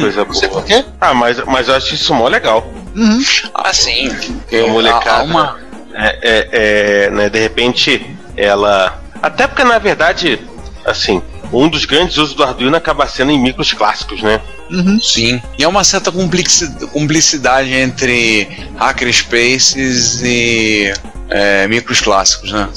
Coisa 0.00 0.24
Não 0.24 0.34
sei 0.34 0.48
boa. 0.48 0.60
por 0.60 0.66
quê. 0.66 0.84
Ah, 1.00 1.12
mas, 1.14 1.38
mas 1.44 1.68
eu 1.68 1.74
acho 1.74 1.94
isso 1.94 2.14
mó 2.14 2.26
legal. 2.28 2.66
Uhum. 2.96 3.22
Ah, 3.54 3.72
sim. 3.72 4.08
A 4.10 4.70
molecada. 4.70 5.24
Uma, 5.24 5.58
É, 5.92 6.18
é, 6.22 6.48
é, 7.06 7.10
né, 7.10 7.28
de 7.28 7.38
repente, 7.38 8.16
ela. 8.36 8.98
Até 9.22 9.46
porque, 9.46 9.64
na 9.64 9.78
verdade, 9.78 10.40
assim, 10.84 11.20
um 11.52 11.68
dos 11.68 11.84
grandes 11.84 12.16
usos 12.16 12.34
do 12.34 12.44
Arduino 12.44 12.76
acaba 12.76 13.06
sendo 13.06 13.32
em 13.32 13.38
micros 13.38 13.72
clássicos, 13.72 14.22
né? 14.22 14.40
Uhum. 14.70 15.00
Sim. 15.00 15.42
E 15.58 15.64
há 15.64 15.68
uma 15.68 15.82
certa 15.84 16.12
cumplicidade 16.12 17.72
entre 17.72 18.48
hackerspaces 18.76 20.22
e 20.22 20.92
é, 21.28 21.66
micros 21.68 22.00
clássicos, 22.00 22.52
né? 22.52 22.68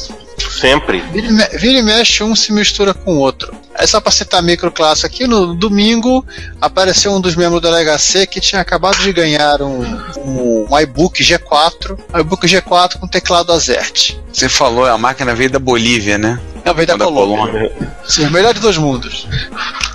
Sempre. 0.60 1.02
Vira 1.12 1.28
e, 1.28 1.32
me- 1.32 1.50
vira 1.58 1.80
e 1.80 1.82
mexe, 1.84 2.24
um 2.24 2.36
se 2.36 2.52
mistura 2.52 2.94
com 2.94 3.14
o 3.16 3.20
outro. 3.20 3.54
É 3.76 3.88
só 3.88 4.00
para 4.00 4.12
citar 4.12 4.42
microclasse 4.44 5.06
aqui, 5.06 5.26
no 5.26 5.56
domingo 5.56 6.24
apareceu 6.62 7.12
um 7.12 7.20
dos 7.22 7.36
membros 7.36 7.60
do 7.62 7.68
LHC 7.68 8.28
que 8.28 8.40
tinha 8.40 8.62
acabado 8.62 8.98
de 9.02 9.12
ganhar 9.12 9.62
um, 9.62 9.84
um, 10.18 10.68
um 10.70 10.80
iBook 10.80 11.24
G4, 11.24 11.98
um 12.14 12.20
iBook 12.20 12.46
G4 12.46 12.98
com 13.00 13.08
teclado 13.08 13.52
Azert. 13.52 14.16
Você 14.32 14.48
falou, 14.48 14.86
a 14.86 14.98
máquina 14.98 15.34
veio 15.34 15.50
da 15.50 15.60
Bolívia, 15.60 16.18
né? 16.18 16.40
Não, 16.64 16.74
veio 16.74 16.88
da 16.88 16.96
da 16.98 17.06
Colômbia. 17.06 17.52
Colômbia. 17.70 17.98
Sim, 18.06 18.28
o 18.28 18.32
melhor 18.32 18.54
de 18.54 18.60
dois 18.60 18.78
mundos. 18.78 19.28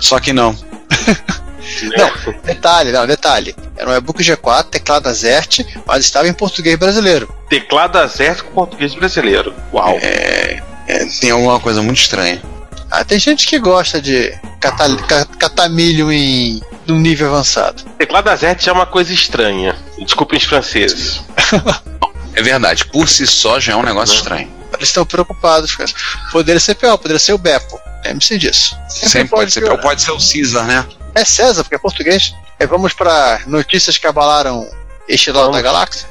Só 0.01 0.19
que 0.19 0.33
não. 0.33 0.55
Não, 1.95 2.33
detalhe, 2.43 2.91
não, 2.91 3.05
detalhe. 3.07 3.55
Era 3.77 3.89
um 3.91 3.97
iBook 3.97 4.21
G4, 4.23 4.63
teclado 4.65 5.07
Azert, 5.07 5.59
mas 5.85 6.05
estava 6.05 6.27
em 6.27 6.33
português 6.33 6.77
brasileiro. 6.77 7.33
Teclado 7.49 7.97
Azerto 7.97 8.45
com 8.45 8.51
português 8.51 8.93
brasileiro. 8.95 9.53
Uau. 9.73 9.97
É, 10.01 10.61
é, 10.87 11.05
tem 11.19 11.31
alguma 11.31 11.59
coisa 11.59 11.81
muito 11.81 11.99
estranha. 11.99 12.41
Ah, 12.91 13.03
tem 13.03 13.19
gente 13.19 13.45
que 13.47 13.59
gosta 13.59 14.01
de 14.01 14.33
catar, 14.59 14.95
ca- 15.05 15.25
catar 15.37 15.69
milho 15.69 16.11
em 16.11 16.61
num 16.87 16.99
nível 16.99 17.27
avançado. 17.27 17.83
Teclado 17.99 18.29
Azerto 18.29 18.63
já 18.63 18.71
é 18.71 18.73
uma 18.73 18.87
coisa 18.87 19.13
estranha. 19.13 19.75
Desculpem 19.99 20.37
os 20.39 20.45
franceses. 20.45 21.21
É 22.31 22.41
verdade, 22.43 22.85
por 22.85 23.09
si 23.09 23.25
só 23.27 23.59
já 23.59 23.73
é 23.73 23.75
um 23.75 23.81
negócio 23.83 24.13
Não. 24.13 24.21
estranho. 24.21 24.49
Eles 24.77 24.87
estão 24.89 25.05
preocupados 25.05 25.75
com 25.75 25.83
isso. 25.83 25.95
Poderia 26.31 26.59
ser 26.59 26.75
pior, 26.75 26.95
poderia 26.97 27.19
ser 27.19 27.33
o 27.33 27.37
Beppo. 27.37 27.77
Lembre-se 28.05 28.37
disso. 28.37 28.77
Sempre 28.87 29.29
pode 29.29 29.51
ser. 29.51 29.61
Ou 29.63 29.69
piorar. 29.71 29.83
pode 29.83 30.01
ser 30.01 30.11
o 30.11 30.17
Caesar, 30.17 30.65
né? 30.65 30.85
É 31.19 31.25
César, 31.25 31.65
porque 31.65 31.75
é 31.75 31.79
português. 31.79 32.33
E 32.57 32.65
vamos 32.65 32.93
para 32.93 33.41
notícias 33.45 33.97
que 33.97 34.07
abalaram 34.07 34.65
este 35.05 35.31
lado 35.31 35.47
Vamos. 35.47 35.57
da 35.57 35.61
galáxia. 35.61 36.07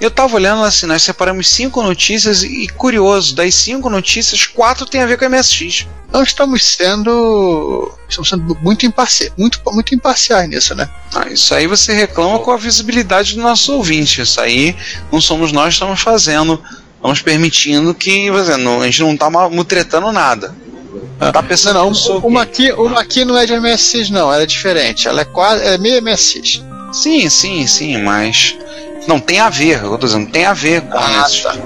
Eu 0.00 0.08
tava 0.08 0.36
olhando 0.36 0.62
assim, 0.62 0.86
nós 0.86 1.02
separamos 1.02 1.48
cinco 1.48 1.82
notícias 1.82 2.44
e 2.44 2.68
curioso, 2.68 3.34
das 3.34 3.56
cinco 3.56 3.90
notícias, 3.90 4.46
quatro 4.46 4.86
tem 4.86 5.00
a 5.00 5.06
ver 5.06 5.18
com 5.18 5.24
a 5.24 5.28
MSX. 5.28 5.88
Nós 6.12 6.28
estamos 6.28 6.64
sendo. 6.64 7.92
Estamos 8.08 8.28
sendo 8.28 8.56
muito, 8.62 8.86
imparci 8.86 9.32
muito, 9.36 9.60
muito 9.72 9.92
imparciais 9.92 10.48
nisso, 10.48 10.76
né? 10.76 10.88
Ah, 11.12 11.28
isso 11.28 11.52
aí 11.52 11.66
você 11.66 11.92
reclama 11.92 12.38
com 12.38 12.52
a 12.52 12.56
visibilidade 12.56 13.34
do 13.34 13.42
nosso 13.42 13.72
ouvinte. 13.72 14.20
Isso 14.20 14.40
aí 14.40 14.76
não 15.10 15.20
somos 15.20 15.50
nós 15.50 15.68
que 15.68 15.74
estamos 15.74 16.00
fazendo. 16.00 16.62
Estamos 16.94 17.20
permitindo 17.20 17.92
que 17.92 18.28
a 18.30 18.84
gente 18.84 19.00
não 19.00 19.12
está 19.12 19.28
mutretando 19.48 20.12
nada. 20.12 20.54
Tá 21.32 21.42
pensando, 21.42 21.74
não, 21.74 21.92
uma, 22.18 22.42
aqui, 22.42 22.72
uma 22.72 23.00
aqui 23.00 23.24
não 23.24 23.36
é 23.38 23.46
de 23.46 23.58
MSX, 23.58 24.10
não, 24.10 24.32
ela 24.32 24.42
é 24.42 24.46
diferente. 24.46 25.08
Ela 25.08 25.22
é 25.22 25.24
quase. 25.24 25.64
é 25.64 25.78
meio 25.78 26.02
MSX. 26.02 26.62
Sim, 26.92 27.28
sim, 27.28 27.66
sim, 27.66 27.98
mas. 27.98 28.56
Não 29.06 29.18
tem 29.18 29.40
a 29.40 29.48
ver, 29.48 29.82
eu 29.82 29.98
tô 29.98 30.06
dizendo, 30.06 30.30
tem 30.30 30.44
a 30.44 30.52
ver 30.52 30.82
com 30.82 30.96
ah, 30.96 31.24
MSX. 31.24 31.42
Tá. 31.42 31.56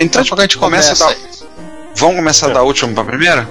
Então, 0.00 0.22
tipo, 0.22 0.38
a 0.38 0.42
gente 0.42 0.56
começa, 0.56 0.94
começa 0.96 1.04
a 1.04 1.08
dar. 1.08 1.16
Vamos 1.94 2.16
começar 2.16 2.50
é. 2.50 2.54
da 2.54 2.62
última 2.62 2.92
para 2.92 3.02
a 3.02 3.06
primeira? 3.06 3.48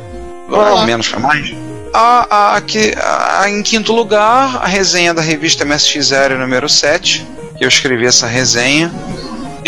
Ou 0.50 0.86
menos 0.86 1.08
para 1.10 1.20
mais? 1.20 1.54
A, 1.94 2.28
a, 2.36 2.56
aqui, 2.56 2.94
a, 2.98 3.50
em 3.50 3.62
quinto 3.62 3.94
lugar, 3.94 4.58
a 4.62 4.68
resenha 4.68 5.14
da 5.14 5.22
revista 5.22 5.66
MSX 5.66 6.06
Zero 6.06 6.40
número 6.40 6.70
7, 6.70 7.28
que 7.58 7.64
eu 7.64 7.68
escrevi 7.68 8.06
essa 8.06 8.26
resenha. 8.26 8.92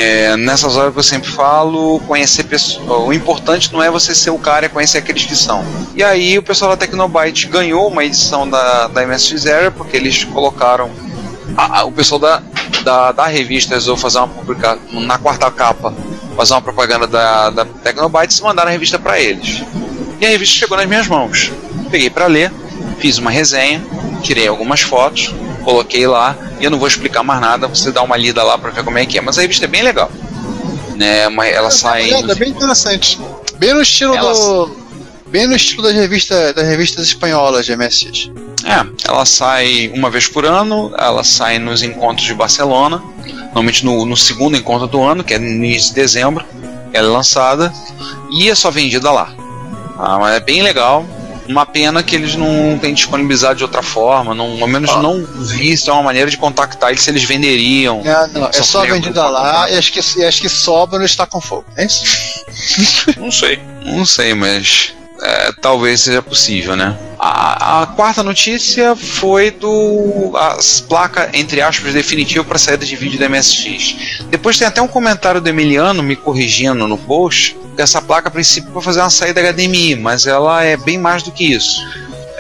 É, 0.01 0.37
nessas 0.37 0.77
horas 0.77 0.93
que 0.93 0.99
eu 0.99 1.03
sempre 1.03 1.29
falo, 1.29 1.99
conhecer 2.07 2.45
pessoas. 2.45 3.05
O 3.05 3.11
importante 3.11 3.73
não 3.73 3.83
é 3.83 3.91
você 3.91 4.15
ser 4.15 4.29
o 4.29 4.39
cara, 4.39 4.65
é 4.65 4.69
conhecer 4.69 4.99
aqueles 4.99 5.25
que 5.25 5.35
são. 5.35 5.61
E 5.93 6.01
aí 6.01 6.37
o 6.37 6.43
pessoal 6.43 6.71
da 6.71 6.77
Tecnobyte 6.77 7.47
ganhou 7.47 7.85
uma 7.89 8.05
edição 8.05 8.49
da, 8.49 8.87
da 8.87 9.05
MSX 9.05 9.41
Zero, 9.41 9.71
porque 9.73 9.97
eles 9.97 10.23
colocaram. 10.23 10.89
A, 11.57 11.79
a, 11.79 11.83
o 11.83 11.91
pessoal 11.91 12.19
da, 12.19 12.41
da, 12.83 13.11
da 13.11 13.27
revista 13.27 13.73
resolveu 13.73 14.01
fazer 14.01 14.19
uma 14.19 14.29
publicação 14.29 15.01
na 15.01 15.17
quarta 15.17 15.51
capa 15.51 15.93
fazer 16.37 16.53
uma 16.53 16.61
propaganda 16.61 17.05
da, 17.05 17.49
da 17.49 17.65
Tecnobytes 17.65 18.37
e 18.37 18.43
mandaram 18.43 18.69
a 18.69 18.71
revista 18.71 18.97
para 18.97 19.19
eles. 19.19 19.61
E 20.21 20.25
a 20.25 20.29
revista 20.29 20.55
chegou 20.55 20.77
nas 20.77 20.87
minhas 20.87 21.05
mãos. 21.05 21.51
Peguei 21.91 22.09
para 22.09 22.27
ler, 22.27 22.49
fiz 22.97 23.17
uma 23.17 23.29
resenha, 23.29 23.83
tirei 24.21 24.47
algumas 24.47 24.79
fotos, 24.79 25.35
coloquei 25.69 26.07
lá 26.07 26.35
e 26.59 26.65
eu 26.65 26.71
não 26.71 26.79
vou 26.79 26.87
explicar 26.87 27.23
mais 27.23 27.39
nada, 27.39 27.67
você 27.67 27.91
dá 27.91 28.01
uma 28.01 28.17
lida 28.17 28.43
lá 28.43 28.57
para 28.57 28.71
ver 28.71 28.83
como 28.83 28.97
é 28.97 29.05
que 29.05 29.17
é. 29.17 29.21
Mas 29.21 29.37
a 29.37 29.41
revista 29.41 29.65
é 29.65 29.67
bem 29.67 29.83
legal. 29.83 30.11
Né, 30.95 31.23
ela 31.23 31.67
é, 31.67 31.71
sai. 31.71 32.11
É, 32.11 32.19
é 32.19 32.35
bem 32.35 32.49
interessante. 32.49 33.19
Bem 33.57 33.73
no 33.73 33.81
estilo 33.81 34.15
ela... 34.15 34.33
do. 34.33 34.89
Bem 35.27 35.45
no 35.45 35.55
estilo 35.55 35.83
das 35.83 35.93
revistas, 35.93 36.55
das 36.55 36.67
revistas 36.67 37.05
espanholas 37.05 37.65
de 37.65 37.75
MSX. 37.75 38.31
É, 38.65 39.07
ela 39.07 39.25
sai 39.25 39.91
uma 39.93 40.09
vez 40.09 40.27
por 40.27 40.43
ano, 40.43 40.91
ela 40.97 41.23
sai 41.23 41.59
nos 41.59 41.83
encontros 41.83 42.25
de 42.25 42.33
Barcelona 42.33 43.01
normalmente 43.49 43.85
no, 43.85 44.05
no, 44.05 44.15
segundo 44.15 44.55
encontro 44.55 44.87
do 44.87 45.01
ano, 45.01 45.23
que 45.23 45.33
é 45.33 45.39
no 45.39 45.47
início 45.47 45.89
de 45.89 45.95
dezembro, 45.95 46.45
ela 46.93 47.07
é 47.07 47.11
lançada 47.11 47.73
e 48.31 48.49
é 48.49 48.55
só 48.55 48.71
vendida 48.71 49.11
lá. 49.11 49.33
Ah, 49.97 50.17
mas 50.19 50.35
é 50.35 50.39
bem 50.39 50.61
legal. 50.61 51.05
Uma 51.49 51.65
pena 51.65 52.03
que 52.03 52.15
eles 52.15 52.35
não 52.35 52.77
têm 52.79 52.93
disponibilizado 52.93 53.55
de 53.55 53.63
outra 53.63 53.81
forma, 53.81 54.35
não, 54.35 54.61
ao 54.61 54.67
menos 54.67 54.91
ah. 54.91 55.01
não 55.01 55.25
vi 55.25 55.75
se 55.75 55.89
é 55.89 55.93
uma 55.93 56.03
maneira 56.03 56.29
de 56.29 56.37
contactar 56.37 56.91
eles 56.91 57.01
se 57.01 57.09
eles 57.09 57.23
venderiam. 57.23 58.03
É, 58.05 58.27
não, 58.27 58.45
é 58.45 58.53
só 58.53 58.85
vendida 58.85 59.27
lá 59.27 59.67
e 59.67 59.75
acho 59.75 59.91
que, 59.91 59.99
acho 59.99 60.41
que 60.41 60.47
sobra 60.47 60.99
no 60.99 61.05
Está 61.05 61.25
com 61.25 61.41
Fogo. 61.41 61.65
É 61.75 61.85
isso? 61.85 62.05
não 63.17 63.31
sei. 63.31 63.59
Não 63.83 64.05
sei, 64.05 64.35
mas 64.35 64.93
é, 65.21 65.51
talvez 65.61 66.01
seja 66.01 66.21
possível, 66.21 66.75
né? 66.75 66.97
A, 67.19 67.81
a, 67.81 67.87
quarta 67.87 68.23
notícia 68.23 68.95
foi 68.95 69.51
do 69.51 70.31
as 70.35 70.79
placa 70.79 71.29
entre 71.33 71.61
aspas 71.61 71.93
definitiva 71.93 72.43
para 72.43 72.57
saída 72.57 72.85
de 72.85 72.95
vídeo 72.95 73.19
da 73.19 73.27
MSX. 73.27 74.23
Depois 74.29 74.57
tem 74.57 74.67
até 74.67 74.81
um 74.81 74.87
comentário 74.87 75.41
do 75.41 75.49
Emiliano 75.49 76.01
me 76.01 76.15
corrigindo 76.15 76.87
no 76.87 76.97
post 76.97 77.57
que 77.75 77.81
essa 77.81 78.01
placa 78.01 78.29
a 78.29 78.31
princípio 78.31 78.71
para 78.71 78.81
fazer 78.81 79.01
uma 79.01 79.09
saída 79.09 79.41
HDMI, 79.41 79.95
mas 79.95 80.25
ela 80.25 80.63
é 80.63 80.77
bem 80.77 80.97
mais 80.97 81.23
do 81.23 81.31
que 81.31 81.53
isso. 81.53 81.81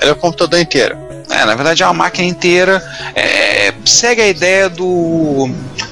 Ela 0.01 0.11
é 0.11 0.13
o 0.13 0.15
computador 0.15 0.59
inteiro. 0.59 0.97
É, 1.29 1.45
na 1.45 1.55
verdade 1.55 1.83
é 1.83 1.85
uma 1.85 1.93
máquina 1.93 2.27
inteira. 2.27 2.81
É, 3.13 3.73
segue 3.85 4.21
a 4.21 4.27
ideia 4.27 4.69
do 4.69 5.49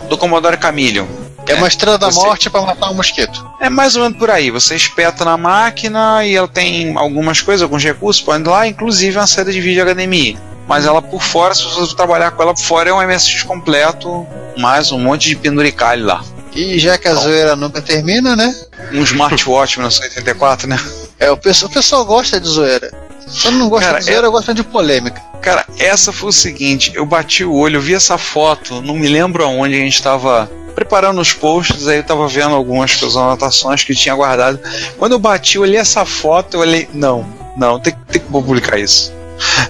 do 0.10 0.18
Commodore 0.18 0.58
Chameleon 0.62 1.27
é 1.48 1.56
uma 1.56 1.68
estrela 1.68 1.98
da 1.98 2.11
você... 2.11 2.19
morte 2.19 2.49
para 2.49 2.61
matar 2.61 2.90
um 2.91 2.95
mosquito. 2.95 3.49
É 3.60 3.69
mais 3.69 3.95
ou 3.95 4.03
menos 4.03 4.18
por 4.18 4.30
aí. 4.30 4.52
Você 4.52 4.76
espeta 4.76 5.24
na 5.26 5.38
máquina 5.38 6.26
e 6.26 6.36
ela 6.36 6.48
tem 6.48 6.95
algumas 6.98 7.41
coisas, 7.41 7.61
alguns 7.61 7.84
recursos, 7.84 8.22
pode 8.22 8.44
ir 8.44 8.49
lá, 8.49 8.68
inclusive 8.68 9.18
uma 9.18 9.28
saída 9.28 9.52
de 9.52 9.61
vídeo 9.61 9.86
HDMI. 9.86 10.38
Mas 10.68 10.86
ela 10.86 11.02
por 11.02 11.22
fora, 11.22 11.56
se 11.56 11.64
você 11.64 11.95
trabalhar 11.95 12.32
com 12.32 12.44
ela 12.44 12.53
por 12.53 12.61
fora, 12.61 12.90
é 12.90 12.94
um 12.94 13.02
MSX 13.02 13.44
completo, 13.44 14.28
mais 14.57 14.91
um 14.91 14.99
monte 14.99 15.30
de 15.30 15.36
penduricalho 15.36 16.06
lá. 16.06 16.24
E 16.53 16.78
já 16.80 16.98
que 16.98 17.07
a 17.07 17.11
então, 17.11 17.24
zoeira 17.24 17.56
nunca 17.56 17.82
termina, 17.82 18.36
né? 18.36 18.53
Um 18.91 19.03
smartwatch 19.03 19.78
1984, 19.78 20.68
né? 20.68 20.78
É, 21.19 21.32
o 21.32 21.38
pessoal, 21.38 21.69
o 21.69 21.74
pessoal 21.74 22.06
gosta 22.06 22.40
de 22.40 22.48
zoeira. 22.48 23.07
Quando 23.41 23.58
não 23.58 23.70
gosta 23.70 23.88
cara, 23.88 23.99
de 23.99 24.06
zoeira, 24.06 24.28
é... 24.28 24.30
gosta 24.30 24.54
de 24.54 24.64
polêmica. 24.64 25.22
Cara, 25.41 25.66
essa 25.78 26.12
foi 26.12 26.30
o 26.30 26.34
seguinte: 26.34 26.91
eu 26.95 27.06
bati 27.06 27.44
o 27.44 27.54
olho, 27.54 27.78
eu 27.78 27.82
vi 27.82 27.94
essa 27.94 28.18
foto, 28.18 28.82
não 28.82 28.95
me 28.95 29.08
lembro 29.08 29.44
aonde 29.44 29.76
a 29.76 29.80
gente 29.80 29.95
estava 29.95 30.49
preparando 30.76 31.20
os 31.20 31.34
posts, 31.34 31.88
aí 31.88 31.98
eu 31.98 32.04
tava 32.04 32.28
vendo 32.28 32.54
algumas 32.54 33.02
anotações 33.16 33.84
que 33.84 33.94
eu 33.94 33.95
tinha 33.95 34.14
guardado. 34.14 34.60
Quando 34.98 35.14
eu 35.14 35.20
bati, 35.20 35.56
eu 35.56 35.64
olhei 35.64 35.80
essa 35.80 36.06
foto, 36.06 36.56
eu 36.56 36.62
olhei, 36.62 36.88
não, 36.94 37.26
não, 37.56 37.80
tem, 37.80 37.95
tem 38.12 38.22
que 38.22 38.28
publicar 38.28 38.78
isso. 38.78 39.12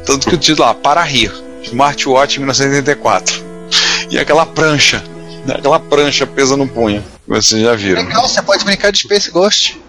Tanto 0.06 0.28
que 0.28 0.36
o 0.36 0.38
título 0.38 0.68
lá, 0.68 0.74
para 0.74 1.02
rir, 1.04 1.32
Smartwatch 1.64 2.40
1984. 2.40 3.46
E 4.10 4.20
aquela 4.20 4.46
prancha, 4.46 5.04
né, 5.46 5.56
aquela 5.58 5.80
prancha 5.80 6.28
presa 6.28 6.58
no 6.58 6.68
punho, 6.68 7.04
vocês 7.26 7.62
já 7.62 7.74
viram. 7.74 8.04
Legal, 8.04 8.28
você 8.28 8.42
pode 8.42 8.66
brincar 8.66 8.92
de 8.92 9.00
Space 9.00 9.32
Ghost. 9.32 9.80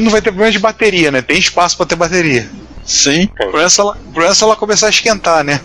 Não 0.00 0.10
vai 0.10 0.20
ter 0.20 0.30
problema 0.30 0.52
de 0.52 0.58
bateria, 0.58 1.10
né? 1.10 1.22
Tem 1.22 1.38
espaço 1.38 1.76
para 1.76 1.86
ter 1.86 1.96
bateria. 1.96 2.48
Sim. 2.84 3.28
Por 3.28 3.60
essa, 3.60 3.82
ela, 3.82 3.96
por 4.12 4.22
essa 4.22 4.44
ela 4.44 4.56
começar 4.56 4.86
a 4.86 4.90
esquentar, 4.90 5.44
né? 5.44 5.60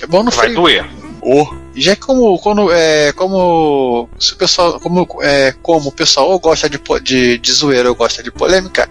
É 0.00 0.06
bom 0.06 0.22
no 0.22 0.30
Vai 0.30 0.46
frio. 0.46 0.60
doer. 0.60 0.86
Oh. 1.20 1.46
Já 1.74 1.96
como 1.96 2.38
quando 2.38 2.70
é 2.72 3.12
como 3.12 4.08
se 4.18 4.32
o 4.34 4.36
pessoal 4.36 4.78
como 4.80 5.08
é, 5.22 5.54
como 5.62 5.88
o 5.88 5.92
pessoal 5.92 6.28
ou 6.28 6.38
gosta 6.38 6.68
de, 6.68 6.80
de, 7.02 7.38
de 7.38 7.52
zoeira 7.52 7.88
ou 7.88 7.94
gosta 7.94 8.22
de 8.22 8.30
polêmica, 8.30 8.90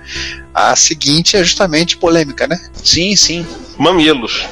a 0.53 0.76
seguinte 0.76 1.38
é 1.38 1.43
justamente 1.43 1.97
polêmica, 1.97 2.47
né? 2.47 2.59
Sim, 2.84 3.15
sim. 3.15 3.45
Mamilos. 3.77 4.45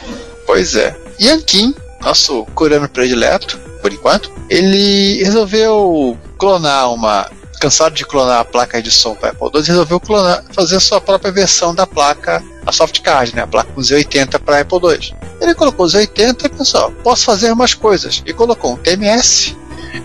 Pois 0.45 0.75
é. 0.75 0.95
Yankin, 1.19 1.73
nosso 2.01 2.45
coreano 2.53 2.87
predileto, 2.87 3.57
por 3.81 3.91
enquanto, 3.91 4.31
ele 4.49 5.23
resolveu 5.23 6.17
clonar 6.39 6.91
uma 6.91 7.29
cansado 7.59 7.93
de 7.93 8.05
clonar 8.05 8.39
a 8.39 8.45
placa 8.45 8.81
de 8.81 8.89
som 8.89 9.13
para 9.13 9.31
Apple 9.31 9.49
II, 9.53 9.61
resolveu 9.61 9.99
clonar, 9.99 10.45
fazer 10.53 10.77
a 10.77 10.79
sua 10.79 11.01
própria 11.01 11.29
versão 11.29 11.75
da 11.75 11.85
placa, 11.85 12.41
a 12.65 12.71
soft 12.71 13.01
card, 13.01 13.35
né, 13.35 13.41
a 13.41 13.47
placa 13.47 13.69
com 13.73 13.81
Z80 13.81 14.39
para 14.39 14.61
Apple 14.61 14.79
II. 14.81 15.13
Ele 15.41 15.53
colocou 15.53 15.85
Z80 15.85 16.45
e 16.45 16.49
pensou, 16.49 16.91
posso 17.03 17.25
fazer 17.25 17.53
mais 17.53 17.73
coisas. 17.73 18.23
E 18.25 18.33
colocou 18.33 18.73
um 18.73 18.77
TMS 18.77 19.55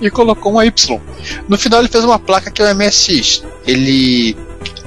e 0.01 0.11
colocou 0.11 0.53
uma 0.53 0.67
Y. 0.67 1.01
No 1.49 1.57
final 1.57 1.81
ele 1.81 1.89
fez 1.89 2.05
uma 2.05 2.19
placa 2.19 2.51
que 2.51 2.61
é 2.61 2.73
o 2.73 2.75
MSX. 2.75 3.45
Ele, 3.65 4.37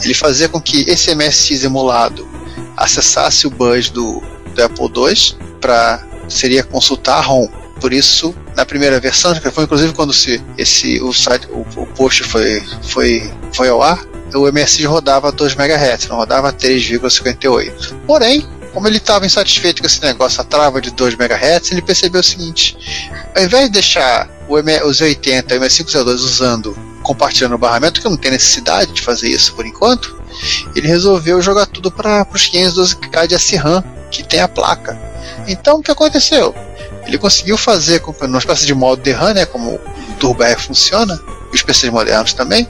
ele 0.04 0.14
fazia 0.14 0.50
com 0.50 0.60
que 0.60 0.82
esse 0.90 1.16
MSX 1.16 1.64
emulado 1.64 2.28
acessasse 2.76 3.48
o 3.48 3.50
bus 3.50 3.90
do, 3.90 4.22
do 4.54 4.64
Apple 4.64 4.86
II 4.86 5.38
para 5.62 6.06
seria 6.28 6.64
consultar 6.64 7.18
a 7.18 7.22
ROM. 7.22 7.48
Por 7.80 7.94
isso, 7.94 8.36
na 8.56 8.66
primeira 8.66 9.00
versão, 9.00 9.36
foi 9.52 9.64
inclusive 9.64 9.94
quando 9.94 10.14
se, 10.14 10.44
esse, 10.58 11.02
o, 11.02 11.14
site, 11.14 11.48
o, 11.52 11.66
o 11.76 11.86
post 11.88 12.24
foi, 12.24 12.62
foi, 12.84 13.32
foi 13.54 13.70
ao 13.70 13.82
ar, 13.82 14.04
o 14.34 14.52
MSX 14.52 14.86
rodava 14.86 15.32
2 15.32 15.56
MHz, 15.56 16.08
não 16.08 16.18
rodava 16.18 16.52
3,58. 16.52 17.96
Porém, 18.06 18.46
como 18.74 18.88
ele 18.88 18.98
estava 18.98 19.26
insatisfeito 19.26 19.82
com 19.82 19.88
esse 19.88 20.02
negócio, 20.02 20.42
a 20.42 20.44
trava 20.44 20.82
de 20.82 20.92
2 20.92 21.16
MHz, 21.16 21.72
ele 21.72 21.82
percebeu 21.82 22.22
o 22.22 22.24
seguinte: 22.24 22.78
ao 23.36 23.44
invés 23.44 23.66
de 23.66 23.72
deixar 23.72 24.30
o 24.48 24.58
M, 24.58 24.84
os 24.84 25.02
80 25.02 25.56
e 25.56 25.58
o 25.58 25.62
MS502 25.62 26.14
usando, 26.14 26.78
compartilhando 27.02 27.56
o 27.56 27.58
barramento, 27.58 28.02
que 28.02 28.10
não 28.10 28.18
tem 28.18 28.32
necessidade 28.32 28.92
de 28.92 29.02
fazer 29.02 29.30
isso 29.30 29.54
por 29.54 29.66
enquanto, 29.66 30.22
ele 30.76 30.88
resolveu 30.88 31.42
jogar 31.42 31.66
tudo 31.66 31.90
para 31.90 32.28
os 32.34 32.50
512K 32.52 33.28
de 33.28 33.36
SRAM 33.36 33.84
que 34.12 34.24
tem 34.24 34.42
a 34.42 34.48
placa. 34.48 35.00
Então 35.48 35.80
o 35.80 35.84
que 35.84 35.92
aconteceu? 35.92 36.54
Ele 37.08 37.18
conseguiu 37.18 37.58
fazer 37.58 38.02
uma 38.22 38.38
espécie 38.38 38.66
de 38.66 38.74
modo 38.74 39.02
de 39.02 39.12
RAM, 39.12 39.34
né, 39.34 39.46
como 39.46 39.76
o 39.76 39.80
Turbo 40.20 40.44
R 40.44 40.60
funciona, 40.60 41.20
os 41.54 41.62
PCs 41.62 41.92
modernos 41.92 42.34
também. 42.34 42.68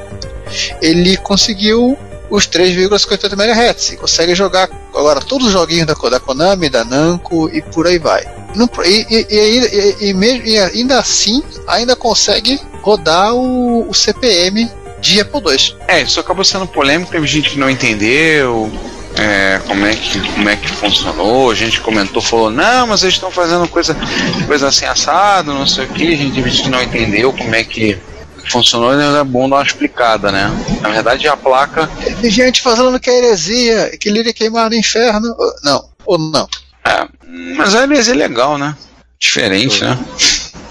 Ele 0.81 1.17
conseguiu 1.17 1.97
os 2.29 2.47
3,58 2.47 3.33
MHz 3.33 3.91
e 3.93 3.97
consegue 3.97 4.35
jogar 4.35 4.69
agora 4.93 5.21
todos 5.21 5.47
os 5.47 5.53
joguinhos 5.53 5.87
da, 5.87 5.93
da 5.93 6.19
Konami, 6.19 6.69
da 6.69 6.83
Namco 6.83 7.49
e 7.49 7.61
por 7.61 7.87
aí 7.87 7.97
vai. 7.97 8.25
E, 8.85 9.05
e, 9.09 10.11
e, 10.11 10.51
e, 10.51 10.59
ainda 10.59 10.99
assim, 10.99 11.43
ainda 11.67 11.95
consegue 11.95 12.59
rodar 12.81 13.33
o, 13.33 13.87
o 13.89 13.93
CPM 13.93 14.69
de 14.99 15.21
Apple 15.21 15.41
II. 15.45 15.75
É, 15.87 16.01
isso 16.01 16.19
acabou 16.19 16.43
sendo 16.43 16.65
polêmico, 16.65 17.11
teve 17.11 17.27
gente 17.27 17.51
que 17.51 17.59
não 17.59 17.69
entendeu. 17.69 18.71
É, 19.19 19.61
como, 19.65 19.85
é 19.85 19.95
que, 19.95 20.19
como 20.31 20.49
é 20.49 20.55
que 20.55 20.67
funcionou. 20.67 21.51
A 21.51 21.55
gente 21.55 21.81
comentou, 21.81 22.21
falou, 22.21 22.49
não, 22.49 22.87
mas 22.87 23.03
eles 23.03 23.15
estão 23.15 23.31
fazendo 23.31 23.67
coisa, 23.67 23.95
coisa 24.45 24.67
assim 24.67 24.85
assado, 24.85 25.53
não 25.53 25.67
sei 25.67 25.85
o 25.85 25.89
que. 25.89 26.13
A 26.13 26.17
gente, 26.17 26.39
a 26.39 26.47
gente 26.47 26.69
não 26.69 26.81
entendeu 26.81 27.33
como 27.33 27.55
é 27.55 27.63
que 27.63 27.97
funcionou 28.49 28.93
e 28.93 29.19
é 29.19 29.23
bom 29.23 29.49
dar 29.49 29.57
uma 29.57 29.63
explicada, 29.63 30.31
né? 30.31 30.49
Na 30.81 30.89
verdade, 30.89 31.27
a 31.27 31.35
placa. 31.35 31.87
Tem 32.21 32.29
gente 32.29 32.61
falando 32.61 32.99
que 32.99 33.09
é 33.09 33.17
heresia, 33.17 33.97
que 33.99 34.09
ele 34.09 34.19
iria 34.19 34.33
queimar 34.33 34.69
no 34.69 34.75
inferno. 34.75 35.35
Não, 35.63 35.89
ou 36.05 36.17
não. 36.17 36.47
É, 36.85 37.07
mas 37.55 37.75
a 37.75 37.83
heresia 37.83 38.13
é 38.13 38.17
legal, 38.17 38.57
né? 38.57 38.75
Diferente, 39.19 39.83
né? 39.83 39.97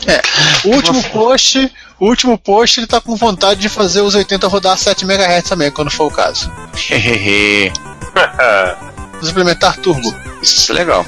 É. 0.07 0.23
O 0.69 0.75
último 0.75 1.03
post, 1.11 1.73
o 1.99 2.07
último 2.07 2.39
post 2.39 2.79
ele 2.79 2.87
tá 2.87 3.01
com 3.01 3.17
vontade 3.17 3.61
de 3.61 3.69
fazer 3.69 4.01
os 4.01 4.15
80 4.15 4.47
rodar 4.47 4.79
7 4.79 5.05
MHz 5.05 5.49
também, 5.49 5.71
quando 5.71 5.91
for 5.91 6.07
o 6.07 6.11
caso. 6.11 6.51
Hehehe. 6.91 7.73
Implementar 9.23 9.77
turbo. 9.79 10.15
Isso 10.43 10.71
é 10.73 10.75
legal. 10.75 11.05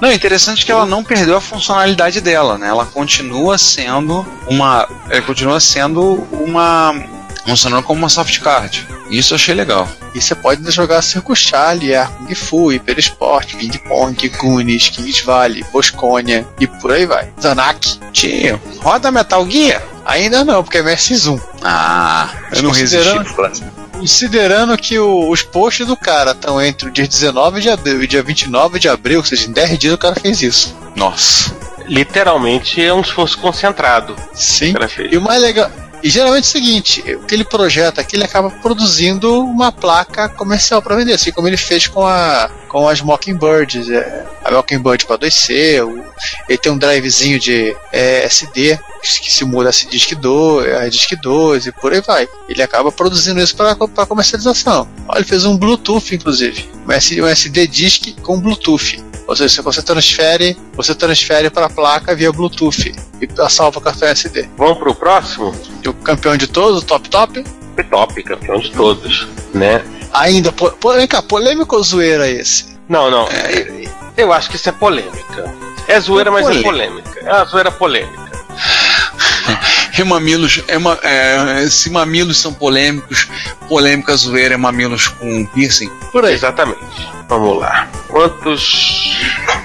Não, 0.00 0.12
interessante 0.12 0.64
que 0.64 0.72
ela 0.72 0.86
não 0.86 1.02
perdeu 1.02 1.36
a 1.36 1.40
funcionalidade 1.40 2.20
dela, 2.20 2.58
né? 2.58 2.68
Ela 2.68 2.86
continua 2.86 3.58
sendo 3.58 4.26
uma. 4.46 4.88
Ela 5.08 5.22
continua 5.22 5.60
sendo 5.60 6.26
uma. 6.32 6.94
funcionando 7.46 7.82
como 7.82 8.00
uma 8.00 8.08
soft 8.08 8.40
card. 8.40 8.86
Isso 9.10 9.32
eu 9.32 9.36
achei 9.36 9.54
legal. 9.54 9.88
E 10.14 10.20
você 10.20 10.34
pode 10.34 10.68
jogar 10.70 11.02
Circo 11.02 11.34
Charlie, 11.36 11.92
Kung 12.18 12.34
Fu, 12.34 12.68
Hyper 12.68 12.98
Sport, 12.98 13.54
Ping 13.54 13.78
Pong, 13.86 14.28
Goonies, 14.30 14.88
Kings 14.88 15.22
Valley, 15.24 15.64
Bosconia 15.72 16.46
e 16.58 16.66
por 16.66 16.92
aí 16.92 17.06
vai. 17.06 17.32
Zanak. 17.40 18.00
Tio, 18.12 18.60
roda 18.80 19.10
Metal 19.10 19.48
Gear? 19.48 19.82
Ainda 20.04 20.44
não, 20.44 20.62
porque 20.62 20.78
é 20.78 20.82
MS1. 20.82 21.40
Ah, 21.62 22.30
eu 22.52 22.62
não 22.62 22.70
resisti. 22.70 23.18
Considerando 23.98 24.76
que 24.76 24.98
o, 24.98 25.30
os 25.30 25.42
posts 25.42 25.86
do 25.86 25.96
cara 25.96 26.32
estão 26.32 26.60
entre 26.60 26.88
o 26.88 26.92
dia 26.92 27.06
19 27.06 27.60
de 27.60 27.70
abril 27.70 28.02
e 28.02 28.04
o 28.04 28.08
dia 28.08 28.22
29 28.22 28.78
de 28.78 28.88
abril, 28.88 29.18
ou 29.18 29.24
seja, 29.24 29.48
em 29.48 29.52
10 29.52 29.78
dias 29.78 29.94
o 29.94 29.98
cara 29.98 30.14
fez 30.14 30.42
isso. 30.42 30.76
Nossa. 30.94 31.54
Literalmente 31.86 32.84
é 32.84 32.92
um 32.92 33.00
esforço 33.00 33.38
concentrado. 33.38 34.16
Sim. 34.34 34.74
E 35.10 35.16
o 35.16 35.22
mais 35.22 35.40
legal, 35.40 35.70
e 36.02 36.10
geralmente 36.10 36.44
é 36.44 36.48
o 36.48 36.52
seguinte, 36.52 37.00
o 37.14 37.26
que 37.26 37.34
ele 37.34 37.44
projeta 37.44 38.00
aqui, 38.00 38.16
ele 38.16 38.24
acaba 38.24 38.50
produzindo 38.50 39.42
uma 39.42 39.72
placa 39.72 40.28
comercial 40.28 40.82
para 40.82 40.94
vender, 40.94 41.14
assim 41.14 41.32
como 41.32 41.48
ele 41.48 41.56
fez 41.56 41.86
com, 41.86 42.06
a, 42.06 42.50
com 42.76 42.86
as 42.90 43.00
Mockingbirds, 43.00 43.88
é, 43.88 44.26
a 44.44 44.50
Mockingbird 44.50 45.06
para 45.06 45.16
2C, 45.20 45.82
o, 45.82 46.04
ele 46.46 46.58
tem 46.58 46.70
um 46.70 46.76
drivezinho 46.76 47.40
de 47.40 47.74
é, 47.90 48.26
SD 48.26 48.78
que 49.00 49.32
se 49.32 49.46
muda 49.46 49.70
a 49.70 49.72
Disk 49.72 50.14
2, 50.14 50.74
a 50.74 50.86
Disk 50.86 51.12
2 51.16 51.68
e 51.68 51.72
por 51.72 51.94
aí 51.94 52.02
vai. 52.02 52.28
Ele 52.46 52.62
acaba 52.62 52.92
produzindo 52.92 53.40
isso 53.40 53.56
para 53.56 53.74
comercialização. 53.74 54.86
Olha, 55.08 55.20
ele 55.20 55.24
fez 55.24 55.46
um 55.46 55.56
Bluetooth, 55.56 56.14
inclusive, 56.14 56.68
um 56.86 56.92
SD, 56.92 57.22
um 57.22 57.26
SD 57.26 57.66
Disk 57.66 58.20
com 58.20 58.38
Bluetooth. 58.38 59.02
Ou 59.26 59.34
seja, 59.34 59.62
você 59.62 59.80
transfere, 59.80 60.54
você 60.74 60.94
transfere 60.94 61.48
para 61.48 61.66
a 61.66 61.70
placa 61.70 62.14
via 62.14 62.30
Bluetooth 62.30 62.94
e 63.22 63.50
salva 63.50 63.78
o 63.78 63.80
cartão 63.80 64.06
SD. 64.06 64.50
Vamos 64.58 64.76
para 64.76 64.90
o 64.90 64.94
próximo? 64.94 65.56
E 65.82 65.88
o 65.88 65.94
campeão 65.94 66.36
de 66.36 66.46
todos, 66.46 66.82
o 66.82 66.84
top 66.84 67.08
top? 67.08 67.42
Top, 67.88 68.22
campeão 68.22 68.58
de 68.58 68.70
todos, 68.70 69.26
né? 69.54 69.82
Ainda, 70.12 70.52
po, 70.52 70.72
cá, 71.08 71.22
polêmico 71.22 71.76
ou 71.76 71.82
zoeira 71.82 72.28
esse? 72.28 72.76
Não, 72.88 73.10
não. 73.10 73.28
É, 73.28 73.88
eu 74.16 74.32
acho 74.32 74.48
que 74.48 74.56
isso 74.56 74.68
é 74.68 74.72
polêmica. 74.72 75.54
É 75.88 76.00
zoeira, 76.00 76.30
é 76.30 76.32
mas 76.32 76.42
polêmica. 76.42 76.68
é 76.68 76.72
polêmica. 76.72 77.20
É 77.20 77.32
uma 77.32 77.44
zoeira 77.44 77.70
polêmica. 77.70 78.26
Remamilos, 79.92 80.62
é, 80.68 81.62
é, 81.62 81.68
se 81.68 81.88
mamilos 81.90 82.38
são 82.38 82.52
polêmicos, 82.52 83.28
polêmica 83.68 84.14
zoeira 84.14 84.54
é 84.54 84.56
mamilos 84.56 85.08
com 85.08 85.46
piercing? 85.46 85.90
Por 86.12 86.24
aí. 86.24 86.34
Exatamente. 86.34 86.80
Vamos 87.28 87.60
lá. 87.60 87.88
Quantos 88.08 89.16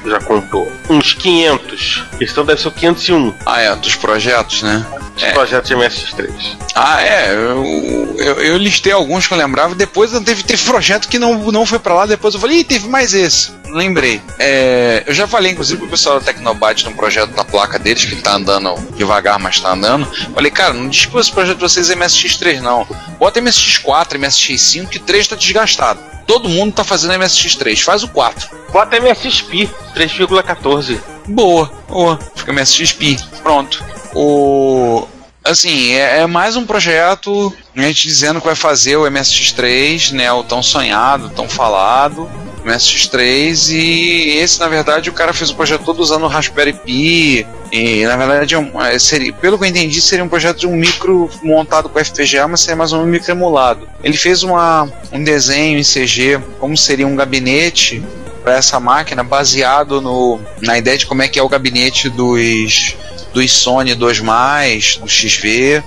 já 0.10 0.19
contou? 0.19 0.72
Uns 0.90 1.14
500. 1.14 2.03
Então 2.19 2.45
deve 2.45 2.61
ser 2.61 2.68
o 2.68 2.72
501. 2.72 3.34
Ah, 3.45 3.61
é, 3.61 3.76
dos 3.76 3.95
projetos, 3.95 4.64
né? 4.64 4.86
Dos 5.14 5.23
é. 5.23 5.32
projetos 5.32 5.69
de 5.69 5.76
MS3. 5.76 6.57
Ah, 6.76 7.02
é. 7.02 7.34
Eu, 7.34 8.15
eu, 8.18 8.41
eu, 8.41 8.57
listei 8.57 8.91
alguns 8.91 9.28
que 9.28 9.34
eu 9.34 9.38
lembrava. 9.38 9.76
Depois 9.76 10.11
teve, 10.11 10.44
teve 10.44 10.64
projeto 10.64 11.07
que 11.07 11.19
não, 11.19 11.52
não 11.52 11.65
foi 11.65 11.80
pra 11.80 11.94
lá. 11.94 12.06
Depois 12.06 12.34
eu 12.34 12.40
falei, 12.40 12.60
Ih, 12.60 12.64
teve 12.64 12.88
mais 12.88 13.14
esse. 13.14 13.52
Lembrei. 13.72 14.22
É, 14.38 15.03
eu 15.06 15.14
já 15.14 15.28
falei, 15.28 15.52
inclusive, 15.52 15.80
pro 15.80 15.90
pessoal 15.90 16.19
da 16.19 16.26
Tecnobyte 16.26 16.86
no 16.86 16.94
projeto 16.94 17.36
na 17.36 17.45
placa 17.45 17.80
deles, 17.80 18.03
que 18.06 18.15
tá 18.18 18.36
andando 18.36 18.76
devagar, 18.95 19.40
mas 19.40 19.60
tá 19.60 19.72
andando. 19.72 20.06
Falei, 20.34 20.52
cara, 20.52 20.73
não 20.73 20.90
dispôs 20.90 21.28
esse 21.28 21.34
projeto 21.34 21.57
de 21.57 21.61
vocês 21.61 21.90
MSX3, 21.90 22.60
não. 22.60 22.86
Bota 23.18 23.41
MSX4, 23.41 24.18
MSX5, 24.18 24.88
que 24.90 24.99
3 24.99 25.28
tá 25.28 25.36
desgastado. 25.36 25.99
Todo 26.26 26.49
mundo 26.49 26.73
tá 26.73 26.84
fazendo 26.84 27.14
MSX3, 27.14 27.80
faz 27.81 28.03
o 28.03 28.07
4. 28.07 28.49
Bota 28.72 28.98
MSXP, 28.98 29.69
3,14. 29.95 30.99
Boa, 31.27 31.72
boa. 31.88 32.19
Fica 32.35 32.52
MSXP. 32.52 33.18
Pronto. 33.43 33.84
O. 34.14 35.07
Assim, 35.43 35.93
é, 35.93 36.19
é, 36.19 36.27
mais 36.27 36.56
um 36.56 36.65
projeto, 36.65 37.52
a 37.76 37.81
gente 37.81 38.07
dizendo 38.07 38.39
que 38.39 38.45
vai 38.45 38.56
fazer 38.56 38.95
o 38.95 39.03
MSX3, 39.03 40.11
né? 40.11 40.31
O 40.31 40.43
tão 40.43 40.61
sonhado, 40.61 41.30
tão 41.31 41.49
falado. 41.49 42.30
MSX3 42.66 43.72
e 43.72 44.38
esse 44.38 44.60
na 44.60 44.68
verdade 44.68 45.10
o 45.10 45.14
cara 45.14 45.34
fez 45.34 45.50
o 45.50 45.56
projeto 45.56 45.84
todo 45.84 46.00
usando 46.00 46.24
o 46.24 46.28
Raspberry 46.28 46.74
Pi 46.74 47.46
e 47.72 48.06
na 48.06 48.16
verdade 48.16 48.56
é 48.56 48.72
é, 48.94 49.00
seria, 49.00 49.34
pelo 49.34 49.58
que 49.58 49.64
eu 49.64 49.70
entendi 49.70 50.02
seria 50.02 50.24
um 50.24 50.30
projeto 50.30 50.60
de 50.60 50.68
um 50.68 50.76
micro 50.76 51.30
montado 51.42 51.90
com 51.90 52.04
FPGA 52.04 52.48
mas 52.48 52.62
seria 52.62 52.76
mais 52.76 52.94
um 52.94 53.06
micro 53.06 53.32
emulado. 53.32 53.88
Ele 54.04 54.18
fez 54.18 54.44
uma, 54.44 54.90
um 55.12 55.24
desenho 55.24 55.80
em 55.80 55.84
CG 55.84 56.40
como 56.60 56.78
seria 56.78 57.08
um 57.08 57.16
gabinete 57.16 58.04
para 58.44 58.56
essa 58.56 58.80
máquina 58.80 59.24
baseado 59.24 60.02
no, 60.02 60.40
na 60.62 60.78
ideia 60.78 60.98
de 60.98 61.06
como 61.06 61.22
é 61.22 61.28
que 61.28 61.40
é 61.40 61.44
o 61.44 61.50
gabinete 61.50 62.10
dos 62.10 62.96
dos 63.34 63.52
Sony 63.54 63.96
2+, 63.96 65.00
do 65.00 65.08
XV 65.08 65.82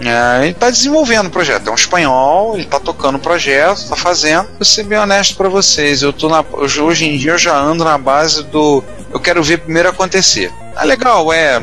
é, 0.00 0.42
ele 0.42 0.50
está 0.50 0.70
desenvolvendo 0.70 1.26
o 1.26 1.30
projeto, 1.30 1.68
é 1.68 1.70
um 1.70 1.74
espanhol, 1.74 2.54
ele 2.54 2.64
está 2.64 2.78
tocando 2.78 3.16
o 3.16 3.20
projeto, 3.20 3.78
está 3.78 3.96
fazendo. 3.96 4.48
Vou 4.58 4.64
ser 4.64 4.84
bem 4.84 4.98
honesto 4.98 5.36
para 5.36 5.48
vocês, 5.48 6.02
eu 6.02 6.12
tô 6.12 6.28
na, 6.28 6.44
hoje 6.52 7.06
em 7.06 7.16
dia 7.16 7.32
eu 7.32 7.38
já 7.38 7.56
ando 7.56 7.84
na 7.84 7.96
base 7.96 8.42
do 8.44 8.82
eu 9.10 9.20
quero 9.20 9.42
ver 9.42 9.58
primeiro 9.58 9.88
acontecer. 9.88 10.52
Ah, 10.74 10.84
legal, 10.84 11.32
é. 11.32 11.60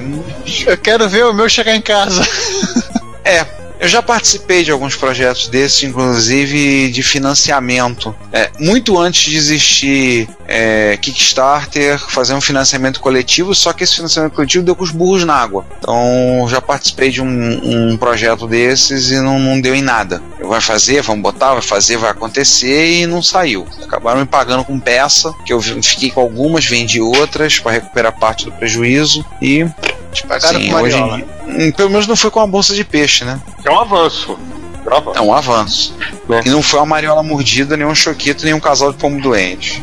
Eu 0.66 0.78
quero 0.78 1.08
ver 1.08 1.26
o 1.26 1.34
meu 1.34 1.48
chegar 1.48 1.76
em 1.76 1.82
casa. 1.82 2.28
é, 3.24 3.46
eu 3.84 3.90
já 3.90 4.02
participei 4.02 4.64
de 4.64 4.72
alguns 4.72 4.96
projetos 4.96 5.50
desses, 5.50 5.84
inclusive 5.84 6.90
de 6.90 7.04
financiamento. 7.04 8.16
É, 8.32 8.50
muito 8.58 8.98
antes 8.98 9.30
de 9.30 9.36
existir 9.36 10.30
é, 10.48 10.96
Kickstarter, 10.96 12.00
fazer 12.00 12.34
um 12.34 12.40
financiamento 12.40 13.02
coletivo, 13.02 13.54
só 13.54 13.74
que 13.74 13.84
esse 13.84 13.98
financiamento 13.98 14.32
coletivo 14.32 14.64
deu 14.64 14.74
com 14.74 14.86
os 14.86 14.92
burros 14.92 15.26
na 15.26 15.36
água. 15.36 15.66
Então 15.80 16.48
já 16.50 16.62
participei 16.62 17.12
de 17.12 17.22
um, 17.22 17.92
um 17.92 17.98
projeto 17.98 18.48
desses 18.48 19.12
e 19.12 19.20
não, 19.20 19.38
não 19.38 19.60
deu 19.60 19.76
em 19.76 19.82
nada. 19.82 20.24
Vai 20.42 20.62
fazer, 20.62 21.02
vamos 21.02 21.22
botar, 21.22 21.52
vai 21.52 21.62
fazer, 21.62 21.98
vai 21.98 22.12
acontecer 22.12 23.02
e 23.02 23.06
não 23.06 23.22
saiu. 23.22 23.68
Acabaram 23.84 24.22
me 24.22 24.26
pagando 24.26 24.64
com 24.64 24.80
peça, 24.80 25.34
que 25.46 25.52
eu 25.52 25.62
fiquei 25.62 26.10
com 26.10 26.22
algumas, 26.22 26.66
vendi 26.66 27.02
outras 27.02 27.60
para 27.60 27.74
recuperar 27.74 28.18
parte 28.18 28.46
do 28.46 28.52
prejuízo 28.54 29.26
e 29.42 29.66
te 30.14 30.26
pagaram 30.26 30.60
Sim, 30.60 30.70
com 30.70 30.76
hoje 30.78 30.98
em, 31.48 31.72
Pelo 31.72 31.90
menos 31.90 32.08
não 32.08 32.16
foi 32.16 32.32
com 32.32 32.40
a 32.40 32.48
bolsa 32.48 32.74
de 32.74 32.84
peixe, 32.84 33.26
né? 33.26 33.42
É 33.64 33.72
um 33.72 33.80
avanço. 33.80 34.38
É 35.16 35.22
um 35.22 35.34
avanço. 35.34 35.96
É. 36.30 36.42
E 36.46 36.50
não 36.50 36.62
foi 36.62 36.80
uma 36.80 36.86
mariola 36.86 37.24
mordida, 37.24 37.78
nem 37.78 37.88
um 37.88 37.96
choquito, 37.96 38.44
nem 38.44 38.54
um 38.54 38.60
casal 38.60 38.92
de 38.92 38.98
pombo 38.98 39.22
doente. 39.22 39.82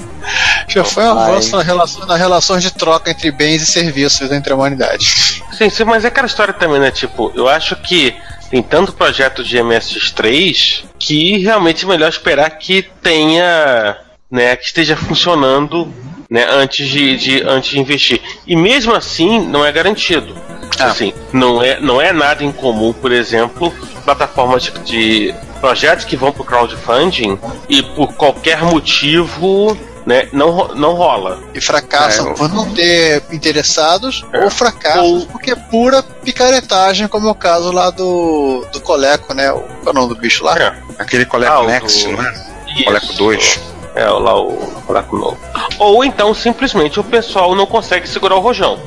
Já 0.68 0.84
foi 0.84 1.04
um 1.04 1.18
avanço 1.18 1.56
na 1.56 1.62
relação, 1.62 2.06
na 2.06 2.16
relação 2.16 2.58
de 2.58 2.70
troca 2.70 3.10
entre 3.10 3.30
bens 3.30 3.62
e 3.62 3.66
serviços 3.66 4.30
entre 4.30 4.52
a 4.52 4.56
humanidade. 4.56 5.42
Sim, 5.52 5.70
sim, 5.70 5.84
mas 5.84 6.04
é 6.04 6.08
aquela 6.08 6.26
história 6.26 6.52
também, 6.52 6.78
né? 6.78 6.90
Tipo, 6.90 7.32
eu 7.34 7.48
acho 7.48 7.74
que 7.76 8.14
tem 8.50 8.62
tanto 8.62 8.92
projeto 8.92 9.42
de 9.42 9.56
MSX3 9.58 10.84
que 10.98 11.38
realmente 11.38 11.84
é 11.84 11.88
melhor 11.88 12.08
esperar 12.08 12.50
que 12.50 12.82
tenha, 13.02 13.96
né, 14.30 14.56
que 14.56 14.66
esteja 14.66 14.96
funcionando 14.98 15.92
né, 16.30 16.46
antes 16.48 16.88
de, 16.88 17.16
de, 17.16 17.42
antes 17.42 17.70
de 17.70 17.80
investir. 17.80 18.22
E 18.46 18.54
mesmo 18.54 18.94
assim, 18.94 19.44
não 19.46 19.66
é 19.66 19.72
garantido. 19.72 20.34
Ah. 20.78 20.86
Assim, 20.86 21.12
não 21.32 21.62
é, 21.62 21.80
não 21.80 22.00
é 22.00 22.12
nada 22.12 22.44
incomum, 22.44 22.92
por 22.92 23.10
exemplo, 23.10 23.74
plataformas 24.04 24.62
de, 24.62 24.70
de 24.84 25.34
projetos 25.60 26.04
que 26.04 26.16
vão 26.16 26.32
para 26.32 26.42
o 26.42 26.44
crowdfunding 26.44 27.38
e 27.68 27.82
por 27.82 28.14
qualquer 28.14 28.62
motivo 28.62 29.76
né, 30.06 30.28
não, 30.32 30.68
não 30.68 30.94
rola. 30.94 31.42
E 31.54 31.60
fracassam 31.60 32.30
é, 32.30 32.34
por 32.34 32.48
não 32.48 32.72
ter 32.72 33.22
interessados 33.30 34.24
é. 34.32 34.42
ou 34.42 34.50
fracassam 34.50 35.04
ou... 35.04 35.26
porque 35.26 35.50
é 35.50 35.56
pura 35.56 36.02
picaretagem, 36.02 37.08
como 37.08 37.28
é 37.28 37.30
o 37.30 37.34
caso 37.34 37.70
lá 37.70 37.90
do, 37.90 38.64
do 38.72 38.80
Coleco, 38.80 39.34
né? 39.34 39.52
O, 39.52 39.60
qual 39.60 39.86
é 39.86 39.90
o 39.90 39.92
nome 39.92 40.14
do 40.14 40.20
bicho 40.20 40.44
lá? 40.44 40.56
É. 40.56 40.74
Aquele 40.98 41.26
Coleco 41.26 41.52
ah, 41.52 41.66
Next, 41.66 42.06
do... 42.06 42.12
não 42.12 42.24
é? 42.24 42.32
Isso. 42.74 42.84
Coleco 42.84 43.12
2. 43.14 43.60
É, 43.94 44.04
lá 44.04 44.40
o 44.40 44.56
Coleco 44.86 45.16
novo. 45.16 45.38
Ou 45.78 46.04
então 46.04 46.34
simplesmente 46.34 47.00
o 47.00 47.04
pessoal 47.04 47.54
não 47.54 47.66
consegue 47.66 48.08
segurar 48.08 48.36
o 48.36 48.40
rojão. 48.40 48.78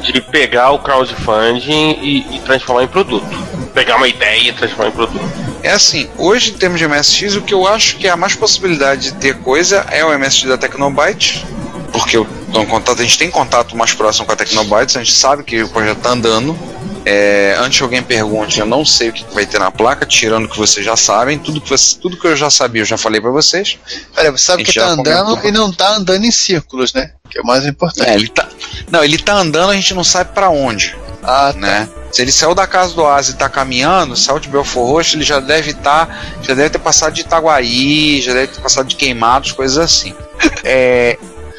De 0.00 0.20
pegar 0.20 0.70
o 0.72 0.78
crowdfunding 0.78 1.98
e, 2.00 2.36
e 2.36 2.40
transformar 2.44 2.84
em 2.84 2.88
produto. 2.88 3.26
Pegar 3.72 3.96
uma 3.96 4.08
ideia 4.08 4.48
e 4.48 4.52
transformar 4.52 4.88
em 4.88 4.92
produto. 4.92 5.24
É 5.62 5.70
assim, 5.70 6.08
hoje 6.18 6.50
em 6.50 6.54
termos 6.54 6.78
de 6.78 6.88
MSX, 6.88 7.36
o 7.36 7.42
que 7.42 7.54
eu 7.54 7.66
acho 7.66 7.96
que 7.96 8.08
é 8.08 8.10
a 8.10 8.16
mais 8.16 8.34
possibilidade 8.34 9.12
de 9.12 9.14
ter 9.14 9.38
coisa 9.38 9.86
é 9.90 10.04
o 10.04 10.18
MSX 10.18 10.48
da 10.48 10.58
Tecnobyte, 10.58 11.46
porque 11.92 12.16
eu 12.16 12.26
tô 12.52 12.62
em 12.62 12.66
contato, 12.66 13.00
a 13.00 13.04
gente 13.04 13.16
tem 13.16 13.30
contato 13.30 13.76
mais 13.76 13.94
próximo 13.94 14.26
com 14.26 14.32
a 14.32 14.36
Tecnobytes, 14.36 14.96
a 14.96 14.98
gente 14.98 15.12
sabe 15.12 15.44
que 15.44 15.62
o 15.62 15.68
projeto 15.68 15.98
tá 15.98 16.10
andando. 16.10 16.58
É, 17.04 17.56
antes 17.58 17.78
que 17.78 17.82
alguém 17.84 18.02
pergunte, 18.02 18.60
eu 18.60 18.66
não 18.66 18.84
sei 18.84 19.08
o 19.08 19.12
que 19.12 19.24
vai 19.34 19.44
ter 19.44 19.58
na 19.58 19.70
placa, 19.70 20.06
tirando 20.06 20.48
que 20.48 20.56
vocês 20.56 20.84
já 20.84 20.96
sabem, 20.96 21.38
tudo 21.38 21.60
que, 21.60 21.68
você, 21.68 21.98
tudo 21.98 22.16
que 22.16 22.26
eu 22.26 22.36
já 22.36 22.48
sabia, 22.50 22.82
eu 22.82 22.86
já 22.86 22.96
falei 22.96 23.20
para 23.20 23.30
vocês. 23.30 23.78
Pera, 24.14 24.30
você 24.30 24.44
sabe 24.44 24.64
que 24.64 24.72
tá 24.72 24.86
andando 24.88 25.26
comentou. 25.36 25.50
e 25.50 25.52
não 25.52 25.72
tá 25.72 25.94
andando 25.96 26.24
em 26.24 26.30
círculos, 26.30 26.92
né? 26.92 27.12
Que 27.28 27.38
é 27.38 27.42
o 27.42 27.46
mais 27.46 27.66
importante. 27.66 28.08
É, 28.08 28.14
ele 28.14 28.28
tá. 28.28 28.48
Não, 28.90 29.02
ele 29.02 29.18
tá 29.18 29.34
andando, 29.34 29.70
a 29.70 29.74
gente 29.74 29.94
não 29.94 30.04
sabe 30.04 30.32
para 30.32 30.48
onde, 30.50 30.94
Ah, 31.22 31.50
tá. 31.52 31.58
né? 31.58 31.88
Se 32.12 32.20
ele 32.20 32.30
saiu 32.30 32.54
da 32.54 32.66
casa 32.66 32.92
do 32.94 33.06
Asa 33.06 33.30
e 33.30 33.34
tá 33.34 33.48
caminhando, 33.48 34.14
saiu 34.14 34.38
de 34.38 34.48
Belfor 34.48 34.86
Roxo, 34.86 35.16
ele 35.16 35.24
já 35.24 35.40
deve 35.40 35.70
estar. 35.70 36.36
já 36.42 36.54
deve 36.54 36.70
ter 36.70 36.78
passado 36.78 37.14
de 37.14 37.22
Itaguaí, 37.22 38.20
já 38.20 38.34
deve 38.34 38.48
ter 38.48 38.60
passado 38.60 38.86
de 38.86 38.96
queimados, 38.96 39.52
coisas 39.52 39.78
assim. 39.78 40.14
É, 40.64 41.16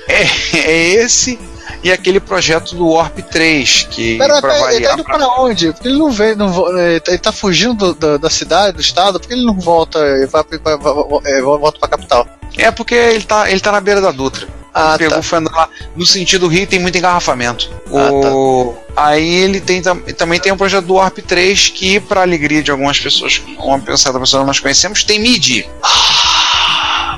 é, 0.07 0.27
é 0.57 0.89
esse 0.95 1.39
e 1.83 1.91
aquele 1.91 2.19
projeto 2.19 2.75
do 2.75 2.87
Warp 2.89 3.19
3, 3.19 3.87
que 3.91 4.17
Pera, 4.17 4.39
pra 4.41 4.53
pera, 4.53 4.73
ele 4.73 4.87
tá 4.87 4.93
indo 4.93 5.03
pra 5.03 5.27
onde? 5.41 5.71
Porque 5.73 5.87
ele 5.87 5.97
não 5.97 6.11
vem, 6.11 6.35
não, 6.35 6.77
ele 6.79 6.99
tá- 6.99 7.11
ele 7.11 7.17
tá 7.19 7.31
fugindo 7.31 7.73
do- 7.73 7.93
do- 7.93 8.19
da 8.19 8.29
cidade, 8.29 8.75
do 8.77 8.81
estado, 8.81 9.19
porque 9.19 9.33
ele 9.33 9.45
não 9.45 9.59
volta 9.59 9.99
e 9.99 10.25
vai, 10.27 10.43
vai, 10.63 10.77
vai- 10.77 11.03
é, 11.25 11.41
volta 11.41 11.77
pra 11.79 11.89
capital. 11.89 12.27
É 12.57 12.71
porque 12.71 12.93
ele 12.95 13.23
tá, 13.23 13.49
ele 13.51 13.59
tá 13.59 13.71
na 13.71 13.81
beira 13.81 13.99
da 14.01 14.11
Dutra. 14.11 14.47
Ah, 14.75 14.95
pegou 14.97 15.17
tá. 15.17 15.21
foi 15.21 15.37
andar 15.37 15.51
lá. 15.51 15.69
No 15.95 16.03
sentido 16.03 16.47
Rio 16.47 16.65
tem 16.65 16.79
muito 16.79 16.97
engarrafamento. 16.97 17.69
Ah, 17.93 18.11
o... 18.11 18.73
Aí 18.95 19.31
ele 19.35 19.61
tem 19.61 19.81
tam- 19.83 19.99
também 20.17 20.39
tem 20.39 20.51
um 20.51 20.57
projeto 20.57 20.85
do 20.85 20.95
Warp 20.95 21.19
3 21.19 21.69
que, 21.69 21.99
para 21.99 22.21
alegria 22.21 22.63
de 22.63 22.71
algumas 22.71 22.99
pessoas, 22.99 23.39
uma 23.59 23.79
certa 23.97 24.19
pessoa 24.19 24.41
que 24.41 24.47
nós 24.47 24.59
conhecemos, 24.59 25.03
tem 25.03 25.19
MIDI. 25.19 25.69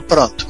Pronto. 0.07 0.47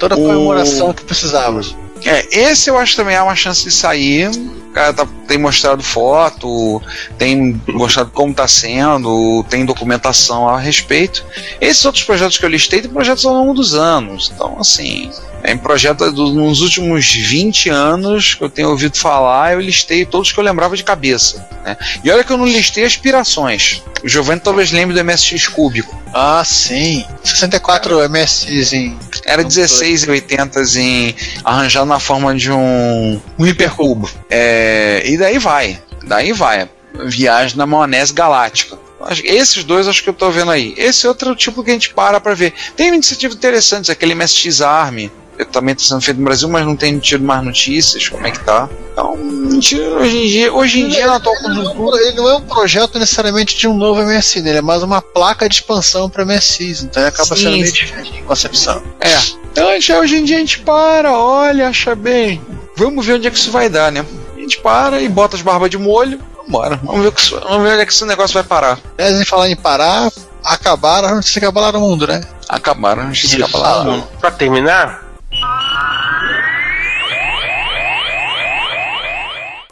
Toda 0.00 0.14
a 0.14 0.18
O- 0.18 0.22
comemoração 0.22 0.92
que 0.94 1.04
precisávamos. 1.04 1.76
É, 2.04 2.26
esse 2.30 2.68
eu 2.70 2.78
acho 2.78 2.96
também 2.96 3.16
há 3.16 3.24
uma 3.24 3.34
chance 3.36 3.64
de 3.64 3.70
sair. 3.70 4.28
O 4.28 4.70
cara 4.72 4.92
tá- 4.92 5.08
tem 5.28 5.38
mostrado 5.38 5.82
foto, 5.82 6.82
tem 7.18 7.60
mostrado 7.68 8.10
como 8.10 8.34
tá 8.34 8.48
sendo, 8.48 9.44
tem 9.48 9.64
documentação 9.64 10.48
a 10.48 10.58
respeito. 10.58 11.24
Esses 11.60 11.84
outros 11.84 12.02
projetos 12.02 12.38
que 12.38 12.44
eu 12.44 12.48
listei 12.48 12.80
tem 12.80 12.90
projetos 12.90 13.24
ao 13.26 13.34
longo 13.34 13.52
dos 13.54 13.74
anos. 13.74 14.32
Então, 14.34 14.56
assim, 14.58 15.10
é 15.44 15.52
em 15.52 15.58
projeto 15.58 16.10
do- 16.10 16.32
nos 16.32 16.60
últimos 16.62 17.12
20 17.14 17.68
anos 17.68 18.34
que 18.34 18.42
eu 18.42 18.48
tenho 18.50 18.70
ouvido 18.70 18.96
falar, 18.96 19.52
eu 19.52 19.60
listei 19.60 20.04
todos 20.06 20.32
que 20.32 20.40
eu 20.40 20.44
lembrava 20.44 20.76
de 20.76 20.82
cabeça. 20.82 21.46
né? 21.64 21.76
E 22.02 22.10
olha 22.10 22.24
que 22.24 22.32
eu 22.32 22.38
não 22.38 22.46
listei 22.46 22.84
aspirações. 22.84 23.82
O 24.02 24.08
Giovanni 24.08 24.40
talvez 24.40 24.70
lembre 24.72 24.94
do 24.94 25.04
MSX 25.04 25.48
cúbico. 25.48 25.94
Ah, 26.14 26.42
sim. 26.44 27.04
64 27.22 28.08
MSX 28.08 28.72
em. 28.72 28.96
Era 29.26 29.44
16 29.44 30.04
e 30.04 30.10
80 30.10 30.62
em 30.76 31.14
arranjado 31.44 31.84
na 31.84 31.98
forma 32.00 32.34
de 32.34 32.50
um, 32.50 33.20
um 33.38 33.46
hipercubo. 33.46 34.08
É, 34.30 35.02
e 35.04 35.17
daí 35.18 35.38
vai. 35.38 35.82
Daí 36.04 36.32
vai. 36.32 36.68
Viagem 37.04 37.56
na 37.56 37.66
maionese 37.66 38.12
galáctica. 38.12 38.78
Esses 39.22 39.62
dois 39.62 39.86
acho 39.86 40.02
que 40.02 40.08
eu 40.08 40.14
tô 40.14 40.30
vendo 40.30 40.50
aí. 40.50 40.74
Esse 40.76 41.06
outro 41.06 41.28
é 41.28 41.32
o 41.32 41.36
tipo 41.36 41.62
que 41.62 41.70
a 41.70 41.72
gente 41.74 41.90
para 41.94 42.20
pra 42.20 42.34
ver. 42.34 42.52
Tem 42.76 42.88
iniciativas 42.88 43.36
interessantes, 43.36 43.90
aquele 43.90 44.14
MSX 44.14 44.60
Army. 44.60 45.12
Eu 45.38 45.46
também 45.46 45.72
está 45.72 45.84
sendo 45.90 46.00
feito 46.00 46.18
no 46.18 46.24
Brasil, 46.24 46.48
mas 46.48 46.66
não 46.66 46.74
tem 46.74 46.98
tido 46.98 47.22
mais 47.24 47.44
notícias, 47.44 48.08
como 48.08 48.26
é 48.26 48.32
que 48.32 48.40
tá. 48.40 48.68
Então, 48.92 49.12
hoje 49.12 50.16
em 50.18 50.26
dia, 50.26 50.52
hoje 50.52 50.80
em 50.80 50.88
dia 50.88 51.06
na 51.06 51.14
atual 51.14 51.36
é 51.36 51.42
conjuntura. 51.42 51.96
um- 51.96 52.00
ele 52.00 52.16
não 52.16 52.28
é 52.28 52.34
um 52.38 52.40
projeto 52.40 52.98
necessariamente 52.98 53.56
de 53.56 53.68
um 53.68 53.74
novo 53.76 54.00
MSX, 54.02 54.42
né? 54.42 54.48
ele 54.50 54.58
é 54.58 54.62
mais 54.62 54.82
uma 54.82 55.00
placa 55.00 55.48
de 55.48 55.54
expansão 55.54 56.10
para 56.10 56.24
MSX, 56.24 56.82
então 56.82 57.00
ele 57.00 57.10
acaba 57.10 57.36
Sim, 57.36 57.42
sendo 57.42 57.56
meio 57.58 57.72
diferente 57.72 58.12
de 58.12 58.22
concepção. 58.22 58.82
É. 59.00 59.16
Então, 59.52 59.68
hoje 60.00 60.16
em 60.16 60.24
dia 60.24 60.36
a 60.36 60.40
gente 60.40 60.58
para, 60.58 61.16
olha, 61.16 61.68
acha 61.68 61.94
bem. 61.94 62.42
Vamos 62.74 63.06
ver 63.06 63.14
onde 63.14 63.28
é 63.28 63.30
que 63.30 63.38
isso 63.38 63.52
vai 63.52 63.68
dar, 63.68 63.92
né? 63.92 64.04
A 64.48 64.50
gente 64.50 64.62
para 64.62 64.98
e 65.02 65.08
bota 65.10 65.36
as 65.36 65.42
barbas 65.42 65.68
de 65.68 65.76
molho. 65.76 66.18
Vambora. 66.38 66.80
Vamos 66.82 67.02
ver, 67.02 67.08
o 67.08 67.12
que 67.12 67.30
vamos 67.34 67.62
ver 67.62 67.72
onde 67.74 67.82
é 67.82 67.84
que 67.86 67.92
esse 67.92 68.06
negócio 68.06 68.32
vai 68.32 68.42
parar. 68.42 68.78
Aliás, 68.96 69.20
em 69.20 69.24
falar 69.24 69.50
em 69.50 69.56
parar, 69.56 70.10
acabaram 70.42 71.08
antes 71.10 71.30
de 71.30 71.38
acabar 71.38 71.76
o 71.76 71.80
mundo, 71.80 72.06
né? 72.06 72.22
Acabaram, 72.48 73.12
gente 73.12 73.26
Isso. 73.26 73.36
escapa 73.36 73.58
lá. 73.58 73.82
Ah, 73.82 74.02
Pra 74.18 74.30
terminar, 74.30 75.04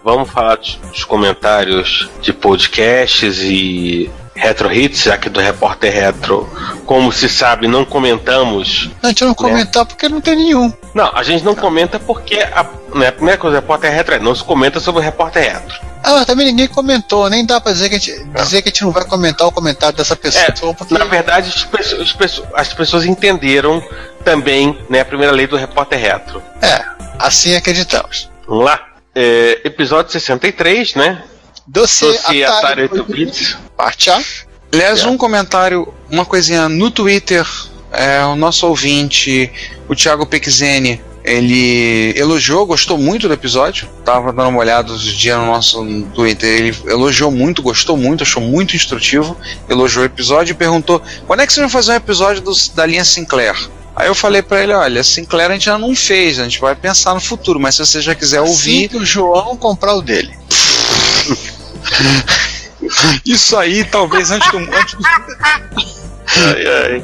vamos 0.05 0.31
falar 0.31 0.57
dos 0.57 1.05
comentários 1.05 2.11
de 2.21 2.35
podcasts 2.35 3.39
e 3.39 4.11
retro 4.37 4.73
hits, 4.73 5.09
que 5.21 5.29
do 5.29 5.41
repórter 5.41 5.93
retro, 5.93 6.49
como 6.85 7.11
se 7.11 7.29
sabe, 7.29 7.67
não 7.67 7.85
comentamos. 7.85 8.91
A 9.03 9.09
gente 9.09 9.25
não 9.25 9.35
comentar 9.35 9.85
porque 9.85 10.09
não 10.09 10.21
tem 10.21 10.37
nenhum. 10.37 10.73
Não, 10.95 11.11
a 11.15 11.23
gente 11.23 11.45
não 11.45 11.55
comenta 11.55 11.99
porque 11.99 12.37
a, 12.39 12.65
né, 12.95 13.09
a 13.09 13.13
primeira 13.13 13.39
coisa, 13.39 13.57
o 13.57 13.61
repórter 13.61 13.91
retro 13.93 14.15
é 14.15 14.19
não 14.19 14.35
se 14.35 14.45
comenta 14.45 14.79
sobre 14.79 15.01
o 15.01 15.05
repórter 15.05 15.53
retro. 15.53 15.81
Ah, 16.03 16.13
mas 16.13 16.27
também 16.27 16.47
ninguém 16.47 16.69
comentou, 16.69 17.29
nem 17.29 17.45
dá 17.45 17.61
pra 17.61 17.73
dizer 17.73 17.89
que 17.89 17.97
a 17.97 17.99
gente, 17.99 18.25
dizer 18.35 18.63
que 18.63 18.69
a 18.69 18.71
gente 18.71 18.85
não 18.85 18.93
vai 18.93 19.05
comentar 19.05 19.47
o 19.47 19.51
comentário 19.51 19.97
dessa 19.97 20.15
pessoa. 20.15 20.45
É, 20.45 20.51
porque 20.75 20.97
Na 20.97 21.05
verdade, 21.05 21.53
as 22.55 22.73
pessoas 22.73 23.05
entenderam 23.05 23.83
também 24.25 24.79
né, 24.89 25.01
a 25.01 25.05
primeira 25.05 25.33
lei 25.33 25.47
do 25.47 25.57
repórter 25.57 25.99
retro. 25.99 26.41
é, 26.63 26.85
assim 27.19 27.57
acreditamos. 27.57 28.31
Vamos 28.47 28.65
lá? 28.65 28.81
É, 29.15 29.63
episódio 29.65 30.13
63, 30.13 30.95
né? 30.95 31.23
Doce 31.67 32.05
Dossiê 32.07 32.45
Atari 32.45 32.83
8 32.83 33.05
bits. 33.05 33.57
Parte 33.77 34.11
A. 34.11 34.23
Aliás, 34.73 35.03
É. 35.03 35.07
um 35.09 35.17
comentário, 35.17 35.93
uma 36.11 36.25
coisinha 36.25 36.69
no 36.69 36.91
Twitter, 36.91 37.47
é, 37.93 38.25
o 38.25 38.37
nosso 38.37 38.67
ouvinte, 38.67 39.51
o 39.89 39.95
Thiago 39.95 40.27
Pequizene, 40.27 41.01
ele 41.25 42.13
elogiou, 42.17 42.65
gostou 42.67 42.97
muito 42.97 43.27
do 43.27 43.35
episódio. 43.35 43.89
Tava 44.05 44.33
dando 44.33 44.51
uma 44.51 44.61
olhada 44.61 44.93
os 44.93 45.03
dias 45.03 45.37
no 45.39 45.47
nosso 45.47 45.85
Twitter. 46.15 46.49
Ele 46.49 46.77
elogiou 46.87 47.31
muito, 47.33 47.63
gostou 47.63 47.97
muito, 47.97 48.23
achou 48.23 48.43
muito 48.43 48.77
instrutivo. 48.77 49.37
Elogiou 49.69 50.03
o 50.03 50.07
episódio 50.07 50.53
e 50.53 50.55
perguntou: 50.55 51.03
quando 51.27 51.41
é 51.41 51.47
que 51.47 51.53
vocês 51.53 51.63
vão 51.65 51.71
fazer 51.71 51.93
um 51.93 51.97
episódio 51.97 52.43
dos- 52.43 52.69
da 52.69 52.87
linha 52.87 53.05
Sinclair? 53.05 53.57
Aí 53.97 54.07
eu 54.09 54.15
falei 54.15 54.41
pra 54.43 54.63
ele: 54.63 54.73
olha, 54.73 55.03
Sinclair 55.03 55.51
a 55.51 55.55
gente 55.55 55.65
já 55.65 55.77
não 55.79 55.97
fez, 55.97 56.39
a 56.39 56.45
gente 56.45 56.61
vai 56.61 56.77
pensar 56.77 57.13
no 57.15 57.21
futuro, 57.21 57.59
mas 57.59 57.75
se 57.75 57.85
você 57.85 58.01
já 58.01 58.15
quiser 58.15 58.39
Assim 58.41 58.49
ouvir. 58.51 58.89
que 58.89 58.97
o 58.97 59.05
João 59.05 59.57
comprar 59.57 59.95
o 59.95 60.03
dele. 60.03 60.33
Isso 63.25 63.57
aí, 63.57 63.85
talvez 63.85 64.31
antes 64.31 64.51
do, 64.51 64.59
antes 64.59 64.95
do 64.95 65.03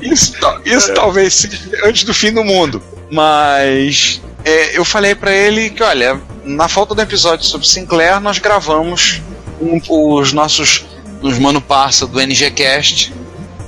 Isso, 0.02 0.32
isso 0.64 0.92
talvez 0.94 1.34
seja 1.34 1.58
antes 1.84 2.04
do 2.04 2.12
fim 2.14 2.32
do 2.32 2.44
mundo. 2.44 2.82
Mas 3.10 4.20
é, 4.44 4.76
eu 4.76 4.84
falei 4.84 5.14
pra 5.14 5.32
ele 5.32 5.70
que, 5.70 5.82
olha, 5.82 6.20
na 6.44 6.68
falta 6.68 6.94
do 6.94 7.00
episódio 7.02 7.44
sobre 7.46 7.66
Sinclair, 7.66 8.20
nós 8.20 8.38
gravamos 8.38 9.20
um- 9.60 9.80
os 9.88 10.32
nossos 10.32 10.84
os 11.22 11.38
Mano 11.38 11.60
Parça 11.60 12.04
do 12.06 12.20
NGCast, 12.20 13.12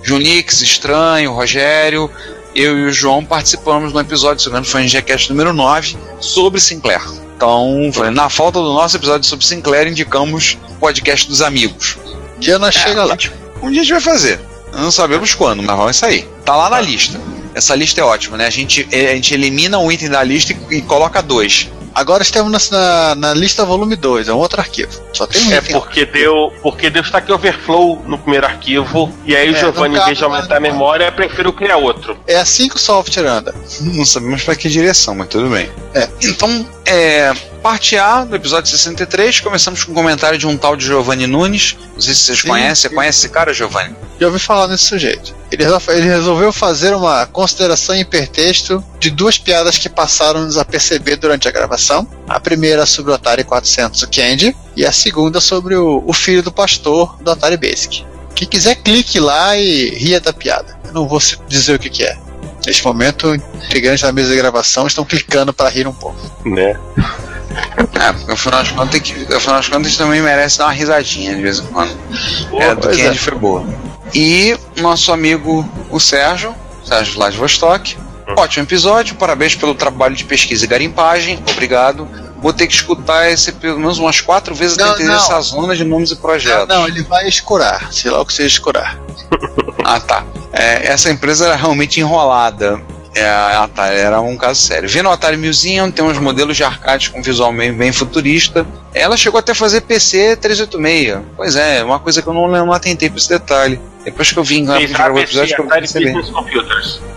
Junix, 0.03 0.61
Estranho, 0.61 1.33
Rogério, 1.33 2.11
eu 2.55 2.77
e 2.79 2.85
o 2.87 2.93
João 2.93 3.25
participamos 3.25 3.93
de 3.93 3.97
um 3.97 4.01
episódio, 4.01 4.41
se 4.43 4.47
não 4.49 4.55
me 4.55 4.59
engano, 4.59 4.71
foi 4.73 4.81
o 4.81 4.85
NGCast 4.85 5.31
número 5.31 5.53
9, 5.53 5.97
sobre 6.21 6.61
Sinclair. 6.61 7.01
Então, 7.37 7.91
na 8.13 8.29
falta 8.29 8.61
do 8.61 8.73
nosso 8.73 8.97
episódio 8.97 9.29
sobre 9.29 9.45
Sinclair, 9.45 9.89
indicamos 9.89 10.57
o 10.71 10.75
podcast 10.75 11.29
dos 11.29 11.43
amigos. 11.43 11.97
Um 12.37 12.41
dia 12.41 12.59
nós 12.59 12.75
chega 12.75 13.05
lá. 13.05 13.17
Um 13.63 13.71
dia 13.71 13.81
a 13.81 13.85
gente 13.85 13.93
vai 13.93 14.01
fazer. 14.01 14.41
Não 14.77 14.91
sabemos 14.91 15.35
quando, 15.35 15.63
mas 15.63 15.77
vai 15.77 15.95
sair. 15.95 16.29
Tá 16.45 16.57
lá 16.57 16.71
na 16.71 16.81
lista. 16.81 17.21
Essa 17.55 17.75
lista 17.75 18.01
é 18.01 18.05
ótima, 18.05 18.37
né? 18.37 18.47
A 18.47 18.51
gente, 18.51 18.87
a 18.93 19.15
gente 19.15 19.33
elimina 19.33 19.79
um 19.79 19.91
item 19.91 20.09
da 20.09 20.23
lista 20.23 20.53
e, 20.53 20.79
e 20.79 20.83
coloca 20.83 21.23
dois. 21.23 21.69
Agora 21.95 22.25
estamos 22.25 22.71
na, 22.71 23.15
na, 23.15 23.33
lista 23.35 23.65
volume 23.65 23.95
2, 23.95 24.27
é 24.27 24.33
um 24.35 24.39
outro 24.39 24.61
arquivo. 24.61 25.01
Só 25.13 25.29
tem 25.29 25.41
um 25.43 25.53
É 25.53 25.61
lá. 25.61 25.63
porque 25.71 26.05
deu, 26.05 26.53
porque 26.61 26.91
deu 26.91 27.03
stack 27.03 27.31
overflow 27.31 28.03
no 28.05 28.19
primeiro 28.19 28.47
arquivo, 28.47 29.13
e 29.25 29.37
aí 29.37 29.49
o 29.49 29.55
É, 29.55 29.61
Giovanni, 29.61 29.95
não 29.95 30.03
em 30.03 30.07
vez 30.07 30.19
de 30.19 30.25
aumentar 30.25 30.57
a 30.57 30.61
memória, 30.61 31.13
preferiu 31.13 31.53
criar 31.53 31.77
outro. 31.77 32.19
É 32.27 32.35
assim 32.35 32.69
que 32.69 32.75
o 32.75 32.81
software 32.81 33.27
anda. 33.27 33.55
Não 33.81 34.05
sabemos 34.05 34.43
para 34.43 34.57
que 34.57 34.69
direção, 34.69 35.15
mas 35.15 35.29
tudo 35.29 35.49
bem. 35.49 35.71
É. 35.95 36.09
Então, 36.21 36.67
é, 36.85 37.33
parte 37.65 37.97
A 37.97 38.25
do 38.25 38.37
episódio 38.37 38.71
63, 38.71 39.41
começamos 39.41 39.85
com 39.85 39.93
um 39.93 39.95
comentário 39.95 40.37
de 40.39 40.47
um 40.47 40.55
tal 40.55 40.77
de 40.77 40.85
Giovanni 40.85 41.27
Nunes. 41.27 41.75
Não 41.95 42.01
sei 42.01 42.13
se 42.13 42.21
vocês 42.21 42.41
Sim, 42.41 42.49
conhecem. 42.49 42.91
Você 42.91 42.95
conhece 42.95 43.19
esse 43.21 43.29
cara, 43.31 43.55
Giovanni? 43.55 43.97
Já 44.21 44.27
ouvi 44.27 44.39
falar 44.39 44.69
nesse 44.69 44.85
sujeito. 44.85 45.35
Ele, 45.51 45.65
resol- 45.65 45.81
ele 45.95 46.07
resolveu 46.07 46.53
fazer 46.53 46.95
uma 46.95 47.25
consideração 47.25 47.95
em 47.95 48.01
hipertexto 48.01 48.85
de 49.01 49.09
duas 49.11 49.39
piadas 49.39 49.79
que 49.79 49.89
passaram 49.89 50.47
desaperceber 50.47 51.17
durante 51.19 51.49
a 51.49 51.51
gravação. 51.51 52.07
A 52.29 52.39
primeira 52.39 52.85
sobre 52.85 53.13
o 53.13 53.15
Atari 53.15 53.45
400 53.45 54.03
o 54.03 54.11
Candy 54.11 54.55
e 54.77 54.85
a 54.85 54.93
segunda 54.93 55.41
sobre 55.41 55.75
o, 55.75 56.03
o 56.07 56.13
filho 56.13 56.43
do 56.43 56.53
pastor 56.53 57.17
do 57.23 57.31
Atari 57.31 57.57
Basic. 57.57 58.05
Quem 58.35 58.47
quiser 58.47 58.75
clique 58.75 59.19
lá 59.19 59.57
e 59.57 59.89
ria 59.89 60.21
da 60.21 60.35
piada. 60.35 60.77
Eu 60.85 60.93
não 60.93 61.09
vou 61.09 61.19
dizer 61.49 61.77
o 61.77 61.79
que, 61.79 61.89
que 61.89 62.05
é. 62.05 62.19
Neste 62.67 62.85
momento, 62.85 63.35
integrantes 63.35 64.03
da 64.03 64.13
mesa 64.13 64.29
de 64.29 64.37
gravação 64.37 64.87
estão 64.87 65.03
clicando 65.03 65.55
para 65.55 65.71
rir 65.71 65.87
um 65.89 65.95
pouco. 65.95 66.19
Né? 66.47 66.79
É, 68.01 68.13
porque 68.13 68.33
afinal 68.33 68.63
de 68.63 68.73
contas, 68.73 68.91
tem 68.91 69.01
que, 69.01 69.35
afinal 69.35 69.61
de 69.61 69.69
contas, 69.69 69.87
a 69.87 69.89
gente 69.89 69.99
também 69.99 70.23
merece 70.23 70.59
dar 70.59 70.67
uma 70.67 70.73
risadinha 70.73 71.35
de 71.35 71.43
vez 71.43 71.59
em 71.59 71.67
quando. 71.67 71.97
é, 72.59 72.75
do 72.75 72.89
Candy 72.89 73.03
é. 73.03 73.15
foi 73.15 73.35
boa. 73.35 73.65
E 74.15 74.57
nosso 74.77 75.13
amigo, 75.13 75.69
o 75.91 75.99
Sérgio, 75.99 76.55
Sérgio 76.85 77.15
Vladivostok. 77.15 77.97
Ótimo 78.37 78.65
episódio, 78.65 79.17
parabéns 79.17 79.55
pelo 79.55 79.75
trabalho 79.75 80.15
de 80.15 80.25
pesquisa 80.25 80.65
e 80.65 80.69
garimpagem, 80.69 81.43
obrigado. 81.51 82.09
Vou 82.41 82.53
ter 82.53 82.67
que 82.67 82.75
escutar 82.75 83.31
esse 83.31 83.53
pelo 83.53 83.79
menos 83.79 83.99
umas 83.99 84.21
quatro 84.21 84.55
vezes 84.55 84.77
Não, 84.77 84.87
para 84.87 84.95
entender 84.95 85.13
não. 85.13 85.17
essa 85.17 85.41
zona 85.41 85.75
de 85.75 85.85
nomes 85.85 86.11
e 86.11 86.17
projetos. 86.17 86.69
Não, 86.69 86.87
ele 86.87 87.03
vai 87.03 87.27
escurar, 87.29 87.93
sei 87.93 88.11
lá 88.11 88.21
o 88.21 88.27
que 88.27 88.33
seja 88.33 88.49
escurar. 88.49 88.99
Ah, 89.83 90.01
tá. 90.01 90.25
É, 90.53 90.87
essa 90.93 91.11
empresa 91.11 91.47
era 91.47 91.57
realmente 91.57 92.01
enrolada. 92.01 92.81
É, 93.15 93.25
ah, 93.29 93.69
tá, 93.73 93.87
era 93.87 94.21
um 94.21 94.37
caso 94.37 94.61
sério. 94.61 94.89
Vendo 94.89 95.09
o 95.09 95.13
Atari 95.13 95.37
Museum, 95.37 95.91
tem 95.91 96.05
uns 96.05 96.19
modelos 96.19 96.57
de 96.57 96.65
arcade 96.65 97.11
com 97.11 97.23
visual 97.23 97.53
bem, 97.53 97.73
bem 97.73 97.93
futurista. 97.93 98.67
Ela 98.93 99.17
chegou 99.17 99.39
até 99.39 99.53
a 99.53 99.55
fazer 99.55 99.83
PC 99.83 100.37
386. 100.37 101.19
Pois 101.37 101.55
é, 101.55 101.85
uma 101.85 102.01
coisa 102.01 102.21
que 102.21 102.27
eu 102.29 102.35
não, 102.35 102.49
não 102.49 102.73
atentei 102.73 103.09
pra 103.09 103.19
esse 103.19 103.29
detalhe. 103.29 103.81
Depois 104.05 104.33
que 104.33 104.39
eu 104.39 104.45
vim 104.45 104.67
lá 104.67 104.81
gravar 104.81 105.13
o 105.13 105.19
episódio, 105.19 105.55
que 105.55 105.61
eu 105.63 105.67
Atari 105.67 105.81
percebi. 105.89 106.13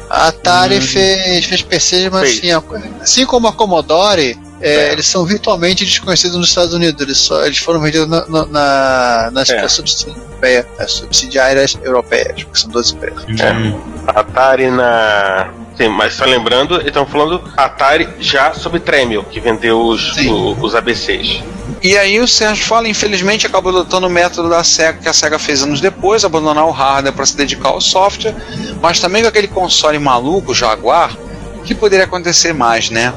A 0.10 0.28
Atari 0.28 0.78
Hum. 0.78 0.82
fez, 0.82 1.45
fez 1.45 1.61
PC, 1.64 2.10
mas 2.11 2.30
Fez. 2.40 2.53
assim, 2.56 2.82
assim 3.02 3.26
como 3.26 3.48
a 3.48 3.53
Commodore, 3.53 4.38
é, 4.62 4.74
É. 4.90 4.92
eles 4.94 5.06
são 5.08 5.26
virtualmente 5.26 5.86
desconhecidos 5.86 6.36
nos 6.38 6.50
Estados 6.50 6.74
Unidos. 6.74 7.02
Eles, 7.02 7.18
só, 7.18 7.46
eles 7.46 7.58
foram 7.60 7.80
vendidos 7.80 8.08
na, 8.08 8.26
na, 8.28 8.46
na, 8.46 9.30
nas 9.32 9.50
É. 9.50 9.68
subsidi- 9.68 10.10
europeia- 10.18 10.68
as 10.80 10.92
subsidiárias 10.94 11.78
europeias, 11.84 12.44
porque 12.44 12.60
são 12.60 12.70
duas 12.70 12.92
empresas. 12.92 13.24
Hum. 13.28 13.80
Atari 14.08 14.70
na. 14.72 15.50
Sim, 15.78 15.90
mas 15.90 16.16
só 16.16 16.26
lembrando, 16.26 16.82
estamos 16.82 17.12
falando 17.12 17.40
Atari 17.56 18.10
já 18.20 18.52
sob 18.54 18.80
Tremel, 18.80 19.24
que 19.26 19.40
vendeu 19.40 19.80
os, 19.80 20.18
o- 20.18 20.58
os 20.60 20.74
ABCs. 20.74 21.44
E 21.84 21.96
aí 21.96 22.20
o 22.20 22.28
Sérgio 22.28 22.66
fala, 22.66 22.88
infelizmente 22.88 23.46
acabou 23.46 23.72
adotando 23.72 24.08
o 24.08 24.10
método 24.10 24.50
da 24.50 24.64
SEGA 24.64 24.98
que 25.04 25.08
a 25.08 25.14
SEGA 25.14 25.38
fez 25.38 25.62
anos 25.62 25.80
depois, 25.80 26.26
abandonar 26.26 26.66
o 26.66 26.72
hardware 26.72 27.14
para 27.14 27.26
se 27.28 27.38
dedicar 27.38 27.70
ao 27.70 27.80
software, 27.80 28.34
mas 28.82 29.00
também 29.00 29.22
com 29.22 29.28
aquele 29.30 29.48
console 29.48 30.00
maluco, 30.00 30.52
Jaguar, 30.56 31.16
o 31.56 31.62
que 31.62 31.76
poderia 31.76 32.06
acontecer 32.06 32.54
mais, 32.54 32.90
né? 32.90 33.14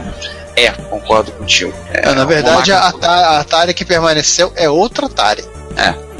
É, 0.56 0.70
concordo 0.70 1.32
contigo. 1.32 1.72
É, 1.92 2.06
na 2.06 2.12
uma 2.12 2.26
verdade, 2.26 2.72
a 2.72 2.92
a 3.02 3.40
Atari 3.40 3.72
que 3.72 3.84
permaneceu 3.84 4.52
é 4.56 4.68
outra 4.68 5.06
Atari. 5.06 5.44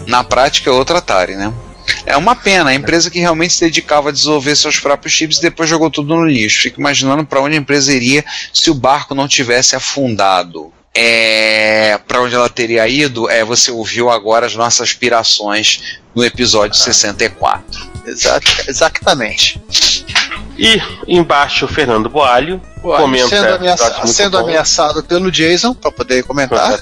na 0.07 0.25
prática 0.25 0.71
é 0.71 0.73
outra 0.73 0.99
Atari, 0.99 1.37
né? 1.37 1.53
É 2.07 2.17
uma 2.17 2.37
pena, 2.37 2.71
a 2.71 2.75
empresa 2.75 3.11
que 3.11 3.19
realmente 3.19 3.55
se 3.55 3.65
dedicava 3.65 4.09
a 4.09 4.13
desenvolver 4.13 4.57
seus 4.57 4.79
próprios 4.79 5.13
chips 5.13 5.39
e 5.39 5.43
depois 5.43 5.69
jogou 5.69 5.91
tudo 5.91 6.15
no 6.15 6.25
lixo. 6.25 6.63
Fico 6.63 6.81
imaginando 6.81 7.25
para 7.25 7.41
onde 7.41 7.57
a 7.57 7.59
empresa 7.59 7.93
iria 7.93 8.25
se 8.53 8.71
o 8.71 8.75
barco 8.75 9.15
não 9.15 9.27
tivesse 9.29 9.75
afundado. 9.75 10.73
É, 10.95 11.99
para 12.07 12.21
onde 12.21 12.35
ela 12.35 12.49
teria 12.49 12.87
ido, 12.89 13.31
é, 13.31 13.45
você 13.45 13.71
ouviu 13.71 14.11
agora 14.11 14.47
as 14.47 14.57
nossas 14.57 14.89
aspirações 14.89 16.01
no 16.15 16.25
episódio 16.25 16.77
64. 16.77 17.91
Exato, 18.07 18.51
exatamente. 18.67 19.61
E 20.59 20.81
embaixo 21.09 21.65
o 21.65 21.69
Fernando 21.69 22.09
Boalho 22.09 22.61
comenta 22.83 23.29
sendo, 23.29 23.55
ameaça- 23.55 24.07
sendo 24.07 24.39
ameaçado 24.39 25.03
pelo 25.03 25.31
Jason, 25.31 25.73
para 25.75 25.91
poder 25.93 26.23
comentar. 26.25 26.73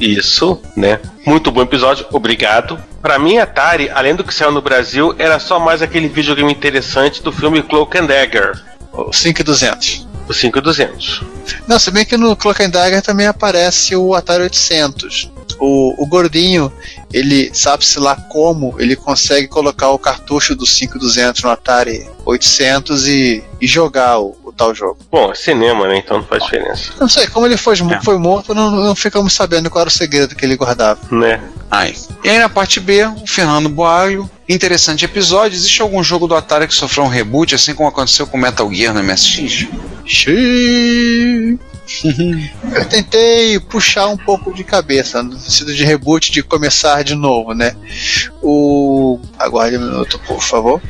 Isso, 0.00 0.60
né? 0.76 1.00
Muito 1.26 1.50
bom 1.50 1.62
episódio, 1.62 2.06
obrigado. 2.12 2.78
Pra 3.02 3.18
mim, 3.18 3.38
Atari, 3.38 3.90
além 3.90 4.14
do 4.14 4.24
que 4.24 4.32
saiu 4.34 4.50
no 4.52 4.60
Brasil, 4.62 5.14
era 5.18 5.38
só 5.38 5.58
mais 5.60 5.82
aquele 5.82 6.08
videogame 6.08 6.52
interessante 6.52 7.22
do 7.22 7.30
filme 7.32 7.62
Cloak 7.62 7.96
and 7.98 8.06
Dagger, 8.06 8.60
O 8.92 9.12
5200. 9.12 10.06
o 10.28 10.32
5200. 10.34 11.22
Não, 11.66 11.78
se 11.78 11.90
bem 11.90 12.04
que 12.04 12.16
no 12.16 12.34
Cloak 12.36 12.62
and 12.62 12.70
Dagger 12.70 13.02
também 13.02 13.26
aparece 13.26 13.94
o 13.96 14.14
Atari 14.14 14.42
800. 14.44 15.30
O, 15.60 15.94
o 16.02 16.06
gordinho, 16.06 16.72
ele 17.12 17.50
sabe-se 17.52 17.98
lá 17.98 18.14
como, 18.14 18.74
ele 18.78 18.94
consegue 18.94 19.48
colocar 19.48 19.90
o 19.90 19.98
cartucho 19.98 20.54
do 20.54 20.66
5200 20.66 21.42
no 21.42 21.50
Atari 21.50 22.06
800 22.24 23.06
e, 23.08 23.42
e 23.60 23.66
jogar 23.66 24.18
o, 24.20 24.36
o 24.44 24.52
tal 24.52 24.74
jogo. 24.74 24.98
Bom, 25.10 25.32
é 25.32 25.34
cinema, 25.34 25.88
né? 25.88 25.98
Então 25.98 26.18
não 26.18 26.24
faz 26.24 26.44
diferença, 26.44 26.92
Não 27.00 27.08
sei, 27.08 27.26
como 27.26 27.46
ele 27.46 27.56
foi, 27.56 27.74
É. 27.76 28.00
foi 28.02 28.18
morto, 28.18 28.54
não, 28.54 28.70
não 28.70 28.94
ficamos 28.94 29.32
sabendo 29.32 29.68
qual 29.70 29.80
era 29.82 29.88
o 29.88 29.92
segredo 29.92 30.34
que 30.36 30.44
ele 30.44 30.56
guardava. 30.56 31.00
né? 31.10 31.40
Ai. 31.70 31.94
E 32.24 32.28
aí 32.30 32.38
na 32.38 32.48
parte 32.48 32.80
B, 32.80 33.04
o 33.04 33.26
Fernando 33.26 33.68
Boalho. 33.68 34.28
Interessante 34.48 35.04
episódio. 35.04 35.54
Existe 35.54 35.82
algum 35.82 36.02
jogo 36.02 36.26
do 36.26 36.34
Atari 36.34 36.66
que 36.66 36.74
sofreu 36.74 37.04
um 37.04 37.08
reboot, 37.08 37.54
assim 37.54 37.74
como 37.74 37.86
aconteceu 37.90 38.26
com 38.26 38.38
Metal 38.38 38.72
Gear 38.72 38.94
no 38.94 39.02
MSX? 39.04 39.66
Xiii. 40.06 41.58
Eu 42.74 42.84
tentei 42.86 43.58
puxar 43.58 44.08
um 44.08 44.16
pouco 44.16 44.52
de 44.52 44.62
cabeça, 44.62 45.22
no 45.22 45.38
sentido 45.38 45.74
de 45.74 45.84
reboot, 45.84 46.30
de 46.30 46.42
começar 46.42 47.02
de 47.02 47.14
novo, 47.14 47.54
né? 47.54 47.74
O. 48.42 49.18
Aguarde 49.38 49.78
um 49.78 49.80
minuto, 49.80 50.20
por 50.26 50.42
favor. 50.42 50.82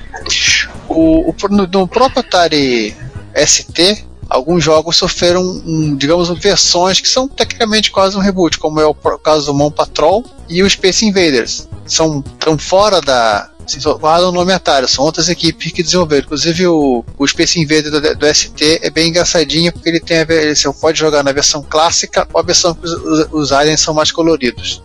O, 0.89 1.31
o, 1.31 1.35
no, 1.51 1.67
no 1.67 1.89
próprio 1.89 2.21
Atari 2.21 2.97
ST, 3.35 4.05
alguns 4.29 4.63
jogos 4.63 4.97
sofreram, 4.97 5.43
um, 5.43 5.97
digamos, 5.97 6.29
versões 6.39 7.01
que 7.01 7.09
são 7.09 7.29
tecnicamente 7.29 7.91
quase 7.91 8.17
um 8.17 8.21
reboot, 8.21 8.59
como 8.59 8.81
é 8.81 8.87
o 8.87 8.95
caso 8.95 9.47
do 9.47 9.55
Mon 9.55 9.71
Patrol 9.71 10.25
e 10.49 10.63
o 10.63 10.71
Space 10.71 11.05
Invaders. 11.05 11.69
São 11.87 12.21
tão 12.21 12.59
fora 12.59 13.01
da. 13.01 13.51
Assim, 13.77 13.99
guardam 13.99 14.31
o 14.31 14.33
nome 14.33 14.53
Atari, 14.53 14.89
são 14.89 15.05
outras 15.05 15.29
equipes 15.29 15.73
que 15.73 15.83
desenvolveram. 15.83 16.25
Inclusive 16.25 16.67
o, 16.67 17.05
o 17.19 17.27
Space 17.27 17.61
Invader 17.61 17.91
do, 17.91 18.01
do 18.17 18.35
ST 18.35 18.81
é 18.83 18.89
bem 18.91 19.09
engraçadinho 19.11 19.73
porque 19.73 19.89
ele 19.89 20.01
tem 20.01 20.21
a, 20.21 20.25
ver- 20.25 20.57
você 20.57 20.73
pode 20.73 20.99
jogar 20.99 21.23
na 21.23 21.33
versão 21.33 21.63
clássica 21.63 22.27
ou 22.33 22.41
a 22.41 22.43
versão 22.43 22.75
que 22.75 22.87
os, 22.87 22.93
os, 22.93 23.29
os 23.33 23.53
aliens 23.53 23.81
são 23.81 23.93
mais 23.95 24.11
coloridos. 24.11 24.83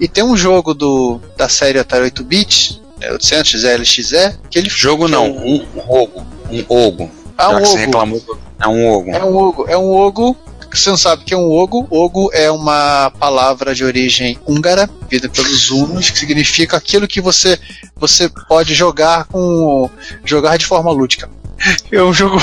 e 0.00 0.06
tem 0.08 0.22
um 0.24 0.36
jogo 0.36 0.72
do, 0.74 1.20
da 1.36 1.48
série 1.48 1.78
Atari 1.78 2.10
8-bit, 2.10 2.80
né, 3.00 3.10
800 3.12 3.64
LXE, 3.64 4.38
que 4.50 4.58
ele 4.58 4.68
Jogo 4.70 5.08
não, 5.08 5.26
um 5.30 5.64
rogo. 5.76 6.24
Um 6.50 6.64
ogo. 6.68 7.10
Ah, 7.36 7.50
Já 7.50 7.56
um 7.56 7.60
que 7.62 7.66
você 7.66 7.72
ogo. 7.72 7.80
reclamou, 7.86 8.22
é 8.60 8.68
um 8.68 8.88
ogo. 8.88 9.10
É 9.10 9.24
um 9.24 9.36
ogo. 9.36 9.64
É 9.68 9.76
um 9.76 9.90
ogo. 9.90 10.36
Você 10.76 10.90
não 10.90 10.96
sabe 10.96 11.22
o 11.22 11.24
que 11.24 11.34
é 11.34 11.36
um 11.36 11.50
ogo. 11.50 11.86
Ogo 11.90 12.30
é 12.32 12.50
uma 12.50 13.10
palavra 13.18 13.74
de 13.74 13.82
origem 13.82 14.38
húngara, 14.46 14.88
vida 15.08 15.28
pelos 15.28 15.70
hunos, 15.70 16.10
que 16.10 16.18
significa 16.18 16.76
aquilo 16.76 17.08
que 17.08 17.20
você, 17.20 17.58
você 17.96 18.28
pode 18.28 18.74
jogar 18.74 19.24
com. 19.24 19.88
jogar 20.24 20.56
de 20.56 20.66
forma 20.66 20.90
lúdica. 20.90 21.30
É 21.90 22.02
um 22.02 22.12
jogo. 22.12 22.36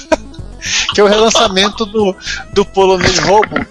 que 0.94 1.00
é 1.00 1.04
o 1.04 1.06
relançamento 1.06 1.86
do, 1.86 2.14
do 2.52 2.64
polonês 2.64 3.18
Robo, 3.18 3.64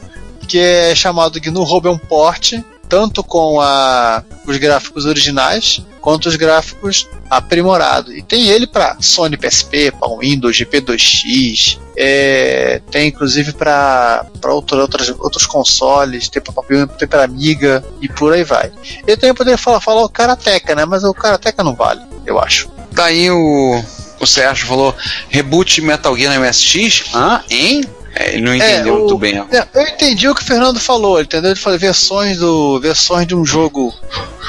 que 0.47 0.57
é 0.57 0.95
chamado 0.95 1.39
GNU 1.39 1.63
Robo 1.63 1.87
é 1.87 1.91
um 1.91 1.97
porte, 1.97 2.63
tanto 2.87 3.23
com 3.23 3.59
a, 3.59 4.23
os 4.45 4.57
gráficos 4.57 5.05
originais 5.05 5.81
quanto 6.01 6.29
os 6.29 6.35
gráficos 6.35 7.07
aprimorados. 7.29 8.13
E 8.13 8.21
tem 8.21 8.47
ele 8.47 8.67
para 8.67 8.95
Sony 8.99 9.35
PSP, 9.35 9.91
para 9.91 10.15
Windows, 10.17 10.55
GP2X, 10.55 11.79
é, 11.97 12.79
tem 12.91 13.07
inclusive 13.07 13.53
para 13.53 14.23
outro, 14.45 14.79
outros, 14.79 15.09
outros 15.17 15.47
consoles, 15.47 16.29
tem 16.29 16.41
para 16.43 17.23
Amiga 17.23 17.83
e 18.01 18.07
por 18.07 18.33
aí 18.33 18.43
vai. 18.43 18.71
Eu 19.07 19.17
também 19.17 19.33
poderia 19.33 19.57
falar, 19.57 19.79
falar 19.79 20.03
o 20.03 20.09
Karateka, 20.09 20.75
né? 20.75 20.85
Mas 20.85 21.03
o 21.03 21.13
Karateka 21.13 21.63
não 21.63 21.73
vale, 21.73 22.01
eu 22.25 22.39
acho. 22.39 22.69
Daí 22.91 23.31
o, 23.31 23.83
o 24.19 24.27
Sérgio 24.27 24.67
falou: 24.67 24.95
reboot 25.29 25.81
Metal 25.81 26.15
Gear 26.15 26.39
MSX? 26.39 27.05
Hã? 27.15 27.41
Hein? 27.49 27.83
É, 28.15 28.33
ele 28.33 28.41
não 28.41 28.55
entendeu 28.55 28.95
o- 28.95 28.99
muito 28.99 29.17
bem. 29.17 29.37
É, 29.51 29.67
eu 29.73 29.81
entendi 29.83 30.27
o 30.29 30.33
que 30.35 30.41
o 30.41 30.45
Fernando 30.45 30.79
falou, 30.79 31.19
entendeu? 31.21 31.51
Ele 31.51 31.59
falou 31.59 31.77
versões 31.77 32.37
do 32.37 32.79
versões 32.79 33.27
de 33.27 33.35
um 33.35 33.45
jogo 33.45 33.93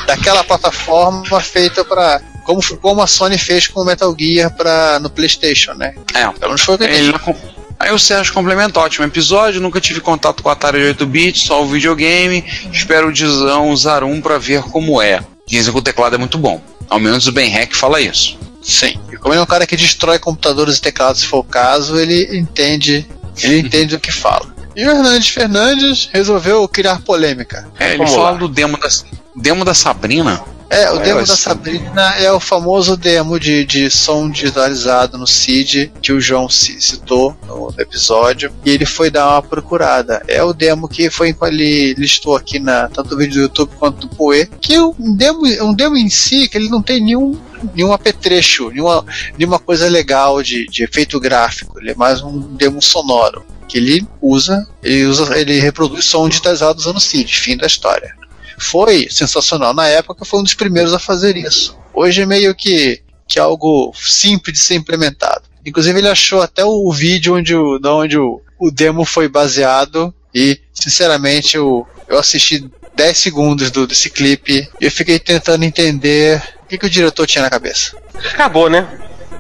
daquela 0.07 0.45
plataforma 0.45 1.41
feita 1.41 1.85
para 1.85 2.21
como, 2.45 2.61
como 2.79 3.03
a 3.03 3.07
Sony 3.09 3.37
fez 3.39 3.67
com 3.67 3.81
o 3.81 3.85
Metal 3.85 4.15
Gear 4.17 4.55
pra, 4.57 5.01
no 5.01 5.11
PlayStation, 5.11 5.75
né? 5.75 5.95
É. 6.15 6.29
Pelo 6.29 6.47
menos 6.49 6.63
foi 6.63 6.77
o 6.77 6.79
que 6.79 6.85
Ele 6.85 7.11
não 7.13 7.37
Aí 7.79 7.93
o 7.93 7.99
Sérgio 7.99 8.33
complementa, 8.33 8.81
ótimo 8.81 9.05
episódio, 9.05 9.61
nunca 9.61 9.79
tive 9.81 10.01
contato 10.01 10.43
com 10.43 10.49
a 10.49 10.53
Atari 10.53 10.79
de 10.95 11.05
8-bit, 11.05 11.47
só 11.47 11.63
o 11.63 11.67
videogame, 11.67 12.43
espero 12.73 13.09
o 13.09 13.13
Dizão 13.13 13.69
usar 13.69 14.03
um 14.03 14.19
pra 14.21 14.39
ver 14.39 14.63
como 14.63 15.03
é. 15.03 15.21
Dizem 15.47 15.73
que 15.73 15.79
o 15.79 15.83
teclado 15.83 16.15
é 16.15 16.19
muito 16.19 16.39
bom. 16.39 16.59
Ao 16.89 16.99
menos 16.99 17.27
o 17.27 17.33
Ben 17.33 17.55
Heck 17.55 17.77
fala 17.77 18.01
isso. 18.01 18.39
Sim. 18.63 18.99
E 19.13 19.17
como 19.19 19.35
ele 19.35 19.41
é 19.41 19.43
um 19.43 19.47
cara 19.47 19.67
que 19.67 19.77
destrói 19.77 20.19
computadores 20.19 20.79
e 20.79 20.81
teclados, 20.81 21.21
se 21.21 21.27
for 21.27 21.41
o 21.41 21.45
caso, 21.45 21.99
ele 21.99 22.39
entende, 22.39 23.07
ele 23.43 23.61
entende 23.61 23.95
o 23.95 24.01
que 24.01 24.13
fala. 24.13 24.47
E 24.75 24.87
o 24.87 24.91
Hernandes 24.91 25.29
Fernandes 25.29 26.09
resolveu 26.13 26.69
criar 26.69 27.01
polêmica. 27.01 27.67
É, 27.79 27.91
ele 27.91 27.99
Vamos 27.99 28.13
fala 28.13 28.31
lá. 28.33 28.37
do 28.37 28.49
demo 28.49 28.79
da, 28.79 28.89
demo 29.35 29.65
da 29.65 29.75
Sabrina. 29.75 30.43
É, 30.69 30.91
o 30.91 30.97
É, 31.01 31.03
demo 31.05 31.21
da. 31.21 31.37
Sabrina 31.37 32.15
é 32.19 32.31
o 32.33 32.41
famoso 32.41 32.97
demo 32.97 33.39
de, 33.39 33.65
de 33.65 33.89
som 33.91 34.29
digitalizado 34.29 35.17
no 35.17 35.27
CID 35.27 35.93
que 36.03 36.13
o 36.13 36.21
João 36.21 36.49
ci- 36.49 36.81
citou 36.81 37.37
no 37.47 37.73
episódio 37.79 38.53
e 38.65 38.71
ele 38.71 38.85
foi 38.85 39.09
dar 39.11 39.29
uma 39.29 39.43
procurada. 39.43 40.23
É 40.27 40.43
o 40.43 40.53
demo 40.53 40.89
que 40.89 41.09
foi 41.09 41.35
ele 41.43 41.95
listou 41.95 42.35
aqui 42.35 42.59
na 42.59 42.89
tanto 42.89 43.11
no 43.13 43.17
vídeo 43.17 43.35
do 43.35 43.41
YouTube 43.43 43.71
quanto 43.79 44.07
do 44.09 44.17
Poe, 44.17 44.47
que 44.61 44.75
é 44.75 44.83
um 44.83 45.15
demo, 45.17 45.47
um 45.63 45.73
demo 45.73 45.97
em 45.97 46.09
si 46.11 46.49
que 46.49 46.59
ele 46.59 46.69
não 46.69 46.83
tem 46.83 47.01
nenhum 47.01 47.39
nenhum 47.75 47.93
apetrecho, 47.93 48.71
nenhuma, 48.71 49.05
nenhuma 49.39 49.59
coisa 49.59 49.89
legal 49.89 50.43
de, 50.43 50.67
de 50.67 50.83
efeito 50.85 51.19
gráfico. 51.21 51.79
Ele 51.79 51.93
é 51.93 51.95
mais 51.95 52.23
um 52.23 52.39
demo 52.41 52.83
sonoro 52.83 53.45
que 53.69 53.79
ele 53.79 54.07
usa, 54.23 54.67
ele 54.83 55.05
usa, 55.07 55.37
ele 55.39 55.59
reproduz 55.59 56.05
som 56.05 56.29
digitalizado 56.29 56.79
usando 56.79 57.01
CID, 57.01 57.33
fim 57.35 57.57
da 57.57 57.67
história 57.67 58.16
foi 58.59 59.09
sensacional 59.11 59.75
na 59.75 59.87
época, 59.89 60.25
foi 60.25 60.41
um 60.41 60.43
dos 60.43 60.55
primeiros 60.55 60.93
a 60.93 60.99
fazer 60.99 61.37
isso. 61.37 61.79
Hoje 61.95 62.23
é 62.23 62.27
meio 62.27 62.55
que, 62.55 63.03
que 63.27 63.39
algo 63.39 63.93
simples 63.95 64.59
de 64.59 64.65
ser 64.65 64.75
implementado. 64.75 65.43
Inclusive 65.65 65.99
ele 65.99 66.09
achou 66.09 66.43
até 66.43 66.65
o 66.65 66.91
vídeo 66.93 67.37
onde 67.37 67.55
o, 67.55 67.81
onde 67.85 68.19
o, 68.19 68.41
o 68.59 68.71
demo 68.71 69.05
foi 69.05 69.29
baseado 69.29 70.15
e, 70.35 70.61
sinceramente, 70.73 71.57
eu, 71.57 71.87
eu 72.09 72.19
assisti 72.19 72.71
10 72.95 73.19
segundos 73.19 73.71
do, 73.71 73.87
desse 73.87 74.09
clipe 74.11 74.69
e 74.81 74.85
eu 74.85 74.91
fiquei 74.91 75.19
tentando 75.19 75.65
entender 75.65 76.43
o 76.63 76.67
que, 76.67 76.79
que 76.79 76.87
o 76.87 76.91
diretor 76.91 77.27
tinha 77.27 77.43
na 77.43 77.51
cabeça. 77.51 77.97
Acabou, 78.33 78.71
né? 78.71 78.87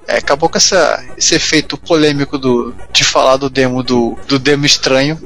É, 0.08 0.18
acabou 0.18 0.48
com 0.48 0.56
essa, 0.56 1.04
esse 1.16 1.34
efeito 1.34 1.76
polêmico 1.76 2.38
do, 2.38 2.74
de 2.92 3.02
falar 3.02 3.36
do 3.36 3.50
demo 3.50 3.82
do, 3.82 4.16
do 4.28 4.38
demo 4.38 4.64
estranho. 4.64 5.18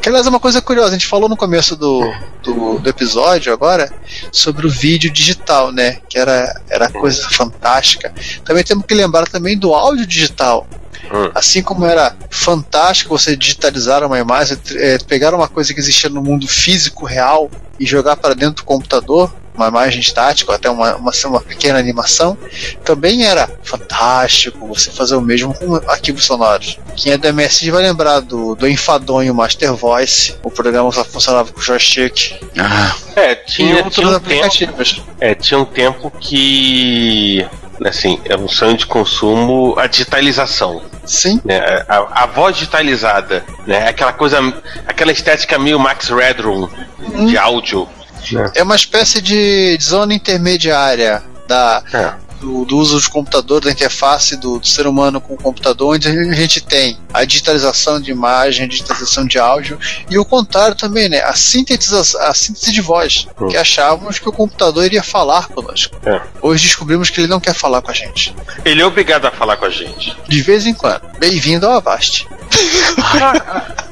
Que 0.00 0.08
aliás 0.08 0.26
é 0.26 0.30
uma 0.30 0.40
coisa 0.40 0.62
curiosa, 0.62 0.90
a 0.90 0.92
gente 0.92 1.06
falou 1.06 1.28
no 1.28 1.36
começo 1.36 1.76
do, 1.76 2.00
do, 2.42 2.78
do, 2.78 2.88
episódio 2.88 3.52
agora 3.52 3.92
sobre 4.32 4.66
o 4.66 4.70
vídeo 4.70 5.10
digital, 5.10 5.70
né? 5.70 5.98
Que 6.08 6.18
era, 6.18 6.60
era 6.68 6.88
coisa 6.88 7.28
fantástica. 7.28 8.14
Também 8.44 8.64
temos 8.64 8.86
que 8.86 8.94
lembrar 8.94 9.26
também 9.28 9.58
do 9.58 9.74
áudio 9.74 10.06
digital. 10.06 10.66
Hum. 11.12 11.30
Assim 11.34 11.62
como 11.62 11.84
era 11.84 12.16
fantástico 12.30 13.16
você 13.16 13.36
digitalizar 13.36 14.04
uma 14.04 14.18
imagem, 14.18 14.56
é, 14.76 14.98
pegar 14.98 15.34
uma 15.34 15.48
coisa 15.48 15.74
que 15.74 15.80
existia 15.80 16.08
no 16.08 16.22
mundo 16.22 16.48
físico 16.48 17.04
real 17.04 17.50
e 17.78 17.84
jogar 17.84 18.16
para 18.16 18.34
dentro 18.34 18.56
do 18.56 18.64
computador, 18.64 19.32
uma 19.56 19.68
imagem 19.68 20.00
estática, 20.00 20.54
até 20.54 20.70
uma, 20.70 20.96
uma, 20.96 21.12
uma, 21.24 21.40
pequena 21.40 21.78
animação, 21.78 22.36
também 22.84 23.24
era 23.24 23.48
fantástico 23.62 24.66
você 24.66 24.90
fazer 24.90 25.16
o 25.16 25.20
mesmo 25.20 25.54
com 25.54 25.76
arquivos 25.90 26.24
sonoros. 26.24 26.78
Quem 26.96 27.12
é 27.12 27.18
do 27.18 27.26
MSD 27.26 27.70
vai 27.70 27.82
lembrar 27.82 28.20
do, 28.20 28.54
do 28.54 28.68
Enfadonho 28.68 29.34
Master 29.34 29.74
Voice, 29.74 30.36
o 30.42 30.50
programa 30.50 30.90
só 30.92 31.04
funcionava 31.04 31.52
com 31.52 31.60
joystick. 31.60 32.34
Ah. 32.58 32.94
É, 33.16 33.34
tinha, 33.34 33.82
tinha 33.84 34.08
um 34.08 34.20
tempo, 34.20 34.82
é, 35.20 35.34
tinha 35.34 35.58
um 35.58 35.64
tempo 35.64 36.12
que 36.20 37.46
assim, 37.84 38.20
é 38.24 38.36
um 38.36 38.48
sonho 38.48 38.76
de 38.76 38.86
consumo 38.86 39.74
a 39.78 39.86
digitalização. 39.86 40.82
Sim. 41.04 41.40
Né? 41.44 41.58
A, 41.88 42.22
a, 42.22 42.26
voz 42.26 42.56
digitalizada, 42.56 43.44
né? 43.66 43.88
Aquela 43.88 44.12
coisa, 44.12 44.38
aquela 44.86 45.12
estética 45.12 45.58
meio 45.58 45.78
Max 45.78 46.08
Redroom 46.08 46.68
hum. 46.98 47.26
de 47.26 47.36
áudio. 47.36 47.88
Né? 48.34 48.50
É 48.54 48.62
uma 48.62 48.76
espécie 48.76 49.20
de 49.20 49.78
zona 49.80 50.14
intermediária 50.14 51.22
da, 51.46 51.82
é 51.92 52.26
do, 52.40 52.64
do, 52.64 52.78
uso 52.78 52.94
dos 52.94 53.08
computadores, 53.08 53.64
da 53.64 53.72
interface 53.72 54.36
do, 54.36 54.58
do, 54.58 54.66
ser 54.66 54.86
humano 54.86 55.20
com 55.20 55.34
o 55.34 55.36
computador, 55.36 55.94
onde 55.94 56.08
a 56.08 56.34
gente 56.34 56.60
tem 56.60 56.98
a 57.12 57.24
digitalização 57.24 58.00
de 58.00 58.10
imagem, 58.10 58.64
a 58.64 58.68
digitalização 58.68 59.26
de 59.26 59.38
áudio, 59.38 59.78
e 60.08 60.18
o 60.18 60.24
contrário 60.24 60.76
também, 60.76 61.08
né? 61.08 61.22
A, 61.22 61.34
sintetização, 61.34 62.20
a 62.22 62.34
síntese 62.34 62.72
de 62.72 62.80
voz, 62.80 63.26
hum. 63.40 63.48
que 63.48 63.56
achávamos 63.56 64.18
que 64.18 64.28
o 64.28 64.32
computador 64.32 64.84
iria 64.84 65.02
falar 65.02 65.48
conosco. 65.48 65.96
É. 66.04 66.20
Hoje 66.40 66.64
descobrimos 66.64 67.10
que 67.10 67.20
ele 67.20 67.28
não 67.28 67.40
quer 67.40 67.54
falar 67.54 67.82
com 67.82 67.90
a 67.90 67.94
gente. 67.94 68.34
Ele 68.64 68.80
é 68.80 68.86
obrigado 68.86 69.26
a 69.26 69.30
falar 69.30 69.56
com 69.56 69.64
a 69.64 69.70
gente. 69.70 70.16
De 70.28 70.42
vez 70.42 70.66
em 70.66 70.74
quando. 70.74 71.02
Bem-vindo 71.18 71.66
ao 71.66 71.74
Avast. 71.74 72.26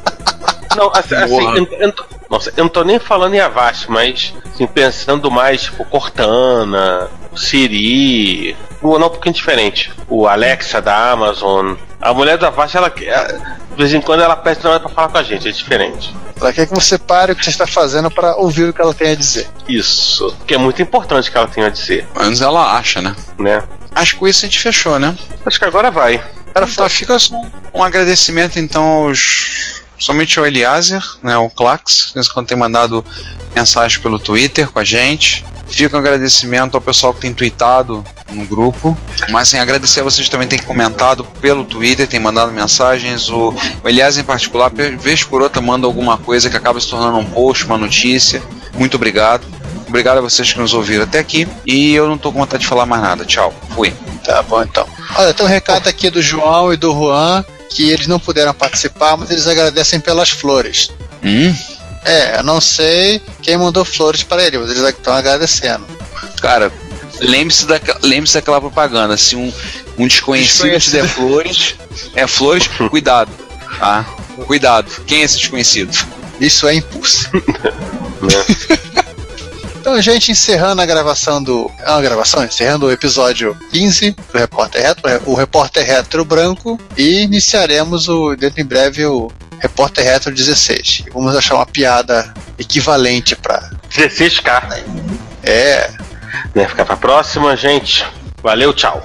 não, 0.77 0.91
assim, 0.95 1.15
assim 1.15 1.57
eu, 1.57 1.67
eu, 1.81 1.95
nossa, 2.31 2.53
eu 2.57 2.65
não 2.65 2.69
tô 2.69 2.85
nem 2.85 2.99
falando 2.99 3.35
em 3.35 3.41
Avast, 3.41 3.91
mas 3.91 4.35
assim, 4.53 4.67
pensando 4.67 5.31
mais, 5.31 5.63
tipo, 5.63 5.85
Cortana, 5.85 7.09
Siri, 7.37 8.57
não 8.83 9.07
um 9.07 9.11
pouquinho 9.11 9.35
diferente. 9.35 9.93
O 10.09 10.27
Alexa 10.27 10.81
da 10.81 11.13
Amazon. 11.13 11.75
A 12.01 12.13
mulher 12.13 12.37
da 12.37 12.49
Avast, 12.49 12.77
ela, 12.77 12.91
de 12.91 13.77
vez 13.77 13.95
em 13.95 14.01
quando 14.01 14.23
ela 14.23 14.37
pede 14.37 14.61
pra 14.61 14.79
falar 14.81 15.09
com 15.09 15.19
a 15.19 15.23
gente, 15.23 15.49
é 15.49 15.51
diferente. 15.51 16.15
Ela 16.39 16.53
quer 16.53 16.67
que 16.67 16.75
você 16.75 16.99
pare 16.99 17.33
o 17.33 17.37
que 17.37 17.45
você 17.45 17.51
está 17.51 17.67
fazendo 17.67 18.11
para 18.11 18.37
ouvir 18.37 18.65
o 18.65 18.73
que 18.73 18.81
ela 18.81 18.93
tem 18.93 19.13
a 19.13 19.15
dizer. 19.15 19.49
Isso, 19.67 20.37
que 20.47 20.55
é 20.55 20.59
muito 20.59 20.83
importante 20.83 21.31
que 21.31 21.37
ela 21.37 21.49
tenha 21.49 21.69
a 21.69 21.71
dizer. 21.71 22.07
Mas 22.15 22.43
ela 22.43 22.77
acha, 22.77 23.01
né? 23.01 23.17
Né? 23.39 23.63
Acho 23.95 24.15
que 24.15 24.19
com 24.19 24.29
isso 24.29 24.45
a 24.45 24.49
gente 24.49 24.61
fechou, 24.61 24.99
né? 24.99 25.17
Acho 25.47 25.59
que 25.59 25.65
agora 25.65 25.91
vai. 25.91 26.19
Cara, 26.53 26.67
então, 26.71 26.89
fica 26.89 27.17
um 27.73 27.83
agradecimento 27.83 28.59
então 28.59 28.85
aos 28.85 29.84
somente 30.05 30.39
o 30.39 30.45
Eliezer, 30.45 31.03
né, 31.23 31.35
o 31.39 31.49
Clax, 31.49 32.13
quando 32.35 32.47
tem 32.47 32.59
mandado 32.59 33.03
mensagem 33.57 33.99
pelo 34.01 34.19
Twitter 34.19 34.71
com 34.71 34.79
a 34.79 34.85
gente. 34.85 35.43
Fica 35.67 35.97
um 35.97 35.99
agradecimento 35.99 36.75
ao 36.75 36.81
pessoal 36.81 37.15
que 37.15 37.23
tem 37.23 37.33
tweetado 37.33 38.05
no 38.31 38.45
grupo. 38.45 38.97
Mas 39.31 39.49
sem 39.49 39.59
agradecer 39.59 40.01
a 40.01 40.05
vocês 40.05 40.29
também 40.29 40.47
tem 40.47 40.59
comentado 40.59 41.25
pelo 41.41 41.65
Twitter, 41.65 42.07
tem 42.07 42.21
mandado 42.21 42.53
mensagens. 42.53 43.31
O, 43.31 43.55
o 43.83 43.89
Elias, 43.89 44.19
em 44.19 44.25
particular, 44.25 44.71
vez 44.71 45.25
por 45.25 45.41
outra, 45.41 45.63
manda 45.63 45.87
alguma 45.87 46.19
coisa 46.19 46.51
que 46.51 46.57
acaba 46.57 46.79
se 46.79 46.91
tornando 46.91 47.17
um 47.17 47.25
post, 47.25 47.65
uma 47.65 47.79
notícia. 47.79 48.43
Muito 48.75 48.97
obrigado. 48.97 49.47
Obrigado 49.89 50.19
a 50.19 50.21
vocês 50.21 50.53
que 50.53 50.59
nos 50.59 50.75
ouviram 50.75 51.05
até 51.05 51.19
aqui. 51.19 51.49
E 51.65 51.95
eu 51.95 52.07
não 52.07 52.19
tô 52.19 52.31
com 52.31 52.41
vontade 52.41 52.63
de 52.63 52.69
falar 52.69 52.85
mais 52.85 53.01
nada. 53.01 53.25
Tchau. 53.25 53.55
Fui. 53.75 53.91
Tá 54.23 54.43
bom 54.43 54.63
então. 54.63 54.87
Olha, 55.17 55.33
tem 55.33 55.47
um 55.47 55.49
recado 55.49 55.89
aqui 55.89 56.11
do 56.11 56.21
João 56.21 56.73
e 56.75 56.77
do 56.77 56.93
Juan 56.93 57.45
que 57.75 57.91
eles 57.91 58.07
não 58.07 58.21
puderam 58.21 58.55
participar, 58.55 59.17
mas 59.17 59.31
eles 59.31 59.49
agradecem 59.49 59.99
pelas 59.99 60.31
flores. 60.31 60.91
Hum? 61.23 61.55
É, 62.05 62.39
eu 62.39 62.45
não 62.45 62.61
sei 62.61 63.21
quem 63.43 63.57
mandou 63.57 63.85
flores 63.85 64.23
para 64.23 64.45
ele, 64.45 64.59
mas 64.59 64.71
eles 64.71 64.83
estão 64.83 65.13
agradecendo. 65.13 65.85
Cara, 66.41 66.73
lembre-se 67.21 67.67
daquela, 67.67 67.99
lembre 68.03 68.31
daquela 68.31 68.61
propaganda. 68.61 69.17
Se 69.17 69.35
um, 69.35 69.53
um 69.99 70.07
desconhecido, 70.07 70.71
desconhecido 70.71 70.93
te 70.93 71.03
der 71.03 71.09
flores, 71.09 71.75
é 72.15 72.27
flores, 72.29 72.69
cuidado. 72.91 73.31
Tá? 73.79 74.05
Cuidado. 74.47 74.89
Quem 75.07 75.23
é 75.23 75.25
esse 75.25 75.39
desconhecido? 75.39 75.93
Isso 76.41 76.69
é 76.69 76.75
impulso. 76.75 77.29
Então, 79.85 80.01
gente, 80.01 80.33
encerrando 80.33 80.81
a 80.81 80.87
gravação 80.87 81.43
do. 81.43 81.71
É 81.79 81.91
uma 81.91 82.01
gravação, 82.01 82.43
encerrando 82.43 82.87
o 82.87 82.91
episódio 82.91 83.55
15 83.71 84.13
do 84.33 84.39
Repórter 84.39 84.81
Retro, 84.81 85.23
o 85.27 85.35
Repórter 85.35 85.85
Retro 85.85 86.25
Branco, 86.25 86.81
e 86.97 87.21
iniciaremos 87.21 88.09
o, 88.09 88.35
dentro 88.35 88.63
em 88.63 88.65
breve 88.65 89.05
o 89.05 89.31
Repórter 89.59 90.03
Retro 90.03 90.33
16. 90.33 91.05
Vamos 91.13 91.37
achar 91.37 91.57
uma 91.57 91.67
piada 91.67 92.33
equivalente 92.59 93.37
para 93.37 93.73
16K. 93.91 94.83
É. 95.43 95.91
Né, 96.55 96.67
ficar 96.67 96.87
pra 96.87 96.97
próxima, 96.97 97.55
gente. 97.55 98.07
Valeu, 98.43 98.73
tchau. 98.73 99.05